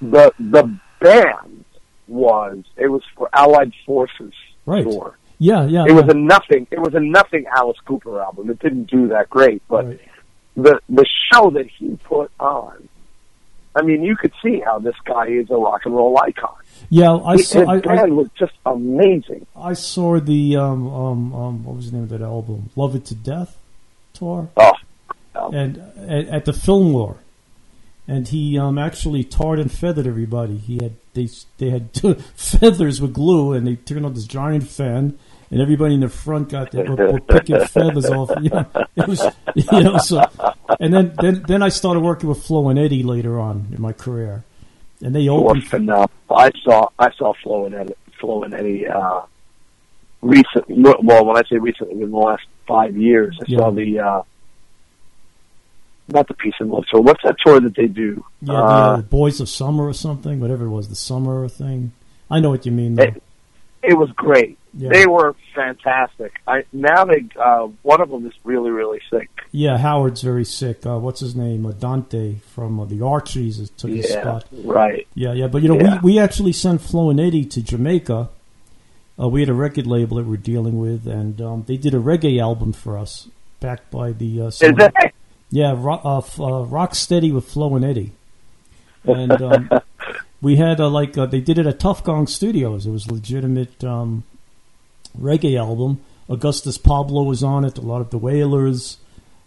the 0.01 0.33
the 0.39 0.77
band 0.99 1.65
was 2.07 2.63
it 2.75 2.87
was 2.87 3.03
for 3.15 3.29
Allied 3.33 3.73
Forces 3.85 4.33
Right. 4.65 4.83
tour. 4.83 5.17
Yeah, 5.39 5.65
yeah. 5.65 5.85
It 5.87 5.91
was 5.91 6.05
yeah. 6.05 6.11
a 6.11 6.15
nothing. 6.15 6.67
It 6.71 6.79
was 6.79 6.93
a 6.95 6.99
nothing 6.99 7.45
Alice 7.55 7.77
Cooper 7.85 8.21
album. 8.21 8.49
It 8.49 8.59
didn't 8.59 8.85
do 8.85 9.09
that 9.09 9.29
great, 9.29 9.61
but 9.67 9.85
Right. 9.85 9.99
the 10.55 10.79
the 10.89 11.05
show 11.31 11.49
that 11.51 11.67
he 11.67 11.97
put 12.03 12.31
on. 12.39 12.89
I 13.75 13.81
mean, 13.81 14.03
you 14.03 14.15
could 14.15 14.33
see 14.43 14.59
how 14.63 14.77
this 14.79 14.95
guy 15.03 15.27
is 15.27 15.49
a 15.49 15.55
rock 15.55 15.81
and 15.85 15.95
roll 15.95 16.17
icon. 16.19 16.55
yeah. 16.89 17.15
I 17.15 17.37
His 17.37 17.49
saw. 17.49 17.67
I, 17.67 17.79
band 17.79 17.99
I, 17.99 18.05
was 18.05 18.27
just 18.37 18.53
amazing. 18.65 19.47
I 19.55 19.73
saw 19.73 20.19
the 20.19 20.57
um, 20.57 20.87
um, 20.87 21.33
um, 21.33 21.63
what 21.65 21.75
was 21.75 21.89
the 21.89 21.97
name 21.97 22.03
of 22.03 22.09
that 22.09 22.21
album? 22.21 22.69
Love 22.75 22.95
It 22.95 23.05
to 23.05 23.15
Death 23.15 23.57
tour. 24.14 24.49
Oh, 24.57 24.73
and 25.52 25.77
at, 25.98 26.27
at 26.27 26.45
the 26.45 26.53
war, 26.68 27.18
and 28.07 28.27
he 28.27 28.57
um, 28.57 28.77
actually 28.77 29.23
tarred 29.23 29.60
and 29.60 29.72
feathered 29.72 30.07
everybody. 30.07 30.57
He 30.57 30.80
had 30.81 30.94
they 31.14 31.30
they 31.57 31.69
had 31.69 31.90
feathers 32.35 33.02
with 33.02 33.14
glue, 33.14 33.53
and 33.53 33.65
they 33.65 33.76
turned 33.76 34.06
on 34.06 34.14
this 34.14 34.26
giant 34.26 34.68
fan, 34.68 35.18
and 35.49 35.61
everybody 35.61 35.95
in 35.95 36.02
the 36.02 36.10
front 36.10 36.49
got 36.49 36.72
they 36.72 36.84
were, 36.84 37.14
were 37.14 37.19
picking 37.19 37.60
feathers 37.68 38.10
off. 38.10 38.31
You 38.41 38.49
know, 38.49 38.65
it 38.95 39.07
was 39.07 39.23
you 39.56 39.84
know 39.84 39.98
so. 39.98 40.23
And 40.80 40.94
then, 40.94 41.14
then 41.22 41.44
then 41.48 41.64
I 41.64 41.69
started 41.69 42.02
working 42.02 42.30
with 42.30 42.44
Flo 42.44 42.69
and 42.69 42.77
Eddie 42.77 43.03
later 43.03 43.40
on 43.40 43.68
in 43.72 43.81
my 43.81 43.94
career, 43.94 44.44
and 45.02 45.15
they 45.15 45.30
opened. 45.30 45.68
phenomenal. 45.68 46.11
I 46.30 46.52
saw 46.64 46.90
I 46.99 47.11
saw 47.11 47.34
Flo 47.41 47.65
and 47.65 47.76
Eddie, 47.76 47.95
Flo 48.19 48.44
and 48.44 48.53
Eddie 48.53 48.88
uh, 48.88 49.22
recent. 50.22 50.65
Well, 50.68 51.26
when 51.26 51.38
I 51.38 51.44
say 51.49 51.57
recently, 51.57 52.02
in 52.02 52.11
the 52.11 52.18
last 52.18 52.44
five 52.68 52.95
years, 52.98 53.38
I 53.41 53.45
Yeah. 53.48 53.57
saw 53.60 53.72
the 53.72 53.99
uh, 53.99 54.22
not 56.10 56.27
the 56.27 56.34
Peace 56.34 56.53
and 56.60 56.69
Love 56.69 56.84
tour. 56.91 57.02
What's 57.02 57.23
that 57.23 57.35
tour 57.45 57.60
that 57.60 57.76
they 57.76 57.88
do? 57.88 58.23
Yeah, 58.41 58.53
Uh, 58.53 58.57
uh, 58.65 59.02
Boys 59.02 59.40
of 59.40 59.48
Summer 59.49 59.88
or 59.88 59.94
something, 59.94 60.40
whatever 60.40 60.65
it 60.65 60.69
was, 60.69 60.90
the 60.90 60.95
summer 60.95 61.48
thing. 61.48 61.91
I 62.30 62.40
know 62.40 62.49
what 62.49 62.65
you 62.65 62.72
mean. 62.72 62.95
Though. 62.95 63.03
It- 63.03 63.23
it 63.85 63.98
was 63.98 64.10
great. 64.11 64.57
Yeah. 64.77 64.90
They 64.94 65.06
were 65.06 65.35
fantastic. 65.53 66.31
I 66.48 66.64
now 66.72 67.03
they 67.03 67.26
uh, 67.40 67.68
one 67.81 67.99
of 68.02 68.10
them 68.10 68.26
is 68.26 68.31
really 68.45 68.72
really 68.72 68.99
sick. 69.11 69.30
Yeah, 69.52 69.77
Howard's 69.77 70.22
very 70.22 70.45
sick. 70.45 70.85
Uh, 70.85 70.98
what's 70.99 71.19
his 71.19 71.35
name? 71.35 71.65
Uh, 71.65 71.73
Dante 71.73 72.35
from 72.56 72.80
uh, 72.80 72.85
the 72.85 73.02
Archies 73.03 73.60
is- 73.60 73.69
took 73.72 73.91
his 73.91 74.10
spot. 74.10 74.45
right. 74.64 75.06
Yeah, 75.15 75.34
yeah. 75.34 75.48
But 75.48 75.64
you 75.64 75.68
know, 75.68 75.76
Yeah. 75.80 75.99
we, 76.02 76.14
we 76.14 76.19
actually 76.19 76.53
sent 76.53 76.80
Flo 76.81 77.10
and 77.10 77.19
Eddie 77.19 77.44
to 77.45 77.61
Jamaica. 77.61 78.30
Uh, 79.19 79.27
we 79.30 79.41
had 79.41 79.49
a 79.49 79.53
record 79.53 79.85
label 79.85 80.18
that 80.18 80.26
we're 80.26 80.38
dealing 80.38 80.80
with, 80.80 81.06
and 81.07 81.40
um, 81.41 81.64
they 81.68 81.77
did 81.77 81.94
a 81.94 81.99
reggae 81.99 82.41
album 82.41 82.73
for 82.73 82.98
us, 82.98 83.27
backed 83.60 83.91
by 83.91 84.11
the 84.11 84.41
uh, 84.41 84.45
Is 84.48 84.57
some- 84.57 84.76
that 84.76 85.14
yeah, 85.52 85.76
rock, 85.77 86.02
uh, 86.03 86.44
uh, 86.44 86.64
rock 86.65 86.95
steady 86.95 87.31
with 87.31 87.45
Flo 87.48 87.76
and 87.76 87.85
Eddie, 87.85 88.11
and 89.03 89.40
um, 89.40 89.69
we 90.41 90.56
had 90.56 90.80
uh, 90.81 90.90
like 90.90 91.15
uh, 91.18 91.27
they 91.27 91.41
did 91.41 91.60
it 91.60 91.68
at 91.68 91.80
Tuff 91.80 92.03
Gong 92.03 92.26
Studios. 92.26 92.88
It 92.88 92.91
was 92.91 93.06
a 93.06 93.14
legitimate 93.14 93.84
um, 93.84 94.23
reggae 95.19 95.60
album. 95.60 96.02
Augustus 96.27 96.77
Pablo 96.80 97.22
was 97.23 97.44
on 97.44 97.65
it. 97.65 97.77
A 97.77 97.81
lot 97.81 98.02
of 98.02 98.10
the 98.10 98.18
Wailers, 98.18 98.98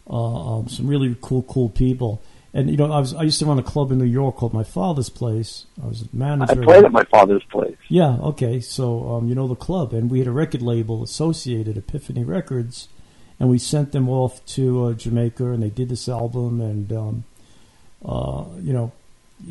uh, 0.09 0.59
um, 0.59 0.69
some 0.69 0.87
really 0.87 1.17
cool, 1.21 1.43
cool 1.43 1.71
people. 1.71 2.23
And 2.57 2.70
you 2.70 2.78
know, 2.78 2.91
I 2.91 3.01
was 3.01 3.12
I 3.12 3.23
used 3.24 3.39
to 3.41 3.45
run 3.45 3.59
a 3.59 3.62
club 3.62 3.93
in 3.93 3.99
New 3.99 4.07
York 4.07 4.37
called 4.37 4.55
My 4.55 4.65
Father's 4.65 5.11
Place. 5.11 5.66
I 5.83 5.87
was 5.87 6.01
a 6.01 6.05
I 6.07 6.09
manager. 6.16 6.62
played 6.62 6.85
at 6.87 6.91
my 6.91 7.05
father's 7.05 7.45
place? 7.51 7.77
Yeah, 7.89 8.16
okay. 8.33 8.61
So 8.61 9.11
um, 9.11 9.28
you 9.28 9.35
know 9.35 9.47
the 9.47 9.55
club, 9.55 9.93
and 9.93 10.11
we 10.11 10.20
had 10.20 10.27
a 10.27 10.33
record 10.33 10.62
label 10.62 11.03
associated, 11.03 11.77
Epiphany 11.77 12.24
Records, 12.24 12.89
and 13.39 13.51
we 13.51 13.59
sent 13.59 13.93
them 13.93 14.09
off 14.09 14.43
to 14.47 14.85
uh, 14.87 14.93
Jamaica, 14.95 15.45
and 15.53 15.62
they 15.62 15.69
did 15.69 15.91
this 15.91 16.09
album, 16.09 16.62
and 16.62 16.91
um, 16.95 17.24
uh, 18.03 18.45
you 18.62 18.73
know, 18.73 18.91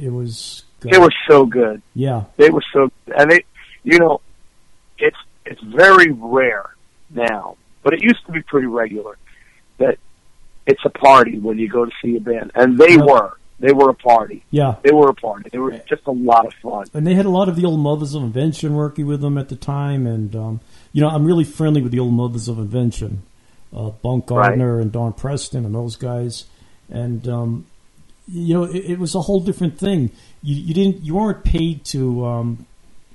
it 0.02 0.10
was 0.11 0.64
good. 0.80 0.91
They 0.94 0.98
were 0.98 1.14
so 1.30 1.45
good. 1.45 1.84
yeah, 1.94 2.23
They 2.38 2.49
were 2.49 2.64
so, 2.73 2.91
and 3.15 3.30
they, 3.30 3.45
you 3.84 3.99
know, 3.99 4.19
it's 4.98 5.18
it's 5.45 5.61
very 5.61 6.11
rare 6.11 6.72
now, 7.11 7.56
but 7.84 7.94
it 7.94 8.02
used 8.02 8.26
to 8.26 8.32
be 8.32 8.41
pretty 8.41 8.65
regular 8.65 9.15
that 9.77 9.99
it's 10.68 10.82
a 10.86 10.90
party 10.90 11.38
when 11.40 11.58
you 11.58 11.68
go 11.70 11.86
to 11.86 11.92
see 12.02 12.16
a 12.18 12.20
band, 12.20 12.52
and 12.56 12.78
they 12.78 12.96
Yeah. 12.96 13.06
were. 13.06 13.38
They 13.58 13.72
were 13.72 13.90
a 13.90 13.94
party. 13.94 14.44
yeah. 14.52 14.76
They 14.84 14.92
were 14.92 15.08
a 15.08 15.14
party. 15.14 15.50
They 15.50 15.60
were 15.60 15.72
just 15.88 16.06
a 16.08 16.12
lot 16.12 16.46
of 16.46 16.54
fun. 16.56 16.88
And 16.94 17.08
they 17.08 17.14
had 17.14 17.26
a 17.26 17.30
lot 17.30 17.48
of 17.48 17.56
the 17.56 17.64
old 17.64 17.80
Mothers 17.80 18.14
of 18.14 18.22
Invention 18.22 18.76
working 18.76 19.06
with 19.06 19.22
them 19.22 19.38
at 19.38 19.48
the 19.48 19.56
time, 19.56 20.06
and 20.06 20.36
um, 20.36 20.60
you 20.92 21.02
know, 21.02 21.08
I'm 21.08 21.24
really 21.26 21.46
friendly 21.46 21.82
with 21.82 21.94
the 21.94 22.00
old 22.00 22.14
Mothers 22.14 22.50
of 22.50 22.60
Invention, 22.60 23.24
uh, 23.74 23.92
Bunk 23.92 24.30
Right. 24.30 24.48
Gardner 24.48 24.80
and 24.82 24.92
Don 24.92 25.14
Preston 25.14 25.64
and 25.66 25.74
those 25.74 25.96
guys, 25.96 26.44
and 26.90 27.26
um, 27.30 27.66
you 28.28 28.54
know, 28.56 28.64
it, 28.66 28.76
it 28.92 29.00
was 29.00 29.16
a 29.16 29.22
whole 29.22 29.40
different 29.40 29.78
thing. 29.80 30.12
You, 30.44 30.56
you 30.56 30.74
didn't, 30.74 31.04
you 31.04 31.16
weren't 31.16 31.46
paid 31.46 31.86
to, 31.86 32.26
um, 32.26 32.66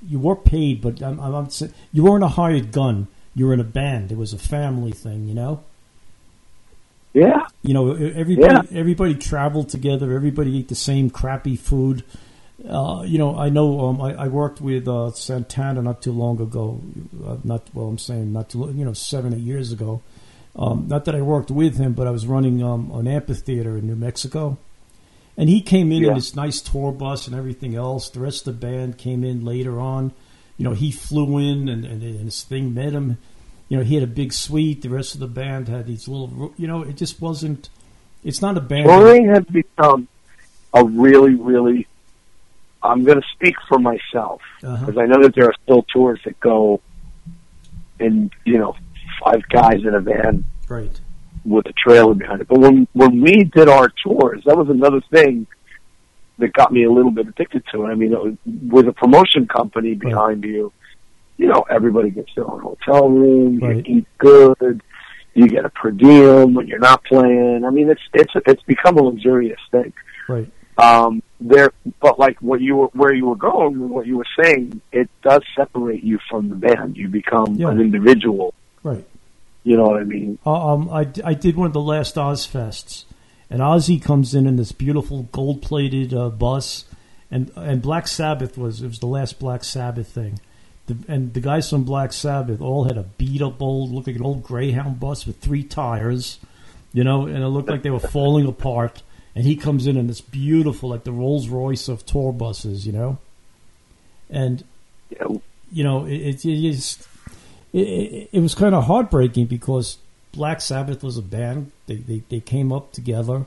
you 0.09 0.19
were 0.19 0.37
paid, 0.37 0.81
but 0.81 1.03
I'm, 1.03 1.21
I'm, 1.21 1.35
I'm 1.35 1.49
you 1.93 2.03
weren't 2.05 2.25
a 2.25 2.29
hired 2.29 2.73
gun. 2.73 3.09
You 3.35 3.47
were 3.47 3.53
in 3.55 3.61
a 3.61 3.65
band. 3.65 4.11
It 4.11 4.17
was 4.19 4.33
a 4.33 4.39
family 4.39 4.93
thing, 4.93 5.29
you 5.29 5.35
know. 5.35 5.63
Yeah, 7.13 7.47
You 7.63 7.75
know, 7.75 7.93
everybody 7.95 8.69
Yeah. 8.71 8.79
everybody 8.79 9.15
traveled 9.17 9.69
together. 9.69 10.13
Everybody 10.13 10.59
ate 10.59 10.69
the 10.69 10.75
same 10.77 11.11
crappy 11.11 11.57
food. 11.57 12.05
Uh, 12.69 13.03
you 13.07 13.19
know, 13.19 13.37
I 13.37 13.49
know 13.49 13.81
um, 13.87 14.01
I, 14.01 14.15
I 14.15 14.29
worked 14.29 14.61
with 14.61 14.87
uh, 14.87 15.11
Santana 15.13 15.83
not 15.83 16.03
too 16.03 16.13
long 16.13 16.41
ago. 16.41 16.81
Uh, 17.27 17.39
not 17.43 17.63
well, 17.75 17.87
I'm 17.89 17.99
saying 17.99 18.33
not 18.33 18.51
too 18.51 18.73
you 18.77 18.85
know 18.85 18.93
seven 18.93 19.33
eight 19.35 19.41
years 19.41 19.73
ago. 19.73 20.03
Um, 20.55 20.87
not 20.89 21.05
that 21.07 21.15
I 21.15 21.23
worked 21.23 21.51
with 21.51 21.77
him, 21.79 21.95
but 21.95 22.07
I 22.07 22.11
was 22.11 22.27
running 22.27 22.63
um, 22.63 22.91
an 22.93 23.09
amphitheater 23.09 23.77
in 23.79 23.87
New 23.87 23.97
Mexico, 23.97 24.59
and 25.37 25.49
he 25.49 25.61
came 25.63 25.91
in 25.91 26.03
Yeah. 26.03 26.09
in 26.11 26.15
this 26.15 26.37
nice 26.37 26.61
tour 26.61 26.93
bus 26.93 27.27
and 27.27 27.35
everything 27.35 27.75
else. 27.75 28.09
The 28.11 28.21
rest 28.21 28.47
of 28.47 28.61
the 28.61 28.67
band 28.67 28.99
came 28.99 29.25
in 29.25 29.45
later 29.45 29.81
on. 29.81 30.13
You 30.59 30.65
know, 30.65 30.75
he 30.75 30.91
flew 30.93 31.39
in 31.39 31.69
and, 31.69 31.85
and, 31.85 32.03
and 32.03 32.21
his 32.21 32.43
thing 32.43 32.75
met 32.75 32.93
him. 32.93 33.17
You 33.71 33.79
know, 33.79 33.83
he 33.85 33.95
had 33.95 34.03
a 34.05 34.07
big 34.09 34.33
suite. 34.35 34.83
The 34.83 34.91
rest 34.91 35.15
of 35.15 35.21
the 35.21 35.27
band 35.29 35.69
had 35.69 35.87
these 35.87 36.07
little. 36.09 36.53
You 36.59 36.67
know, 36.67 36.83
it 36.83 36.97
just 36.97 37.23
wasn't. 37.23 37.69
It's 38.23 38.43
not 38.43 38.57
a 38.59 38.61
band. 38.61 38.85
touring 38.87 39.29
has 39.29 39.45
become 39.45 40.09
a 40.75 40.85
really, 40.85 41.35
really. 41.37 41.87
I'm 42.83 43.05
going 43.05 43.21
to 43.21 43.27
speak 43.35 43.55
for 43.69 43.79
myself 43.79 44.41
Uh-huh. 44.63 44.87
because 44.87 44.99
I 44.99 45.07
know 45.07 45.23
that 45.23 45.35
there 45.35 45.45
are 45.47 45.55
still 45.63 45.83
tours 45.93 46.19
that 46.25 46.39
go 46.41 46.81
and 47.99 48.33
you 48.45 48.59
know, 48.59 48.75
five 49.23 49.43
guys 49.49 49.81
in 49.85 49.95
a 49.95 50.01
van 50.01 50.45
Right. 50.69 50.99
with 51.45 51.67
a 51.67 51.73
trailer 51.75 52.15
behind 52.15 52.41
it. 52.41 52.49
But 52.49 52.59
when 52.59 52.89
when 52.95 53.21
we 53.21 53.45
did 53.45 53.69
our 53.69 53.91
tours, 54.03 54.43
that 54.47 54.57
was 54.57 54.69
another 54.69 55.01
thing 55.13 55.47
that 56.39 56.53
got 56.55 56.73
me 56.73 56.85
a 56.85 56.91
little 56.91 57.11
bit 57.11 57.29
addicted 57.29 57.63
to 57.73 57.85
it. 57.85 57.89
I 57.89 57.95
mean, 57.95 58.13
it 58.15 58.21
was, 58.23 58.35
with 58.47 58.89
a 58.89 58.93
promotion 58.93 59.47
company 59.47 59.95
behind 59.95 60.43
you, 60.43 60.73
you 61.41 61.47
know, 61.47 61.65
everybody 61.71 62.11
gets 62.11 62.31
their 62.35 62.49
own 62.51 62.61
hotel 62.61 63.09
room. 63.09 63.59
Right. 63.59 63.87
You 63.87 63.97
eat 63.99 64.07
good. 64.19 64.83
You 65.33 65.49
get 65.49 65.65
a 65.65 65.71
per 65.71 65.91
diem 65.91 66.53
when 66.55 66.67
you're 66.67 66.79
not 66.91 67.03
playing. 67.05 67.65
I 67.65 67.71
mean, 67.71 67.89
it's 67.89 68.03
it's 68.13 68.33
it's 68.47 68.63
become 68.65 68.99
a 68.99 69.03
luxurious 69.03 69.61
thing. 69.71 69.93
Right. 70.29 70.51
Um, 70.77 71.23
there, 71.41 71.73
but 72.01 72.19
like 72.19 72.41
what 72.43 72.61
you 72.61 72.77
were, 72.77 72.87
where 72.89 73.15
you 73.15 73.27
were 73.27 73.37
going, 73.37 73.75
and 73.75 73.91
what 73.91 74.07
you 74.07 74.19
were 74.19 74.27
saying, 74.43 74.81
it 74.93 75.09
does 75.23 75.43
separate 75.57 76.03
you 76.05 76.19
from 76.29 76.49
the 76.51 76.57
band. 76.57 76.97
You 76.99 77.09
become 77.09 77.55
Yeah. 77.55 77.71
an 77.71 77.81
individual. 77.81 78.53
Right. 78.83 79.07
You 79.63 79.77
know 79.77 79.85
what 79.85 80.01
I 80.01 80.05
mean? 80.05 80.39
Uh, 80.45 80.75
um, 80.75 80.91
I, 80.91 81.07
I 81.25 81.35
did 81.35 81.57
one 81.57 81.67
of 81.69 81.73
the 81.75 81.81
last 81.81 82.17
Ozzfests, 82.17 83.05
and 83.51 83.61
Ozzy 83.61 84.03
comes 84.03 84.35
in 84.35 84.47
in 84.47 84.57
this 84.57 84.73
beautiful 84.73 85.25
gold 85.33 85.63
plated 85.63 86.13
uh, 86.13 86.29
bus, 86.31 86.85
and 87.31 87.51
and 87.57 87.81
Black 87.83 88.09
Sabbath 88.09 88.59
was 88.59 88.83
it 88.83 88.89
was 88.89 88.99
the 88.99 89.07
last 89.07 89.39
Black 89.39 89.63
Sabbath 89.65 90.09
thing, 90.09 90.41
the, 90.87 90.97
and 91.09 91.35
the 91.35 91.41
guys 91.41 91.71
from 91.71 91.85
Black 91.85 92.13
Sabbath 92.13 92.61
all 92.61 92.85
had 92.85 92.97
a 92.97 93.03
beat 93.03 93.43
up 93.43 93.61
old 93.63 93.91
look 93.91 94.07
like 94.07 94.17
an 94.17 94.23
old 94.23 94.43
Greyhound 94.43 94.99
bus 94.99 95.27
with 95.27 95.39
three 95.39 95.63
tires, 95.63 96.39
you 96.93 97.05
know, 97.05 97.27
and 97.27 97.39
it 97.39 97.49
looked 97.49 97.69
like 97.69 97.83
they 97.83 97.91
were 97.91 98.01
falling 98.01 98.47
apart. 98.47 99.03
And 99.35 99.45
he 99.45 99.55
comes 99.55 99.87
in 99.87 99.97
in 99.97 100.09
this 100.09 100.21
beautiful, 100.21 100.91
like 100.91 101.05
the 101.05 101.13
Rolls 101.13 101.49
Royce 101.49 101.89
of 101.89 102.05
tour 102.05 102.33
buses, 102.33 102.87
you 102.87 102.93
know, 102.93 103.19
and 104.29 104.65
you 105.71 105.85
know, 105.85 106.05
it, 106.05 106.17
it, 106.17 106.45
it, 106.45 106.65
it, 106.65 106.99
it, 107.73 108.29
it 108.33 108.41
was 108.41 108.55
kind 108.55 108.75
of 108.75 108.85
heartbreaking 108.85 109.47
because 109.47 109.99
Black 110.33 110.61
Sabbath 110.61 111.03
was 111.03 111.17
a 111.17 111.23
band. 111.23 111.71
They 111.87 111.97
they, 111.97 112.23
they 112.29 112.41
came 112.41 112.73
up 112.73 112.93
together. 112.93 113.47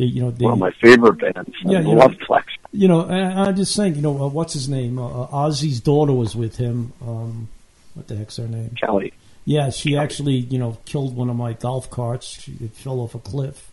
They, 0.00 0.06
you 0.06 0.22
know, 0.22 0.30
they, 0.30 0.46
One 0.46 0.54
of 0.54 0.58
my 0.60 0.70
favorite 0.80 1.18
bands. 1.20 1.54
Yeah, 1.62 1.78
I 1.78 1.82
you 1.82 1.92
love 1.94 2.12
know- 2.18 2.26
Flex. 2.26 2.46
you 2.72 2.88
know, 2.88 3.02
and 3.04 3.38
I'm 3.38 3.54
just 3.54 3.74
saying, 3.74 3.96
you 3.96 4.00
know, 4.00 4.22
uh, 4.24 4.28
what's 4.28 4.54
his 4.54 4.66
name? 4.66 4.98
Uh, 4.98 5.24
uh, 5.24 5.28
Ozzy's 5.28 5.78
daughter 5.78 6.14
was 6.14 6.34
with 6.34 6.56
him. 6.56 6.94
Um, 7.06 7.48
what 7.92 8.08
the 8.08 8.16
heck's 8.16 8.38
her 8.38 8.48
name? 8.48 8.70
Kelly. 8.80 9.12
Yeah, 9.44 9.68
she 9.68 9.98
actually, 9.98 10.36
you 10.36 10.58
know, 10.58 10.78
killed 10.86 11.14
one 11.14 11.28
of 11.28 11.36
my 11.36 11.52
golf 11.52 11.90
carts. 11.90 12.26
She, 12.40 12.52
it 12.64 12.72
fell 12.72 12.98
off 13.00 13.14
a 13.14 13.18
cliff, 13.18 13.70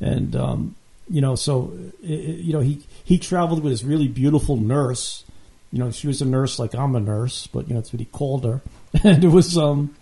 and 0.00 0.36
um, 0.36 0.74
you 1.08 1.22
know, 1.22 1.34
so 1.34 1.72
i 2.02 2.08
i 2.08 2.10
you 2.10 2.52
know, 2.52 2.60
he 2.60 2.82
he 3.02 3.16
traveled 3.18 3.62
with 3.62 3.72
this 3.72 3.84
really 3.84 4.08
beautiful 4.08 4.58
nurse. 4.58 5.24
You 5.72 5.78
know, 5.78 5.90
she 5.90 6.06
was 6.08 6.20
a 6.20 6.26
nurse 6.26 6.58
like 6.58 6.74
I'm 6.74 6.94
a 6.94 7.00
nurse, 7.00 7.46
but 7.46 7.68
you 7.68 7.74
know, 7.74 7.80
that's 7.80 7.90
what 7.92 8.00
he 8.00 8.06
called 8.06 8.44
her, 8.44 8.60
and 9.02 9.24
it 9.24 9.28
was, 9.28 9.56
um, 9.56 9.96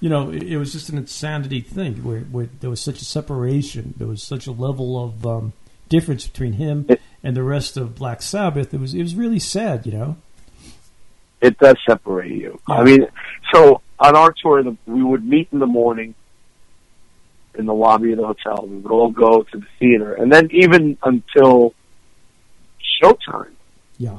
you 0.00 0.08
know, 0.08 0.30
it, 0.30 0.42
it 0.42 0.58
was 0.58 0.72
just 0.72 0.88
an 0.88 0.98
insanity 0.98 1.60
thing 1.60 2.02
where, 2.02 2.20
where 2.20 2.48
there 2.60 2.70
was 2.70 2.80
such 2.80 3.00
a 3.00 3.04
separation, 3.04 3.94
there 3.96 4.08
was 4.08 4.22
such 4.22 4.46
a 4.46 4.52
level 4.52 5.02
of 5.02 5.26
um, 5.26 5.52
difference 5.88 6.26
between 6.26 6.54
him 6.54 6.88
and 7.22 7.36
the 7.36 7.42
rest 7.42 7.76
of 7.76 7.96
Black 7.96 8.22
Sabbath. 8.22 8.72
It 8.72 8.80
was 8.80 8.94
it 8.94 9.02
was 9.02 9.14
really 9.14 9.38
sad, 9.38 9.84
you 9.84 9.92
know. 9.92 10.16
It 11.42 11.58
does 11.58 11.76
separate 11.86 12.32
you. 12.32 12.60
I 12.66 12.82
mean, 12.82 13.06
so 13.52 13.82
on 13.98 14.16
our 14.16 14.32
tour, 14.42 14.62
the, 14.62 14.76
we 14.86 15.02
would 15.02 15.24
meet 15.24 15.48
in 15.52 15.58
the 15.58 15.66
morning 15.66 16.14
in 17.54 17.66
the 17.66 17.74
lobby 17.74 18.12
of 18.12 18.18
the 18.18 18.26
hotel. 18.26 18.66
We 18.66 18.76
would 18.76 18.92
all 18.92 19.10
go 19.10 19.42
to 19.42 19.58
the 19.58 19.66
theater, 19.78 20.14
and 20.14 20.32
then 20.32 20.48
even 20.52 20.96
until 21.02 21.74
showtime, 23.02 23.52
Yeah, 23.98 24.18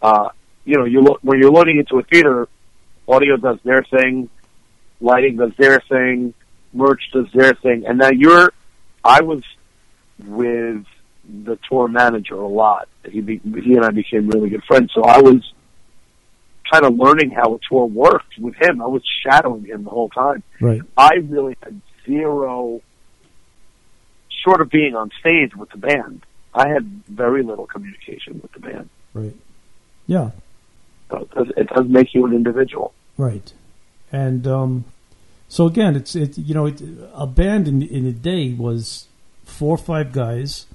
uh, 0.00 0.30
you 0.64 0.76
know, 0.76 0.84
you 0.84 1.02
look 1.02 1.18
when 1.22 1.38
you're 1.40 1.50
loading 1.50 1.78
into 1.78 1.98
a 1.98 2.02
theater, 2.02 2.48
audio 3.08 3.36
does 3.36 3.58
their 3.64 3.82
thing, 3.82 4.30
lighting 5.00 5.36
does 5.36 5.52
their 5.58 5.80
thing, 5.88 6.34
merch 6.72 7.02
does 7.12 7.26
their 7.34 7.54
thing, 7.54 7.86
and 7.86 7.98
now 7.98 8.10
you're. 8.10 8.52
I 9.02 9.22
was 9.22 9.42
with 10.18 10.84
the 11.44 11.58
tour 11.68 11.88
manager 11.88 12.34
a 12.34 12.48
lot. 12.48 12.88
He 13.08 13.20
be, 13.20 13.38
he 13.38 13.74
and 13.74 13.84
I 13.84 13.90
became 13.90 14.28
really 14.28 14.50
good 14.50 14.64
friends, 14.64 14.90
so 14.94 15.02
I 15.02 15.20
was 15.20 15.52
kind 16.70 16.84
of 16.84 16.96
learning 16.96 17.30
how 17.30 17.54
a 17.54 17.58
tour 17.68 17.86
worked 17.86 18.38
with 18.38 18.54
him. 18.60 18.80
I 18.80 18.86
was 18.86 19.02
shadowing 19.24 19.64
him 19.64 19.84
the 19.84 19.90
whole 19.90 20.08
time. 20.08 20.42
right. 20.60 20.82
I 20.96 21.14
really 21.14 21.56
had 21.62 21.80
zero, 22.06 22.80
short 24.44 24.60
of 24.60 24.70
being 24.70 24.94
on 24.94 25.10
stage 25.20 25.54
with 25.56 25.70
the 25.70 25.78
band. 25.78 26.24
I 26.54 26.68
had 26.68 26.84
very 27.08 27.42
little 27.42 27.66
communication 27.66 28.40
with 28.42 28.52
the 28.52 28.60
band. 28.60 28.88
Right. 29.14 29.34
Yeah. 30.06 30.30
So 31.10 31.18
it 31.18 31.30
does, 31.30 31.46
it 31.56 31.68
does 31.68 31.86
make 31.88 32.14
you 32.14 32.26
an 32.26 32.34
individual. 32.34 32.92
Right. 33.16 33.52
And 34.12 34.46
um, 34.46 34.84
so 35.48 35.66
again, 35.66 35.96
it's 35.96 36.14
it 36.14 36.38
you 36.38 36.54
know 36.54 36.66
it, 36.66 36.82
a 37.14 37.26
band 37.26 37.68
in 37.68 37.82
in 37.82 38.04
the 38.04 38.12
day 38.12 38.52
was 38.52 39.06
four 39.44 39.74
or 39.74 39.78
five 39.78 40.12
guys, 40.12 40.66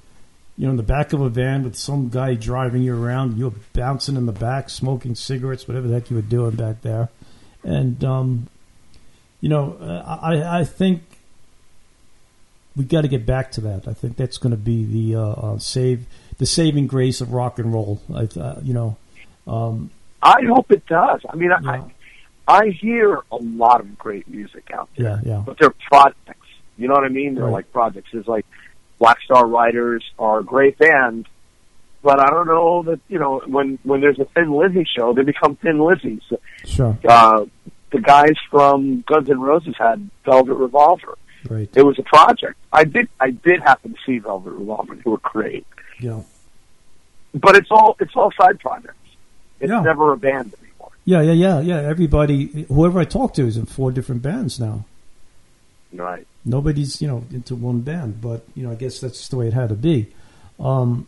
you 0.57 0.65
know, 0.65 0.71
in 0.71 0.77
the 0.77 0.83
back 0.83 1.13
of 1.13 1.21
a 1.21 1.29
van 1.29 1.63
with 1.63 1.75
some 1.75 2.09
guy 2.09 2.35
driving 2.35 2.81
you 2.81 2.95
around. 2.95 3.37
You 3.37 3.49
were 3.49 3.55
bouncing 3.73 4.15
in 4.15 4.25
the 4.25 4.31
back, 4.31 4.69
smoking 4.69 5.15
cigarettes, 5.15 5.67
whatever 5.67 5.87
the 5.87 5.93
heck 5.95 6.09
you 6.09 6.15
were 6.15 6.21
doing 6.21 6.55
back 6.55 6.81
there. 6.81 7.09
And 7.63 8.03
um, 8.03 8.47
you 9.41 9.49
know, 9.49 9.77
uh, 9.79 10.19
I 10.21 10.59
I 10.59 10.63
think 10.63 11.03
we 12.75 12.83
got 12.83 13.01
to 13.01 13.07
get 13.07 13.25
back 13.25 13.51
to 13.53 13.61
that. 13.61 13.87
I 13.87 13.93
think 13.93 14.17
that's 14.17 14.37
going 14.37 14.51
to 14.51 14.57
be 14.57 14.85
the 14.85 15.19
uh, 15.19 15.27
uh, 15.29 15.59
save 15.59 16.05
the 16.37 16.45
saving 16.45 16.87
grace 16.87 17.21
of 17.21 17.31
rock 17.31 17.59
and 17.59 17.73
roll. 17.73 18.01
I 18.13 18.27
uh, 18.39 18.59
you 18.61 18.73
know. 18.73 18.97
Um, 19.47 19.91
I 20.21 20.41
hope 20.47 20.71
it 20.71 20.85
does. 20.87 21.21
I 21.29 21.35
mean, 21.35 21.51
Yeah. 21.61 21.83
I 22.47 22.67
hear 22.69 23.21
a 23.31 23.35
lot 23.37 23.79
of 23.81 23.97
great 23.97 24.27
music 24.27 24.69
out 24.73 24.89
there, 24.95 25.21
yeah, 25.25 25.31
yeah, 25.37 25.43
but 25.45 25.57
they're 25.59 25.73
projects. 25.89 26.47
You 26.77 26.87
know 26.87 26.93
what 26.93 27.03
I 27.05 27.09
mean? 27.09 27.35
They're 27.35 27.45
Right. 27.45 27.53
like 27.53 27.73
projects. 27.73 28.09
It's 28.13 28.27
like 28.27 28.45
Black 28.99 29.19
Star 29.21 29.45
Riders 29.47 30.03
are 30.19 30.39
a 30.39 30.43
great 30.43 30.77
band, 30.77 31.27
but 32.03 32.19
I 32.19 32.29
don't 32.29 32.47
know 32.47 32.83
that 32.83 32.99
you 33.09 33.17
know 33.19 33.41
when 33.47 33.79
when 33.83 34.01
there's 34.01 34.19
a 34.19 34.25
Thin 34.25 34.51
Lizzy 34.51 34.85
show, 34.85 35.13
they 35.13 35.23
become 35.23 35.55
Thin 35.55 35.77
Lizzies. 35.77 36.21
sure, 36.65 36.97
Uh, 37.07 37.45
the 37.91 37.99
guys 38.01 38.35
from 38.51 39.01
Guns 39.07 39.29
N' 39.29 39.39
Roses 39.39 39.75
had 39.77 40.09
Velvet 40.25 40.55
Revolver. 40.55 41.17
right, 41.49 41.69
It 41.75 41.83
was 41.83 41.97
a 41.97 42.03
project. 42.03 42.55
I 42.73 42.83
did 42.83 43.07
I 43.19 43.31
did 43.31 43.61
happen 43.61 43.93
to 43.93 43.97
see 44.05 44.19
Velvet 44.19 44.51
Revolver. 44.51 44.95
They 44.95 45.09
were 45.09 45.17
great, 45.19 45.65
yeah. 45.99 46.21
but 47.33 47.55
it's 47.55 47.71
all 47.71 47.95
it's 47.99 48.15
all 48.15 48.31
side 48.39 48.59
projects. 48.59 48.97
It's 49.59 49.69
Yeah. 49.71 49.81
never 49.81 50.11
a 50.13 50.17
band. 50.17 50.53
Yeah, 51.05 51.21
yeah, 51.21 51.33
yeah, 51.33 51.59
yeah. 51.61 51.77
Everybody, 51.81 52.65
whoever 52.67 52.99
I 52.99 53.05
talk 53.05 53.35
to, 53.35 53.43
is 53.45 53.57
in 53.57 53.65
four 53.67 53.91
different 53.91 54.21
bands 54.23 54.59
now. 54.59 54.85
Right. 55.93 56.25
Nobody's, 56.43 57.01
you 57.01 57.07
know, 57.07 57.23
into 57.31 57.55
one 57.55 57.81
band, 57.81 58.21
but 58.21 58.43
you 58.55 58.63
know, 58.65 58.71
I 58.71 58.75
guess 58.75 58.99
that's 58.99 59.17
just 59.19 59.31
the 59.31 59.37
way 59.37 59.47
it 59.47 59.53
had 59.53 59.69
to 59.69 59.75
be. 59.75 60.07
Um, 60.59 61.07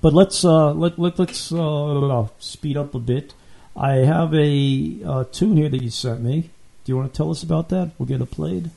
but 0.00 0.12
let's 0.12 0.44
uh, 0.44 0.72
let 0.72 0.98
let 0.98 1.18
let's 1.18 1.50
uh, 1.52 2.26
speed 2.38 2.76
up 2.76 2.94
a 2.94 2.98
bit. 2.98 3.34
I 3.74 3.92
have 4.04 4.34
a 4.34 4.98
uh, 5.04 5.24
tune 5.32 5.56
here 5.56 5.68
that 5.70 5.82
you 5.82 5.90
sent 5.90 6.20
me. 6.22 6.50
Do 6.84 6.92
you 6.92 6.96
want 6.96 7.12
to 7.12 7.16
tell 7.16 7.30
us 7.30 7.42
about 7.42 7.70
that? 7.70 7.92
We'll 7.98 8.06
get 8.06 8.20
it 8.20 8.30
played. 8.30 8.70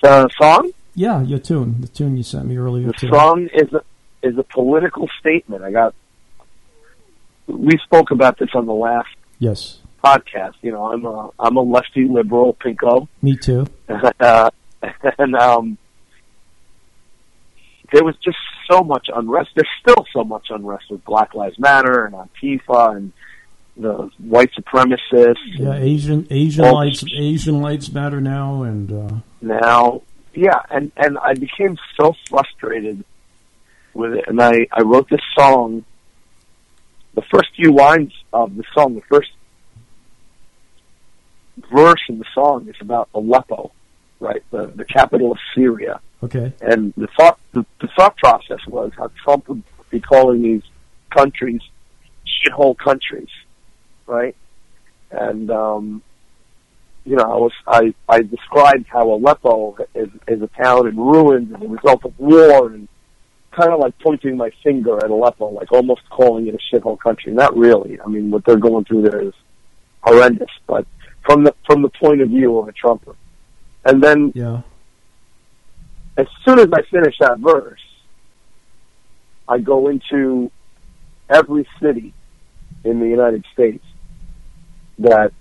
The 0.00 0.28
song 0.40 0.70
Yeah, 0.94 1.22
your 1.22 1.38
tune, 1.38 1.80
the 1.80 1.88
tune 1.88 2.16
you 2.16 2.22
sent 2.22 2.46
me 2.46 2.56
earlier 2.56 2.88
The 2.88 2.92
today. 2.94 3.10
song 3.10 3.48
is 3.52 3.72
a 3.72 3.82
is 4.22 4.38
a 4.38 4.42
political 4.44 5.08
statement. 5.18 5.64
I 5.64 5.70
got. 5.72 5.94
We 7.46 7.78
spoke 7.84 8.10
about 8.10 8.38
this 8.38 8.50
on 8.54 8.66
the 8.66 8.72
last 8.74 9.08
Yes, 9.38 9.78
podcast. 10.02 10.54
You 10.62 10.72
know, 10.72 10.92
I'm 10.92 11.04
a 11.04 11.30
I'm 11.38 11.56
a 11.56 11.62
lefty 11.62 12.04
liberal, 12.06 12.54
pinko, 12.54 13.08
me 13.20 13.36
too. 13.36 13.66
uh, 14.20 14.50
and 15.18 15.34
um, 15.36 15.78
there 17.92 18.04
was 18.04 18.16
just 18.24 18.38
so 18.70 18.82
much 18.82 19.08
unrest. 19.14 19.50
There's 19.54 19.68
still 19.80 20.06
so 20.12 20.24
much 20.24 20.46
unrest 20.50 20.84
with 20.90 21.04
Black 21.04 21.34
Lives 21.34 21.58
Matter 21.58 22.04
and 22.04 22.14
Antifa 22.14 22.96
and 22.96 23.12
the 23.76 24.10
white 24.18 24.50
supremacists. 24.52 25.36
Yeah, 25.46 25.74
Asian 25.74 26.26
Asian 26.30 26.64
Well- 26.64 26.74
lights 26.74 27.04
Asian 27.12 27.60
lights 27.60 27.90
matter 27.92 28.20
now, 28.20 28.62
and 28.62 28.92
uh, 28.92 29.14
now 29.40 30.02
yeah 30.34 30.60
and 30.70 30.90
and 30.96 31.18
i 31.18 31.34
became 31.34 31.76
so 32.00 32.14
frustrated 32.30 33.04
with 33.92 34.14
it 34.14 34.24
and 34.26 34.40
i 34.40 34.66
i 34.72 34.80
wrote 34.80 35.06
this 35.10 35.20
song 35.38 35.84
the 37.14 37.22
first 37.22 37.48
few 37.56 37.72
lines 37.72 38.12
of 38.32 38.56
the 38.56 38.64
song 38.74 38.94
the 38.94 39.02
first 39.02 39.30
verse 41.70 42.00
in 42.08 42.18
the 42.18 42.24
song 42.34 42.68
is 42.68 42.76
about 42.80 43.08
aleppo 43.14 43.70
right? 44.22 44.42
The 44.50 44.68
the 44.68 44.84
capital 44.84 45.32
of 45.32 45.38
syria. 45.54 46.00
Okay, 46.22 46.52
and 46.60 46.94
the 46.96 47.08
thought 47.18 47.38
the, 47.52 47.66
the 47.80 47.88
thought 47.96 48.16
process 48.16 48.60
was 48.66 48.92
how 48.96 49.10
trump 49.22 49.48
would 49.48 49.62
be 49.90 50.00
calling 50.00 50.42
these 50.42 50.62
countries 51.10 51.60
shithole 52.26 52.78
countries 52.78 53.28
right? 54.06 54.36
And 55.10 55.50
um 55.50 56.02
you 57.04 57.16
know, 57.16 57.24
I 57.24 57.36
was 57.36 57.52
I 57.66 57.94
I 58.08 58.22
described 58.22 58.86
how 58.86 59.10
Aleppo 59.12 59.76
is 59.94 60.08
is 60.28 60.40
a 60.40 60.46
town 60.46 60.86
in 60.86 60.96
ruins 60.96 61.52
as 61.52 61.60
a 61.60 61.66
result 61.68 62.04
of 62.04 62.18
war, 62.18 62.68
and 62.68 62.86
kind 63.52 63.70
of 63.72 63.80
like 63.80 63.98
pointing 63.98 64.36
my 64.36 64.50
finger 64.62 64.96
at 64.96 65.10
Aleppo, 65.10 65.50
like 65.50 65.72
almost 65.72 66.02
calling 66.10 66.46
it 66.46 66.54
a 66.54 66.58
shithole 66.74 66.98
country. 66.98 67.32
Not 67.32 67.56
really. 67.56 68.00
I 68.00 68.08
mean, 68.08 68.30
what 68.30 68.44
they're 68.44 68.56
going 68.56 68.84
through 68.84 69.02
there 69.02 69.20
is 69.20 69.34
horrendous, 70.00 70.50
but 70.66 70.86
from 71.24 71.44
the 71.44 71.54
from 71.66 71.82
the 71.82 71.90
point 71.90 72.20
of 72.20 72.28
view 72.28 72.58
of 72.58 72.68
a 72.68 72.72
Trumper. 72.72 73.14
And 73.84 74.02
then 74.02 74.32
yeah, 74.34 74.62
as 76.16 76.26
soon 76.44 76.58
as 76.58 76.68
I 76.72 76.82
finish 76.90 77.16
that 77.20 77.38
verse, 77.38 77.80
I 79.48 79.58
go 79.58 79.88
into 79.88 80.50
every 81.28 81.66
city 81.80 82.12
in 82.84 83.00
the 83.00 83.06
United 83.06 83.44
States 83.52 83.84
that 84.98 85.32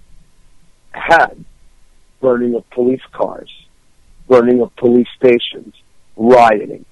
had 0.92 1.44
burning 2.20 2.56
of 2.56 2.70
police 2.70 3.02
cars, 3.12 3.50
burning 4.28 4.62
of 4.62 4.76
police 4.76 5.08
stations, 5.18 5.74
rioting. 6.16 6.86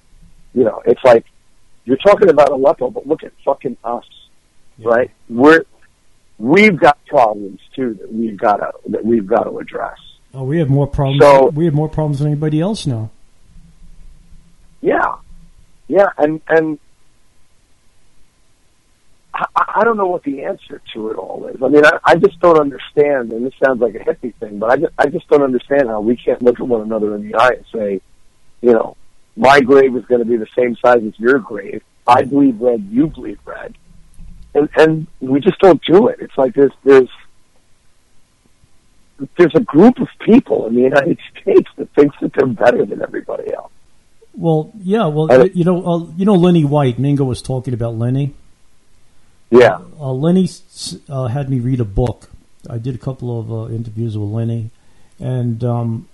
You 0.54 0.64
know, 0.64 0.82
it's 0.84 1.02
like 1.04 1.24
you're 1.84 1.96
talking 1.98 2.28
about 2.28 2.50
Aleppo, 2.50 2.90
but 2.90 3.06
look 3.06 3.22
at 3.24 3.32
fucking 3.44 3.76
us, 3.84 4.04
right? 4.78 5.10
We're 5.28 5.64
we've 6.38 6.78
got 6.78 6.98
problems 7.06 7.60
too 7.76 7.94
that 8.00 8.12
we've 8.12 8.36
got 8.38 8.56
to 8.56 8.72
that 8.90 9.04
we've 9.04 9.26
got 9.26 9.44
to 9.44 9.58
address. 9.58 9.98
Oh, 10.34 10.44
we 10.44 10.58
have 10.58 10.68
more 10.70 10.86
problems. 10.86 11.22
So- 11.22 11.48
we 11.48 11.64
have 11.64 11.74
more 11.74 11.88
problems 11.88 12.18
than 12.18 12.28
anybody 12.28 12.60
else 12.60 12.86
now. 12.86 13.10
Yeah, 14.80 15.16
yeah, 15.88 16.06
and 16.16 16.40
and 16.48 16.78
I, 19.34 19.44
I 19.76 19.84
don't 19.84 19.96
know 19.96 20.06
what 20.06 20.22
the 20.24 20.44
answer 20.44 20.80
to 20.94 21.10
it 21.10 21.16
all 21.16 21.46
is. 21.46 21.62
I 21.62 21.68
mean, 21.68 21.84
I, 21.84 21.98
I 22.04 22.14
just 22.16 22.40
don't 22.40 22.58
understand. 22.58 23.32
And 23.32 23.44
this 23.46 23.52
sounds 23.62 23.80
like 23.80 23.94
a 23.94 23.98
hippie 23.98 24.34
thing, 24.36 24.58
but 24.58 24.70
I 24.70 24.76
just 24.76 24.92
I 24.98 25.06
just 25.06 25.28
don't 25.28 25.42
understand 25.42 25.88
how 25.88 26.00
we 26.00 26.16
can't 26.16 26.42
look 26.42 26.58
at 26.60 26.66
one 26.66 26.80
another 26.82 27.14
in 27.14 27.28
the 27.28 27.34
eye 27.36 27.52
and 27.56 27.64
say, 27.72 28.00
you 28.62 28.72
know, 28.72 28.96
my 29.36 29.60
grave 29.60 29.96
is 29.96 30.04
going 30.06 30.20
to 30.20 30.24
be 30.26 30.36
the 30.36 30.48
same 30.56 30.76
size 30.76 31.02
as 31.06 31.18
your 31.18 31.38
grave. 31.38 31.82
I 32.06 32.24
bleed 32.24 32.60
red, 32.60 32.82
you 32.90 33.06
bleed 33.06 33.38
red, 33.44 33.74
and 34.54 34.68
and 34.76 35.06
we 35.20 35.40
just 35.40 35.58
don't 35.60 35.80
do 35.84 36.08
it. 36.08 36.18
It's 36.20 36.36
like 36.36 36.54
there's 36.54 36.72
there's 36.84 37.08
there's 39.36 39.54
a 39.54 39.60
group 39.60 39.98
of 40.00 40.08
people 40.20 40.66
in 40.66 40.74
the 40.74 40.80
United 40.82 41.18
States 41.42 41.68
that 41.76 41.90
thinks 41.94 42.16
that 42.20 42.32
they're 42.34 42.46
better 42.46 42.84
than 42.86 43.02
everybody 43.02 43.52
else. 43.52 43.70
Well, 44.34 44.72
yeah. 44.82 45.06
Well, 45.06 45.30
I- 45.30 45.50
you 45.54 45.64
know, 45.64 45.84
uh, 45.84 46.06
you 46.16 46.24
know, 46.24 46.34
Lenny 46.34 46.64
White. 46.64 46.98
Mingo 46.98 47.24
was 47.24 47.42
talking 47.42 47.74
about 47.74 47.96
Lenny. 47.96 48.34
Yeah. 49.50 49.78
Uh, 49.98 50.12
Lenny 50.12 50.48
uh, 51.08 51.26
had 51.26 51.50
me 51.50 51.58
read 51.58 51.80
a 51.80 51.84
book. 51.84 52.30
I 52.68 52.78
did 52.78 52.94
a 52.94 52.98
couple 52.98 53.38
of 53.40 53.52
uh, 53.52 53.74
interviews 53.74 54.16
with 54.16 54.28
Lenny, 54.28 54.70
and 55.18 55.62
um, 55.64 56.08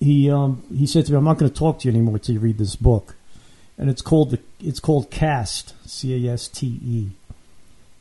he 0.00 0.30
um, 0.30 0.62
he 0.76 0.86
said 0.86 1.06
to 1.06 1.12
me, 1.12 1.18
"I'm 1.18 1.24
not 1.24 1.38
going 1.38 1.50
to 1.50 1.56
talk 1.58 1.78
to 1.80 1.88
you 1.88 1.92
anymore 1.94 2.14
until 2.16 2.34
you 2.34 2.40
read 2.40 2.58
this 2.58 2.76
book." 2.76 3.16
And 3.78 3.90
it's 3.90 4.02
called 4.02 4.30
the 4.30 4.38
it's 4.60 4.80
called 4.80 5.10
Caste 5.10 5.74
C 5.88 6.26
A 6.28 6.32
S 6.32 6.48
T 6.48 6.66
E. 6.84 7.08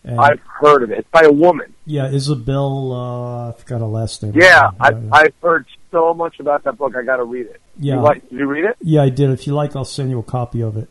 And 0.06 0.20
I've 0.20 0.42
heard 0.42 0.84
of 0.84 0.92
it. 0.92 1.00
It's 1.00 1.08
by 1.12 1.22
a 1.24 1.32
woman. 1.32 1.74
yeah, 1.86 2.10
Isabel. 2.12 2.92
Uh, 2.92 3.50
I 3.50 3.52
forgot 3.54 3.80
her 3.80 3.86
last 3.88 4.22
name. 4.22 4.34
Yeah, 4.36 4.72
Uh, 4.80 4.92
I, 5.14 5.22
I've 5.24 5.34
heard 5.42 5.66
so 5.92 6.14
much 6.14 6.40
about 6.42 6.64
that 6.66 6.78
book. 6.78 6.94
I 6.96 7.04
got 7.04 7.18
to 7.18 7.24
read 7.24 7.46
it. 7.46 7.62
yeah, 7.80 7.96
You 7.96 8.02
like, 8.02 8.30
did 8.30 8.38
you 8.40 8.46
read 8.46 8.66
it? 8.66 8.76
yeah, 8.82 9.02
I 9.04 9.08
did. 9.10 9.30
If 9.30 9.48
you 9.48 9.54
like, 9.54 9.76
I'll 9.78 9.86
send 9.86 10.10
you 10.10 10.20
a 10.20 10.24
copy 10.24 10.62
of 10.62 10.76
it. 10.76 10.90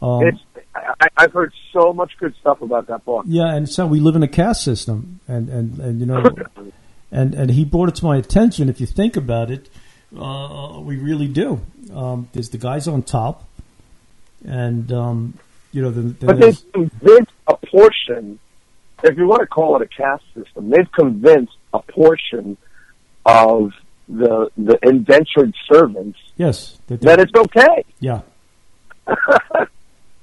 Um, 0.00 0.22
It's. 0.28 0.38
I, 0.74 1.08
I've 1.16 1.32
heard 1.32 1.52
so 1.72 1.92
much 1.92 2.12
good 2.20 2.34
stuff 2.40 2.62
about 2.62 2.86
that 2.86 3.04
book. 3.04 3.24
Yeah, 3.26 3.52
and 3.52 3.68
so 3.68 3.84
we 3.86 3.98
live 3.98 4.14
in 4.14 4.22
a 4.22 4.28
caste 4.28 4.62
system, 4.62 5.18
and 5.26 5.48
and 5.48 5.78
and 5.80 5.98
you 6.00 6.06
know, 6.06 6.22
and 7.10 7.34
and 7.34 7.50
he 7.50 7.64
brought 7.64 7.88
it 7.88 7.96
to 7.96 8.04
my 8.04 8.16
attention. 8.16 8.68
If 8.68 8.80
you 8.80 8.86
think 8.86 9.16
about 9.16 9.50
it, 9.50 9.68
uh, 10.16 10.80
we 10.80 10.96
really 10.96 11.28
do. 11.28 11.60
Um, 11.94 12.28
there's 12.32 12.50
the 12.50 12.58
guys 12.58 12.88
on 12.88 13.02
top, 13.02 13.48
and 14.44 14.90
um, 14.92 15.34
you 15.72 15.82
know, 15.82 15.90
the, 15.90 16.02
the, 16.02 16.26
But 16.26 16.40
they've 16.40 16.72
convinced 16.72 17.32
a 17.46 17.56
portion, 17.56 18.38
if 19.02 19.16
you 19.16 19.26
want 19.26 19.40
to 19.40 19.46
call 19.46 19.76
it 19.76 19.82
a 19.82 19.86
caste 19.86 20.24
system, 20.34 20.70
they've 20.70 20.90
convinced 20.92 21.56
a 21.72 21.80
portion 21.80 22.56
of 23.24 23.72
the 24.08 24.50
the 24.56 24.78
indentured 24.82 25.54
servants 25.70 26.18
yes, 26.36 26.78
that 26.88 27.20
it's 27.20 27.32
okay. 27.36 27.84
yeah, 28.00 28.22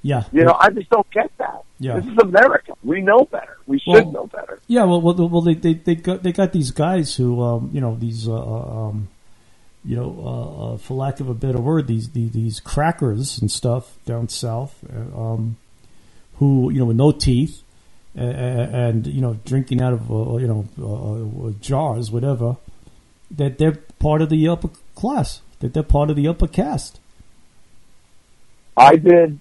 yeah, 0.02 0.24
You 0.32 0.44
know, 0.44 0.56
I 0.58 0.70
just 0.70 0.90
don't 0.90 1.10
get 1.10 1.30
that. 1.38 1.62
Yeah. 1.80 2.00
This 2.00 2.06
is 2.06 2.18
America. 2.18 2.74
We 2.82 3.00
know 3.00 3.24
better. 3.24 3.56
We 3.66 3.78
should 3.78 3.92
Well- 3.92 4.12
know 4.12 4.26
better. 4.26 4.60
Yeah, 4.66 4.84
well, 4.84 5.00
well, 5.00 5.28
well 5.28 5.40
they 5.40 5.54
they 5.54 5.74
they 5.74 5.94
got 5.94 6.22
they 6.22 6.32
got 6.32 6.52
these 6.52 6.70
guys 6.70 7.14
who, 7.14 7.40
um, 7.40 7.70
you 7.72 7.80
know, 7.80 7.96
these, 7.96 8.28
uh, 8.28 8.34
uh, 8.34 8.88
um, 8.88 9.08
you 9.88 9.96
know, 9.96 10.14
uh, 10.22 10.74
uh, 10.74 10.76
for 10.76 10.92
lack 10.92 11.18
of 11.18 11.30
a 11.30 11.34
better 11.34 11.58
word, 11.58 11.86
these 11.86 12.10
these, 12.10 12.32
these 12.32 12.60
crackers 12.60 13.38
and 13.38 13.50
stuff 13.50 13.96
down 14.04 14.28
south, 14.28 14.84
uh, 14.94 15.18
um, 15.18 15.56
who 16.34 16.70
you 16.70 16.78
know 16.78 16.84
with 16.84 16.98
no 16.98 17.10
teeth, 17.10 17.62
and, 18.14 18.74
and 18.74 19.06
you 19.06 19.22
know 19.22 19.38
drinking 19.46 19.80
out 19.80 19.94
of 19.94 20.10
uh, 20.10 20.36
you 20.36 20.46
know 20.46 20.68
uh, 20.78 21.46
uh, 21.48 21.52
jars, 21.62 22.10
whatever. 22.10 22.58
That 23.30 23.56
they're 23.56 23.78
part 23.98 24.20
of 24.20 24.28
the 24.28 24.46
upper 24.46 24.68
class. 24.94 25.40
That 25.60 25.72
they're 25.72 25.82
part 25.82 26.10
of 26.10 26.16
the 26.16 26.28
upper 26.28 26.48
caste. 26.48 27.00
I 28.76 28.96
did. 28.96 29.40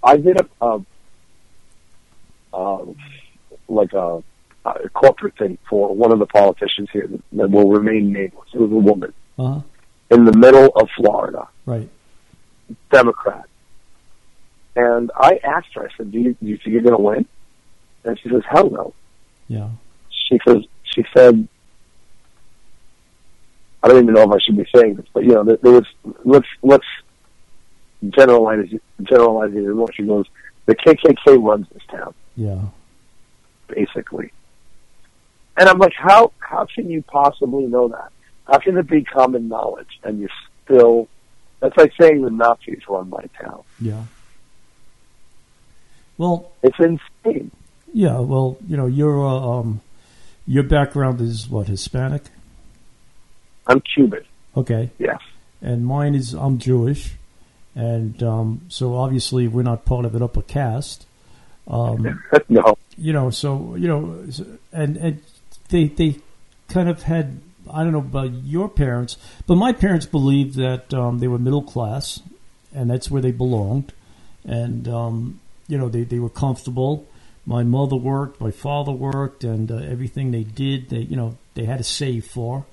I 0.00 0.16
did 0.16 0.40
a, 0.40 0.64
a, 0.64 0.80
uh, 2.54 2.84
like 3.68 3.92
a, 3.94 4.22
a 4.84 4.88
corporate 4.90 5.36
thing 5.38 5.58
for 5.68 5.94
one 5.94 6.12
of 6.12 6.18
the 6.18 6.26
politicians 6.26 6.88
here 6.92 7.08
that, 7.32 7.50
will 7.50 7.68
remain 7.70 8.12
nameless. 8.12 8.48
It 8.52 8.60
was 8.60 8.70
a 8.72 8.74
woman 8.74 9.12
Uh 9.38 9.46
huh. 9.54 9.60
in 10.10 10.24
the 10.24 10.32
middle 10.36 10.68
of 10.76 10.88
Florida, 10.96 11.48
Right. 11.66 11.88
Democrat. 12.90 13.44
And 14.74 15.10
I 15.16 15.40
asked 15.44 15.68
her. 15.74 15.84
I 15.88 15.96
said, 15.96 16.10
"Do 16.12 16.18
you, 16.18 16.34
do 16.34 16.46
you 16.46 16.56
think 16.58 16.68
you're 16.74 16.82
going 16.82 16.96
to 16.96 17.02
win?" 17.02 17.26
And 18.04 18.18
she 18.20 18.28
says, 18.28 18.42
"Hell 18.48 18.68
no." 18.70 18.92
Yeah. 19.48 19.68
She 20.10 20.38
says, 20.46 20.58
"She 20.84 21.04
said." 21.16 21.48
I 23.82 23.88
don't 23.88 24.02
even 24.02 24.14
know 24.14 24.22
if 24.22 24.30
I 24.30 24.38
should 24.40 24.56
be 24.56 24.66
saying 24.74 24.96
this, 24.96 25.06
but 25.12 25.22
you 25.24 25.30
know, 25.34 25.44
there, 25.44 25.58
there 25.62 25.72
was 25.72 25.86
let's 26.24 26.46
let's 26.62 26.84
generalize 28.10 28.68
generalize 29.02 29.52
it 29.54 29.74
more. 29.74 29.92
She 29.92 30.02
goes, 30.02 30.26
"The 30.66 30.74
KKK 30.74 31.42
runs 31.42 31.66
this 31.72 31.82
town, 31.90 32.12
Yeah. 32.36 32.60
basically." 33.68 34.32
And 35.56 35.68
I'm 35.68 35.78
like, 35.78 35.94
"How 35.96 36.32
how 36.38 36.66
can 36.74 36.90
you 36.90 37.02
possibly 37.02 37.66
know 37.66 37.88
that? 37.88 38.10
How 38.46 38.58
can 38.58 38.76
it 38.76 38.86
be 38.88 39.02
common 39.04 39.48
knowledge 39.48 39.98
and 40.04 40.20
you're 40.20 40.30
still?" 40.64 41.08
That's 41.60 41.76
like 41.76 41.92
saying 41.98 42.20
the 42.22 42.30
Nazis 42.30 42.82
run 42.88 43.08
my 43.08 43.24
town. 43.40 43.62
Yeah. 43.80 44.02
Well, 46.18 46.50
It's 46.62 46.78
insane. 46.78 47.50
Yeah, 47.92 48.20
well, 48.20 48.58
you 48.68 48.76
know, 48.76 48.86
your 48.86 49.24
uh, 49.26 49.34
um, 49.60 49.80
your 50.46 50.62
background 50.64 51.20
is 51.20 51.48
what 51.48 51.66
Hispanic, 51.68 52.24
I'm 53.66 53.80
Cuban. 53.80 54.22
okay, 54.56 54.90
Yes. 54.98 55.18
and 55.62 55.86
mine 55.86 56.14
is 56.14 56.34
I'm 56.34 56.58
Jewish, 56.58 57.14
and 57.74 58.22
um, 58.22 58.60
so 58.68 58.94
obviously 58.96 59.48
we're 59.48 59.62
not 59.62 59.84
part 59.86 60.04
of 60.04 60.14
an 60.14 60.22
upper 60.22 60.42
caste. 60.42 61.06
Um, 61.68 62.22
no. 62.50 62.76
you 62.98 63.12
know, 63.14 63.30
so 63.30 63.74
you 63.76 63.88
know, 63.88 64.26
and 64.72 64.96
and 64.98 65.22
they 65.68 65.88
they 65.88 66.20
kind 66.68 66.88
of 66.88 67.02
had 67.02 67.40
I 67.72 67.82
don't 67.82 67.92
know 67.92 67.98
about 67.98 68.32
your 68.44 68.68
parents, 68.68 69.16
but 69.46 69.56
my 69.56 69.72
parents 69.72 70.06
believed 70.06 70.56
that 70.56 70.92
um, 70.94 71.18
they 71.18 71.28
were 71.28 71.38
middle 71.38 71.62
class, 71.62 72.20
and 72.74 72.88
that's 72.90 73.10
where 73.10 73.22
they 73.22 73.32
belonged, 73.32 73.92
and 74.44 74.86
um, 74.88 75.40
you 75.68 75.78
know 75.78 75.88
they 75.88 76.02
they 76.04 76.18
were 76.18 76.30
comfortable. 76.30 77.06
My 77.44 77.62
mother 77.62 77.96
worked, 77.96 78.40
my 78.40 78.50
father 78.50 78.92
worked, 78.92 79.44
and 79.44 79.70
uh, 79.70 79.76
everything 79.76 80.30
they 80.30 80.42
did, 80.42 80.90
they 80.90 80.98
you 80.98 81.16
know 81.16 81.36
they 81.54 81.64
had 81.64 81.78
to 81.78 81.84
save 81.84 82.26
for, 82.26 82.66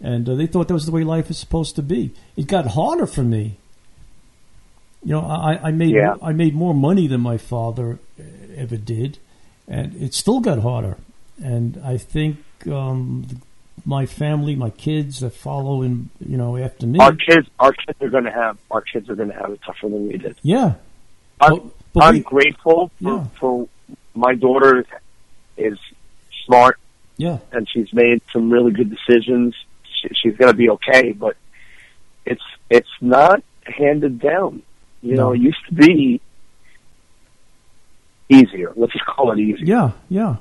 and 0.00 0.28
uh, 0.28 0.34
they 0.34 0.46
thought 0.46 0.68
that 0.68 0.74
was 0.74 0.86
the 0.86 0.92
way 0.92 1.04
life 1.04 1.30
is 1.30 1.38
supposed 1.38 1.76
to 1.76 1.82
be. 1.82 2.12
It 2.36 2.46
got 2.46 2.68
harder 2.68 3.06
for 3.06 3.22
me. 3.22 3.56
You 5.04 5.12
know, 5.12 5.20
I, 5.20 5.68
I 5.68 5.70
made 5.70 5.94
Yeah. 5.94 6.16
I 6.22 6.32
made 6.32 6.54
more 6.54 6.74
money 6.74 7.06
than 7.06 7.20
my 7.20 7.38
father 7.38 7.98
uh, 8.18 8.22
ever 8.56 8.76
did, 8.76 9.18
and 9.68 9.94
it 10.02 10.14
still 10.14 10.40
got 10.40 10.58
harder. 10.60 10.96
And 11.42 11.80
I 11.84 11.96
think 11.98 12.38
um, 12.70 13.26
my 13.84 14.06
family, 14.06 14.54
my 14.56 14.70
kids 14.70 15.20
that 15.20 15.30
follow 15.34 15.82
in, 15.82 16.08
you 16.26 16.36
know, 16.36 16.56
after 16.56 16.86
me, 16.86 16.98
Our 16.98 17.14
kids, 17.14 17.48
our 17.60 17.72
kids 17.72 18.00
are 18.00 18.08
going 18.08 18.24
to 18.24 18.30
have, 18.32 18.56
our 18.70 18.80
kids 18.80 19.08
are 19.10 19.14
going 19.14 19.28
to 19.30 19.34
have 19.34 19.50
it 19.50 19.60
tougher 19.64 19.88
than 19.88 20.08
we 20.08 20.16
did. 20.18 20.36
yeah. 20.42 20.74
I'm, 21.40 21.70
But- 21.92 22.04
I'm 22.04 22.14
we- 22.14 22.20
grateful 22.20 22.90
for, 23.02 23.10
Yeah. 23.10 23.24
for 23.38 23.68
my 24.14 24.34
daughter 24.34 24.86
is 25.58 25.78
smart 26.46 26.78
yeah, 27.18 27.38
and 27.52 27.66
she's 27.68 27.92
made 27.94 28.20
some 28.32 28.50
really 28.50 28.72
good 28.72 28.90
decisions. 28.90 29.54
She, 30.00 30.08
she's 30.14 30.36
going 30.36 30.50
to 30.52 30.56
be 30.56 30.68
okay, 30.70 31.12
but 31.12 31.36
it's 32.26 32.42
it's 32.70 32.88
not 33.00 33.42
handed 33.64 34.20
down. 34.20 34.62
You 35.02 35.14
know, 35.14 35.32
it 35.32 35.40
used 35.40 35.64
to 35.68 35.74
be 35.74 36.20
easier. 38.28 38.72
Let's 38.76 38.92
just 38.92 39.06
call 39.06 39.32
it 39.32 39.38
easier. 39.38 39.64
yeah, 39.64 39.90
yeah. 40.08 40.36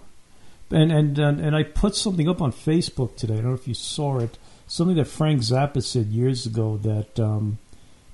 And 0.71 0.91
and 0.91 1.19
and, 1.19 1.55
I 1.55 1.63
put 1.63 1.95
something 1.95 2.27
up 2.27 2.41
on 2.41 2.51
Facebook 2.51 3.15
today. 3.15 3.35
I 3.35 3.37
don't 3.37 3.49
know 3.49 3.53
if 3.53 3.67
you 3.67 3.75
saw 3.75 4.19
it. 4.19 4.37
Something 4.67 4.95
that 4.95 5.05
Frank 5.05 5.41
Zappa 5.41 5.83
said 5.83 6.07
years 6.07 6.47
ago 6.47 6.77
that 6.77 7.19
um, 7.19 7.59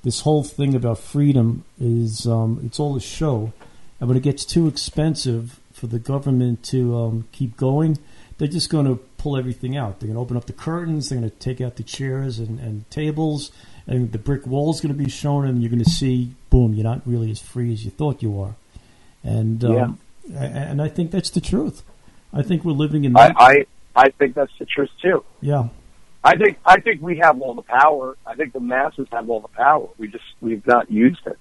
this 0.04 0.22
whole 0.22 0.44
thing 0.44 0.76
about 0.76 1.00
freedom 1.00 1.64
is 1.80 2.28
um, 2.28 2.60
it's 2.66 2.78
all 2.78 2.98
a 2.98 3.02
show, 3.02 3.54
and 4.00 4.10
when 4.10 4.18
it 4.18 4.24
gets 4.24 4.44
too 4.44 4.68
expensive 4.68 5.62
for 5.72 5.88
the 5.88 6.00
government 6.00 6.62
to 6.64 6.98
um, 6.98 7.28
keep 7.32 7.56
going, 7.56 7.98
they're 8.38 8.50
just 8.50 8.70
going 8.70 8.86
to 8.86 8.96
pull 9.18 9.38
everything 9.38 9.78
out. 9.78 10.00
They're 10.00 10.08
going 10.08 10.16
to 10.16 10.22
open 10.22 10.36
up 10.36 10.46
the 10.46 10.54
curtains. 10.54 11.08
They're 11.08 11.20
going 11.20 11.32
to 11.32 11.38
take 11.38 11.62
out 11.62 11.78
the 11.78 11.84
chairs 11.84 12.38
and, 12.38 12.60
and 12.60 12.90
tables, 12.92 13.52
and 13.88 14.12
the 14.12 14.18
brick 14.18 14.46
wall 14.46 14.72
is 14.72 14.82
going 14.82 14.94
to 14.94 15.04
be 15.04 15.10
shown, 15.10 15.48
and 15.48 15.62
you're 15.62 15.72
going 15.72 15.84
to 15.84 15.90
see, 15.90 16.34
boom, 16.50 16.74
you're 16.74 16.84
not 16.84 17.02
really 17.06 17.32
as 17.32 17.40
free 17.40 17.72
as 17.72 17.86
you 17.86 17.92
thought 17.92 18.22
you 18.22 18.42
are. 18.42 18.56
And 19.24 19.64
um, 19.64 19.72
a- 20.36 20.40
and 20.40 20.82
I 20.82 20.90
think 20.90 21.12
that's 21.12 21.30
the 21.30 21.42
truth. 21.42 21.84
I 22.34 22.44
think 22.44 22.64
we're 22.64 22.72
living 22.74 23.04
in 23.04 23.16
I, 23.18 23.34
I 23.38 23.66
I 23.96 24.10
think 24.10 24.36
that's 24.36 24.52
the 24.60 24.66
truth 24.66 24.90
too. 25.02 25.24
yeah 25.42 25.70
I 26.24 26.36
think 26.38 26.60
I 26.66 26.80
think 26.80 27.02
we 27.02 27.18
have 27.18 27.42
all 27.42 27.56
the 27.56 27.64
power. 27.64 28.16
I 28.26 28.36
think 28.36 28.54
the 28.54 28.60
masses 28.60 29.08
have 29.12 29.30
all 29.30 29.40
the 29.40 29.48
power. 29.48 29.88
We 29.98 30.08
just 30.08 30.24
we've 30.40 30.66
not 30.68 30.92
used 30.92 31.26
it. 31.26 31.38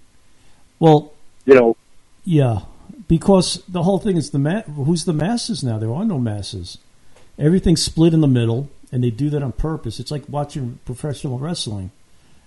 well 0.78 1.12
You 1.44 1.54
know, 1.54 1.76
yeah 2.24 2.60
because 3.08 3.62
the 3.68 3.82
whole 3.82 3.98
thing 3.98 4.16
is 4.16 4.30
the 4.30 4.38
ma- 4.38 4.62
who's 4.62 5.04
the 5.04 5.12
masses 5.12 5.62
now? 5.64 5.78
There 5.78 5.92
are 5.92 6.04
no 6.04 6.18
masses. 6.18 6.78
Everything's 7.38 7.82
split 7.82 8.14
in 8.14 8.20
the 8.20 8.28
middle, 8.28 8.68
and 8.92 9.02
they 9.02 9.10
do 9.10 9.30
that 9.30 9.42
on 9.42 9.52
purpose. 9.52 9.98
It's 9.98 10.10
like 10.10 10.24
watching 10.28 10.78
professional 10.84 11.38
wrestling. 11.38 11.90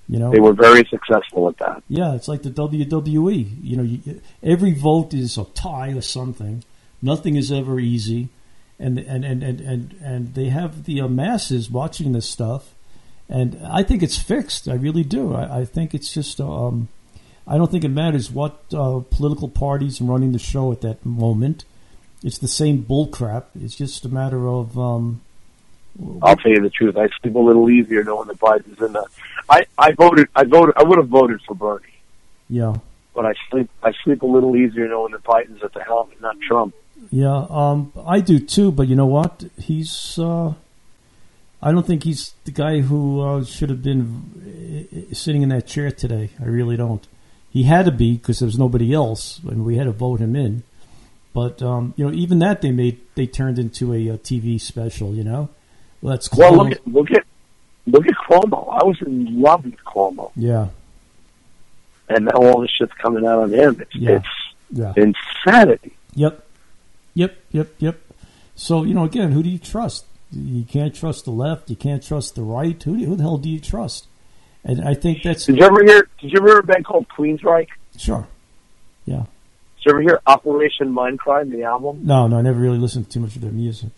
You 0.08 0.20
know, 0.20 0.32
they 0.32 0.40
were 0.40 0.54
very 0.54 0.86
successful 0.90 1.48
at 1.50 1.58
that. 1.58 1.84
Yeah, 1.88 2.14
it's 2.16 2.28
like 2.28 2.44
the 2.44 2.50
WWE. 2.50 3.58
You 3.62 3.78
know, 3.78 3.84
you, 3.84 4.22
every 4.42 4.74
vote 4.74 5.14
is 5.14 5.38
a 5.38 5.46
tie 5.46 5.94
or 5.94 6.02
something. 6.02 6.64
Nothing 7.04 7.36
is 7.36 7.52
ever 7.52 7.80
easy, 7.80 8.30
and 8.80 8.98
and 8.98 9.24
and 9.26 9.44
and 9.44 9.60
and, 9.60 9.96
and 10.02 10.34
they 10.34 10.46
have 10.46 10.86
the 10.86 11.02
uh, 11.02 11.08
masses 11.08 11.70
watching 11.70 12.14
this 12.14 12.28
stuff, 12.28 12.74
and 13.28 13.60
I 13.70 13.84
think 13.84 14.02
it's 14.02 14.18
fixed. 14.18 14.68
I 14.70 14.76
really 14.76 15.04
do. 15.04 15.34
I, 15.34 15.60
I 15.60 15.66
think 15.66 15.94
it's 15.94 16.14
just. 16.14 16.40
Um, 16.40 16.88
I 17.46 17.58
don't 17.58 17.70
think 17.70 17.84
it 17.84 17.90
matters 17.90 18.32
what 18.32 18.64
uh, 18.74 19.02
political 19.10 19.50
parties 19.50 20.00
are 20.00 20.06
running 20.06 20.32
the 20.32 20.40
show 20.40 20.72
at 20.72 20.80
that 20.80 21.06
moment. 21.06 21.66
It's 22.24 22.38
the 22.38 22.48
same 22.48 22.82
bull 22.82 23.08
crap. 23.08 23.50
It's 23.54 23.76
just 23.76 24.06
a 24.06 24.10
matter 24.10 24.48
of 24.48 24.80
um, 24.80 25.20
I'll 26.22 26.36
tell 26.36 26.52
you 26.52 26.62
the 26.62 26.70
truth. 26.70 26.98
I 26.98 27.08
sleep 27.22 27.36
a 27.36 27.40
little 27.40 27.70
easier 27.70 28.04
knowing 28.04 28.28
that 28.28 28.40
Biden's 28.40 28.82
in 28.82 28.94
the. 28.94 29.06
I 29.50 29.66
I 29.78 29.92
voted. 29.92 30.28
I 30.36 30.44
voted. 30.44 30.76
I 30.78 30.84
would 30.84 30.98
have 30.98 31.08
voted 31.08 31.42
for 31.42 31.54
Bernie, 31.54 31.86
yeah, 32.50 32.76
but 33.14 33.26
I 33.26 33.34
sleep. 33.52 33.70
I 33.84 33.92
sleep 34.04 34.24
a 34.24 34.26
little 34.26 34.56
easier 34.56 34.88
knowing 34.88 35.12
that 35.12 35.24
Biden's 35.24 35.64
at 35.64 35.74
the 35.74 35.84
helm 35.84 36.12
and 36.12 36.22
not 36.22 36.38
Trump. 36.42 36.74
Yeah. 37.12 37.46
Um, 37.50 37.92
I 38.06 38.20
do 38.20 38.40
too. 38.40 38.72
But 38.72 38.88
you 38.88 38.96
know 38.96 39.06
what? 39.06 39.44
He's. 39.58 40.18
Uh, 40.20 40.54
I 41.62 41.72
don't 41.72 41.86
think 41.88 42.04
he's 42.04 42.34
the 42.44 42.52
guy 42.52 42.82
who 42.82 43.22
uh, 43.22 43.44
should 43.46 43.70
have 43.70 43.82
been 43.82 45.10
sitting 45.14 45.44
in 45.44 45.50
that 45.50 45.66
chair 45.66 45.92
today. 45.92 46.32
I 46.42 46.46
really 46.46 46.76
don't. 46.76 47.08
He 47.50 47.64
had 47.64 47.86
to 47.86 47.92
be 47.92 48.14
because 48.14 48.40
there 48.40 48.48
was 48.48 48.58
nobody 48.60 48.94
else, 48.94 49.40
and 49.48 49.64
we 49.64 49.78
had 49.78 49.86
to 49.86 49.92
vote 49.92 50.20
him 50.20 50.36
in. 50.36 50.64
But 51.34 51.62
um, 51.62 51.94
you 51.96 52.06
know, 52.06 52.14
even 52.14 52.40
that 52.40 52.62
they 52.62 52.72
made 52.72 53.00
they 53.16 53.28
turned 53.28 53.58
into 53.60 53.94
a, 53.94 54.10
uh 54.10 54.18
TV 54.18 54.60
special. 54.60 55.16
You 55.16 55.24
know, 55.24 55.50
let's 56.02 56.32
Well, 56.34 56.54
clone- 56.54 56.70
look 56.70 56.72
at 56.78 56.88
look 56.88 57.12
at 57.12 57.24
look 57.88 58.06
at 58.08 58.14
Cuomo. 58.28 58.68
I 58.72 58.84
was 58.84 59.02
in 59.02 59.42
love 59.42 59.66
with 59.66 59.76
Cuomo, 59.86 60.32
yeah, 60.36 60.68
and 62.10 62.26
now 62.26 62.32
all 62.38 62.62
this 62.62 62.72
shit's 62.72 62.94
coming 63.02 63.26
out 63.26 63.40
on 63.40 63.52
him. 63.54 63.80
It's 63.82 63.96
Yeah. 63.96 64.12
it's 64.18 64.28
yeah. 64.72 64.94
insanity. 64.98 65.94
Yep. 66.16 66.43
Yep, 67.16 67.38
yep, 67.52 67.70
yep. 67.80 68.00
So, 68.56 68.84
you 68.84 68.94
know, 68.94 69.04
again, 69.04 69.32
who 69.32 69.44
do 69.44 69.50
you 69.50 69.60
trust? 69.60 70.06
You 70.32 70.64
can't 70.64 70.96
trust 70.96 71.26
the 71.26 71.32
left. 71.32 71.70
You 71.70 71.76
can't 71.76 72.02
trust 72.04 72.36
the 72.36 72.42
right. 72.42 72.82
Who, 72.82 72.98
do, 72.98 73.06
who 73.06 73.16
the 73.16 73.24
hell 73.24 73.38
do 73.38 73.50
you 73.50 73.60
trust? 73.60 74.08
And 74.64 74.88
I 74.88 74.94
think 74.94 75.24
that's 75.24 75.46
Did 75.46 75.58
you 75.58 75.64
ever 75.66 75.84
hear? 75.84 76.08
Did 76.22 76.32
you 76.32 76.38
ever 76.40 76.48
hear 76.48 76.60
a 76.60 76.64
band 76.64 76.86
called 76.86 77.06
Queensryche? 77.10 77.68
sure. 77.98 78.28
Yeah. 79.06 79.24
Did 79.78 79.86
you 79.86 79.92
ever 79.92 80.02
hear 80.02 80.22
Operation 80.26 80.94
Mindcrime, 80.94 81.52
the 81.52 81.64
album? 81.64 82.00
No, 82.04 82.28
no, 82.28 82.38
I 82.38 82.42
never 82.42 82.60
really 82.60 82.78
listened 82.78 83.06
to 83.06 83.12
too 83.12 83.20
much 83.20 83.36
of 83.36 83.42
their 83.42 83.52
music. 83.52 83.90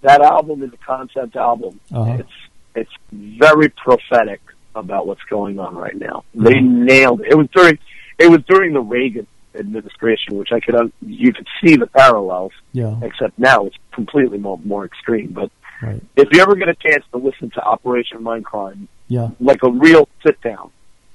That 0.00 0.20
album 0.22 0.62
is 0.62 0.72
a 0.72 0.76
concept 0.78 1.36
album. 1.36 1.78
Uh-huh. 1.92 2.18
It's 2.20 2.32
it's 2.74 2.90
very 3.12 3.68
prophetic 3.68 4.40
about 4.74 5.06
what's 5.06 5.22
going 5.28 5.58
on 5.58 5.74
right 5.76 5.94
now. 5.96 6.24
They 6.34 6.54
Mhm. 6.54 6.84
nailed 6.86 7.20
it. 7.20 7.28
It 7.32 7.36
was 7.36 7.48
during 7.54 7.78
it 8.18 8.30
was 8.30 8.40
during 8.48 8.72
the 8.72 8.80
Reagan 8.80 9.26
administration, 9.54 10.36
which 10.38 10.52
I 10.52 10.60
could 10.60 10.74
un- 10.74 10.92
you 11.00 11.32
could 11.32 11.46
see 11.62 11.76
the 11.76 11.86
parallels. 11.86 12.52
Yeah, 12.72 12.96
Except 13.02 13.38
now 13.38 13.66
it's 13.66 13.76
completely 13.92 14.38
more 14.38 14.58
more 14.64 14.84
extreme. 14.84 15.32
But 15.32 15.50
right. 15.82 16.02
if 16.16 16.28
you 16.32 16.40
ever 16.40 16.54
get 16.54 16.68
a 16.68 16.74
chance 16.74 17.04
to 17.12 17.18
listen 17.18 17.50
to 17.50 17.62
Operation 17.62 18.18
Mindcrime, 18.18 18.88
Yeah, 19.08 19.30
like 19.40 19.62
a 19.62 19.70
real 19.70 20.08
sit 20.24 20.40
down, 20.40 20.70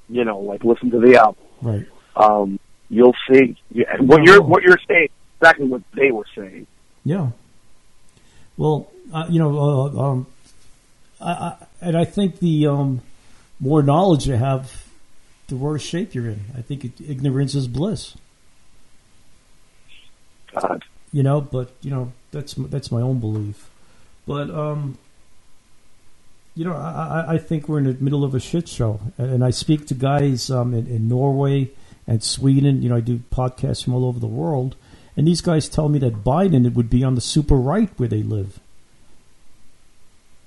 you 0.08 0.24
know, 0.24 0.38
like 0.40 0.64
listen 0.64 0.90
to 0.90 1.00
the 1.00 1.16
album, 1.16 1.42
right. 1.62 1.86
um, 2.16 2.58
you'll 2.88 3.16
see 3.30 3.56
yeah, 3.70 3.96
what 4.00 4.22
you're 4.24 4.42
what 4.42 4.62
you're 4.62 4.78
saying. 4.88 5.08
Exactly 5.40 5.66
what 5.66 5.82
they 5.94 6.10
were 6.10 6.26
saying. 6.36 6.66
Yeah. 7.04 7.30
Well, 8.56 8.90
uh, 9.12 9.26
you 9.30 9.38
know, 9.38 9.56
uh, 9.56 10.02
um, 10.02 10.26
I, 11.20 11.30
I, 11.30 11.56
and 11.80 11.96
I 11.96 12.04
think 12.04 12.40
the 12.40 12.66
um, 12.66 13.02
more 13.60 13.82
knowledge 13.84 14.26
you 14.26 14.34
have, 14.34 14.84
the 15.46 15.54
worse 15.56 15.82
shape 15.82 16.14
you're 16.14 16.26
in. 16.26 16.40
I 16.56 16.62
think 16.62 16.84
ignorance 17.00 17.54
is 17.54 17.68
bliss. 17.68 18.16
God. 20.54 20.84
you 21.12 21.22
know 21.22 21.40
but 21.40 21.70
you 21.82 21.90
know 21.90 22.12
that's 22.32 22.54
that's 22.54 22.90
my 22.92 23.00
own 23.00 23.18
belief 23.20 23.68
but 24.26 24.50
um 24.50 24.98
you 26.54 26.64
know 26.64 26.74
i 26.74 27.24
i 27.28 27.34
I 27.34 27.38
think 27.38 27.68
we're 27.68 27.78
in 27.78 27.84
the 27.84 27.94
middle 27.94 28.24
of 28.24 28.34
a 28.34 28.40
shit 28.40 28.68
show 28.68 29.00
and, 29.16 29.44
i 29.44 29.50
speak 29.50 29.86
to 29.88 29.94
guys 29.94 30.50
um 30.50 30.74
in, 30.74 30.86
in 30.86 31.08
norway 31.08 31.70
and 32.06 32.22
sweden 32.22 32.82
you 32.82 32.88
know 32.88 32.96
i 32.96 33.00
do 33.00 33.20
podcasts 33.30 33.84
from 33.84 33.94
all 33.94 34.04
over 34.04 34.18
the 34.20 34.26
world 34.26 34.76
and 35.16 35.26
these 35.26 35.40
guys 35.40 35.68
tell 35.68 35.88
me 35.88 35.98
that 35.98 36.24
biden 36.24 36.66
it 36.66 36.74
would 36.74 36.90
be 36.90 37.02
on 37.04 37.14
the 37.14 37.20
super 37.20 37.56
right 37.56 37.90
where 37.98 38.08
they 38.08 38.22
live 38.22 38.60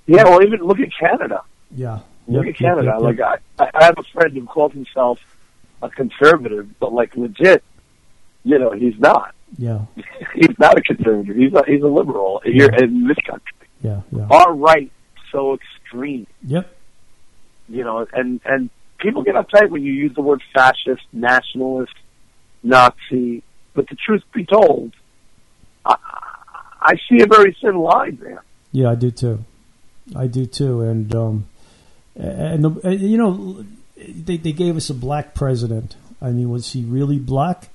Yeah, 0.06 0.24
well, 0.24 0.42
even 0.42 0.60
look 0.60 0.80
at 0.80 0.90
Canada. 0.98 1.42
yeah 1.74 2.00
Look 2.28 2.46
Yep, 2.46 2.54
at 2.54 2.60
yep, 2.60 2.70
Canada. 2.76 2.92
yep, 3.00 3.18
Like. 3.18 3.40
I, 3.58 3.70
I 3.78 3.84
have 3.84 3.98
a 3.98 4.02
friend 4.04 4.32
who 4.32 4.44
calls 4.46 4.72
himself 4.72 5.18
a 5.82 5.88
conservative, 5.90 6.78
but 6.78 6.92
like 6.92 7.16
legit, 7.16 7.64
you 8.44 8.58
know, 8.60 8.70
he's 8.70 8.96
not. 8.98 9.34
Yeah 9.58 9.80
He's 10.34 10.58
not 10.58 10.78
a 10.78 10.82
conservative. 10.82 11.36
He's 11.36 11.52
a, 11.52 11.62
he's 11.66 11.82
a 11.82 11.86
liberal 11.86 12.40
here 12.44 12.70
in 12.70 13.06
this 13.06 13.18
country. 13.26 13.68
yeah 13.82 14.00
yeah 14.10 14.26
Our 14.30 14.54
right 14.54 14.90
so 15.30 15.54
extreme, 15.54 16.26
yep 16.46 16.76
you 17.68 17.84
know, 17.84 18.06
and 18.12 18.40
and 18.44 18.70
people 18.98 19.22
get 19.22 19.36
upset 19.36 19.70
when 19.70 19.82
you 19.82 19.92
use 19.92 20.14
the 20.14 20.20
word 20.22 20.42
fascist, 20.54 21.02
nationalist, 21.12 21.94
Nazi. 22.62 23.42
But 23.74 23.88
the 23.88 23.96
truth 23.96 24.22
be 24.34 24.44
told, 24.44 24.92
I, 25.84 25.96
I 26.80 26.94
see 27.08 27.22
a 27.22 27.26
very 27.26 27.56
thin 27.60 27.76
line 27.76 28.18
there. 28.22 28.44
Yeah, 28.70 28.90
I 28.90 28.94
do 28.94 29.10
too. 29.10 29.44
I 30.14 30.26
do 30.26 30.44
too. 30.46 30.82
And 30.82 31.14
um, 31.14 31.48
and, 32.14 32.64
the, 32.64 32.70
and 32.84 33.00
you 33.00 33.16
know, 33.16 33.64
they 33.96 34.36
they 34.36 34.52
gave 34.52 34.76
us 34.76 34.90
a 34.90 34.94
black 34.94 35.34
president. 35.34 35.96
I 36.20 36.30
mean, 36.30 36.50
was 36.50 36.72
he 36.72 36.84
really 36.84 37.18
black? 37.18 37.70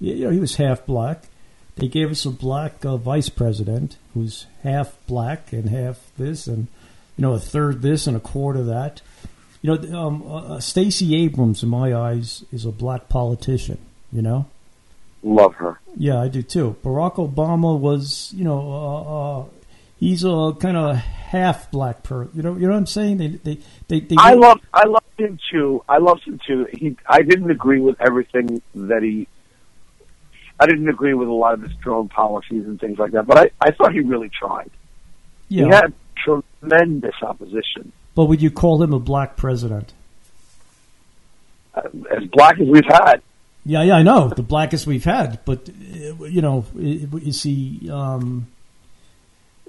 You 0.00 0.26
know, 0.26 0.30
he 0.30 0.40
was 0.40 0.56
half 0.56 0.84
black. 0.86 1.24
They 1.76 1.88
gave 1.88 2.10
us 2.10 2.24
a 2.24 2.30
black 2.30 2.84
uh, 2.84 2.96
vice 2.96 3.28
president 3.28 3.96
who's 4.14 4.46
half 4.62 4.96
black 5.06 5.52
and 5.52 5.68
half 5.68 6.10
this, 6.16 6.46
and 6.46 6.68
you 7.16 7.22
know, 7.22 7.34
a 7.34 7.38
third 7.38 7.82
this 7.82 8.06
and 8.06 8.16
a 8.16 8.20
quarter 8.20 8.62
that. 8.64 9.02
You 9.62 9.76
know, 9.76 9.98
um, 9.98 10.24
uh, 10.26 10.60
Stacey 10.60 11.16
Abrams, 11.16 11.62
in 11.62 11.68
my 11.68 11.94
eyes, 11.94 12.44
is 12.52 12.64
a 12.64 12.72
black 12.72 13.08
politician. 13.08 13.78
You 14.12 14.22
know. 14.22 14.46
Love 15.22 15.54
her. 15.56 15.80
Yeah, 15.96 16.20
I 16.20 16.28
do 16.28 16.42
too. 16.42 16.76
Barack 16.84 17.14
Obama 17.16 17.78
was, 17.78 18.32
you 18.34 18.44
know, 18.44 18.60
uh, 18.60 19.40
uh, 19.40 19.44
he's 19.98 20.24
a 20.24 20.52
kind 20.60 20.76
of 20.76 20.96
half 20.96 21.70
black 21.70 22.02
person. 22.02 22.32
You 22.34 22.42
know, 22.42 22.54
you 22.54 22.66
know 22.66 22.72
what 22.72 22.78
I'm 22.78 22.86
saying? 22.86 23.16
They, 23.18 23.28
they, 23.28 23.58
they, 23.88 24.00
they 24.00 24.16
I 24.18 24.34
love 24.34 24.60
I 24.72 24.86
love 24.86 25.02
him 25.18 25.38
too. 25.50 25.82
I 25.88 25.98
love 25.98 26.20
him 26.22 26.38
too. 26.46 26.68
He 26.72 26.96
I 27.06 27.22
didn't 27.22 27.50
agree 27.50 27.80
with 27.80 28.00
everything 28.00 28.62
that 28.74 29.02
he 29.02 29.26
I 30.58 30.66
didn't 30.66 30.88
agree 30.88 31.14
with 31.14 31.28
a 31.28 31.32
lot 31.32 31.54
of 31.54 31.62
his 31.62 31.74
drone 31.76 32.08
policies 32.08 32.64
and 32.64 32.80
things 32.80 32.98
like 32.98 33.12
that, 33.12 33.26
but 33.26 33.38
I, 33.38 33.50
I 33.60 33.70
thought 33.72 33.92
he 33.92 34.00
really 34.00 34.30
tried. 34.30 34.70
yeah. 35.48 35.64
He 35.64 35.70
had 35.70 35.92
tremendous 36.16 37.14
opposition. 37.22 37.92
But 38.14 38.26
would 38.26 38.40
you 38.40 38.50
call 38.50 38.82
him 38.82 38.92
a 38.92 38.98
black 38.98 39.36
president? 39.36 39.92
Uh, 41.74 41.82
as 42.10 42.24
black 42.32 42.58
as 42.58 42.66
we've 42.66 42.86
had. 42.86 43.20
Yeah, 43.66 43.82
yeah, 43.82 43.96
I 43.96 44.02
know 44.02 44.28
the 44.28 44.42
blackest 44.42 44.86
we've 44.86 45.04
had, 45.04 45.40
but 45.44 45.68
uh, 45.68 46.24
you 46.24 46.40
know, 46.40 46.64
you 46.74 47.32
see. 47.32 47.90
Um, 47.90 48.46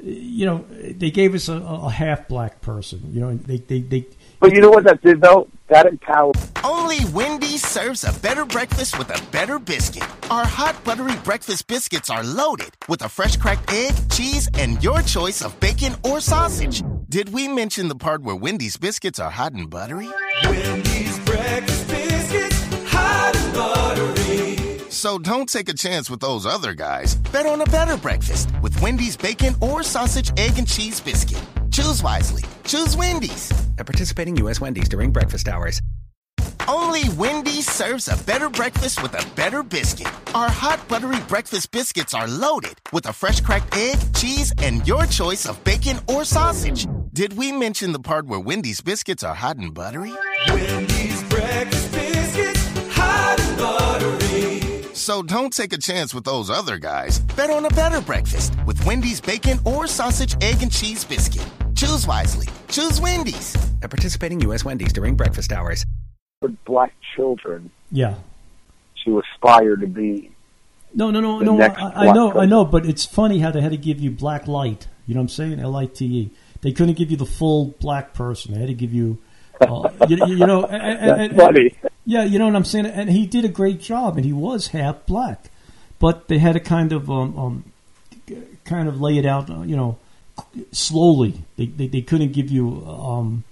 you 0.02 0.46
know, 0.46 0.64
they 0.70 1.10
gave 1.10 1.34
us 1.34 1.50
a, 1.50 1.56
a 1.56 1.90
half 1.90 2.28
black 2.28 2.62
person. 2.62 3.10
You 3.12 3.22
know, 3.22 3.36
they, 3.36 3.58
they, 3.58 3.80
they. 3.80 4.06
But 4.40 4.54
you 4.54 4.62
know 4.62 4.70
what 4.70 4.84
that 4.84 5.02
did 5.02 5.22
though? 5.22 5.48
That 5.68 5.86
empowered 5.86 6.38
Only 6.64 7.04
Wendy's 7.14 7.66
serves 7.66 8.04
a 8.04 8.18
better 8.20 8.46
breakfast 8.46 8.98
with 8.98 9.10
a 9.10 9.32
better 9.32 9.60
biscuit. 9.60 10.08
Our 10.32 10.46
hot 10.46 10.82
buttery 10.86 11.16
breakfast 11.24 11.68
biscuits 11.68 12.10
are 12.10 12.24
loaded 12.24 12.70
with 12.88 13.02
a 13.02 13.10
fresh 13.10 13.36
cracked 13.36 13.72
egg, 13.72 13.94
cheese, 14.10 14.50
and 14.54 14.82
your 14.82 15.02
choice 15.02 15.42
of 15.42 15.60
bacon 15.60 15.96
or 16.06 16.22
sausage. 16.22 16.84
Did 17.10 17.30
we 17.34 17.48
mention 17.50 17.90
the 17.90 17.96
part 17.96 18.22
where 18.24 18.36
Wendy's 18.36 18.78
biscuits 18.78 19.20
are 19.20 19.30
hot 19.30 19.54
and 19.54 19.70
buttery? 19.70 20.10
Wendy's 20.46 21.20
breakfast 21.20 21.88
biscuits, 21.90 22.64
hot 22.86 23.36
and 23.36 23.54
buttery. 23.54 24.90
So 24.90 25.20
don't 25.20 25.50
take 25.50 25.68
a 25.68 25.74
chance 25.74 26.10
with 26.10 26.22
those 26.22 26.46
other 26.46 26.74
guys. 26.74 27.16
Bet 27.16 27.46
on 27.46 27.62
a 27.62 27.66
better 27.66 27.98
breakfast 27.98 28.50
with 28.62 28.82
Wendy's 28.82 29.18
bacon 29.18 29.54
or 29.60 29.84
sausage, 29.84 30.32
egg, 30.38 30.58
and 30.58 30.68
cheese 30.68 31.02
biscuit. 31.02 31.42
Choose 31.72 32.02
wisely. 32.02 32.44
Choose 32.64 32.96
Wendy's. 32.96 33.67
At 33.78 33.86
participating 33.86 34.36
U.S. 34.38 34.60
Wendy's 34.60 34.90
during 34.90 35.12
breakfast 35.12 35.48
hours. 35.48 35.82
Only 36.68 37.08
Wendy's 37.16 37.70
serves 37.70 38.10
a 38.10 38.22
better 38.26 38.50
breakfast 38.50 39.02
with 39.02 39.14
a 39.14 39.36
better 39.36 39.64
biscuit. 39.64 40.08
Our 40.36 40.50
hot 40.50 40.86
buttery 40.90 41.20
breakfast 41.28 41.72
biscuits 41.72 42.14
are 42.14 42.28
loaded 42.28 42.74
with 42.92 43.06
a 43.06 43.14
fresh 43.14 43.40
cracked 43.40 43.76
egg, 43.78 43.98
cheese, 44.16 44.52
and 44.58 44.86
your 44.86 45.06
choice 45.06 45.46
of 45.46 45.64
bacon 45.64 46.00
or 46.10 46.26
sausage. 46.26 46.86
Did 47.14 47.34
we 47.34 47.54
mention 47.54 47.94
the 47.94 48.00
part 48.00 48.28
where 48.28 48.40
Wendy's 48.40 48.82
biscuits 48.82 49.24
are 49.24 49.34
hot 49.34 49.56
and 49.58 49.74
buttery? 49.74 50.14
Wendy's 50.50 51.24
breakfast 51.24 51.92
biscuits, 51.94 52.68
hot 52.90 53.40
and 53.40 53.58
buttery. 53.58 54.94
So 54.94 55.24
don't 55.24 55.54
take 55.54 55.72
a 55.72 55.78
chance 55.78 56.14
with 56.14 56.26
those 56.26 56.50
other 56.50 56.78
guys. 56.78 57.20
Bet 57.20 57.50
on 57.50 57.66
a 57.66 57.70
better 57.70 58.02
breakfast 58.02 58.54
with 58.66 58.84
Wendy's 58.84 59.22
bacon 59.22 59.60
or 59.64 59.88
sausage, 59.88 60.36
egg, 60.42 60.62
and 60.62 60.72
cheese 60.72 61.06
biscuit. 61.06 61.48
Choose 61.78 62.08
wisely. 62.08 62.48
Choose 62.70 63.00
Wendy's. 63.00 63.56
At 63.82 63.90
participating 63.92 64.42
U.S. 64.42 64.66
Wendy's 64.66 64.92
during 64.92 65.16
breakfast 65.16 65.52
hours. 65.54 65.86
black 66.66 66.94
children 67.16 67.70
Yeah. 67.92 68.16
to 69.06 69.20
aspire 69.22 69.76
to 69.76 69.88
be 69.88 70.32
No, 70.94 71.12
no, 71.12 71.22
no, 71.22 71.40
no. 71.40 71.62
I, 71.62 71.66
I 71.66 72.04
black 72.06 72.16
know, 72.16 72.34
I 72.34 72.46
know, 72.46 72.66
but 72.66 72.86
it's 72.86 73.06
funny 73.06 73.40
how 73.40 73.52
they 73.52 73.62
had 73.62 73.72
to 73.72 73.78
give 73.78 74.00
you 74.00 74.10
black 74.12 74.48
light. 74.48 74.88
You 75.06 75.14
know 75.14 75.20
what 75.22 75.26
I'm 75.26 75.30
saying? 75.30 75.60
L 75.60 75.76
I 75.76 75.86
T 75.86 76.06
E. 76.06 76.30
They 76.62 76.72
couldn't 76.72 76.96
give 76.98 77.12
you 77.12 77.18
the 77.18 77.26
full 77.26 77.76
black 77.80 78.14
person. 78.14 78.54
They 78.54 78.60
had 78.60 78.68
to 78.70 78.74
give 78.74 78.92
you, 78.94 79.20
uh, 79.62 79.90
you, 80.10 80.18
you 80.26 80.46
know, 80.48 80.66
and, 80.66 80.82
and- 80.82 81.00
that's 81.10 81.20
and- 81.30 81.36
funny. 81.38 81.76
Yeah, 82.10 82.24
you 82.24 82.40
know 82.40 82.46
what 82.46 82.56
I'm 82.56 82.64
saying? 82.64 82.86
And 82.86 83.10
he 83.10 83.26
did 83.26 83.44
a 83.44 83.50
great 83.50 83.82
job, 83.82 84.16
and 84.16 84.24
he 84.26 84.32
was 84.32 84.68
half 84.70 85.06
black. 85.06 85.52
but 86.00 86.30
they 86.30 86.38
had 86.38 86.54
to 86.54 86.60
kind 86.62 86.94
of 86.94 87.12
um, 87.12 87.38
um, 87.38 87.64
kind 88.64 88.88
of 88.88 89.02
lay 89.02 89.18
it 89.18 89.26
out, 89.26 89.50
uh, 89.50 89.62
you 89.64 89.76
know, 89.76 89.98
slowly. 90.72 91.44
They 91.58 91.66
they, 91.68 91.88
they 91.88 92.02
couldn't 92.02 92.32
give 92.34 92.50
you 92.50 92.86
um, 92.88 93.44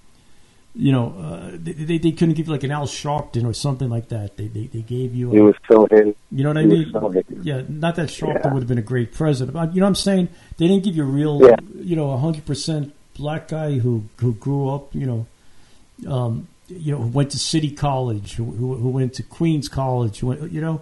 you 0.77 0.91
know, 0.91 1.15
uh, 1.17 1.51
they, 1.53 1.97
they 1.97 2.11
couldn't 2.11 2.33
give 2.35 2.47
you 2.47 2.51
like 2.51 2.63
an 2.63 2.71
Al 2.71 2.85
Sharpton 2.85 3.45
or 3.45 3.53
something 3.53 3.89
like 3.89 4.09
that. 4.09 4.35
They 4.35 4.47
they, 4.47 4.67
they 4.67 4.81
gave 4.81 5.15
you, 5.15 5.31
He 5.31 5.37
a, 5.37 5.43
was 5.43 5.55
so 5.71 5.87
hidden. 5.89 6.15
you 6.31 6.43
know 6.43 6.49
what 6.49 6.57
I 6.57 6.65
mean? 6.65 6.91
so. 6.91 7.13
Yeah, 7.43 7.61
not 7.69 7.95
that 7.95 8.09
Sharpton 8.09 8.43
Yeah. 8.43 8.53
would 8.53 8.59
have 8.63 8.67
been 8.67 8.77
a 8.77 8.81
great 8.81 9.13
president. 9.13 9.53
But, 9.53 9.73
you 9.73 9.79
know 9.79 9.85
what 9.85 9.89
I'm 9.91 9.95
saying? 9.95 10.27
They 10.57 10.67
didn't 10.67 10.83
give 10.83 10.95
you 10.97 11.03
a 11.03 11.05
real, 11.05 11.39
Yeah. 11.41 11.55
you 11.75 11.95
know, 11.95 12.07
100% 12.07 12.91
black 13.17 13.47
guy 13.47 13.79
who 13.79 14.03
who 14.17 14.33
grew 14.33 14.67
up, 14.67 14.93
you 14.93 15.05
know, 15.05 16.13
um, 16.13 16.49
you 16.67 16.91
know, 16.91 16.97
who 17.03 17.07
went 17.07 17.31
to 17.31 17.39
City 17.39 17.71
College, 17.71 18.33
who 18.33 18.43
who, 18.43 18.75
who 18.75 18.89
went 18.89 19.13
to 19.13 19.23
Queens 19.23 19.69
College, 19.69 20.19
who 20.19 20.27
went, 20.27 20.51
you 20.51 20.59
know, 20.59 20.81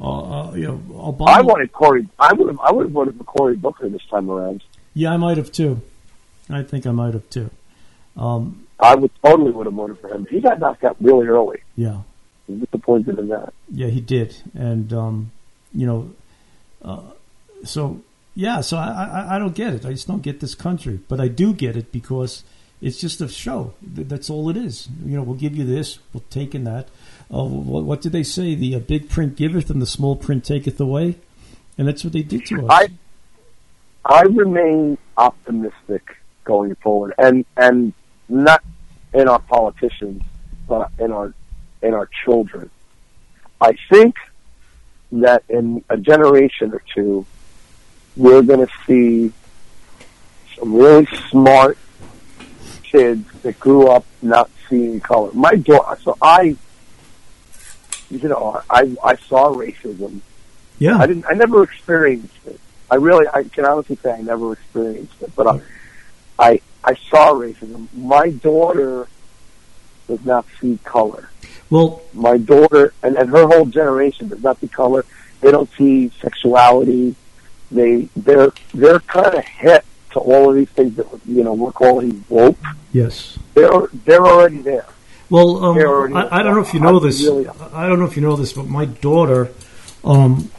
uh, 0.00 0.48
uh, 0.48 0.52
you 0.54 0.66
know, 0.66 0.78
Obama. 0.90 1.28
I 1.28 1.42
wanted 1.42 1.72
Cory. 1.72 2.08
I 2.18 2.32
would 2.32 2.48
have. 2.48 2.58
I 2.58 2.72
would 2.72 2.86
have 2.86 2.92
voted 2.92 3.16
for 3.18 3.22
Cory 3.24 3.54
Booker 3.56 3.88
this 3.88 4.04
time 4.10 4.28
around. 4.28 4.64
Yeah, 4.94 5.12
I 5.12 5.16
might 5.16 5.36
have 5.36 5.52
too. 5.52 5.80
I 6.50 6.62
think 6.62 6.86
I 6.86 6.90
might 6.92 7.14
have 7.14 7.28
too. 7.30 7.50
Um, 8.16 8.66
I 8.80 8.94
would 8.94 9.10
totally 9.24 9.50
would 9.50 9.66
have 9.66 9.74
voted 9.74 9.98
for 9.98 10.08
him. 10.08 10.26
He 10.30 10.40
got 10.40 10.58
knocked 10.58 10.84
out 10.84 10.96
really 11.00 11.26
early. 11.26 11.62
yeah. 11.76 12.02
I'm 12.48 12.60
disappointed 12.60 13.18
in 13.18 13.28
that. 13.28 13.52
Yeah, 13.70 13.88
he 13.88 14.00
did, 14.00 14.34
and 14.54 14.90
um, 14.94 15.32
you 15.74 15.86
know, 15.86 16.10
uh, 16.82 17.02
so 17.62 18.00
yeah, 18.34 18.62
so 18.62 18.78
I, 18.78 18.86
I 18.88 19.36
I 19.36 19.38
don't 19.38 19.54
get 19.54 19.74
it. 19.74 19.84
I 19.84 19.90
just 19.90 20.08
don't 20.08 20.22
get 20.22 20.40
this 20.40 20.54
country, 20.54 20.98
but 21.08 21.20
I 21.20 21.28
do 21.28 21.52
get 21.52 21.76
it 21.76 21.92
because 21.92 22.44
it's 22.80 22.98
just 22.98 23.20
a 23.20 23.28
show. 23.28 23.74
That's 23.82 24.30
all 24.30 24.48
it 24.48 24.56
is. 24.56 24.88
You 25.04 25.16
know, 25.18 25.22
we'll 25.22 25.36
give 25.36 25.54
you 25.56 25.64
this, 25.64 25.98
we'll 26.14 26.24
take 26.30 26.54
in 26.54 26.64
that. 26.64 26.88
Uh, 27.30 27.44
what, 27.44 27.84
what 27.84 28.00
did 28.00 28.12
they 28.12 28.22
say? 28.22 28.54
The 28.54 28.76
uh, 28.76 28.78
big 28.78 29.10
print 29.10 29.36
giveth, 29.36 29.68
and 29.68 29.82
the 29.82 29.86
small 29.86 30.16
print 30.16 30.42
taketh 30.44 30.80
away, 30.80 31.16
and 31.76 31.86
that's 31.86 32.02
what 32.02 32.14
they 32.14 32.22
did 32.22 32.46
to 32.46 32.66
us. 32.66 32.70
I 32.70 32.88
I 34.08 34.22
remain 34.22 34.98
optimistic 35.16 36.16
going 36.44 36.74
forward, 36.76 37.14
and 37.18 37.44
and 37.56 37.92
not 38.28 38.64
in 39.12 39.28
our 39.28 39.38
politicians, 39.38 40.22
but 40.66 40.90
in 40.98 41.12
our 41.12 41.34
in 41.82 41.94
our 41.94 42.08
children. 42.24 42.70
I 43.60 43.76
think 43.90 44.14
that 45.12 45.42
in 45.48 45.84
a 45.88 45.96
generation 45.96 46.72
or 46.72 46.82
two, 46.94 47.26
we're 48.16 48.42
going 48.42 48.66
to 48.66 48.72
see 48.86 49.32
some 50.56 50.74
really 50.74 51.06
smart 51.30 51.76
kids 52.82 53.26
that 53.42 53.58
grew 53.60 53.88
up 53.88 54.04
not 54.22 54.50
seeing 54.68 55.00
color. 55.00 55.30
My 55.32 55.54
daughter, 55.54 56.00
so 56.02 56.16
I, 56.22 56.56
you 58.10 58.28
know, 58.28 58.62
I 58.70 58.96
I 59.04 59.16
saw 59.16 59.52
racism 59.52 60.22
yeah, 60.78 60.98
I 60.98 61.06
didn't. 61.06 61.26
I 61.28 61.34
never 61.34 61.62
experienced 61.64 62.34
it. 62.46 62.60
I 62.90 62.96
really, 62.96 63.26
I 63.32 63.44
can 63.44 63.64
honestly 63.64 63.96
say 63.96 64.12
I 64.12 64.20
never 64.22 64.52
experienced 64.54 65.20
it. 65.22 65.34
But 65.36 65.46
I, 65.46 65.60
I, 66.38 66.60
I 66.84 66.94
saw 67.10 67.32
racism. 67.32 67.88
My 67.94 68.30
daughter 68.30 69.06
does 70.06 70.24
not 70.24 70.46
see 70.60 70.78
color. 70.84 71.28
well, 71.70 72.00
My 72.14 72.38
daughter 72.38 72.94
and, 73.02 73.16
and 73.16 73.28
her 73.30 73.46
whole 73.46 73.66
generation 73.66 74.28
does 74.28 74.42
not 74.42 74.58
see 74.60 74.68
color. 74.68 75.04
They 75.40 75.50
don't 75.50 75.70
see 75.76 76.10
sexuality. 76.20 77.14
They 77.70 78.08
they're 78.16 78.50
they're 78.72 79.00
kind 79.00 79.34
of 79.34 79.44
hit 79.44 79.84
to 80.12 80.18
all 80.20 80.48
of 80.48 80.56
these 80.56 80.70
things 80.70 80.96
that 80.96 81.06
you 81.26 81.44
know 81.44 81.52
we're 81.52 81.72
calling 81.72 82.24
woke. 82.30 82.56
yes. 82.92 83.38
They're 83.54 83.88
they're 84.06 84.26
already 84.26 84.58
there. 84.58 84.86
Well, 85.30 85.62
um, 85.62 85.76
already- 85.76 86.14
I, 86.14 86.38
I 86.38 86.42
don't 86.42 86.54
know 86.54 86.62
if 86.62 86.72
you 86.72 86.80
know 86.80 86.98
this. 86.98 87.22
Really? 87.22 87.46
I 87.74 87.86
don't 87.86 87.98
know 87.98 88.06
if 88.06 88.16
you 88.16 88.22
know 88.22 88.34
this, 88.36 88.54
but 88.54 88.66
my 88.66 88.86
daughter, 88.86 89.50
um, 90.02 90.50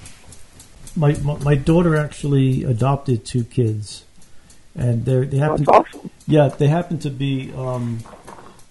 my, 0.95 1.13
my 1.17 1.37
my 1.39 1.55
daughter 1.55 1.95
actually 1.95 2.63
adopted 2.63 3.25
two 3.25 3.43
kids, 3.43 4.03
and 4.75 5.05
they 5.05 5.25
they 5.25 5.37
happen. 5.37 5.63
That's 5.63 5.69
awesome. 5.93 6.09
Yeah, 6.27 6.47
they 6.49 6.67
happen 6.67 6.99
to 6.99 7.09
be 7.09 7.51
um, 7.53 7.99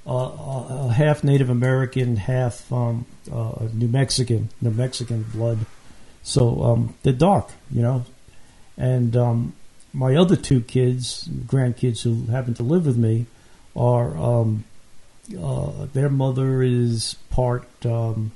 uh, 0.07 0.27
uh, 0.27 0.89
half 0.89 1.25
Native 1.25 1.51
American, 1.51 2.17
half 2.17 2.73
um, 2.73 3.05
uh, 3.31 3.69
New 3.73 3.89
Mexican, 3.89 4.49
New 4.61 4.71
Mexican 4.71 5.25
blood. 5.25 5.59
So 6.23 6.63
um, 6.63 6.95
they're 7.03 7.13
dark, 7.13 7.51
you 7.71 7.83
know. 7.83 8.05
And 8.77 9.17
um, 9.17 9.55
my 9.93 10.15
other 10.15 10.37
two 10.37 10.61
kids, 10.61 11.29
grandkids 11.29 12.03
who 12.03 12.31
happen 12.31 12.55
to 12.55 12.63
live 12.63 12.87
with 12.87 12.97
me, 12.97 13.27
are 13.75 14.17
um, 14.17 14.65
uh, 15.41 15.87
their 15.93 16.09
mother 16.09 16.63
is 16.63 17.17
part 17.31 17.69
um, 17.85 18.33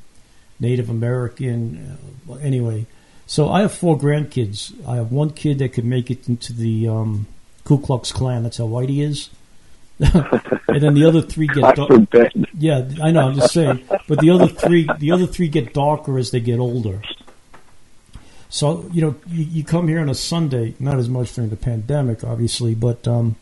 Native 0.61 0.91
American. 0.91 1.99
Uh, 2.29 2.35
anyway, 2.35 2.87
so 3.27 3.49
I 3.49 3.63
have 3.63 3.73
four 3.73 3.99
grandkids. 3.99 4.73
I 4.87 4.97
have 4.97 5.13
one 5.13 5.31
kid 5.31 5.59
that 5.59 5.73
could 5.73 5.85
make 5.85 6.11
it 6.11 6.29
into 6.29 6.53
the 6.53 6.89
um, 6.89 7.27
Ku 7.65 7.79
Klux 7.79 8.13
Klan. 8.13 8.43
That's 8.43 8.59
how 8.59 8.67
white 8.67 8.89
he 8.89 9.03
is. 9.03 9.31
and 9.99 10.83
then 10.83 10.95
the 10.95 11.05
other 11.05 11.23
three 11.23 11.47
get 11.47 11.77
darker. 11.77 12.07
Yeah, 12.59 12.89
I 13.03 13.13
know. 13.13 13.29
I'm 13.29 13.35
just 13.35 13.53
saying. 13.53 13.85
But 14.09 14.19
the 14.19 14.31
other 14.31 14.49
three, 14.49 14.89
the 14.99 15.13
other 15.13 15.27
three 15.27 15.49
get 15.49 15.73
darker 15.73 16.19
as 16.19 16.31
they 16.31 16.41
get 16.41 16.59
older. 16.59 17.01
So 18.49 18.89
you 18.93 19.01
know, 19.01 19.15
you, 19.29 19.45
you 19.45 19.65
come 19.65 19.89
here 19.89 20.01
on 20.01 20.09
a 20.09 20.15
Sunday, 20.15 20.75
not 20.79 20.99
as 20.99 21.09
much 21.09 21.35
during 21.35 21.51
the 21.51 21.57
pandemic, 21.57 22.25
obviously, 22.25 22.75
but 22.75 23.07
um, 23.07 23.37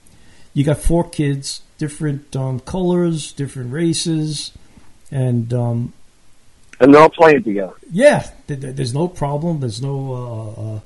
you 0.52 0.64
got 0.64 0.78
four 0.78 1.08
kids, 1.08 1.62
different 1.78 2.36
um, 2.36 2.60
colors, 2.60 3.32
different 3.32 3.72
races, 3.72 4.52
and 5.10 5.52
um, 5.54 5.92
And 6.80 6.94
they're 6.94 7.02
all 7.02 7.10
playing 7.10 7.42
together. 7.44 7.74
yeah, 7.92 8.20
th- 8.48 8.60
th- 8.60 8.74
there's 8.74 8.94
no 8.94 9.06
problem. 9.06 9.60
There's 9.60 9.82
no, 9.82 9.94
uh, 10.14 10.60
uh, 10.76 10.80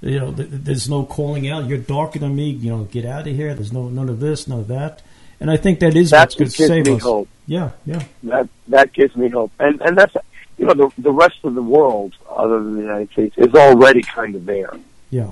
you 0.00 0.18
know, 0.18 0.30
there's 0.32 0.88
no 0.88 1.04
calling 1.04 1.48
out. 1.48 1.66
You're 1.66 1.78
darker 1.78 2.18
than 2.18 2.34
me. 2.34 2.50
You 2.50 2.70
know, 2.70 2.84
get 2.84 3.04
out 3.04 3.26
of 3.28 3.34
here. 3.36 3.54
There's 3.54 3.72
no 3.72 3.88
none 3.88 4.08
of 4.08 4.20
this, 4.20 4.48
none 4.48 4.60
of 4.60 4.68
that. 4.68 5.02
And 5.40 5.50
I 5.50 5.56
think 5.58 5.80
that 5.80 5.94
is 5.96 6.10
That's 6.10 6.38
what's 6.38 6.58
what 6.58 6.68
gives 6.68 6.88
me 6.88 6.96
us. 6.96 7.02
hope. 7.02 7.28
Yeah, 7.46 7.70
yeah, 7.84 8.02
that 8.24 8.48
that 8.68 8.92
gives 8.94 9.14
me 9.16 9.28
hope. 9.28 9.52
And 9.60 9.80
and 9.82 9.98
that's 9.98 10.14
you 10.56 10.64
know 10.66 10.72
the 10.74 10.90
the 10.96 11.12
rest 11.12 11.36
of 11.44 11.54
the 11.54 11.62
world 11.62 12.14
other 12.30 12.62
than 12.62 12.76
the 12.76 12.82
United 12.82 13.10
States 13.12 13.34
is 13.36 13.54
already 13.54 14.02
kind 14.02 14.34
of 14.34 14.46
there. 14.46 14.72
yeah. 15.10 15.30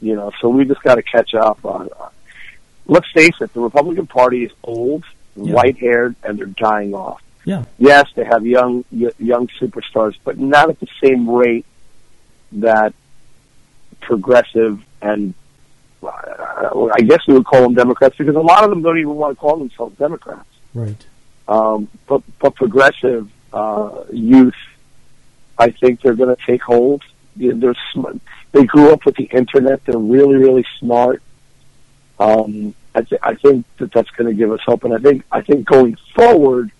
You 0.00 0.14
know, 0.14 0.30
so 0.40 0.48
we 0.48 0.64
just 0.66 0.82
got 0.82 0.96
to 0.96 1.02
catch 1.02 1.34
up 1.34 1.64
on. 1.64 1.88
Uh, 1.98 2.08
let's 2.86 3.10
face 3.12 3.32
it, 3.40 3.52
the 3.54 3.60
Republican 3.60 4.06
Party 4.06 4.44
is 4.44 4.52
old, 4.62 5.04
Yeah. 5.36 5.54
white 5.54 5.78
haired, 5.78 6.16
and 6.22 6.38
they're 6.38 6.46
dying 6.46 6.94
off. 6.94 7.22
Yeah. 7.46 7.64
Yes, 7.78 8.08
they 8.16 8.24
have 8.24 8.44
young 8.44 8.84
young 8.90 9.46
superstars, 9.60 10.16
but 10.24 10.36
not 10.36 10.68
at 10.68 10.80
the 10.80 10.88
same 11.02 11.30
rate 11.30 11.64
that 12.52 12.92
progressive 14.00 14.80
and 15.00 15.32
uh, 16.02 16.88
I 16.92 17.00
guess 17.00 17.20
we 17.26 17.34
would 17.34 17.46
call 17.46 17.62
them 17.62 17.74
Democrats 17.74 18.16
because 18.16 18.34
a 18.34 18.40
lot 18.40 18.64
of 18.64 18.70
them 18.70 18.82
don't 18.82 18.98
even 18.98 19.14
want 19.14 19.36
to 19.36 19.40
call 19.40 19.56
themselves 19.56 19.96
Democrats. 19.96 20.48
Right. 20.74 21.06
Um, 21.48 21.88
but 22.08 22.22
but 22.40 22.56
progressive 22.56 23.30
uh, 23.52 24.04
youth, 24.12 24.54
I 25.56 25.70
think 25.70 26.02
they're 26.02 26.14
going 26.14 26.34
to 26.34 26.42
take 26.44 26.62
hold. 26.62 27.02
They're 27.36 27.76
sm- 27.92 28.18
they 28.52 28.64
grew 28.64 28.90
up 28.90 29.06
with 29.06 29.14
the 29.16 29.24
internet. 29.24 29.84
They're 29.84 29.98
really 29.98 30.36
really 30.36 30.66
smart. 30.80 31.22
Um, 32.18 32.74
I, 32.94 33.02
th- 33.02 33.20
I 33.22 33.34
think 33.34 33.66
that 33.76 33.92
that's 33.92 34.10
going 34.10 34.26
to 34.28 34.34
give 34.34 34.50
us 34.50 34.60
hope, 34.66 34.82
and 34.84 34.94
I 34.94 34.98
think 34.98 35.24
I 35.30 35.42
think 35.42 35.66
going 35.66 35.96
forward, 36.14 36.72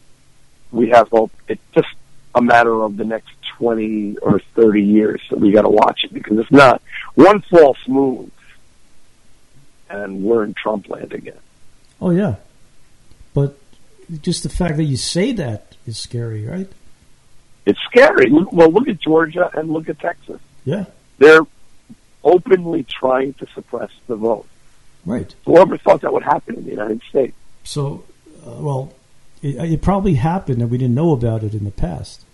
we 0.70 0.90
have 0.90 1.09
hope. 1.09 1.32
It's 1.48 1.62
just 1.74 1.88
a 2.34 2.43
matter 2.43 2.82
of 2.82 2.97
the 2.97 3.05
next 3.05 3.30
twenty 3.56 4.16
or 4.18 4.40
thirty 4.55 4.82
years 4.82 5.20
that 5.30 5.40
we 5.40 5.51
got 5.52 5.62
to 5.62 5.68
watch 5.68 6.05
it 6.05 6.12
because 6.12 6.38
it's 6.38 6.52
not 6.52 6.82
one 7.14 7.43
false 7.43 7.78
move, 7.88 8.30
and 9.88 10.22
we're 10.22 10.44
in 10.44 10.55
Trump 10.55 10.88
land 10.88 11.12
again. 11.12 11.38
Oh 12.01 12.10
yeah, 12.10 12.36
but 13.34 13.59
just 14.22 14.43
the 14.43 14.48
fact 14.48 14.76
that 14.76 14.84
you 14.84 14.97
say 14.97 15.32
that 15.32 15.76
is 15.86 15.98
scary, 15.98 16.47
right? 16.47 16.68
It's 17.64 17.80
scary. 17.90 18.30
Well, 18.30 18.70
look 18.70 18.86
at 18.88 19.01
Georgia 19.01 19.51
and 19.52 19.70
look 19.70 19.88
at 19.88 19.98
Texas. 19.98 20.40
Yeah. 20.64 20.84
They're 21.18 21.44
openly 22.22 22.84
trying 22.84 23.34
to 23.34 23.47
suppress 23.55 23.90
the 24.06 24.14
vote. 24.14 24.47
Right. 25.05 25.34
Whoever 25.44 25.76
thought 25.76 26.02
that 26.02 26.12
would 26.12 26.22
happen 26.22 26.56
in 26.56 26.64
the 26.64 26.70
United 26.70 27.02
States? 27.09 27.34
So, 27.64 28.05
uh, 28.47 28.51
well, 28.59 28.93
it, 29.42 29.56
it 29.72 29.82
probably 29.82 30.14
happened 30.14 30.60
and 30.62 30.70
we 30.70 30.78
didn't 30.78 30.94
know 30.94 31.12
about 31.12 31.42
it 31.42 31.54
in 31.54 31.64
the 31.64 31.70
past. 31.70 32.24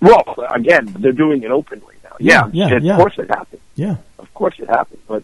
Well, 0.00 0.22
again, 0.50 0.94
they're 0.98 1.12
doing 1.12 1.42
it 1.42 1.50
openly 1.50 1.94
now. 2.04 2.16
Yeah, 2.20 2.50
Yeah, 2.52 2.68
yeah, 2.68 2.76
of 2.76 2.82
yeah. 2.84 2.96
course 2.96 3.18
it 3.18 3.28
happened. 3.28 3.60
Yeah. 3.74 3.96
Of 4.18 4.32
course 4.34 4.54
it 4.58 4.68
happened, 4.68 5.00
but 5.08 5.22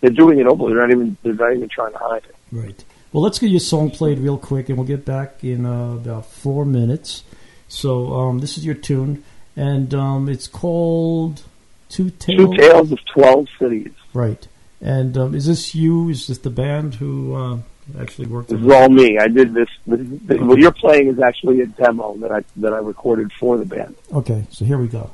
they're 0.00 0.10
doing 0.10 0.38
it 0.38 0.46
openly. 0.46 0.74
They're 0.74 0.86
not 0.86 0.90
even 0.94 1.16
they're 1.22 1.34
not 1.34 1.54
even 1.54 1.68
trying 1.68 1.92
to 1.92 1.98
hide 1.98 2.24
it. 2.24 2.34
Right. 2.52 2.84
Well, 3.12 3.22
let's 3.22 3.38
get 3.38 3.50
your 3.50 3.60
song 3.60 3.90
played 3.90 4.18
real 4.18 4.38
quick, 4.38 4.68
and 4.68 4.78
we'll 4.78 4.86
get 4.86 5.04
back 5.04 5.42
in 5.42 5.66
uh, 5.66 5.94
about 5.94 6.26
four 6.26 6.64
minutes. 6.64 7.24
So, 7.68 8.14
um, 8.14 8.38
this 8.38 8.56
is 8.56 8.64
your 8.64 8.74
tune, 8.76 9.24
and 9.56 9.92
um, 9.94 10.28
it's 10.28 10.46
called 10.46 11.42
Two 11.88 12.10
Tales. 12.10 12.50
Two 12.50 12.56
tales 12.56 12.92
of 12.92 12.98
twelve 13.06 13.46
cities. 13.58 13.92
Right. 14.14 14.46
And 14.80 15.16
um, 15.18 15.34
is 15.34 15.46
this 15.46 15.74
you? 15.74 16.08
Is 16.08 16.26
this 16.28 16.38
the 16.38 16.50
band 16.50 16.94
who 16.96 17.34
uh, 17.34 17.58
actually 17.98 18.28
worked. 18.28 18.48
This 18.48 18.60
is 18.60 18.68
all 18.70 18.88
me. 18.88 19.18
I 19.18 19.28
did 19.28 19.54
this. 19.54 19.68
this, 19.86 20.00
this 20.00 20.36
okay. 20.36 20.44
What 20.44 20.58
you're 20.58 20.72
playing 20.72 21.08
is 21.08 21.18
actually 21.20 21.60
a 21.60 21.66
demo 21.66 22.16
that 22.18 22.32
I 22.32 22.44
that 22.56 22.72
I 22.72 22.78
recorded 22.78 23.32
for 23.32 23.56
the 23.56 23.64
band. 23.64 23.94
Okay, 24.12 24.46
so 24.50 24.64
here 24.64 24.78
we 24.78 24.88
go. 24.88 25.10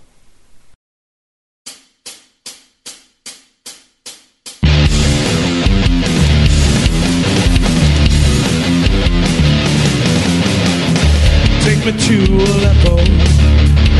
Take 11.62 11.84
me 11.84 11.92
to 11.92 12.16
Aleppo, 12.32 12.96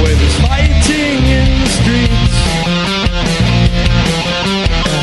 where 0.03 0.15
there's 0.15 0.37
fighting 0.41 1.19
in 1.27 1.61
the 1.61 1.67
streets. 1.67 2.37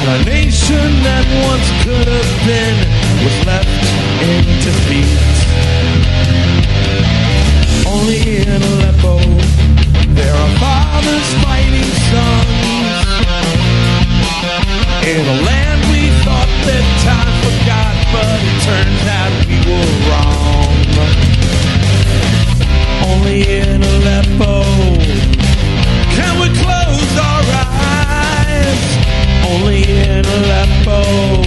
A 0.05 0.23
nation 0.25 1.03
that 1.03 1.25
once 1.43 1.67
could 1.83 2.07
have 2.07 2.33
been 2.45 3.02
was 3.23 3.45
left 3.45 3.67
in 4.21 4.43
defeat. 4.59 5.07
Only 7.87 8.19
in 8.41 8.61
Aleppo, 8.61 9.15
there 10.11 10.35
are 10.35 10.51
fathers 10.59 11.29
fighting 11.39 11.91
sons. 12.11 12.83
In 15.07 15.23
a 15.23 15.37
land 15.47 15.81
we 15.91 16.11
thought 16.25 16.51
that 16.67 16.85
time 17.07 17.35
forgot, 17.47 17.95
but 18.11 18.39
it 18.43 18.57
turns 18.67 19.03
out 19.19 19.31
we 19.47 19.57
were 19.71 19.91
wrong. 20.09 20.75
Only 23.07 23.39
in 23.47 23.79
Aleppo 23.83 24.53
can 26.11 26.33
we 26.41 26.49
close 26.59 27.13
our 27.31 27.43
eyes. 28.03 28.83
Only 29.47 29.83
in 29.87 30.25
Aleppo 30.25 31.43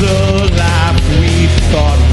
the 0.00 0.48
life 0.56 1.20
we 1.20 1.46
thought 1.72 2.07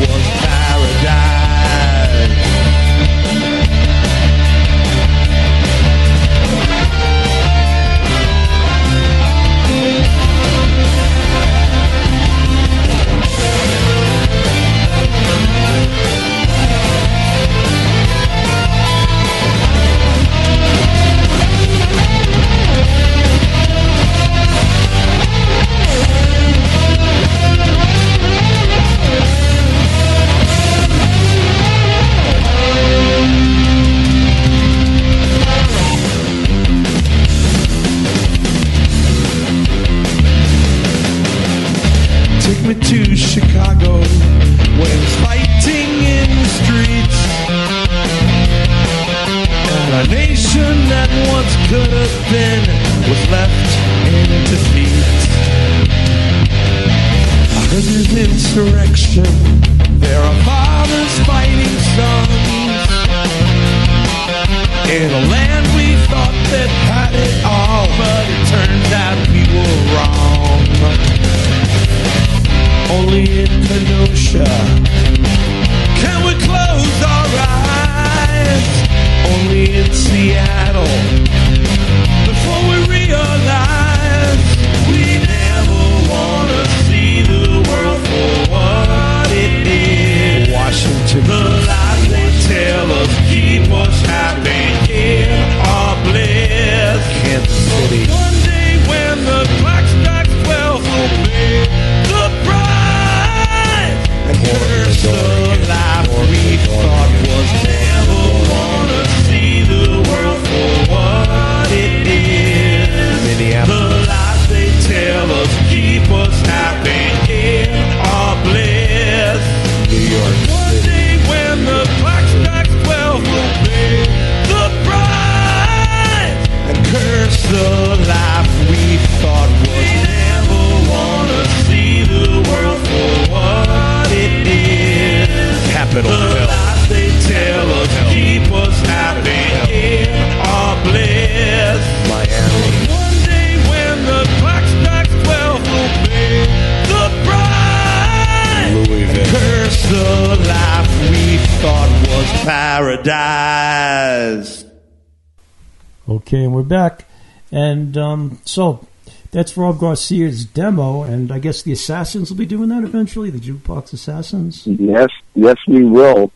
that's 159.36 159.58
Rob 159.58 159.80
Garcia's 159.80 160.46
demo, 160.46 161.04
and 161.04 161.30
I 161.30 161.40
guess 161.40 161.62
the 161.62 161.74
Assassins 161.74 162.30
will 162.30 162.38
be 162.38 162.46
doing 162.46 162.70
that 162.70 162.86
eventually, 162.86 163.30
the 163.30 163.38
Jukebox 163.38 163.92
Assassins. 163.92 164.66
Yes, 164.66 165.10
yes, 165.34 165.58
we 165.68 165.84
will. 165.84 166.32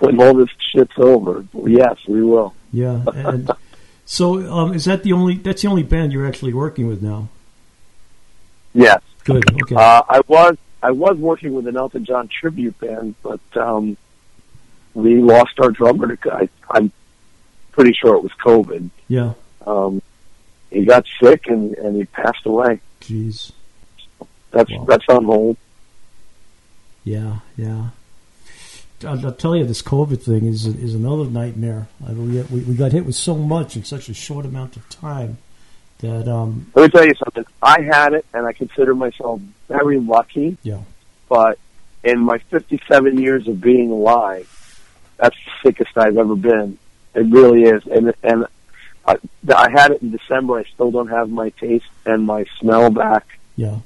When 0.00 0.20
all 0.20 0.34
this 0.34 0.48
shit's 0.72 0.98
over, 0.98 1.46
yes, 1.64 1.96
we 2.08 2.24
will. 2.24 2.52
Yeah. 2.72 3.04
And 3.14 3.48
so 4.04 4.52
um, 4.52 4.74
is 4.74 4.84
that 4.86 5.04
the 5.04 5.12
only, 5.12 5.36
that's 5.36 5.62
the 5.62 5.68
only 5.68 5.84
band 5.84 6.12
you're 6.12 6.26
actually 6.26 6.52
working 6.52 6.88
with 6.88 7.04
now? 7.04 7.28
Yes. 8.72 9.00
Good, 9.22 9.48
okay. 9.62 9.76
Uh, 9.76 10.02
I 10.08 10.20
was 10.26 10.56
I 10.82 10.90
was 10.90 11.16
working 11.16 11.54
with 11.54 11.68
an 11.68 11.76
Elton 11.76 12.04
John 12.04 12.26
tribute 12.26 12.76
band, 12.80 13.14
but 13.22 13.40
um, 13.56 13.96
we 14.92 15.22
lost 15.22 15.60
our 15.60 15.70
drummer. 15.70 16.16
To, 16.16 16.34
I, 16.34 16.48
I'm 16.68 16.90
pretty 17.70 17.92
sure 17.92 18.16
it 18.16 18.24
was 18.24 18.32
COVID. 18.44 18.90
yeah. 19.06 19.34
Um, 19.64 20.02
he 20.74 20.84
got 20.84 21.06
sick 21.22 21.46
and, 21.46 21.74
and 21.78 21.96
he 21.96 22.04
passed 22.04 22.44
away. 22.44 22.80
Jeez. 23.00 23.52
That's 24.50 24.70
Wow. 24.70 24.84
that's 24.88 25.04
on 25.08 25.24
hold. 25.24 25.56
Yeah, 27.04 27.38
yeah. 27.56 27.88
I'll, 29.04 29.26
I'll 29.26 29.32
tell 29.32 29.54
you, 29.56 29.64
this 29.64 29.82
COVID 29.82 30.22
thing 30.22 30.46
is 30.46 30.66
is 30.66 30.94
another 30.94 31.24
nightmare. 31.24 31.88
I, 32.06 32.12
we, 32.12 32.40
we 32.42 32.60
we 32.60 32.74
got 32.74 32.92
hit 32.92 33.04
with 33.04 33.16
so 33.16 33.34
much 33.34 33.76
in 33.76 33.84
such 33.84 34.08
a 34.08 34.14
short 34.14 34.46
amount 34.46 34.76
of 34.76 34.88
time 34.88 35.38
that 35.98 36.28
um 36.28 36.70
Let 36.74 36.82
me 36.84 36.88
tell 36.90 37.06
you 37.06 37.14
something. 37.16 37.44
I 37.62 37.80
had 37.82 38.14
it, 38.14 38.24
and 38.32 38.46
I 38.46 38.52
consider 38.52 38.94
myself 38.94 39.40
very 39.68 39.98
lucky. 40.00 40.56
yeah 40.62 40.82
But 41.28 41.58
in 42.02 42.20
my 42.20 42.38
57 42.50 43.18
years 43.18 43.48
of 43.48 43.60
being 43.60 43.90
alive, 43.90 44.48
that's 45.16 45.36
the 45.44 45.68
sickest 45.68 45.96
I've 45.98 46.16
ever 46.16 46.36
been. 46.36 46.78
It 47.14 47.26
really 47.30 47.64
is. 47.64 47.84
And 47.86 48.14
and 48.22 48.46
I, 49.06 49.16
I 49.54 49.70
had 49.70 49.90
it 49.92 50.02
in 50.02 50.10
December. 50.10 50.58
I 50.58 50.64
still 50.64 50.90
don't 50.90 51.08
have 51.08 51.28
my 51.30 51.50
taste 51.50 51.84
and 52.06 52.24
my 52.26 52.44
smell 52.60 52.90
back. 52.90 53.38
yeah 53.56 53.78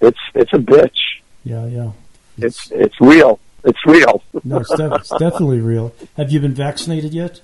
It's 0.00 0.18
it's 0.34 0.52
a 0.52 0.58
bitch. 0.58 0.98
yeah 1.44 1.66
yeah. 1.66 1.90
It's 2.38 2.70
it's 2.70 3.00
real. 3.00 3.38
It's 3.64 3.78
real. 3.86 4.22
no, 4.44 4.58
it's, 4.58 4.74
def- 4.74 4.92
it's 5.00 5.10
definitely 5.10 5.60
real. 5.60 5.92
Have 6.16 6.30
you 6.32 6.40
been 6.40 6.54
vaccinated 6.54 7.12
yet? 7.14 7.40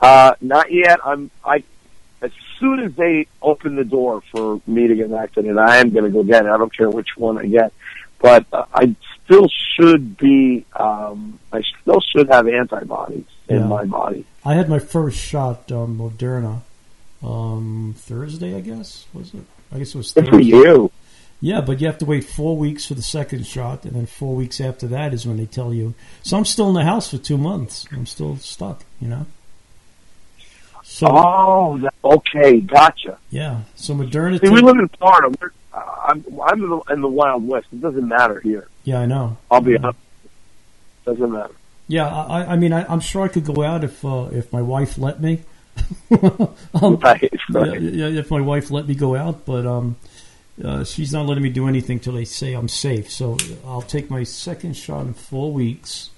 Uh, 0.00 0.34
not 0.40 0.70
yet. 0.72 0.98
I'm 1.04 1.30
I 1.44 1.62
as 2.20 2.30
soon 2.58 2.80
as 2.80 2.92
they 2.94 3.26
open 3.40 3.74
the 3.76 3.84
door 3.84 4.22
for 4.32 4.60
me 4.66 4.86
to 4.88 4.94
get 4.94 5.08
vaccinated, 5.08 5.58
I 5.58 5.76
am 5.78 5.90
going 5.90 6.04
to 6.04 6.10
go 6.10 6.22
get 6.22 6.44
it. 6.44 6.50
I 6.50 6.56
don't 6.58 6.74
care 6.76 6.90
which 6.90 7.16
one 7.16 7.38
I 7.38 7.46
get, 7.46 7.72
but 8.20 8.46
uh, 8.52 8.64
I 8.74 8.94
still 9.24 9.48
should 9.76 10.16
be. 10.16 10.64
Um, 10.74 11.38
I 11.52 11.62
still 11.80 12.00
should 12.00 12.28
have 12.28 12.46
antibodies 12.48 13.24
in 13.52 13.60
Yeah. 13.60 13.66
my 13.66 13.84
body. 13.84 14.24
I 14.44 14.54
had 14.54 14.68
my 14.68 14.78
first 14.78 15.18
shot, 15.18 15.70
um, 15.70 15.98
Moderna, 15.98 16.60
um, 17.22 17.94
Thursday, 17.96 18.56
I 18.56 18.60
guess 18.60 19.06
was 19.12 19.32
it? 19.34 19.44
I 19.72 19.78
guess 19.78 19.94
it 19.94 19.98
was 19.98 20.12
Good 20.12 20.28
for 20.28 20.40
you. 20.40 20.90
Yeah, 21.40 21.60
but 21.60 21.80
you 21.80 21.86
have 21.88 21.98
to 21.98 22.04
wait 22.04 22.24
four 22.24 22.56
weeks 22.56 22.86
for 22.86 22.94
the 22.94 23.02
second 23.02 23.46
shot, 23.46 23.84
and 23.84 23.94
then 23.94 24.06
four 24.06 24.34
weeks 24.36 24.60
after 24.60 24.86
that 24.88 25.12
is 25.12 25.26
when 25.26 25.36
they 25.38 25.46
tell 25.46 25.74
you. 25.74 25.94
So 26.22 26.36
I'm 26.36 26.44
still 26.44 26.68
in 26.68 26.74
the 26.74 26.84
house 26.84 27.10
for 27.10 27.18
two 27.18 27.36
months. 27.38 27.86
I'm 27.92 28.06
still 28.06 28.36
stuck, 28.36 28.84
you 29.00 29.08
know. 29.08 29.26
So 30.84 31.08
Oh, 31.10 31.80
okay, 32.04 32.60
gotcha. 32.60 33.18
yeah, 33.30 33.62
so 33.74 33.94
Moderna. 33.94 34.40
See, 34.40 34.50
we 34.50 34.60
live 34.60 34.76
in 34.78 34.88
Florida. 34.98 35.36
We're, 35.40 35.52
uh, 35.72 35.82
I'm, 36.08 36.24
I'm 36.46 36.62
in 36.62 36.70
the, 36.70 36.80
in 36.92 37.00
the 37.00 37.08
Wild 37.08 37.46
West. 37.46 37.66
It 37.72 37.80
doesn't 37.80 38.06
matter 38.06 38.40
here. 38.40 38.68
yeah, 38.84 39.00
I 39.00 39.06
know. 39.06 39.36
I'll 39.50 39.60
be 39.60 39.72
Yeah. 39.72 39.78
honest. 39.82 39.98
Doesn't 41.06 41.32
matter. 41.32 41.54
Yeah, 41.88 42.06
I, 42.08 42.52
I 42.52 42.56
mean, 42.56 42.72
I, 42.72 42.84
I'm 42.90 43.00
sure 43.00 43.22
I 43.22 43.28
could 43.28 43.44
go 43.44 43.62
out 43.62 43.84
if 43.84 44.04
uh, 44.04 44.28
if 44.32 44.52
my 44.52 44.62
wife 44.62 44.98
let 44.98 45.20
me. 45.20 45.42
um, 46.74 46.96
Right, 47.00 47.32
right. 47.50 47.80
yeah, 47.80 48.08
if 48.08 48.30
my 48.30 48.40
wife 48.40 48.70
let 48.70 48.86
me 48.86 48.94
go 48.94 49.16
out, 49.16 49.44
but 49.46 49.66
um, 49.66 49.96
uh, 50.62 50.84
she's 50.84 51.12
not 51.12 51.26
letting 51.26 51.42
me 51.42 51.50
do 51.50 51.66
anything 51.68 51.98
till 51.98 52.12
they 52.14 52.24
say 52.24 52.52
I'm 52.54 52.68
safe. 52.68 53.10
So 53.10 53.36
I'll 53.66 53.82
take 53.82 54.10
my 54.10 54.22
second 54.22 54.76
shot 54.76 55.06
in 55.06 55.14
four 55.14 55.52
weeks. 55.52 56.10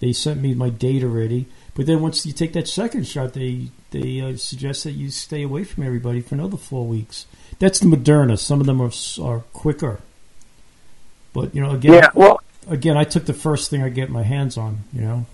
They 0.00 0.12
sent 0.12 0.40
me 0.42 0.54
my 0.54 0.70
date 0.70 1.02
already, 1.02 1.46
but 1.74 1.86
then 1.86 2.02
once 2.02 2.26
you 2.26 2.32
take 2.32 2.52
that 2.54 2.68
second 2.68 3.06
shot, 3.06 3.32
they 3.32 3.68
they 3.90 4.20
uh, 4.20 4.36
suggest 4.36 4.84
that 4.84 4.92
you 4.92 5.10
stay 5.10 5.42
away 5.42 5.64
from 5.64 5.84
everybody 5.84 6.20
for 6.20 6.34
another 6.34 6.56
four 6.56 6.86
weeks. 6.86 7.26
That's 7.58 7.78
the 7.78 7.86
Moderna. 7.86 8.38
Some 8.38 8.60
of 8.60 8.66
them 8.66 8.82
are 8.82 8.92
are 9.22 9.40
quicker, 9.52 10.00
but 11.32 11.54
you 11.54 11.60
know, 11.62 11.70
again, 11.70 11.94
Yeah, 11.94 12.08
well, 12.14 12.40
again, 12.68 12.96
I 12.96 13.04
took 13.04 13.24
the 13.26 13.34
first 13.34 13.70
thing 13.70 13.82
I 13.82 13.88
get 13.88 14.10
my 14.10 14.22
hands 14.22 14.56
on. 14.56 14.78
You 14.92 15.00
know, 15.02 15.26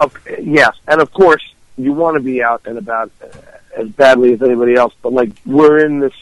Okay, 0.00 0.42
yes, 0.42 0.72
and 0.86 1.00
of 1.00 1.12
course 1.12 1.42
you 1.76 1.92
want 1.92 2.14
to 2.16 2.20
be 2.22 2.42
out 2.42 2.62
and 2.66 2.78
about 2.78 3.10
uh, 3.22 3.26
as 3.76 3.88
badly 3.90 4.32
as 4.32 4.42
anybody 4.42 4.74
else, 4.74 4.94
but 5.02 5.12
like 5.12 5.30
we're 5.46 5.84
in 5.84 5.98
this 6.00 6.12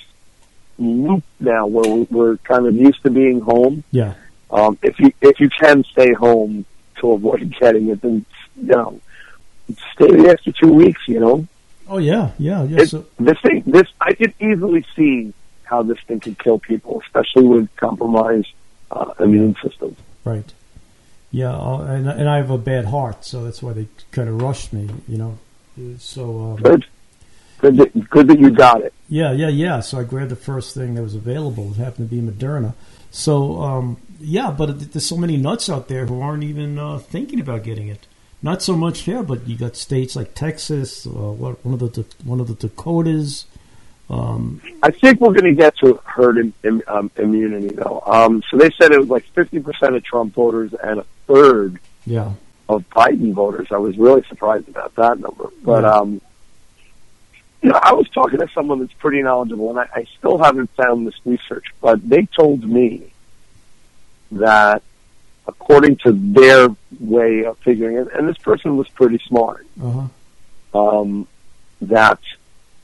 loop 0.79 1.25
now 1.41 1.67
where 1.67 1.91
we- 1.95 2.07
we're 2.11 2.37
kind 2.39 2.67
of 2.67 2.75
used 2.75 3.03
to 3.03 3.11
being 3.11 3.41
home. 3.41 3.83
yeah. 3.91 4.15
Um, 4.51 4.79
if 4.83 4.99
you 5.01 5.13
if 5.21 5.41
you 5.41 5.49
can 5.51 5.83
stay 5.85 6.13
home 6.13 6.65
to 7.01 7.13
avoid 7.13 7.53
getting 7.61 7.89
it, 7.89 8.01
then 8.01 8.25
you 8.57 8.67
know 8.69 9.01
stay 9.95 10.07
the 10.11 10.29
extra 10.31 10.53
two 10.53 10.73
weeks. 10.73 11.01
You 11.09 11.19
know, 11.21 11.47
Oh 11.89 11.99
yeah, 11.99 12.31
yeah, 12.39 12.63
yeah. 12.65 12.81
it, 12.83 12.91
So, 12.91 13.05
this 13.19 13.39
thing, 13.43 13.65
this 13.67 13.89
I 14.01 14.13
could 14.13 14.35
easily 14.41 14.85
see 14.95 15.33
how 15.65 15.83
this 15.83 15.99
thing 16.07 16.21
could 16.21 16.39
kill 16.39 16.59
people, 16.61 17.03
especially 17.05 17.47
with 17.49 17.75
compromised 17.77 18.53
uh, 18.91 19.13
immune 19.19 19.57
systems. 19.63 19.99
Right. 20.27 20.53
Yeah, 21.31 21.55
uh, 21.55 21.79
and 21.83 22.09
and 22.09 22.29
I 22.29 22.37
have 22.39 22.51
a 22.51 22.59
bad 22.59 22.87
heart, 22.87 23.25
so 23.25 23.45
that's 23.45 23.63
why 23.63 23.73
they 23.73 23.87
kind 24.11 24.29
of 24.29 24.43
rushed 24.43 24.73
me. 24.73 24.91
You 25.09 25.19
know. 25.19 25.39
So 25.99 26.41
um, 26.41 26.57
Good, 26.57 26.87
good, 27.59 27.77
that, 27.77 28.11
good 28.11 28.29
that 28.29 28.39
you 28.41 28.51
got 28.51 28.81
it. 28.83 28.93
yeah, 29.09 29.31
yeah, 29.33 29.49
yeah. 29.49 29.81
So 29.81 29.99
I 30.01 30.05
grabbed 30.05 30.31
the 30.31 30.37
first 30.37 30.75
thing 30.75 30.95
that 30.95 31.03
was 31.03 31.15
available. 31.15 31.71
It 31.71 31.77
happened 31.77 32.11
to 32.11 32.17
be 32.17 32.21
Moderna. 32.23 32.75
So 33.11 33.61
um, 33.63 33.99
yeah, 34.19 34.51
but 34.51 34.93
there's 34.93 35.07
so 35.07 35.17
many 35.17 35.37
nuts 35.37 35.69
out 35.71 35.89
there 35.89 36.07
who 36.07 36.21
aren't 36.21 36.43
even 36.43 36.79
uh, 36.79 36.99
thinking 36.99 37.39
about 37.41 37.63
getting 37.63 37.89
it. 37.89 38.07
Not 38.43 38.63
so 38.63 38.77
much 38.77 39.01
here, 39.01 39.23
but 39.23 39.47
you 39.47 39.57
got 39.57 39.77
states 39.77 40.17
like 40.17 40.35
Texas, 40.35 41.07
uh, 41.07 41.11
what 41.11 41.65
one 41.65 41.75
of 41.75 41.81
the 41.81 42.05
one 42.25 42.41
of 42.41 42.49
the 42.49 42.55
Dakotas. 42.55 43.45
Um, 44.09 44.61
I 44.83 44.91
think 44.93 45.21
we're 45.21 45.33
going 45.33 45.45
to 45.45 45.55
get 45.55 45.77
to 45.79 46.01
herd 46.05 46.39
im, 46.39 46.55
im, 46.63 46.83
um, 46.87 47.11
immunity, 47.17 47.75
though. 47.75 48.03
Um, 48.07 48.43
so 48.49 48.57
they 48.57 48.71
said 48.81 48.93
it 48.93 49.01
was 49.01 49.09
like 49.09 49.25
50% 49.35 49.97
of 49.97 50.05
Trump 50.05 50.35
voters 50.35 50.73
and 50.75 51.01
a 51.01 51.05
third 51.27 51.81
yeah, 52.07 52.33
of 52.69 52.89
Biden 52.91 53.33
voters. 53.35 53.69
I 53.73 53.79
was 53.79 53.99
really 53.99 54.23
surprised 54.29 54.69
about 54.69 54.95
that 54.95 55.19
number. 55.19 55.49
But, 55.65 55.83
Yeah. 55.83 55.91
um, 55.91 56.21
you 57.63 57.71
know, 57.71 57.81
I 57.83 57.95
was 57.95 58.09
talking 58.11 58.39
to 58.39 58.49
someone 58.55 58.79
that's 58.79 58.93
pretty 58.93 59.23
knowledgeable, 59.23 59.71
and 59.71 59.81
I, 59.81 59.89
I 59.93 60.07
still 60.19 60.39
haven't 60.39 60.71
found 60.77 61.05
this 61.07 61.19
research, 61.25 61.65
but 61.81 62.09
they 62.09 62.27
told 62.27 62.63
me 62.63 63.13
that 64.31 64.83
according 65.49 65.97
to 65.97 66.13
their 66.13 66.69
way 67.01 67.45
of 67.45 67.59
figuring 67.59 67.97
it, 67.97 68.09
and 68.15 68.29
this 68.29 68.39
person 68.39 68.77
was 68.77 68.89
pretty 68.89 69.19
smart, 69.27 69.67
uh 69.83 69.91
huh, 70.73 70.79
um, 71.01 71.27
that 71.81 72.19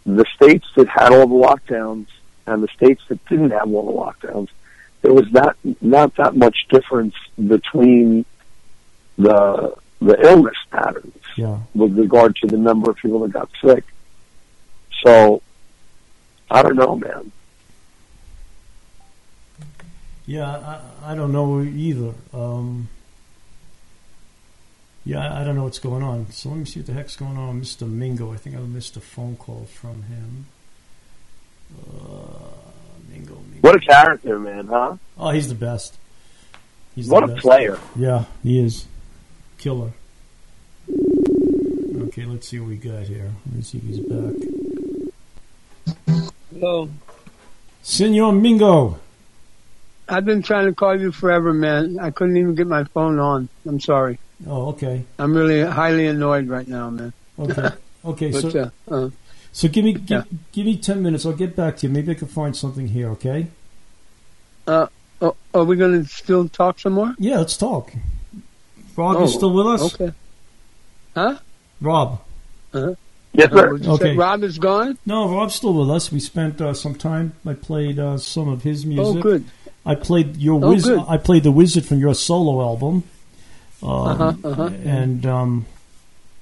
the 0.05 0.25
states 0.35 0.67
that 0.77 0.89
had 0.89 1.13
all 1.13 1.27
the 1.27 1.47
lockdowns 1.47 2.07
and 2.47 2.63
the 2.63 2.69
states 2.69 3.03
that 3.09 3.25
didn't 3.27 3.51
have 3.51 3.73
all 3.73 3.87
the 3.87 4.29
lockdowns, 4.29 4.49
there 5.03 5.13
was 5.13 5.31
not 5.33 5.57
not 5.81 6.15
that 6.17 6.37
much 6.37 6.67
difference 6.71 7.15
between 7.37 8.25
the 9.17 9.75
the 10.01 10.21
illness 10.21 10.57
patterns 10.71 11.15
yeah. 11.37 11.59
with 11.75 11.97
regard 11.97 12.35
to 12.37 12.47
the 12.47 12.57
number 12.57 12.91
of 12.91 12.97
people 12.97 13.21
that 13.21 13.33
got 13.33 13.49
sick. 13.65 13.85
So 15.05 15.43
I 16.51 16.63
don't 16.63 16.77
know, 16.77 16.97
man. 16.97 17.33
Yeah, 20.27 20.49
I, 21.03 21.13
I 21.13 21.15
don't 21.15 21.33
know 21.33 21.61
either. 21.63 22.15
Um, 22.33 22.89
yeah, 25.05 25.19
I- 25.21 25.41
I 25.41 25.45
don't 25.45 25.57
know 25.57 25.65
what's 25.65 25.79
going 25.79 26.03
on. 26.03 26.31
So 26.31 26.49
let 26.51 26.59
me 26.59 26.65
see 26.65 26.81
what 26.81 26.87
the 26.87 26.93
heck's 26.93 27.17
going 27.17 27.37
on 27.37 27.59
with 27.61 27.69
Mr. 27.69 27.89
Mingo. 27.89 28.33
I 28.33 28.37
think 28.37 28.57
I 28.57 28.61
missed 28.61 28.97
a 28.97 29.01
phone 29.01 29.37
call 29.37 29.67
from 29.73 30.03
him. 30.05 30.47
Uh, 31.77 32.49
Mingo, 33.11 33.35
Mingo. 33.51 33.61
What 33.61 33.77
a 33.77 33.81
character, 33.81 34.39
man, 34.39 34.67
huh? 34.69 34.97
Oh, 35.19 35.31
he's 35.31 35.49
the 35.49 35.55
best. 35.55 35.97
He's 36.95 37.09
What 37.09 37.21
the 37.27 37.33
a 37.33 37.35
best. 37.35 37.43
player. 37.43 37.79
Yeah, 37.97 38.25
he 38.43 38.59
is. 38.65 38.87
Killer. 39.59 39.93
Okay, 40.91 42.25
let's 42.27 42.49
see 42.49 42.59
what 42.61 42.69
we 42.69 42.77
got 42.77 43.05
here. 43.07 43.31
Let 43.47 43.55
me 43.57 43.63
see 43.63 43.79
if 43.79 43.85
he's 43.85 44.01
back. 44.01 44.35
Hello. 46.53 46.89
Senor 47.83 48.33
Mingo. 48.33 48.99
I've 50.13 50.27
been 50.27 50.43
trying 50.43 50.67
to 50.67 50.75
call 50.75 51.01
you 51.01 51.11
forever, 51.11 51.55
man. 51.55 51.99
I 51.99 52.11
couldn't 52.11 52.37
even 52.37 52.55
get 52.55 52.67
my 52.67 52.85
phone 52.85 53.19
on. 53.19 53.49
I'm 53.67 53.81
sorry. 53.81 54.19
Oh, 54.47 54.69
okay. 54.69 55.05
I'm 55.19 55.35
really 55.35 55.63
highly 55.63 56.07
annoyed 56.07 56.49
right 56.49 56.69
now, 56.69 56.91
man. 56.91 57.13
Okay. 57.39 57.69
Okay, 58.05 58.33
But 58.33 58.51
so 58.51 58.71
uh, 58.91 58.93
uh, 58.93 59.11
So 59.53 59.69
give 59.69 59.85
me 59.85 59.93
give, 59.93 60.11
Yeah. 60.11 60.39
give 60.51 60.67
me 60.67 60.77
ten 60.77 61.05
minutes. 61.05 61.25
I'll 61.25 61.33
get 61.33 61.55
back 61.55 61.77
to 61.77 61.87
you. 61.87 61.93
Maybe 61.93 62.11
I 62.11 62.15
can 62.15 62.27
find 62.27 62.57
something 62.57 62.89
here. 62.89 63.11
Okay? 63.11 63.47
oh, 64.67 64.89
are 65.55 65.65
we 65.65 65.77
going 65.77 66.03
to 66.03 66.09
still 66.09 66.49
talk 66.49 66.81
some 66.81 66.95
more? 66.95 67.15
Yeah, 67.19 67.39
let's 67.39 67.57
talk. 67.57 67.93
Rob, 68.97 69.17
Oh, 69.19 69.21
you 69.23 69.29
still 69.29 69.53
with 69.53 69.67
us? 69.69 69.95
Okay. 69.95 70.13
Huh? 71.15 71.39
Rob. 71.81 72.21
Huh. 72.73 72.95
Yes, 73.35 73.53
Uh, 73.53 73.57
sir. 73.57 73.71
would 73.73 73.85
you 73.85 73.93
Okay. 73.93 74.17
Rob 74.17 74.43
is 74.43 74.59
gone? 74.59 74.99
No, 75.07 75.29
Rob's 75.33 75.55
still 75.55 75.75
with 75.75 75.91
us. 75.91 76.11
We 76.11 76.19
spent 76.19 76.61
uh, 76.61 76.75
some 76.75 76.97
time. 76.97 77.35
I 77.47 77.55
played 77.55 78.01
uh, 78.01 78.19
some 78.19 78.49
of 78.49 78.65
his 78.65 78.85
music. 78.85 79.17
Oh, 79.17 79.23
good. 79.23 79.45
I 79.85 79.95
played 79.97 80.37
your 80.37 80.63
Oh, 80.65 80.71
wizard. 80.71 81.01
I 81.09 81.17
played 81.17 81.43
the 81.43 81.53
wizard 81.53 81.85
from 81.85 81.99
your 81.99 82.15
solo 82.15 82.61
album. 82.63 83.03
Um, 83.83 83.89
Uh-huh, 83.91 84.35
uh-huh. 84.45 84.71
And 84.85 85.27
um, 85.27 85.67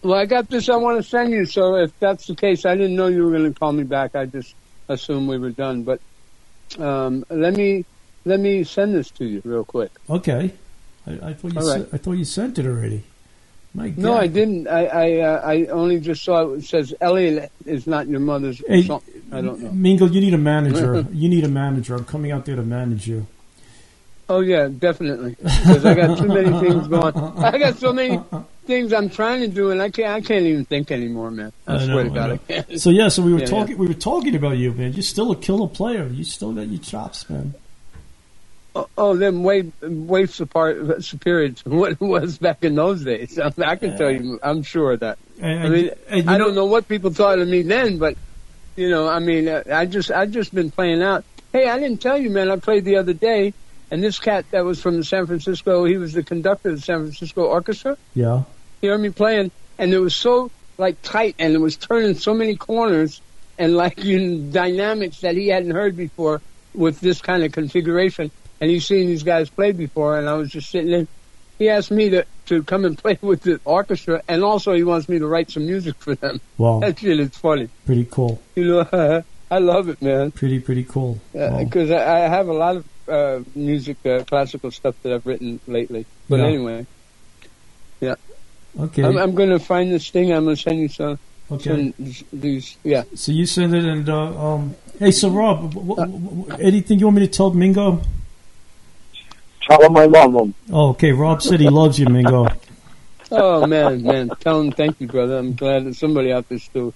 Well, 0.02 0.18
I 0.18 0.26
got 0.26 0.48
this 0.50 0.68
I 0.68 0.76
want 0.76 1.02
to 1.02 1.02
send 1.08 1.32
you, 1.32 1.46
so 1.46 1.76
if 1.76 1.98
that's 2.00 2.26
the 2.26 2.34
case, 2.34 2.64
I 2.66 2.74
didn't 2.74 2.96
know 2.96 3.06
you 3.06 3.24
were 3.24 3.30
going 3.30 3.52
to 3.52 3.58
call 3.58 3.72
me 3.72 3.84
back. 3.84 4.14
I 4.14 4.26
just 4.26 4.54
assumed 4.88 5.28
we 5.28 5.38
were 5.38 5.50
done. 5.50 5.84
But 5.84 6.00
um, 6.78 7.24
let 7.30 7.54
me 7.54 7.84
let 8.24 8.40
me 8.40 8.64
send 8.64 8.94
this 8.94 9.10
to 9.12 9.24
you 9.24 9.40
real 9.44 9.64
quick. 9.64 9.90
okay, 10.08 10.52
I, 11.06 11.30
I 11.30 11.32
thought 11.34 11.54
you 11.54 11.60
right. 11.60 11.86
I 11.92 11.96
thought 11.96 12.12
you 12.12 12.24
sent 12.24 12.58
it 12.58 12.66
already. 12.66 13.02
No, 13.74 14.16
I 14.16 14.26
didn't. 14.26 14.66
I 14.68 14.86
I, 14.86 15.20
uh, 15.20 15.40
I 15.46 15.66
only 15.66 16.00
just 16.00 16.24
saw 16.24 16.50
it 16.54 16.64
says 16.64 16.92
Elliot 17.00 17.52
is 17.64 17.86
not 17.86 18.08
your 18.08 18.20
mother's. 18.20 18.60
Hey. 18.66 18.88
I 19.32 19.40
don't 19.40 19.60
know. 19.60 19.70
Mingle, 19.72 20.10
you 20.10 20.20
need 20.20 20.34
a 20.34 20.38
manager. 20.38 21.06
you 21.12 21.28
need 21.28 21.44
a 21.44 21.48
manager. 21.48 21.94
I'm 21.94 22.04
coming 22.04 22.32
out 22.32 22.44
there 22.44 22.56
to 22.56 22.62
manage 22.62 23.06
you. 23.06 23.26
Oh 24.28 24.40
yeah, 24.40 24.68
definitely. 24.68 25.36
Because 25.42 25.84
I 25.84 25.94
got 25.94 26.18
too 26.18 26.28
many 26.28 26.50
things 26.60 26.86
going. 26.86 27.16
I 27.16 27.58
got 27.58 27.76
so 27.78 27.92
many 27.92 28.20
things 28.64 28.92
I'm 28.92 29.10
trying 29.10 29.40
to 29.40 29.48
do, 29.48 29.70
and 29.70 29.82
I 29.82 29.90
can't. 29.90 30.08
I 30.08 30.20
can't 30.20 30.46
even 30.46 30.64
think 30.64 30.92
anymore, 30.92 31.32
man. 31.32 31.52
I, 31.66 31.74
I 31.74 31.78
know, 31.78 31.86
swear 31.86 32.04
to 32.04 32.10
God, 32.10 32.28
know. 32.28 32.34
I 32.34 32.38
can't. 32.38 32.80
So 32.80 32.90
yeah, 32.90 33.08
so 33.08 33.22
we 33.22 33.32
were 33.32 33.40
Yeah, 33.40 33.46
talking. 33.46 33.76
We 33.76 33.88
were 33.88 33.94
talking 33.94 34.36
about 34.36 34.56
you, 34.56 34.72
man. 34.72 34.92
You're 34.92 35.02
still 35.02 35.32
a 35.32 35.36
killer 35.36 35.66
player. 35.66 36.06
You 36.06 36.22
still 36.22 36.52
got 36.52 36.68
your 36.68 36.80
chops, 36.80 37.28
man. 37.28 37.54
Oh, 38.76 38.88
oh, 38.96 39.16
then 39.16 39.42
way 39.42 39.62
way 39.82 40.24
supar- 40.24 41.02
superior 41.02 41.48
to 41.48 41.68
what 41.70 41.92
it 41.92 42.00
was 42.00 42.38
back 42.38 42.62
in 42.62 42.76
those 42.76 43.04
days. 43.04 43.36
I, 43.36 43.52
I 43.66 43.74
can 43.74 43.98
tell 43.98 44.12
you, 44.12 44.38
I'm 44.44 44.62
sure 44.62 44.92
of 44.92 45.00
that. 45.00 45.18
And, 45.40 45.60
I 45.60 45.68
mean, 45.68 45.90
and 46.08 46.30
I 46.30 46.38
don't 46.38 46.54
know 46.54 46.66
what 46.66 46.86
people 46.86 47.10
thought 47.10 47.40
of 47.40 47.48
me 47.48 47.62
then, 47.62 47.98
but 47.98 48.16
you 48.76 48.88
know, 48.88 49.08
I 49.08 49.18
mean, 49.18 49.48
I 49.48 49.86
just 49.86 50.10
I 50.10 50.26
just 50.26 50.54
been 50.54 50.70
playing 50.70 51.02
out. 51.02 51.24
Hey, 51.52 51.68
I 51.68 51.78
didn't 51.78 52.00
tell 52.00 52.18
you, 52.18 52.30
man. 52.30 52.50
I 52.50 52.56
played 52.56 52.84
the 52.84 52.96
other 52.96 53.12
day, 53.12 53.52
and 53.90 54.02
this 54.02 54.18
cat 54.18 54.46
that 54.52 54.64
was 54.64 54.80
from 54.80 54.96
the 54.96 55.04
San 55.04 55.26
Francisco, 55.26 55.84
he 55.84 55.96
was 55.96 56.12
the 56.12 56.22
conductor 56.22 56.70
of 56.70 56.76
the 56.76 56.82
San 56.82 57.00
Francisco 57.00 57.44
Orchestra. 57.44 57.96
Yeah. 58.14 58.44
He 58.80 58.88
heard 58.88 59.00
me 59.00 59.10
playing, 59.10 59.50
and 59.78 59.92
it 59.92 59.98
was 59.98 60.14
so 60.14 60.50
like 60.78 61.02
tight, 61.02 61.34
and 61.38 61.54
it 61.54 61.58
was 61.58 61.76
turning 61.76 62.14
so 62.14 62.32
many 62.34 62.56
corners, 62.56 63.20
and 63.58 63.76
like 63.76 63.98
in 64.04 64.52
dynamics 64.52 65.20
that 65.20 65.36
he 65.36 65.48
hadn't 65.48 65.72
heard 65.72 65.96
before 65.96 66.40
with 66.74 67.00
this 67.00 67.20
kind 67.20 67.42
of 67.42 67.52
configuration. 67.52 68.30
And 68.60 68.70
he's 68.70 68.86
seen 68.86 69.06
these 69.06 69.22
guys 69.22 69.48
play 69.50 69.72
before, 69.72 70.18
and 70.18 70.28
I 70.28 70.34
was 70.34 70.50
just 70.50 70.70
sitting 70.70 70.90
there. 70.90 71.06
He 71.60 71.68
asked 71.68 71.90
me 71.90 72.08
to, 72.08 72.24
to 72.46 72.62
come 72.62 72.86
and 72.86 72.96
play 73.04 73.18
with 73.20 73.42
the 73.42 73.60
orchestra, 73.66 74.22
and 74.26 74.42
also 74.42 74.72
he 74.72 74.82
wants 74.82 75.08
me 75.10 75.18
to 75.18 75.26
write 75.26 75.50
some 75.50 75.66
music 75.66 75.94
for 75.98 76.14
them. 76.14 76.40
Wow, 76.56 76.80
That 76.84 76.98
shit 76.98 77.20
is 77.20 77.36
funny. 77.36 77.68
pretty 77.84 78.06
cool. 78.10 78.40
You 78.56 78.64
know, 78.90 79.22
I 79.50 79.58
love 79.58 79.88
it, 79.90 80.00
man. 80.00 80.30
Pretty 80.32 80.58
pretty 80.58 80.84
cool. 80.84 81.20
Wow. 81.34 81.62
Because 81.62 81.90
I, 81.90 82.24
I 82.24 82.28
have 82.28 82.48
a 82.48 82.52
lot 82.54 82.76
of 82.76 82.84
uh, 83.08 83.40
music, 83.54 83.98
uh, 84.06 84.24
classical 84.24 84.70
stuff 84.70 84.94
that 85.02 85.12
I've 85.12 85.26
written 85.26 85.60
lately. 85.66 86.06
But 86.30 86.38
Yeah. 86.40 86.46
anyway, 86.46 86.86
yeah. 88.00 88.14
Okay. 88.78 89.04
I'm, 89.04 89.18
I'm 89.18 89.34
going 89.34 89.50
to 89.50 89.58
find 89.58 89.92
this 89.92 90.08
thing. 90.08 90.32
I'm 90.32 90.44
going 90.44 90.56
to 90.56 90.62
send 90.62 90.78
you 90.78 90.88
some. 90.88 91.18
okay. 91.52 91.92
These, 92.32 92.76
yeah. 92.84 93.02
So 93.14 93.32
you 93.32 93.44
send 93.44 93.74
it, 93.74 93.84
and 93.84 94.08
uh, 94.08 94.54
um, 94.54 94.74
hey, 94.98 95.10
so 95.10 95.28
Rob, 95.28 95.74
w- 95.74 95.94
w- 95.96 96.18
w- 96.46 96.56
anything 96.64 97.00
you 97.00 97.06
want 97.06 97.16
me 97.18 97.26
to 97.26 97.32
tell 97.32 97.50
Mingo? 97.52 98.00
Tell 99.70 99.82
him 99.86 99.96
I 99.96 100.04
love 100.06 100.34
him. 100.34 100.54
Oh, 100.72 100.88
okay. 100.90 101.12
Rob 101.12 101.42
said 101.42 101.60
he 101.60 101.68
loves 101.68 101.98
you, 101.98 102.06
Mingo. 102.06 102.48
Oh 103.30 103.64
man, 103.66 104.02
man. 104.02 104.28
Tell 104.40 104.60
him 104.60 104.72
thank 104.72 105.00
you, 105.00 105.06
brother. 105.06 105.38
I'm 105.38 105.54
glad 105.54 105.84
that 105.84 105.94
somebody 105.94 106.32
out 106.32 106.48
there 106.48 106.58
still, 106.58 106.92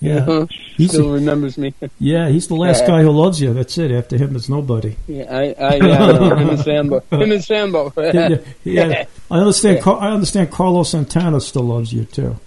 Yeah, 0.00 0.18
uh, 0.24 0.46
he's 0.76 0.90
still 0.92 1.10
remembers 1.10 1.58
me. 1.58 1.74
yeah, 1.98 2.28
he's 2.28 2.46
the 2.46 2.54
last 2.54 2.82
Yeah. 2.82 2.86
guy 2.86 3.02
who 3.02 3.10
loves 3.10 3.40
you. 3.40 3.52
That's 3.52 3.76
it. 3.78 3.90
After 3.90 4.16
him, 4.16 4.36
it's 4.36 4.48
nobody. 4.48 4.94
yeah, 5.08 5.24
I, 5.28 5.42
I, 5.60 5.74
yeah, 5.74 6.02
I 6.04 6.12
know. 6.12 6.36
Him 6.36 6.50
and 6.50 6.60
Sambo. 6.60 7.00
Him 7.10 7.32
and 7.32 7.42
Sambo. 7.44 7.92
yeah, 7.98 8.36
yeah. 8.62 9.04
I 9.32 9.38
understand. 9.38 9.82
Car- 9.82 10.00
I 10.00 10.12
understand. 10.12 10.52
Carlos 10.52 10.90
Santana 10.90 11.40
still 11.40 11.64
loves 11.64 11.92
you 11.92 12.04
too. 12.04 12.38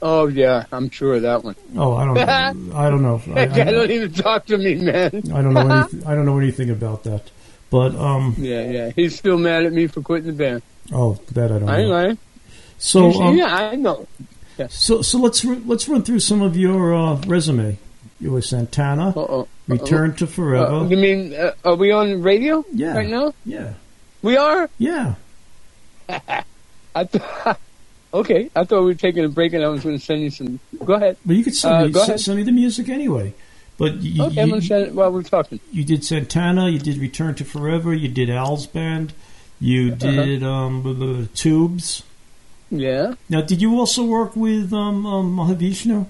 oh 0.00 0.28
yeah, 0.28 0.64
I'm 0.72 0.88
sure 0.88 1.16
of 1.16 1.22
that 1.22 1.44
one. 1.44 1.56
Oh, 1.76 1.94
I 1.94 2.04
don't. 2.06 2.14
Know. 2.14 2.76
I 2.76 2.88
don't 2.88 3.02
know. 3.02 3.20
I, 3.34 3.44
That 3.44 3.68
I, 3.68 3.72
don't 3.72 3.90
even 3.90 4.10
talk 4.14 4.46
to 4.46 4.56
me, 4.56 4.76
man. 4.76 5.10
I 5.34 5.42
don't 5.42 5.52
know. 5.52 5.68
Anything, 5.68 6.06
I 6.06 6.14
don't 6.14 6.24
know 6.24 6.38
anything 6.38 6.70
about 6.70 7.04
that. 7.04 7.30
But 7.70 7.94
um. 7.94 8.34
Yeah, 8.38 8.68
yeah. 8.70 8.90
He's 8.94 9.16
still 9.16 9.38
mad 9.38 9.64
at 9.64 9.72
me 9.72 9.86
for 9.86 10.00
quitting 10.02 10.26
the 10.26 10.32
band. 10.32 10.62
Oh, 10.92 11.18
that 11.32 11.52
I 11.52 11.58
don't 11.58 11.68
I 11.68 11.82
know. 11.82 11.88
lying. 11.88 12.18
So 12.78 13.12
um, 13.22 13.36
yeah, 13.36 13.54
I 13.54 13.76
know. 13.76 14.06
So 14.68 15.00
so 15.02 15.18
let's 15.18 15.44
let's 15.44 15.88
run 15.88 16.02
through 16.02 16.20
some 16.20 16.42
of 16.42 16.56
your 16.56 16.94
uh, 16.94 17.16
resume. 17.26 17.78
You 18.20 18.32
were 18.32 18.42
Santana, 18.42 19.10
Uh-oh. 19.16 19.48
Return 19.68 20.14
to 20.16 20.26
Forever. 20.26 20.66
Uh, 20.66 20.84
you 20.88 20.96
mean, 20.98 21.32
uh, 21.32 21.52
are 21.64 21.74
we 21.76 21.90
on 21.90 22.20
radio 22.20 22.62
yeah, 22.70 22.94
right 22.94 23.08
now? 23.08 23.32
yeah, 23.46 23.72
We 24.20 24.36
are? 24.36 24.68
yeah. 24.76 25.14
I 26.08 27.04
th- 27.04 27.24
okay, 28.14 28.50
I 28.54 28.64
thought 28.64 28.80
we 28.80 28.86
were 28.86 28.94
taking 28.94 29.24
a 29.24 29.28
break 29.28 29.52
and 29.54 29.64
I 29.64 29.68
was 29.68 29.82
going 29.82 29.98
to 29.98 30.04
send 30.04 30.20
you 30.20 30.30
some. 30.30 30.60
Go 30.84 30.94
ahead. 30.94 31.16
But 31.24 31.36
you 31.36 31.44
could 31.44 31.54
send, 31.54 31.74
Uh, 31.74 31.84
me, 31.86 31.92
go 31.92 32.00
send, 32.00 32.08
ahead. 32.10 32.20
send 32.20 32.36
me 32.38 32.42
the 32.42 32.52
music 32.52 32.88
anyway. 32.90 33.32
But 33.80 34.02
you, 34.02 34.22
Okay, 34.24 34.42
I'm 34.42 34.48
going 34.50 34.60
to 34.60 34.66
send 34.66 34.86
it 34.88 34.94
while 34.94 35.10
we're 35.10 35.22
talking. 35.22 35.58
you 35.72 35.84
did 35.84 36.04
Santana, 36.04 36.68
you 36.68 36.78
did 36.78 36.98
Return 36.98 37.34
to 37.36 37.44
Forever, 37.44 37.94
you 37.94 38.08
did 38.08 38.28
Al's 38.28 38.66
band, 38.66 39.14
you 39.58 39.92
Uh-huh. 40.00 40.24
did 40.24 40.42
um, 40.44 40.82
blah, 40.82 40.92
blah, 40.92 41.12
blah, 41.14 41.26
Tubes. 41.34 42.02
Yeah. 42.70 43.14
Now, 43.28 43.40
did 43.40 43.60
you 43.62 43.78
also 43.80 44.04
work 44.04 44.36
with 44.36 44.72
um, 44.72 45.06
um, 45.06 45.34
Mahavishnu? 45.36 46.06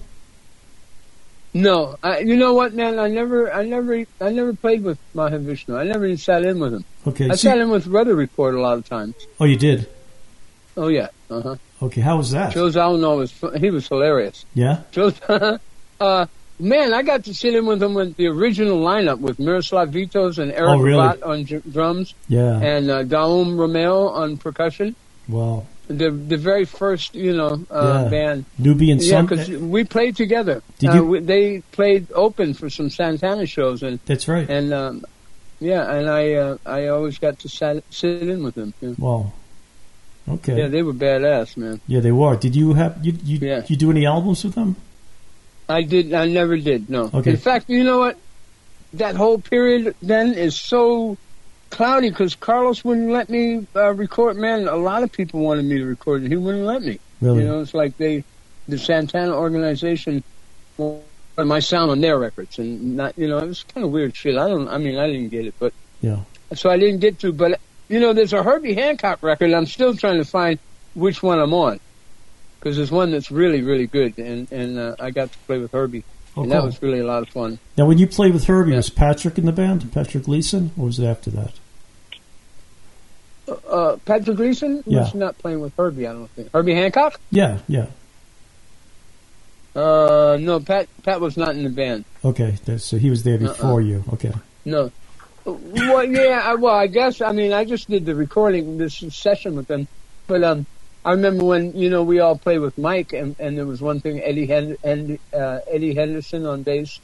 No, 1.52 1.97
I, 2.02 2.18
you 2.20 2.36
know 2.36 2.55
what, 2.55 2.74
man? 2.74 2.98
I 2.98 3.09
never, 3.09 3.52
I 3.52 3.64
never, 3.64 4.05
I 4.20 4.30
never 4.30 4.52
played 4.52 4.82
with 4.84 4.98
Mahavishnu. 5.14 5.76
I 5.76 5.84
never 5.84 6.06
even 6.06 6.16
sat 6.18 6.44
in 6.44 6.60
with 6.60 6.74
him. 6.74 6.84
Okay. 7.06 7.26
I 7.30 7.34
see- 7.34 7.48
sat 7.48 7.59
in 7.59 7.70
with 7.70 7.86
Weather 7.86 8.14
Report 8.14 8.55
a 8.55 8.60
lot 8.60 8.78
of 8.78 8.88
times. 8.88 9.14
oh, 9.40 9.44
you 9.47 9.56
did. 9.56 9.88
Oh 10.76 10.88
yeah. 10.88 11.09
Uh 11.28 11.40
huh. 11.42 11.56
Okay, 11.82 12.01
how 12.01 12.16
was 12.16 12.30
that? 12.30 12.52
Joe 12.55 12.68
Zawinul 12.68 13.16
was 13.18 13.60
he 13.60 13.70
was 13.70 13.88
hilarious. 13.88 14.44
Yeah. 14.55 14.82
Joe, 14.92 15.12
uh, 16.01 16.26
man, 16.60 16.92
I 16.94 17.02
got 17.02 17.24
to 17.24 17.34
sit 17.34 17.54
in 17.54 17.66
with 17.66 17.80
them 17.80 17.94
with 17.94 18.16
the 18.16 18.26
original 18.28 18.78
lineup 18.80 19.18
with 19.20 19.38
Miroslav 19.38 19.90
Vitous 19.90 20.38
and 20.38 20.52
Eric 20.52 20.68
Oh, 20.70 20.78
really? 20.78 21.22
On 21.22 21.44
dr- 21.44 21.72
drums 21.72 22.14
Yeah. 22.28 22.60
and 22.60 22.90
uh, 22.90 23.04
Daum 23.04 23.58
Romeo 23.58 24.08
on 24.08 24.36
percussion. 24.36 24.94
Wow. 25.28 25.66
The 25.88 26.10
the 26.10 26.36
very 26.36 26.64
first 26.66 27.14
you 27.16 27.32
know 27.36 27.64
uh, 27.70 28.02
Yeah. 28.04 28.10
band. 28.10 28.44
Nubian 28.58 28.98
Yeah, 29.00 29.22
because 29.22 29.48
we 29.48 29.82
played 29.84 30.14
together. 30.16 30.62
Did 30.78 30.90
uh, 30.90 30.94
you- 30.94 31.04
we, 31.06 31.20
they 31.20 31.60
played 31.72 32.12
open 32.12 32.54
for 32.54 32.70
some 32.70 32.90
Santana 32.90 33.46
shows 33.46 33.82
and 33.82 33.98
That's 34.06 34.28
right. 34.28 34.48
and 34.48 34.72
um, 34.72 35.04
yeah, 35.58 35.90
and 35.92 36.08
I 36.08 36.34
uh, 36.34 36.56
I 36.64 36.86
always 36.88 37.18
got 37.18 37.40
to 37.40 37.48
sat, 37.48 37.82
sit 37.90 38.22
in 38.28 38.42
with 38.44 38.54
them. 38.54 38.72
Yeah. 38.80 38.94
Wow. 38.98 39.32
Okay. 40.28 40.56
yeah, 40.58 40.68
they 40.68 40.82
were 40.82 40.92
badass, 40.94 41.56
man. 41.56 41.80
Yeah, 41.88 41.98
they 42.00 42.12
were. 42.12 42.36
Did 42.36 42.54
you 42.54 42.74
have 42.74 43.04
you 43.04 43.12
you, 43.24 43.38
Yeah. 43.42 43.64
you 43.66 43.76
do 43.76 43.90
any 43.90 44.06
albums 44.06 44.44
with 44.44 44.54
them? 44.54 44.76
I 45.70 45.82
did. 45.82 46.12
I 46.12 46.26
never 46.26 46.56
did. 46.56 46.90
No. 46.90 47.10
Okay. 47.12 47.30
In 47.30 47.36
fact, 47.36 47.66
you 47.68 47.84
know 47.84 47.98
what? 47.98 48.18
That 48.94 49.14
whole 49.16 49.38
period 49.38 49.94
then 50.02 50.34
is 50.34 50.60
so 50.60 51.16
cloudy 51.70 52.10
because 52.10 52.34
Carlos 52.34 52.84
wouldn't 52.84 53.10
let 53.10 53.30
me 53.30 53.66
uh, 53.74 53.94
record. 53.94 54.36
Man, 54.36 54.66
a 54.66 54.76
lot 54.76 55.02
of 55.02 55.12
people 55.12 55.40
wanted 55.40 55.64
me 55.64 55.78
to 55.78 55.84
record, 55.84 56.22
and 56.22 56.32
he 56.32 56.36
wouldn't 56.36 56.64
let 56.64 56.82
me. 56.82 56.98
Really? 57.20 57.42
You 57.42 57.48
know, 57.48 57.60
it's 57.60 57.74
like 57.74 57.97
they, 57.97 58.24
the 58.66 58.78
Santana 58.78 59.32
organization, 59.32 60.24
wanted 60.76 61.05
my 61.38 61.60
sound 61.60 61.90
on 61.90 62.01
their 62.01 62.18
records, 62.18 62.59
and 62.59 62.97
not. 62.97 63.16
You 63.16 63.28
know, 63.28 63.38
it 63.38 63.47
was 63.47 63.62
kind 63.62 63.84
of 63.84 63.92
weird 63.92 64.16
shit. 64.16 64.36
I 64.36 64.48
don't. 64.48 64.68
I 64.68 64.78
mean, 64.78 64.98
I 64.98 65.06
didn't 65.06 65.28
get 65.28 65.47
it, 65.47 65.55
but 65.59 65.72
Yeah. 66.01 66.24
so 66.55 66.68
I 66.70 66.78
didn't 66.78 67.01
get 67.01 67.20
to. 67.20 67.32
But 67.32 67.60
you 67.88 68.01
know, 68.01 68.12
there's 68.12 68.32
a 68.32 68.42
Herbie 68.42 68.74
Hancock 68.74 69.22
record. 69.22 69.52
I'm 69.52 69.66
still 69.66 69.94
trying 69.94 70.18
to 70.18 70.28
find 70.28 70.59
which 70.94 71.22
one 71.22 71.38
I'm 71.38 71.55
on. 71.55 71.78
Because 72.60 72.76
there's 72.76 72.90
one 72.90 73.10
that's 73.10 73.30
really, 73.30 73.62
really 73.62 73.86
good, 73.86 74.18
and 74.18 74.50
and 74.52 74.78
uh, 74.78 74.94
I 75.00 75.10
got 75.10 75.32
to 75.32 75.38
play 75.46 75.58
with 75.58 75.72
Herbie, 75.72 76.04
Oh, 76.36 76.42
and 76.42 76.52
that 76.52 76.62
was 76.62 76.80
really 76.82 76.98
a 77.00 77.04
lot 77.06 77.22
of 77.22 77.30
fun. 77.30 77.58
Now, 77.78 77.86
when 77.86 77.96
you 77.98 78.06
played 78.06 78.34
with 78.34 78.44
Herbie, 78.44 78.72
Yeah. 78.72 78.76
was 78.76 78.90
Patrick 78.90 79.38
in 79.38 79.46
the 79.46 79.52
band? 79.52 79.90
Patrick 79.92 80.24
Gleeson, 80.24 80.70
or 80.78 80.86
was 80.86 80.98
it 80.98 81.06
after 81.06 81.30
that? 81.30 81.52
Uh, 83.68 83.96
Patrick 84.04 84.36
Gleeson 84.36 84.84
Yeah. 84.86 85.00
was 85.00 85.14
not 85.14 85.38
playing 85.38 85.60
with 85.60 85.72
Herbie. 85.76 86.06
I 86.06 86.12
don't 86.12 86.28
think 86.30 86.50
Herbie 86.52 86.74
Hancock. 86.74 87.18
Yeah, 87.30 87.58
yeah. 87.66 87.86
Uh, 89.74 90.36
no, 90.40 90.60
Pat. 90.60 90.88
Pat 91.04 91.20
was 91.20 91.36
not 91.36 91.50
in 91.54 91.62
the 91.64 91.70
band. 91.70 92.04
Okay, 92.24 92.56
so 92.78 92.98
he 92.98 93.08
was 93.08 93.22
there 93.22 93.38
before 93.38 93.80
you. 93.80 94.04
Okay. 94.12 94.32
No. 94.64 94.90
Well, 95.44 96.04
yeah. 96.04 96.42
I- 96.44 96.54
Well, 96.56 96.74
I 96.74 96.86
guess. 96.88 97.20
I 97.20 97.32
mean, 97.32 97.52
I 97.52 97.64
just 97.64 97.88
did 97.88 98.04
the 98.04 98.14
recording, 98.14 98.78
this 98.78 98.96
session 99.10 99.56
with 99.56 99.68
them. 99.68 99.88
But 100.26 100.44
um, 100.44 100.66
I 101.05 101.12
remember 101.12 101.44
when 101.44 101.77
you 101.77 101.89
know 101.89 102.02
we 102.02 102.20
all 102.20 102.36
played 102.36 102.59
with 102.59 102.77
Mike, 102.77 103.12
and, 103.12 103.35
and 103.39 103.56
there 103.56 103.66
was 103.66 103.81
one 103.81 104.01
thing 104.01 104.20
Eddie 104.20 104.47
Hen- 104.47 104.77
and 104.85 105.18
uh, 105.32 105.60
Eddie 105.70 105.94
Henderson 105.94 106.44
on 106.47 106.62
bass, 106.62 107.01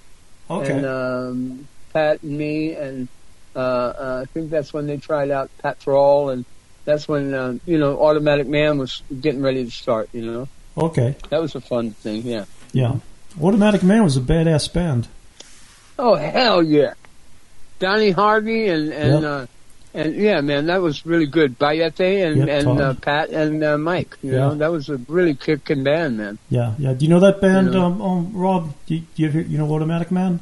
Okay. 0.51 0.73
and 0.73 0.85
um, 0.87 1.69
Pat 1.93 2.23
and 2.23 2.37
me, 2.37 2.75
and 2.75 3.09
uh, 3.55 3.59
uh, 3.59 4.21
I 4.23 4.27
think 4.33 4.51
that's 4.51 4.73
when 4.73 4.87
they 4.87 4.99
tried 4.99 5.31
out 5.31 5.51
Pat 5.59 5.79
Thrall, 5.79 6.29
and 6.29 6.45
that's 6.85 7.09
when 7.09 7.33
uh, 7.33 7.59
you 7.65 7.79
know 7.79 7.99
Automatic 8.03 8.47
Man 8.47 8.77
was 8.79 9.03
getting 9.21 9.41
ready 9.41 9.65
to 9.65 9.71
start. 9.71 10.11
You 10.13 10.27
know, 10.27 10.49
okay. 10.77 11.17
that 11.31 11.41
was 11.41 11.55
a 11.55 11.61
fun 11.61 11.93
thing. 11.93 12.23
Yeah. 12.23 12.45
Yeah. 12.73 12.97
Automatic 13.41 13.83
Man 13.83 14.05
was 14.05 14.17
a 14.17 14.21
badass 14.21 14.71
band. 14.73 15.09
Oh 15.99 16.15
hell 16.17 16.63
yeah, 16.63 16.93
Donnie 17.79 18.11
Harvey 18.11 18.69
and 18.69 18.93
and 18.93 19.23
Yeah. 19.23 19.47
And 19.97 20.15
yeah, 20.15 20.41
man, 20.43 20.67
that 20.67 20.83
was 20.83 21.07
really 21.07 21.27
good. 21.27 21.59
Bayete 21.59 22.27
and 22.27 22.37
Yep, 22.47 22.49
and 22.49 22.81
uh, 22.81 22.95
Pat 22.95 23.31
and 23.31 23.65
uh, 23.65 23.79
Mike. 23.79 24.17
You 24.23 24.33
Yeah. 24.33 24.39
know, 24.39 24.55
that 24.57 24.71
was 24.71 24.89
a 24.91 24.99
really 25.09 25.35
kicking 25.35 25.85
band, 25.85 26.19
man. 26.19 26.39
Yeah, 26.51 26.75
yeah. 26.79 26.93
Do 26.93 27.05
you 27.05 27.09
know 27.09 27.21
that 27.21 27.41
band, 27.41 27.73
Yeah. 27.73 27.85
um, 27.85 28.03
um, 28.03 28.31
Rob? 28.35 28.75
Do 28.87 28.95
you, 28.97 29.01
do 29.15 29.23
you, 29.23 29.29
ever, 29.29 29.41
you 29.41 29.57
know 29.59 29.73
Automatic 29.73 30.11
Man? 30.11 30.41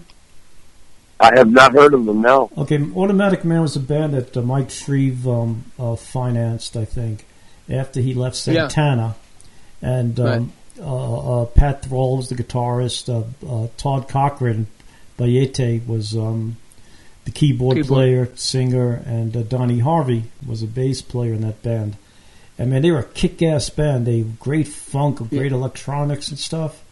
I 1.21 1.31
have 1.37 1.51
not 1.51 1.73
heard 1.73 1.95
of 1.95 2.05
them. 2.05 2.21
No. 2.21 2.51
Okay, 2.59 2.83
Automatic 2.97 3.45
Man 3.45 3.63
was 3.63 3.77
a 3.77 3.81
band 3.81 4.15
that 4.15 4.37
uh, 4.37 4.43
Mike 4.43 4.71
Shrieve 4.71 5.27
um, 5.29 5.65
uh, 5.79 5.95
financed, 5.95 6.77
I 6.77 6.85
think, 6.85 7.25
after 7.71 8.01
he 8.01 8.13
left 8.15 8.35
Santana, 8.37 8.65
Yeah. 8.65 8.69
Santana. 8.69 9.15
And 9.81 10.21
um, 10.21 10.53
uh, 10.81 11.43
uh, 11.43 11.45
Pat 11.47 11.85
Thrall 11.85 12.17
was 12.17 12.29
the 12.29 12.35
guitarist. 12.35 13.09
Uh, 13.09 13.23
uh, 13.49 13.69
Todd 13.77 14.09
Cochran, 14.09 14.67
Bayete, 15.17 15.87
was 15.87 16.17
um, 16.17 16.57
the 17.25 17.31
keyboard, 17.31 17.77
Keyboard. 17.77 17.89
player, 17.89 18.29
singer, 18.37 19.03
and 19.07 19.37
uh, 19.37 19.43
Donnie 19.43 19.79
Harvey 19.81 20.25
was 20.47 20.63
a 20.63 20.67
bass 20.67 21.01
player 21.03 21.33
in 21.33 21.41
that 21.41 21.63
band. 21.63 21.97
And 22.59 22.71
man, 22.71 22.83
they 22.83 22.91
were 22.91 23.01
a 23.01 23.05
kick-ass 23.05 23.71
band. 23.71 24.07
They 24.07 24.23
great 24.23 24.69
funk, 24.69 25.19
great 25.31 25.51
electronics 25.53 26.29
and 26.29 26.39
stuff. 26.39 26.83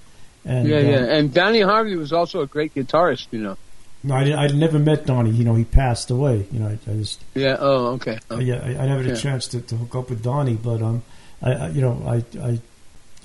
And 0.45 0.67
yeah, 0.69 0.77
uh, 0.77 0.81
yeah. 0.81 1.05
And 1.15 1.33
Donnie 1.33 1.61
Harvey 1.61 1.97
was 1.97 2.13
also 2.13 2.41
a 2.41 2.47
great 2.47 2.75
guitarist. 2.75 3.27
You 3.31 3.39
know. 3.41 3.57
no, 4.03 4.15
I, 4.15 4.45
I 4.45 4.47
never 4.49 4.79
met 4.81 5.07
Donnie. 5.07 5.31
You 5.31 5.45
know, 5.45 5.55
he 5.55 5.65
passed 5.65 6.11
away. 6.11 6.47
You 6.51 6.59
know, 6.61 6.67
I, 6.67 6.79
I 6.91 6.95
just 6.95 7.23
Yeah. 7.35 7.57
Oh, 7.61 7.87
okay. 7.95 8.19
uh, 8.31 8.39
yeah, 8.39 8.57
I, 8.57 8.83
I 8.83 8.87
never 8.89 9.03
had 9.05 9.13
a 9.13 9.17
chance 9.17 9.47
to, 9.49 9.61
to 9.61 9.77
hook 9.77 9.95
up 9.95 10.11
with 10.11 10.23
Donnie, 10.23 10.55
but 10.57 10.83
um, 10.83 11.03
I, 11.41 11.53
I 11.53 11.69
you 11.69 11.81
know 11.81 12.03
I, 12.07 12.25
I 12.41 12.49
you 12.51 12.61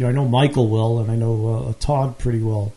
know 0.02 0.10
I 0.10 0.12
know 0.12 0.28
Michael 0.28 0.68
well, 0.68 1.00
and 1.00 1.10
I 1.10 1.16
know 1.16 1.66
uh, 1.70 1.74
Todd 1.80 2.20
pretty 2.20 2.42
well, 2.44 2.72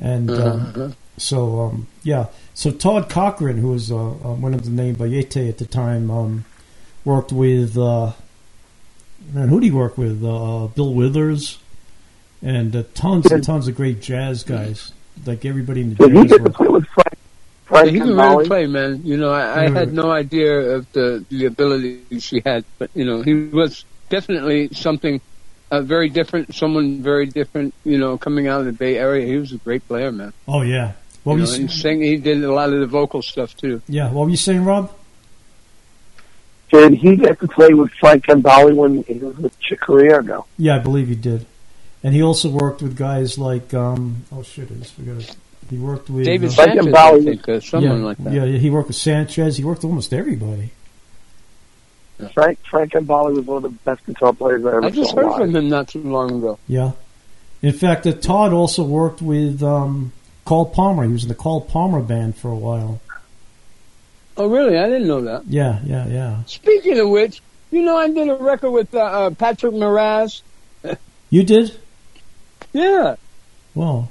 and 0.00 0.30
um, 0.30 0.60
Uh-huh. 0.60 0.88
So 1.16 1.60
um, 1.60 1.86
yeah, 2.02 2.26
so 2.54 2.70
Todd 2.70 3.08
Cochran, 3.08 3.56
who 3.58 3.68
was 3.68 3.90
uh, 3.90 3.96
uh, 3.96 4.10
one 4.34 4.54
of 4.54 4.64
the 4.64 4.70
name 4.70 4.96
Bayete 4.96 5.48
at 5.48 5.58
the 5.58 5.66
time, 5.66 6.10
um, 6.10 6.44
worked 7.04 7.32
with 7.32 7.76
uh, 7.78 8.12
man, 9.32 9.48
who 9.48 9.60
did 9.60 9.66
he 9.66 9.72
work 9.72 9.96
with? 9.98 10.24
Uh, 10.24 10.68
Bill 10.74 10.92
Withers, 10.94 11.58
and 12.42 12.74
uh, 12.74 12.82
tons 12.94 13.30
and 13.30 13.42
tons 13.44 13.68
of 13.68 13.74
great 13.76 14.00
jazz 14.00 14.42
guys. 14.44 14.92
like 15.26 15.44
everybody 15.44 15.82
in 15.82 15.94
the 15.94 15.96
Did 15.96 16.12
he 16.12 16.22
jazz 16.22 16.28
get 16.28 16.36
to 16.38 16.42
world. 16.42 16.54
play 16.54 16.68
with 16.68 16.86
Frank? 16.88 17.08
Yeah, 17.72 17.84
he 17.84 17.98
can 17.98 18.02
and 18.02 18.10
really 18.10 18.14
Molly? 18.16 18.46
play, 18.46 18.66
man. 18.66 19.00
You 19.04 19.16
know, 19.16 19.30
I, 19.30 19.64
I 19.64 19.70
had 19.70 19.92
no 19.92 20.10
idea 20.10 20.58
of 20.76 20.92
the 20.92 21.24
the 21.30 21.46
ability 21.46 22.20
she 22.20 22.42
had, 22.44 22.64
but 22.78 22.90
you 22.94 23.04
know, 23.04 23.22
he 23.22 23.34
was 23.34 23.84
definitely 24.10 24.68
something 24.72 25.20
uh, 25.70 25.80
very 25.80 26.08
different. 26.10 26.54
Someone 26.54 27.02
very 27.02 27.26
different. 27.26 27.72
You 27.84 27.96
know, 27.98 28.18
coming 28.18 28.46
out 28.48 28.60
of 28.60 28.66
the 28.66 28.72
Bay 28.72 28.98
Area, 28.98 29.26
he 29.26 29.36
was 29.38 29.52
a 29.52 29.56
great 29.58 29.86
player, 29.88 30.12
man. 30.12 30.32
Oh 30.46 30.60
yeah. 30.62 30.92
What 31.24 31.34
you 31.34 31.40
were 31.40 31.46
know, 31.46 31.52
you, 31.54 31.60
and 31.62 31.70
sing, 31.70 32.02
he 32.02 32.16
did 32.16 32.44
a 32.44 32.52
lot 32.52 32.72
of 32.72 32.80
the 32.80 32.86
vocal 32.86 33.22
stuff 33.22 33.56
too. 33.56 33.82
yeah. 33.88 34.10
What 34.10 34.24
were 34.24 34.30
you 34.30 34.36
saying, 34.36 34.64
Rob? 34.64 34.92
Did 36.70 36.94
he 36.94 37.16
get 37.16 37.38
to 37.40 37.48
play 37.48 37.72
with 37.72 37.92
Frank 37.92 38.26
Gambale 38.26 38.74
when 38.74 39.02
he 39.04 39.14
was 39.14 39.36
with 39.38 39.58
Chick 39.60 39.80
Corea 39.80 40.18
ago? 40.20 40.44
Yeah, 40.58 40.76
I 40.76 40.78
believe 40.80 41.08
he 41.08 41.14
did. 41.14 41.46
And 42.02 42.14
he 42.14 42.22
also 42.22 42.48
worked 42.50 42.82
with 42.82 42.96
guys 42.96 43.38
like 43.38 43.72
um 43.74 44.24
oh 44.32 44.42
shit, 44.42 44.70
I 44.70 44.74
just 44.74 44.92
forgot 44.94 45.16
it. 45.18 45.36
He 45.70 45.78
worked 45.78 46.10
with 46.10 46.24
David 46.26 46.50
uh, 46.50 46.52
Frank 46.52 46.72
Sanchez, 46.74 46.86
I 46.94 47.10
Gambale- 47.10 47.24
think, 47.24 47.48
uh, 47.48 47.60
someone 47.60 47.98
yeah, 48.00 48.04
like 48.04 48.18
that. 48.18 48.32
Yeah, 48.34 48.44
yeah, 48.44 48.58
he 48.58 48.68
worked 48.70 48.88
with 48.88 48.96
Sanchez. 48.96 49.56
He 49.56 49.64
worked 49.64 49.78
with 49.82 49.90
almost 49.90 50.12
everybody. 50.12 50.72
Frank 52.32 52.58
Frank 52.70 52.92
Gambale 52.92 53.34
was 53.34 53.44
one 53.46 53.56
of 53.58 53.62
the 53.64 53.68
best 53.70 54.04
guitar 54.06 54.32
players 54.32 54.64
I 54.64 54.68
ever 54.68 54.84
I 54.84 54.90
just 54.90 55.10
saw 55.10 55.16
heard 55.16 55.26
live. 55.26 55.36
from 55.38 55.56
him 55.56 55.68
not 55.68 55.88
too 55.88 56.02
long 56.02 56.38
ago. 56.38 56.58
Yeah. 56.68 56.92
In 57.62 57.72
fact, 57.72 58.06
uh, 58.06 58.12
Todd 58.12 58.52
also 58.52 58.84
worked 58.84 59.22
with 59.22 59.62
um, 59.62 60.12
Carl 60.44 60.66
Palmer. 60.66 61.04
He 61.04 61.12
was 61.12 61.22
in 61.22 61.28
the 61.28 61.34
Carl 61.34 61.60
Palmer 61.60 62.00
band 62.00 62.36
for 62.36 62.50
a 62.50 62.56
while. 62.56 63.00
Oh, 64.36 64.48
really? 64.48 64.76
I 64.76 64.86
didn't 64.88 65.06
know 65.06 65.22
that. 65.22 65.44
Yeah, 65.46 65.78
yeah, 65.84 66.06
yeah. 66.08 66.44
Speaking 66.44 66.98
of 66.98 67.08
which, 67.08 67.40
you 67.70 67.82
know, 67.82 67.96
I 67.96 68.08
did 68.08 68.28
a 68.28 68.34
record 68.34 68.70
with 68.72 68.94
uh, 68.94 68.98
uh, 68.98 69.30
Patrick 69.30 69.72
Moraz. 69.74 70.42
You 71.30 71.42
did? 71.44 71.76
Yeah. 72.72 73.16
Well, 73.74 74.10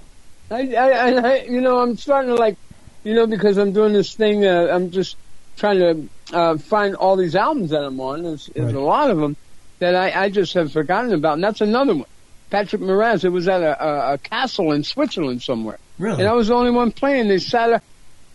I, 0.49 0.73
I, 0.75 1.11
I, 1.11 1.35
you 1.43 1.61
know, 1.61 1.79
I'm 1.79 1.97
starting 1.97 2.29
to 2.29 2.35
like, 2.35 2.57
you 3.03 3.13
know, 3.13 3.27
because 3.27 3.57
I'm 3.57 3.73
doing 3.73 3.93
this 3.93 4.15
thing. 4.15 4.45
Uh, 4.45 4.67
I'm 4.71 4.91
just 4.91 5.17
trying 5.57 5.79
to 5.79 6.35
uh, 6.35 6.57
find 6.57 6.95
all 6.95 7.15
these 7.15 7.35
albums 7.35 7.71
that 7.71 7.83
I'm 7.83 7.99
on. 7.99 8.23
There's, 8.23 8.47
there's 8.47 8.73
Right. 8.73 8.75
a 8.75 8.79
lot 8.81 9.09
of 9.11 9.17
them 9.17 9.35
that 9.79 9.95
I, 9.95 10.23
I 10.25 10.29
just 10.29 10.53
have 10.53 10.71
forgotten 10.71 11.13
about, 11.13 11.33
and 11.33 11.43
that's 11.43 11.61
another 11.61 11.95
one. 11.95 12.05
Patrick 12.49 12.81
Moraz. 12.81 13.23
It 13.25 13.29
was 13.29 13.47
at 13.47 13.61
a, 13.61 13.83
a, 13.85 14.13
a 14.13 14.17
castle 14.17 14.71
in 14.71 14.83
Switzerland 14.83 15.41
somewhere, 15.41 15.79
really? 15.97 16.19
and 16.19 16.27
I 16.27 16.33
was 16.33 16.47
the 16.47 16.55
only 16.55 16.71
one 16.71 16.91
playing. 16.91 17.27
They 17.27 17.39
sat, 17.39 17.71
uh, 17.73 17.79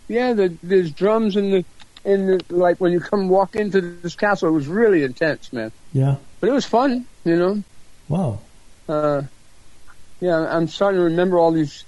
yeah, 0.07 0.33
the, 0.33 0.55
there's 0.63 0.91
drums 0.91 1.35
and 1.35 1.53
the, 1.53 1.65
and 2.05 2.29
the, 2.29 2.55
like 2.55 2.77
when 2.77 2.91
you 2.91 2.99
come 2.99 3.29
walk 3.29 3.55
into 3.55 3.81
this 3.81 4.15
castle, 4.15 4.49
it 4.49 4.53
was 4.53 4.67
really 4.67 5.03
intense, 5.03 5.51
man. 5.53 5.71
yeah. 5.93 6.15
But 6.39 6.49
it 6.49 6.53
was 6.53 6.65
fun, 6.65 7.05
you 7.25 7.35
know. 7.35 7.63
Wow. 8.07 8.39
Uh, 8.87 9.23
yeah, 10.21 10.37
I'm 10.37 10.67
starting 10.67 10.99
to 10.99 11.05
remember 11.05 11.37
all 11.37 11.51
these 11.51 11.83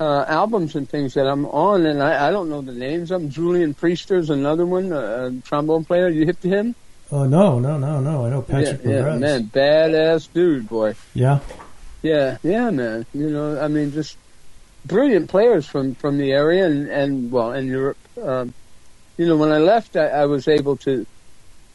uh, 0.00 0.24
albums 0.26 0.74
and 0.74 0.88
things 0.88 1.14
that 1.14 1.26
I'm 1.26 1.46
on, 1.46 1.86
and 1.86 2.02
I, 2.02 2.28
I 2.28 2.30
don't 2.30 2.48
know 2.48 2.60
the 2.60 2.72
names. 2.72 3.10
I'm 3.10 3.30
Julian 3.30 3.74
Priester's 3.74 4.30
another 4.30 4.66
one, 4.66 4.92
uh, 4.92 5.30
a 5.32 5.42
trombone 5.42 5.84
player. 5.84 6.08
You 6.08 6.26
hit 6.26 6.40
to 6.42 6.48
him? 6.48 6.74
Oh 7.10 7.24
no, 7.24 7.58
no, 7.58 7.78
no, 7.78 8.00
no. 8.00 8.26
I 8.26 8.30
know 8.30 8.42
Patrick 8.42 8.80
yeah, 8.84 9.06
yeah, 9.06 9.16
man, 9.16 9.44
badass 9.44 10.32
dude, 10.32 10.68
boy. 10.68 10.94
Yeah. 11.14 11.40
Yeah, 12.02 12.38
yeah, 12.42 12.70
man. 12.70 13.06
You 13.14 13.30
know, 13.30 13.60
I 13.60 13.68
mean, 13.68 13.92
just 13.92 14.16
brilliant 14.86 15.28
players 15.30 15.66
from 15.66 15.94
from 15.94 16.18
the 16.18 16.32
area 16.32 16.66
and 16.66 16.88
and 16.88 17.30
well, 17.30 17.52
in 17.52 17.66
Europe. 17.66 17.98
Um, 18.20 18.54
you 19.18 19.26
know, 19.26 19.36
when 19.36 19.52
I 19.52 19.58
left, 19.58 19.96
I, 19.96 20.06
I 20.08 20.26
was 20.26 20.48
able 20.48 20.76
to, 20.78 21.06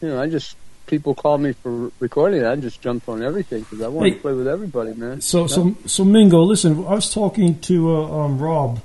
you 0.02 0.08
know, 0.08 0.22
I 0.22 0.28
just 0.28 0.56
people 0.88 1.14
called 1.14 1.42
me 1.42 1.54
for 1.54 1.92
recording. 2.00 2.46
I 2.46 2.56
just 2.56 2.82
jumped 2.82 3.08
on 3.10 3.22
everything 3.24 3.62
because 3.62 3.82
I 3.82 3.88
wanted 3.90 4.10
Hey. 4.10 4.16
to 4.16 4.22
play 4.22 4.34
with 4.34 4.48
everybody, 4.48 4.94
man. 4.94 5.22
So, 5.22 5.42
Yeah. 5.42 5.48
so, 5.48 5.76
so 5.86 6.06
Mingo, 6.06 6.42
listen. 6.42 6.86
I 6.86 6.96
was 6.96 7.14
talking 7.14 7.60
to 7.60 7.96
uh, 7.96 8.26
um, 8.26 8.40
Rob, 8.40 8.82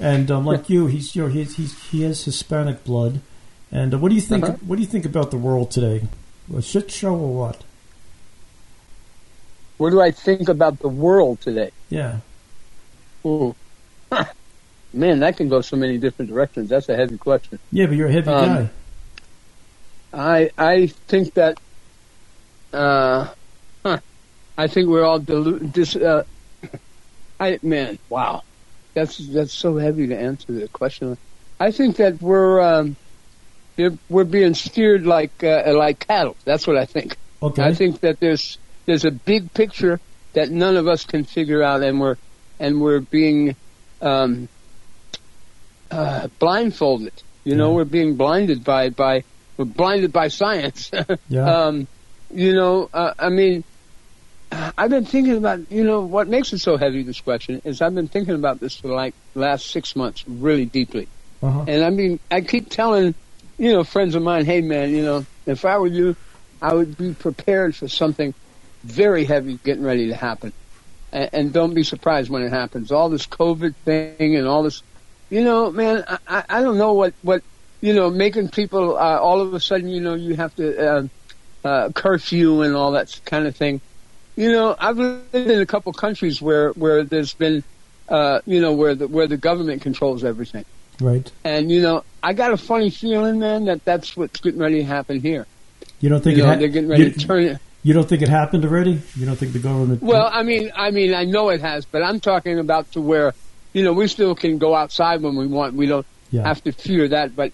and 0.00 0.30
um, 0.30 0.44
like 0.44 0.68
you, 0.70 0.86
he's 0.86 1.14
you 1.14 1.22
know 1.22 1.28
he's, 1.28 1.56
he's 1.56 1.78
he 1.90 2.02
has 2.02 2.24
Hispanic 2.24 2.84
blood. 2.84 3.20
And 3.70 3.94
uh, 3.94 3.98
what 3.98 4.08
do 4.10 4.14
you 4.14 4.20
think? 4.20 4.44
Uh-huh. 4.44 4.56
What 4.66 4.76
do 4.76 4.82
you 4.82 4.88
think 4.88 5.04
about 5.04 5.30
the 5.30 5.36
world 5.38 5.70
today? 5.70 6.02
A 6.54 6.62
shit 6.62 6.90
show 6.90 7.14
or 7.14 7.34
what? 7.34 7.62
What 9.78 9.90
do 9.90 10.00
I 10.00 10.10
think 10.10 10.48
about 10.48 10.78
the 10.80 10.88
world 10.88 11.40
today? 11.40 11.70
Yeah. 11.88 12.18
Ooh. 13.26 13.54
Man, 14.92 15.20
that 15.20 15.36
can 15.36 15.48
go 15.48 15.60
so 15.60 15.76
many 15.76 15.98
different 15.98 16.30
directions. 16.30 16.68
That's 16.68 16.88
a 16.88 16.94
heavy 16.96 17.18
question. 17.18 17.58
Yeah, 17.72 17.86
but 17.86 17.96
you're 17.96 18.06
a 18.08 18.12
heavy 18.12 18.28
Um, 18.28 18.48
guy. 18.54 18.70
I 20.12 20.50
I 20.56 20.86
think 20.86 21.34
that 21.34 21.58
uh, 22.72 23.28
huh, 23.84 23.98
I 24.56 24.66
think 24.68 24.88
we're 24.88 25.04
all 25.04 25.18
delu- 25.20 25.72
dis, 25.72 25.96
uh, 25.96 26.22
I 27.40 27.58
man, 27.62 27.98
wow, 28.08 28.42
that's 28.94 29.16
that's 29.18 29.52
so 29.52 29.76
heavy 29.78 30.06
to 30.08 30.16
answer 30.16 30.52
the 30.52 30.68
question. 30.68 31.18
I 31.58 31.72
think 31.72 31.96
that 31.96 32.22
we're 32.22 32.60
um, 32.60 32.96
we're 34.08 34.24
being 34.24 34.54
steered 34.54 35.06
like 35.06 35.42
uh, 35.42 35.72
like 35.76 36.06
cattle. 36.06 36.36
That's 36.44 36.66
what 36.68 36.76
I 36.76 36.84
think. 36.84 37.16
Okay. 37.42 37.62
I 37.64 37.74
think 37.74 38.00
that 38.00 38.20
there's 38.20 38.58
there's 38.86 39.04
a 39.04 39.10
big 39.10 39.52
picture 39.52 39.98
that 40.34 40.50
none 40.50 40.76
of 40.76 40.86
us 40.86 41.04
can 41.04 41.24
figure 41.24 41.62
out, 41.64 41.82
and 41.82 42.00
we're 42.00 42.16
and 42.58 42.80
we're 42.80 43.00
being 43.00 43.56
um, 44.00 44.48
uh, 45.90 46.28
blindfolded. 46.38 47.12
You 47.44 47.56
know, 47.56 47.70
Yeah. 47.70 47.76
we're 47.76 47.84
being 47.84 48.16
blinded 48.16 48.64
by 48.64 48.90
by 48.90 49.24
we're 49.56 49.64
blinded 49.66 50.12
by 50.12 50.28
science. 50.28 50.90
yeah. 51.28 51.66
um, 51.66 51.86
you 52.32 52.54
know, 52.54 52.88
uh, 52.92 53.14
I 53.18 53.28
mean, 53.28 53.64
I've 54.50 54.90
been 54.90 55.04
thinking 55.04 55.36
about 55.36 55.70
you 55.70 55.84
know 55.84 56.00
what 56.02 56.28
makes 56.28 56.52
it 56.52 56.58
so 56.60 56.76
heavy. 56.76 57.02
This 57.02 57.20
question 57.20 57.60
is 57.64 57.80
I've 57.82 57.94
been 57.94 58.08
thinking 58.08 58.34
about 58.34 58.60
this 58.60 58.76
for 58.76 58.88
like 58.88 59.14
last 59.34 59.66
six 59.70 59.94
months, 59.96 60.24
really 60.26 60.64
deeply. 60.66 61.08
uh-huh. 61.42 61.64
And 61.68 61.84
I 61.84 61.90
mean, 61.90 62.18
I 62.30 62.40
keep 62.40 62.70
telling, 62.70 63.14
you 63.58 63.72
know, 63.72 63.84
friends 63.84 64.14
of 64.14 64.22
mine, 64.22 64.44
hey 64.46 64.60
man, 64.60 64.90
you 64.90 65.02
know, 65.02 65.26
if 65.46 65.64
I 65.64 65.76
were 65.78 65.86
you, 65.88 66.16
I 66.62 66.72
would 66.72 66.96
be 66.96 67.14
prepared 67.14 67.76
for 67.76 67.88
something 67.88 68.32
very 68.84 69.24
heavy 69.24 69.58
getting 69.64 69.82
ready 69.84 70.08
to 70.08 70.14
happen. 70.14 70.52
And, 71.14 71.30
and 71.32 71.52
don't 71.52 71.72
be 71.74 71.82
surprised 71.84 72.28
when 72.28 72.42
it 72.42 72.50
happens. 72.50 72.92
All 72.92 73.08
this 73.08 73.26
COVID 73.26 73.74
thing 73.86 74.36
and 74.36 74.46
all 74.46 74.62
this, 74.64 74.82
you 75.30 75.42
know, 75.42 75.70
man, 75.70 76.04
I, 76.28 76.44
I- 76.48 76.60
don't 76.62 76.76
know 76.76 76.92
what, 76.92 77.14
what, 77.22 77.42
you 77.80 77.94
know, 77.94 78.10
making 78.10 78.48
people, 78.48 78.96
uh, 78.98 79.18
all 79.18 79.40
of 79.40 79.54
a 79.54 79.60
sudden, 79.60 79.88
you 79.88 80.00
know, 80.00 80.14
you 80.14 80.34
have 80.36 80.54
to, 80.56 80.86
uh, 80.86 81.08
uh, 81.64 81.88
curfew 81.92 82.62
and 82.62 82.74
all 82.74 82.92
that 82.92 83.18
kind 83.24 83.46
of 83.46 83.56
thing. 83.56 83.80
You 84.36 84.50
know, 84.52 84.74
I've 84.78 84.98
lived 84.98 85.34
in 85.34 85.60
a 85.60 85.66
couple 85.66 85.92
countries 85.92 86.42
where, 86.42 86.70
where 86.72 87.04
there's 87.04 87.32
been, 87.34 87.62
uh, 88.08 88.40
you 88.46 88.60
know, 88.60 88.72
where 88.72 88.94
the, 88.94 89.06
where 89.08 89.26
the 89.26 89.36
government 89.38 89.80
controls 89.82 90.24
everything. 90.24 90.64
Right. 91.00 91.30
And 91.44 91.70
you 91.70 91.80
know, 91.82 92.04
I 92.22 92.32
got 92.34 92.52
a 92.52 92.56
funny 92.56 92.90
feeling, 92.90 93.38
man, 93.38 93.64
that 93.66 93.84
that's 93.84 94.16
what's 94.16 94.40
getting 94.40 94.60
ready 94.60 94.76
to 94.76 94.84
happen 94.84 95.20
here. 95.20 95.46
You 96.00 96.08
don't 96.08 96.22
think 96.22 96.36
You 96.36 96.42
it 96.42 96.46
know, 96.46 96.52
ha- 96.52 96.58
they're 96.58 96.68
getting 96.68 96.88
ready 96.90 97.04
you, 97.04 97.10
to 97.12 97.18
turn 97.18 97.44
it. 97.44 97.58
You 97.84 97.92
don't 97.92 98.08
think 98.08 98.22
it 98.22 98.30
happened 98.30 98.64
already? 98.64 99.02
You 99.14 99.26
don't 99.26 99.36
think 99.36 99.52
the 99.52 99.58
government? 99.58 100.02
Well, 100.02 100.28
I 100.32 100.42
mean, 100.42 100.72
I 100.74 100.90
mean, 100.90 101.14
I 101.14 101.24
know 101.24 101.50
it 101.50 101.60
has, 101.60 101.84
but 101.84 102.02
I'm 102.02 102.18
talking 102.18 102.58
about 102.58 102.90
to 102.92 103.00
where, 103.00 103.34
you 103.74 103.84
know, 103.84 103.92
we 103.92 104.08
still 104.08 104.34
can 104.34 104.56
go 104.56 104.74
outside 104.74 105.20
when 105.20 105.36
we 105.36 105.46
want. 105.46 105.74
We 105.74 105.86
don't 105.86 106.06
yeah. 106.30 106.42
have 106.42 106.64
to 106.64 106.72
fear 106.72 107.06
that, 107.08 107.36
but 107.36 107.52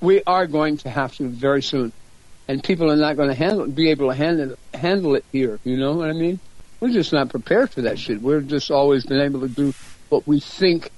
we 0.00 0.22
are 0.28 0.46
going 0.46 0.76
to 0.78 0.90
have 0.90 1.16
to 1.16 1.28
very 1.28 1.60
soon, 1.60 1.92
and 2.46 2.62
people 2.62 2.88
are 2.90 2.96
not 2.96 3.16
going 3.16 3.28
to 3.28 3.34
handle, 3.34 3.66
be 3.66 3.90
able 3.90 4.10
to 4.10 4.14
handle 4.14 4.56
handle 4.72 5.16
it 5.16 5.24
here. 5.32 5.58
You 5.64 5.76
know 5.76 5.94
what 5.94 6.08
I 6.08 6.12
mean? 6.12 6.38
We're 6.78 6.92
just 6.92 7.12
not 7.12 7.30
prepared 7.30 7.70
for 7.70 7.82
that 7.82 7.98
shit. 7.98 8.22
We're 8.22 8.40
just 8.40 8.70
always 8.70 9.04
been 9.04 9.20
able 9.20 9.40
to 9.40 9.48
do 9.48 9.74
what 10.08 10.24
we 10.24 10.38
think. 10.38 10.92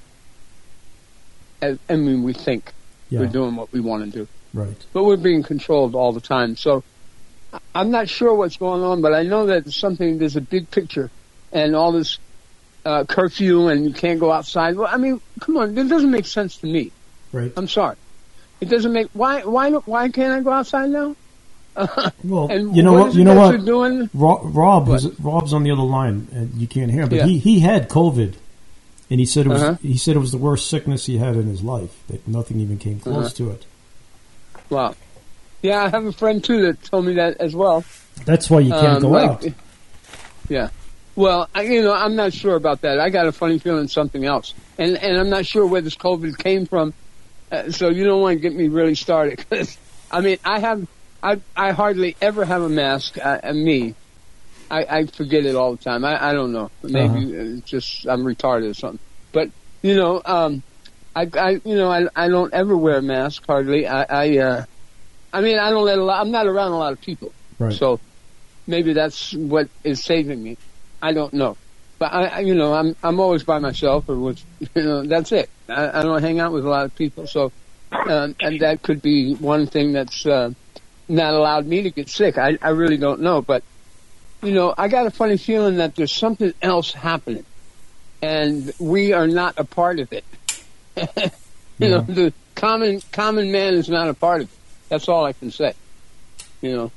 As, 1.62 1.78
I 1.88 1.96
mean, 1.96 2.24
we 2.24 2.34
think 2.34 2.72
yeah. 3.08 3.20
we're 3.20 3.26
doing 3.26 3.56
what 3.56 3.72
we 3.72 3.80
want 3.80 4.04
to 4.04 4.10
do. 4.10 4.28
Right. 4.52 4.76
but 4.92 5.04
we're 5.04 5.16
being 5.16 5.44
controlled 5.44 5.94
all 5.94 6.12
the 6.12 6.20
time. 6.20 6.56
So 6.56 6.82
I'm 7.74 7.90
not 7.90 8.08
sure 8.08 8.34
what's 8.34 8.56
going 8.56 8.82
on, 8.82 9.00
but 9.02 9.12
I 9.14 9.22
know 9.22 9.46
that 9.46 9.64
there's 9.64 9.76
something, 9.76 10.18
there's 10.18 10.36
a 10.36 10.40
big 10.40 10.70
picture 10.70 11.10
and 11.52 11.74
all 11.74 11.92
this 11.92 12.18
uh, 12.84 13.04
curfew 13.04 13.68
and 13.68 13.84
you 13.84 13.92
can't 13.92 14.20
go 14.20 14.30
outside. 14.32 14.76
Well, 14.76 14.88
I 14.90 14.96
mean, 14.96 15.20
come 15.40 15.56
on, 15.56 15.76
it 15.76 15.88
doesn't 15.88 16.10
make 16.10 16.26
sense 16.26 16.56
to 16.58 16.66
me. 16.66 16.92
Right. 17.32 17.52
I'm 17.56 17.68
sorry. 17.68 17.96
It 18.60 18.68
doesn't 18.68 18.92
make, 18.92 19.08
why, 19.12 19.42
why, 19.44 19.70
why 19.70 20.08
can't 20.10 20.32
I 20.32 20.40
go 20.42 20.50
outside 20.52 20.90
now? 20.90 21.16
Well, 22.24 22.48
and 22.50 22.76
you 22.76 22.82
know 22.82 22.92
what 22.92 23.06
what? 23.08 23.14
You 23.14 23.24
know 23.24 23.34
what? 23.34 23.64
doing? 23.64 24.10
Rob, 24.12 24.40
Rob 24.44 24.88
What? 24.88 25.02
was, 25.02 25.20
Rob's 25.20 25.52
on 25.52 25.62
the 25.62 25.70
other 25.70 25.82
line, 25.82 26.26
and 26.32 26.52
you 26.54 26.66
can't 26.66 26.90
hear 26.90 27.02
him. 27.02 27.08
But 27.08 27.18
Yeah. 27.18 27.26
he, 27.26 27.38
he 27.38 27.60
had 27.60 27.88
COVID, 27.88 28.34
and 29.08 29.20
he 29.20 29.24
said 29.24 29.46
it 29.46 29.50
was 29.50 29.62
Uh-huh. 29.62 29.76
he 29.80 29.96
said 29.96 30.16
it 30.16 30.18
was 30.18 30.32
the 30.32 30.36
worst 30.38 30.68
sickness 30.68 31.06
he 31.06 31.18
had 31.18 31.36
in 31.36 31.46
his 31.46 31.62
life. 31.62 31.96
That 32.08 32.26
nothing 32.28 32.60
even 32.60 32.76
came 32.78 32.98
close 33.00 33.26
Uh-huh. 33.26 33.34
to 33.36 33.50
it. 33.52 33.64
Wow. 34.68 34.94
Yeah, 35.62 35.84
I 35.84 35.88
have 35.88 36.04
a 36.06 36.12
friend 36.12 36.42
too 36.42 36.62
that 36.62 36.82
told 36.84 37.04
me 37.04 37.14
that 37.14 37.36
as 37.38 37.54
well. 37.54 37.84
That's 38.24 38.48
why 38.50 38.60
you 38.60 38.70
can't 38.72 38.96
Um, 38.96 39.02
go 39.02 39.08
like- 39.10 39.30
out. 39.30 39.44
Yeah. 40.48 40.68
Well, 41.16 41.48
I, 41.54 41.62
you 41.62 41.82
know, 41.82 41.92
I'm 41.92 42.16
not 42.16 42.32
sure 42.32 42.54
about 42.56 42.80
that. 42.82 42.98
I 42.98 43.10
got 43.10 43.26
a 43.26 43.32
funny 43.32 43.58
feeling 43.58 43.88
something 43.88 44.24
else, 44.24 44.54
and 44.78 44.96
and 44.96 45.18
I'm 45.18 45.28
not 45.28 45.44
sure 45.44 45.66
where 45.66 45.80
this 45.80 45.96
COVID 45.96 46.38
came 46.38 46.66
from. 46.66 46.94
Uh, 47.52 47.70
so 47.70 47.88
you 47.90 48.04
don't 48.04 48.22
want 48.22 48.36
to 48.36 48.40
get 48.40 48.54
me 48.54 48.68
really 48.68 48.94
started. 48.94 49.44
'cause, 49.50 49.76
I 50.10 50.20
mean, 50.22 50.38
I 50.44 50.60
have, 50.60 50.86
I 51.22 51.40
I 51.56 51.72
hardly 51.72 52.16
ever 52.22 52.44
have 52.44 52.62
a 52.62 52.68
mask. 52.68 53.18
Uh, 53.18 53.38
uh, 53.42 53.52
me, 53.52 53.94
I, 54.70 54.84
I 54.98 55.06
forget 55.06 55.44
it 55.44 55.56
all 55.56 55.72
the 55.76 55.82
time. 55.82 56.04
I, 56.04 56.30
I 56.30 56.32
don't 56.32 56.52
know. 56.52 56.70
Maybe 56.82 57.02
Uh-huh. 57.08 57.56
it's 57.58 57.68
just 57.68 58.06
I'm 58.06 58.22
retarded 58.24 58.70
or 58.70 58.74
something. 58.74 59.00
But 59.32 59.50
you 59.82 59.96
know, 59.96 60.22
um, 60.24 60.62
I, 61.14 61.28
I 61.34 61.50
you 61.64 61.74
know 61.76 61.90
I 61.90 62.06
I 62.16 62.28
don't 62.28 62.54
ever 62.54 62.76
wear 62.76 62.98
a 62.98 63.02
mask 63.02 63.44
hardly. 63.46 63.86
I 63.86 64.04
I 64.08 64.38
uh, 64.38 64.64
I 65.32 65.40
mean 65.40 65.58
I 65.58 65.70
don't 65.70 65.84
let 65.84 65.98
a 65.98 66.04
lot. 66.04 66.20
I'm 66.20 66.30
not 66.30 66.46
around 66.46 66.72
a 66.72 66.78
lot 66.78 66.92
of 66.92 67.00
people. 67.00 67.32
Right. 67.58 67.72
So 67.72 68.00
maybe 68.66 68.92
that's 68.92 69.34
what 69.34 69.68
is 69.84 70.02
saving 70.02 70.42
me. 70.42 70.56
I 71.02 71.12
don't 71.12 71.32
know. 71.32 71.56
But 71.98 72.14
I, 72.14 72.40
you 72.40 72.54
know, 72.54 72.72
I'm 72.72 72.96
I'm 73.02 73.20
always 73.20 73.44
by 73.44 73.58
myself, 73.58 74.08
or 74.08 74.16
with, 74.16 74.42
you 74.74 74.82
know, 74.82 75.04
that's 75.04 75.32
it. 75.32 75.50
I, 75.68 76.00
I 76.00 76.02
don't 76.02 76.22
hang 76.22 76.40
out 76.40 76.52
with 76.52 76.64
a 76.64 76.68
lot 76.68 76.86
of 76.86 76.94
people, 76.96 77.26
so 77.26 77.52
um, 77.92 78.34
and 78.40 78.60
that 78.60 78.82
could 78.82 79.02
be 79.02 79.34
one 79.34 79.66
thing 79.66 79.92
that's 79.92 80.24
uh, 80.24 80.52
not 81.08 81.34
allowed 81.34 81.66
me 81.66 81.82
to 81.82 81.90
get 81.90 82.08
sick. 82.08 82.38
I 82.38 82.56
I 82.62 82.70
really 82.70 82.96
don't 82.96 83.20
know, 83.20 83.42
but 83.42 83.62
you 84.42 84.52
know, 84.52 84.74
I 84.76 84.88
got 84.88 85.06
a 85.06 85.10
funny 85.10 85.36
feeling 85.36 85.76
that 85.76 85.94
there's 85.94 86.12
something 86.12 86.54
else 86.62 86.92
happening, 86.92 87.44
and 88.22 88.72
we 88.78 89.12
are 89.12 89.26
not 89.26 89.58
a 89.58 89.64
part 89.64 90.00
of 90.00 90.10
it. 90.12 90.24
you 91.78 91.88
know, 91.88 92.00
the 92.00 92.32
common 92.54 93.02
common 93.12 93.52
man 93.52 93.74
is 93.74 93.90
not 93.90 94.08
a 94.08 94.14
part 94.14 94.42
of 94.42 94.48
it. 94.50 94.59
That's 94.90 95.08
all 95.08 95.24
I 95.24 95.32
can 95.32 95.50
say. 95.50 95.72
You 96.60 96.76
know. 96.76 96.92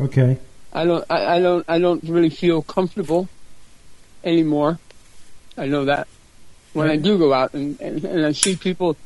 Okay. 0.00 0.38
I 0.72 0.84
don't, 0.84 1.04
I, 1.08 1.36
I 1.36 1.40
don't, 1.40 1.64
I 1.68 1.78
don't 1.78 2.02
really 2.02 2.30
feel 2.30 2.60
comfortable 2.62 3.28
anymore. 4.24 4.80
I 5.56 5.66
know 5.66 5.84
that 5.84 6.08
when 6.72 6.90
I 6.90 6.96
do 6.96 7.16
go 7.16 7.32
out 7.32 7.54
and, 7.54 7.80
and, 7.80 8.04
and 8.04 8.26
I 8.26 8.32
see 8.32 8.56
people, 8.56 8.96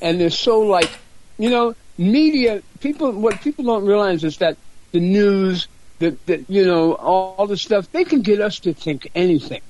and 0.00 0.20
they're 0.20 0.30
so 0.30 0.60
like, 0.62 0.90
you 1.38 1.48
know, 1.48 1.76
media. 1.96 2.60
People, 2.80 3.12
what 3.12 3.40
people 3.40 3.64
don't 3.64 3.86
realize 3.86 4.24
is 4.24 4.38
that 4.38 4.56
the 4.90 4.98
news, 4.98 5.68
that 6.00 6.26
that 6.26 6.50
you 6.50 6.64
know, 6.64 6.94
all, 6.94 7.36
all 7.38 7.46
the 7.46 7.56
stuff, 7.56 7.90
they 7.92 8.02
can 8.02 8.22
get 8.22 8.40
us 8.40 8.58
to 8.60 8.74
think 8.74 9.08
anything. 9.14 9.60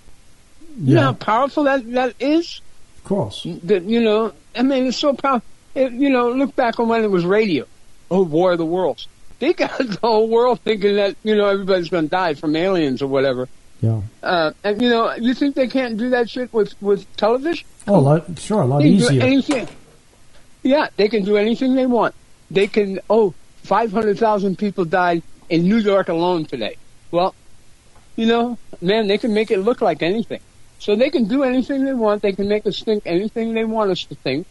You 0.78 0.94
know 0.94 1.00
Yeah. 1.00 1.06
how 1.08 1.12
powerful 1.12 1.64
that 1.64 1.92
that 1.92 2.14
is. 2.18 2.62
Of 2.98 3.04
course. 3.04 3.46
That 3.64 3.82
you 3.82 4.00
know, 4.00 4.32
I 4.56 4.62
mean, 4.62 4.86
it's 4.86 4.96
so 4.96 5.12
powerful. 5.12 5.46
It, 5.74 5.92
you 5.92 6.08
know, 6.08 6.30
look 6.32 6.56
back 6.56 6.80
on 6.80 6.88
when 6.88 7.04
it 7.04 7.10
was 7.10 7.26
radio. 7.26 7.66
Oh, 8.12 8.22
War 8.22 8.52
of 8.52 8.58
the 8.58 8.66
Worlds. 8.66 9.08
They 9.38 9.54
got 9.54 9.76
the 9.78 9.98
whole 10.02 10.28
world 10.28 10.60
thinking 10.60 10.96
that 10.96 11.16
you 11.24 11.34
know 11.34 11.46
everybody's 11.48 11.88
going 11.88 12.04
to 12.04 12.10
die 12.10 12.34
from 12.34 12.54
aliens 12.54 13.00
or 13.02 13.06
whatever. 13.08 13.48
Yeah. 13.80 14.02
Uh, 14.22 14.52
and 14.62 14.80
you 14.80 14.88
know, 14.90 15.12
you 15.14 15.34
think 15.34 15.56
they 15.56 15.66
can't 15.66 15.96
do 15.96 16.10
that 16.10 16.30
shit 16.30 16.52
with 16.52 16.80
with 16.82 17.04
television? 17.16 17.66
Oh, 17.88 17.96
a 17.96 18.00
lot, 18.00 18.38
sure, 18.38 18.62
a 18.62 18.66
lot 18.66 18.82
They 18.82 18.90
easier. 18.90 19.22
anything. 19.22 19.66
Yeah, 20.62 20.88
they 20.96 21.08
can 21.08 21.24
do 21.24 21.36
anything 21.36 21.74
they 21.74 21.86
want. 21.86 22.14
They 22.50 22.66
can. 22.68 23.00
oh, 23.10 23.28
Oh, 23.28 23.34
five 23.64 23.90
hundred 23.92 24.18
thousand 24.18 24.58
people 24.58 24.84
died 24.84 25.22
in 25.48 25.62
New 25.62 25.78
York 25.78 26.08
alone 26.08 26.44
today. 26.44 26.76
Well, 27.10 27.34
you 28.16 28.26
know, 28.26 28.58
man, 28.80 29.06
they 29.08 29.18
can 29.18 29.32
make 29.34 29.50
it 29.50 29.58
look 29.58 29.80
like 29.80 30.02
anything. 30.02 30.40
So 30.78 30.94
they 30.96 31.10
can 31.10 31.24
do 31.24 31.42
anything 31.44 31.84
they 31.84 31.94
want. 31.94 32.22
They 32.22 32.32
can 32.32 32.48
make 32.48 32.66
us 32.66 32.82
think 32.82 33.04
anything 33.06 33.54
they 33.54 33.64
want 33.64 33.90
us 33.90 34.04
to 34.04 34.14
think. 34.16 34.46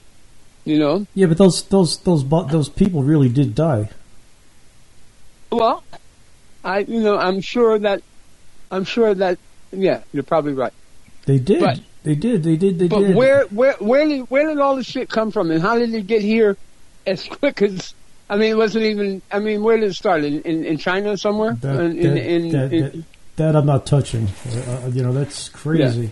You 0.65 0.77
know. 0.79 1.07
Yeah, 1.15 1.27
but 1.27 1.38
those 1.38 1.63
those 1.63 1.97
those 1.99 2.27
those 2.27 2.69
people 2.69 3.03
really 3.03 3.29
did 3.29 3.55
die. 3.55 3.89
Well, 5.51 5.83
I, 6.63 6.79
you 6.79 7.01
know, 7.01 7.17
I'm 7.17 7.41
sure 7.41 7.77
that, 7.79 8.01
I'm 8.69 8.85
sure 8.85 9.13
that, 9.13 9.38
yeah, 9.71 10.01
you're 10.13 10.23
probably 10.23 10.53
right. 10.53 10.73
They 11.25 11.39
did. 11.39 11.59
But- 11.59 11.79
they 12.03 12.15
did. 12.15 12.41
They 12.43 12.55
did. 12.55 12.79
They 12.79 12.88
But 12.88 12.99
did. 13.01 13.15
where, 13.15 13.43
where, 13.45 13.73
where 13.73 14.07
did, 14.07 14.21
where 14.31 14.47
did 14.47 14.57
all 14.57 14.75
this 14.75 14.88
shit 14.88 15.07
come 15.07 15.29
from, 15.29 15.51
and 15.51 15.61
how 15.61 15.77
did 15.77 15.93
it 15.93 16.07
get 16.07 16.23
here 16.23 16.57
as 17.05 17.27
quick 17.27 17.61
as? 17.61 17.93
I 18.27 18.38
mean, 18.38 18.49
it 18.49 18.57
wasn't 18.57 18.85
even. 18.85 19.21
I 19.31 19.38
mean, 19.38 19.61
where 19.61 19.77
did 19.77 19.91
it 19.91 19.93
start? 19.93 20.23
In 20.23 20.41
in, 20.41 20.65
in 20.65 20.77
China 20.79 21.15
somewhere? 21.15 21.53
That, 21.61 21.79
in, 21.79 21.97
that, 22.01 22.17
in, 22.17 22.49
that, 22.49 23.03
that, 23.35 23.55
I'm 23.55 23.67
not 23.67 23.85
touching. 23.85 24.29
Uh, 24.49 24.89
you 24.91 25.03
know, 25.03 25.13
that's 25.13 25.49
crazy. 25.49 26.11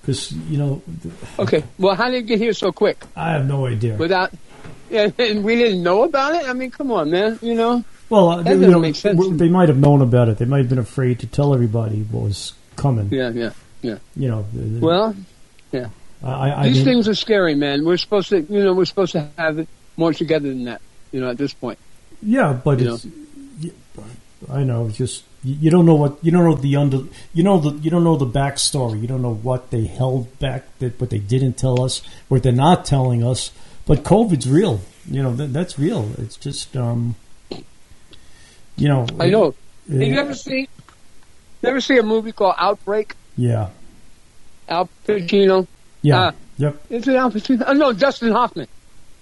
Because 0.00 0.32
you 0.32 0.58
know, 0.58 0.82
okay. 1.38 1.62
Well, 1.78 1.94
how 1.94 2.08
did 2.08 2.18
it 2.18 2.26
get 2.26 2.38
here 2.38 2.52
so 2.52 2.72
quick? 2.72 3.04
I 3.16 3.32
have 3.32 3.46
no 3.46 3.66
idea. 3.66 3.96
Without, 3.96 4.32
yeah, 4.90 5.10
and 5.18 5.44
we 5.44 5.56
didn't 5.56 5.82
know 5.82 6.04
about 6.04 6.34
it. 6.34 6.48
I 6.48 6.52
mean, 6.52 6.70
come 6.70 6.90
on, 6.90 7.10
man. 7.10 7.38
You 7.42 7.54
know. 7.54 7.84
well, 8.08 8.28
uh, 8.30 8.36
that 8.38 8.44
they, 8.44 8.50
you 8.52 8.56
doesn't 8.56 8.70
know, 8.72 8.78
make 8.80 8.96
sense. 8.96 9.20
they 9.38 9.48
might 9.48 9.68
have 9.68 9.78
known 9.78 10.00
about 10.02 10.28
it. 10.28 10.38
They 10.38 10.46
might 10.46 10.58
have 10.58 10.68
been 10.68 10.78
afraid 10.78 11.20
to 11.20 11.26
tell 11.26 11.52
everybody 11.54 12.02
what 12.02 12.24
was 12.24 12.54
coming. 12.76 13.08
Yeah, 13.10 13.30
yeah, 13.30 13.52
yeah. 13.82 13.98
You 14.16 14.28
know. 14.28 14.46
Well, 14.54 15.14
yeah. 15.72 15.88
I, 16.22 16.52
I 16.52 16.68
These 16.68 16.76
mean, 16.76 16.84
things 16.84 17.08
are 17.08 17.14
scary, 17.14 17.54
man. 17.54 17.84
We're 17.84 17.96
supposed 17.96 18.28
to, 18.30 18.40
you 18.40 18.62
know, 18.64 18.74
we're 18.74 18.84
supposed 18.84 19.12
to 19.12 19.28
have 19.38 19.58
it 19.58 19.68
more 19.96 20.12
together 20.12 20.48
than 20.48 20.64
that. 20.64 20.80
You 21.12 21.20
know, 21.20 21.30
at 21.30 21.38
this 21.38 21.52
point. 21.54 21.78
Yeah, 22.22 22.52
but 22.52 22.78
You 22.80 22.94
it's. 22.94 23.06
y- 23.62 23.70
I 24.50 24.64
know. 24.64 24.88
Just 24.90 25.24
you, 25.42 25.56
you 25.62 25.70
don't 25.70 25.86
know 25.86 25.94
what 25.94 26.18
you 26.22 26.30
don't 26.30 26.44
know 26.44 26.54
the 26.54 26.76
under 26.76 26.98
you 27.34 27.42
know 27.42 27.58
the 27.58 27.70
you 27.78 27.90
don't 27.90 28.04
know 28.04 28.16
the 28.16 28.26
backstory. 28.26 29.00
You 29.00 29.06
don't 29.06 29.22
know 29.22 29.34
what 29.34 29.70
they 29.70 29.84
held 29.86 30.38
back 30.38 30.64
that 30.78 31.00
what 31.00 31.10
they 31.10 31.18
didn't 31.18 31.54
tell 31.54 31.82
us, 31.82 32.02
what 32.28 32.42
they're 32.42 32.52
not 32.52 32.84
telling 32.84 33.24
us. 33.24 33.50
But 33.86 34.04
COVID's 34.04 34.48
real. 34.48 34.80
You 35.10 35.22
know 35.22 35.34
that, 35.36 35.52
that's 35.52 35.78
real. 35.78 36.10
It's 36.18 36.36
just 36.36 36.76
um. 36.76 37.14
You 38.76 38.88
know. 38.88 39.06
I 39.18 39.28
know. 39.28 39.46
it- 39.48 39.56
Did 39.98 40.08
you 40.08 40.18
ever 40.18 40.34
see? 40.34 40.68
You 41.62 41.68
ever 41.68 41.80
see 41.80 41.98
a 41.98 42.02
movie 42.02 42.32
called 42.32 42.54
Outbreak? 42.58 43.14
yeah. 43.36 43.70
Al 44.68 44.88
Pacino. 45.06 45.66
Yeah. 46.00 46.20
Uh, 46.28 46.32
yep. 46.58 46.80
Is 46.88 47.08
it 47.08 47.16
Al 47.16 47.30
Pacino? 47.32 47.64
Oh, 47.66 47.72
no, 47.72 47.92
Dustin 47.92 48.30
Hoffman. 48.32 48.68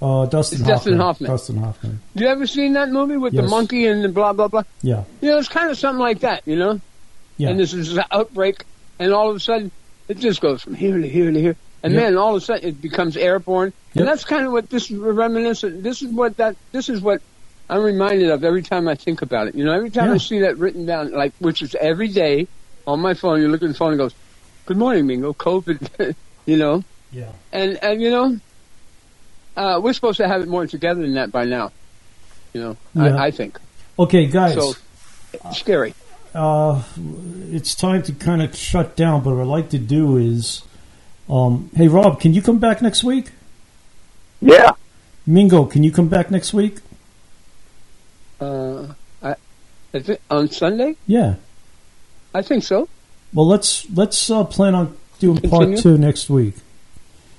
Uh, 0.01 0.27
Dustin 0.27 0.59
Hoffman. 0.61 0.75
Dustin 0.77 0.97
Hoffman. 0.99 1.31
Dustin 1.31 1.57
Hoffman. 1.57 2.01
You 2.15 2.29
ever 2.29 2.47
seen 2.47 2.75
that 2.75 2.89
movie 2.91 3.17
with 3.17 3.35
the 3.35 3.43
monkey 3.43 3.87
and 3.87 4.05
the 4.05 4.09
blah 4.09 4.33
blah 4.33 4.49
blah? 4.49 4.63
Yeah. 4.83 5.05
You 5.21 5.31
know, 5.31 5.39
it's 5.39 5.49
kind 5.49 5.71
of 5.71 5.77
something 5.79 5.99
like 6.01 6.21
that. 6.21 6.43
You 6.47 6.57
know. 6.57 6.81
Yeah. 7.37 7.51
And 7.51 7.59
this 7.61 7.73
is 7.73 7.97
an 7.97 8.05
outbreak, 8.11 8.65
and 8.99 9.13
all 9.13 9.31
of 9.31 9.37
a 9.37 9.41
sudden, 9.41 9.71
it 10.09 10.19
just 10.19 10.41
goes 10.41 10.63
from 10.63 10.75
here 10.75 10.97
to 10.99 11.09
here 11.09 11.31
to 11.31 11.41
here, 11.41 11.57
and 11.83 11.93
Yep. 11.93 12.03
then 12.03 12.17
all 12.17 12.35
of 12.37 12.43
a 12.43 12.45
sudden 12.45 12.69
it 12.69 12.81
becomes 12.83 13.17
airborne. 13.17 13.73
Yep. 13.95 14.01
And 14.01 14.09
that's 14.09 14.25
kind 14.25 14.45
of 14.47 14.53
what 14.53 14.71
this 14.71 14.91
is 14.91 14.97
reminiscent. 14.99 15.83
This 15.83 16.03
is 16.03 16.13
what 16.13 16.37
that. 16.37 16.55
This 16.73 16.89
is 16.89 17.01
what 17.01 17.21
I'm 17.71 17.83
reminded 17.83 18.31
of 18.31 18.45
every 18.45 18.63
time 18.63 18.87
I 18.89 18.95
think 18.95 19.23
about 19.23 19.49
it. 19.49 19.55
You 19.57 19.65
know, 19.65 19.73
every 19.73 19.91
time 19.91 20.11
I 20.13 20.19
see 20.19 20.41
that 20.41 20.59
written 20.59 20.87
down, 20.87 21.13
like 21.13 21.33
which 21.41 21.61
is 21.63 21.75
every 21.75 22.09
day 22.09 22.47
on 22.87 23.01
my 23.01 23.15
phone. 23.15 23.41
You 23.41 23.49
look 23.49 23.63
at 23.63 23.69
the 23.69 23.75
phone 23.75 23.91
and 23.91 23.99
goes, 23.99 24.15
"Good 24.67 24.77
morning, 24.77 25.07
Mingo." 25.09 25.33
COVID. 25.33 26.15
you 26.47 26.57
know, 26.57 26.83
Yeah. 27.13 27.31
and 27.53 27.79
and 27.83 28.01
you 28.03 28.11
know, 28.11 28.39
uh, 29.59 29.81
we're 29.83 29.93
supposed 29.93 30.17
to 30.19 30.29
have 30.29 30.41
it 30.43 30.49
more 30.49 30.67
together 30.67 31.03
than 31.03 31.15
that 31.15 31.31
by 31.33 31.45
now. 31.45 31.73
You 32.55 32.61
know, 32.63 32.77
Yeah. 32.95 33.17
I, 33.17 33.27
I 33.27 33.31
think 33.31 33.59
Okay, 33.99 34.27
guys. 34.27 34.55
so. 34.55 34.73
It's 35.35 35.59
scary. 35.59 35.93
uh, 36.35 36.83
it's 37.51 37.75
time 37.75 38.03
to 38.05 38.13
kind 38.13 38.41
of 38.43 38.57
shut 38.57 38.97
down. 38.97 39.23
But 39.23 39.35
what 39.35 39.43
I'd 39.43 39.47
like 39.59 39.69
to 39.71 39.79
do 39.79 40.17
is, 40.17 40.63
um, 41.29 41.71
hey 41.75 41.89
Rob, 41.89 42.21
can 42.21 42.33
you 42.33 42.41
come 42.43 42.59
back 42.59 42.81
next 42.81 43.05
week? 43.05 43.33
Yeah. 44.41 44.71
Mingo, 45.27 45.67
can 45.67 45.83
you 45.83 45.93
come 45.93 46.09
back 46.09 46.31
next 46.31 46.55
week? 46.55 46.77
Uh, 48.41 48.87
I, 49.23 49.35
is 49.93 50.09
it 50.09 50.23
on 50.31 50.49
Sunday? 50.49 50.97
Yeah. 51.07 51.35
I 52.35 52.43
think 52.43 52.63
so. 52.63 52.89
Well, 53.35 53.47
let's 53.47 53.89
let's 53.91 54.31
uh, 54.31 54.45
plan 54.45 54.75
on 54.75 54.97
doing 55.19 55.37
Continue? 55.39 55.67
part 55.75 55.83
two 55.83 55.99
next 55.99 56.31
week. 56.31 56.55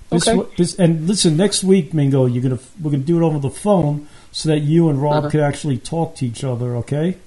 This, 0.10 0.28
Okay. 0.28 0.50
this, 0.58 0.76
and 0.76 1.08
listen, 1.08 1.38
next 1.38 1.64
week, 1.64 1.94
Mingo, 1.94 2.26
you're 2.26 2.42
gonna 2.44 2.60
we're 2.82 2.92
gonna 2.92 3.04
do 3.04 3.18
it 3.22 3.24
over 3.26 3.38
the 3.40 3.50
phone 3.50 4.08
so 4.32 4.50
that 4.50 4.60
you 4.62 4.90
and 4.90 5.02
Rob 5.02 5.20
Uh-huh. 5.26 5.30
can 5.30 5.40
actually 5.42 5.78
talk 5.78 6.16
to 6.16 6.26
each 6.26 6.44
other. 6.44 6.76
Okay. 6.78 7.18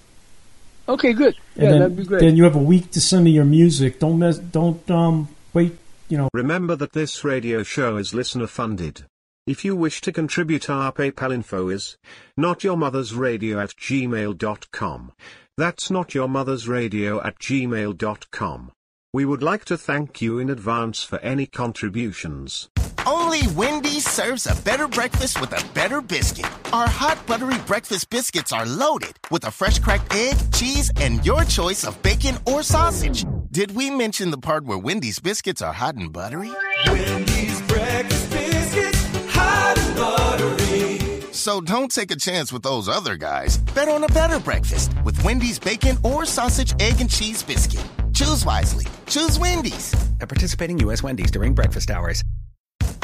Okay, 0.88 1.12
good. 1.12 1.36
And 1.54 1.62
yeah, 1.64 1.70
then, 1.70 1.78
that'd 1.80 1.96
be 1.96 2.04
great. 2.04 2.20
Then 2.20 2.36
you 2.36 2.42
have 2.44 2.56
a 2.56 2.58
week 2.74 2.90
to 2.92 3.00
send 3.00 3.24
me 3.24 3.30
your 3.30 3.44
music. 3.44 4.00
Don't 4.00 4.18
mess. 4.18 4.38
Don't 4.38 4.88
um 4.90 5.28
wait. 5.54 5.76
You 6.08 6.18
know. 6.18 6.28
Remember 6.34 6.74
that 6.76 6.92
this 6.92 7.22
radio 7.24 7.62
show 7.62 7.96
is 7.96 8.12
listener 8.14 8.48
funded. 8.48 9.04
If 9.46 9.64
you 9.64 9.74
wish 9.74 10.00
to 10.02 10.12
contribute 10.12 10.68
our 10.70 10.92
PayPal 10.92 11.32
info 11.32 11.68
is 11.68 11.96
notyourmothersradio 12.38 13.62
at 13.62 13.70
gmail.com. 13.76 15.12
That's 15.56 15.88
notyourmothersradio 15.88 17.24
at 17.24 17.38
gmail.com. 17.38 18.72
We 19.14 19.24
would 19.24 19.42
like 19.42 19.64
to 19.66 19.76
thank 19.76 20.22
you 20.22 20.38
in 20.38 20.48
advance 20.48 21.02
for 21.02 21.18
any 21.18 21.46
contributions. 21.46 22.68
Only 23.06 23.46
Wendy's 23.56 24.08
serves 24.08 24.46
a 24.46 24.54
better 24.62 24.86
breakfast 24.86 25.40
with 25.40 25.52
a 25.52 25.74
better 25.74 26.00
biscuit. 26.00 26.46
Our 26.72 26.88
hot 26.88 27.24
buttery 27.26 27.58
breakfast 27.66 28.10
biscuits 28.10 28.52
are 28.52 28.64
loaded 28.64 29.18
with 29.30 29.44
a 29.44 29.50
fresh 29.50 29.80
cracked 29.80 30.14
egg, 30.14 30.36
cheese, 30.52 30.90
and 30.96 31.24
your 31.26 31.44
choice 31.44 31.84
of 31.84 32.00
bacon 32.02 32.36
or 32.46 32.62
sausage. 32.62 33.24
Did 33.50 33.74
we 33.74 33.90
mention 33.90 34.30
the 34.30 34.38
part 34.38 34.64
where 34.64 34.78
Wendy's 34.78 35.18
biscuits 35.18 35.60
are 35.62 35.72
hot 35.72 35.96
and 35.96 36.12
buttery? 36.12 36.52
Wendy's 36.86 37.60
breakfast 37.62 38.30
biscuits, 38.30 39.04
hot 39.32 39.76
and 39.78 39.96
buttery. 39.96 41.32
So 41.32 41.60
don't 41.60 41.90
take 41.90 42.12
a 42.12 42.16
chance 42.16 42.52
with 42.52 42.62
those 42.62 42.88
other 42.88 43.16
guys. 43.16 43.58
Bet 43.74 43.88
on 43.88 44.04
a 44.04 44.08
better 44.08 44.38
breakfast 44.38 44.92
with 45.04 45.20
Wendy's 45.24 45.58
bacon 45.58 45.98
or 46.04 46.24
sausage, 46.24 46.72
egg, 46.80 47.00
and 47.00 47.10
cheese 47.10 47.42
biscuit. 47.42 47.84
Choose 48.14 48.44
wisely. 48.44 48.86
Choose 49.06 49.40
Wendy's. 49.40 49.92
At 50.20 50.28
participating 50.28 50.78
U.S. 50.80 51.02
Wendy's 51.02 51.32
during 51.32 51.52
breakfast 51.52 51.90
hours. 51.90 52.22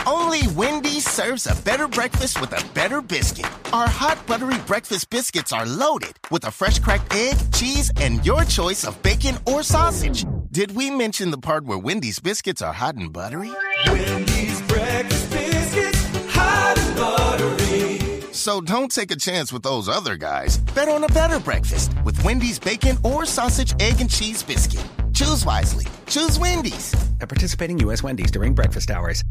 Only 0.06 0.46
Wendy's 0.48 1.08
serves 1.08 1.46
a 1.46 1.54
better 1.62 1.88
breakfast 1.88 2.40
with 2.40 2.52
a 2.52 2.64
better 2.74 3.02
biscuit. 3.02 3.46
Our 3.72 3.88
hot 3.88 4.18
buttery 4.26 4.58
breakfast 4.66 5.10
biscuits 5.10 5.52
are 5.52 5.66
loaded 5.66 6.18
with 6.30 6.44
a 6.46 6.50
fresh 6.50 6.78
cracked 6.78 7.14
egg, 7.14 7.36
cheese, 7.52 7.90
and 7.96 8.24
your 8.24 8.44
choice 8.44 8.84
of 8.84 9.00
bacon 9.02 9.36
or 9.46 9.62
sausage. 9.62 10.24
Did 10.50 10.74
we 10.74 10.90
mention 10.90 11.30
the 11.30 11.38
part 11.38 11.64
where 11.64 11.78
Wendy's 11.78 12.18
biscuits 12.20 12.62
are 12.62 12.72
hot 12.72 12.94
and 12.94 13.12
buttery? 13.12 13.52
Wendy's 13.86 14.60
breakfast 14.62 15.30
biscuits, 15.30 16.06
hot 16.30 16.78
and 16.78 16.96
buttery. 16.96 18.32
So 18.32 18.60
don't 18.60 18.90
take 18.90 19.10
a 19.10 19.16
chance 19.16 19.52
with 19.52 19.62
those 19.62 19.88
other 19.88 20.16
guys. 20.16 20.58
Bet 20.58 20.88
on 20.88 21.04
a 21.04 21.08
better 21.08 21.38
breakfast 21.40 21.92
with 22.04 22.22
Wendy's 22.24 22.58
bacon 22.58 22.96
or 23.04 23.26
sausage, 23.26 23.74
egg, 23.80 24.00
and 24.00 24.10
cheese 24.10 24.42
biscuit. 24.42 24.84
Choose 25.12 25.44
wisely. 25.44 25.86
Choose 26.06 26.38
Wendy's. 26.38 26.94
At 27.20 27.28
participating 27.28 27.78
U.S. 27.80 28.02
Wendy's 28.02 28.30
during 28.30 28.54
breakfast 28.54 28.90
hours. 28.90 29.22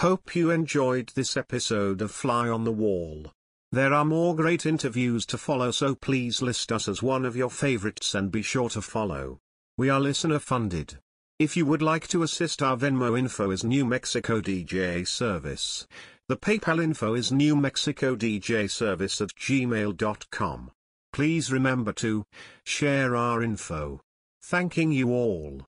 Hope 0.00 0.36
you 0.36 0.50
enjoyed 0.50 1.10
this 1.14 1.38
episode 1.38 2.02
of 2.02 2.10
Fly 2.10 2.50
on 2.50 2.64
the 2.64 2.72
Wall. 2.72 3.32
There 3.72 3.94
are 3.94 4.04
more 4.04 4.36
great 4.36 4.66
interviews 4.66 5.24
to 5.26 5.38
follow 5.38 5.70
so 5.70 5.94
please 5.94 6.42
list 6.42 6.70
us 6.70 6.86
as 6.86 7.02
one 7.02 7.24
of 7.24 7.34
your 7.34 7.48
favorites 7.48 8.14
and 8.14 8.30
be 8.30 8.42
sure 8.42 8.68
to 8.70 8.82
follow. 8.82 9.38
We 9.78 9.88
are 9.88 9.98
listener 9.98 10.38
funded. 10.38 10.98
If 11.38 11.56
you 11.56 11.64
would 11.64 11.80
like 11.80 12.08
to 12.08 12.22
assist 12.22 12.62
our 12.62 12.76
Venmo 12.76 13.18
info 13.18 13.50
is 13.50 13.64
New 13.64 13.86
Mexico 13.86 14.42
DJ 14.42 15.08
Service. 15.08 15.86
The 16.28 16.36
PayPal 16.36 16.82
info 16.84 17.14
is 17.14 17.32
New 17.32 17.56
Mexico 17.56 18.14
DJ 18.14 18.70
Service 18.70 19.22
at 19.22 19.30
gmail.com. 19.30 20.72
Please 21.14 21.50
remember 21.50 21.94
to 21.94 22.26
share 22.66 23.16
our 23.16 23.42
info. 23.42 24.02
Thanking 24.42 24.92
you 24.92 25.10
all. 25.10 25.66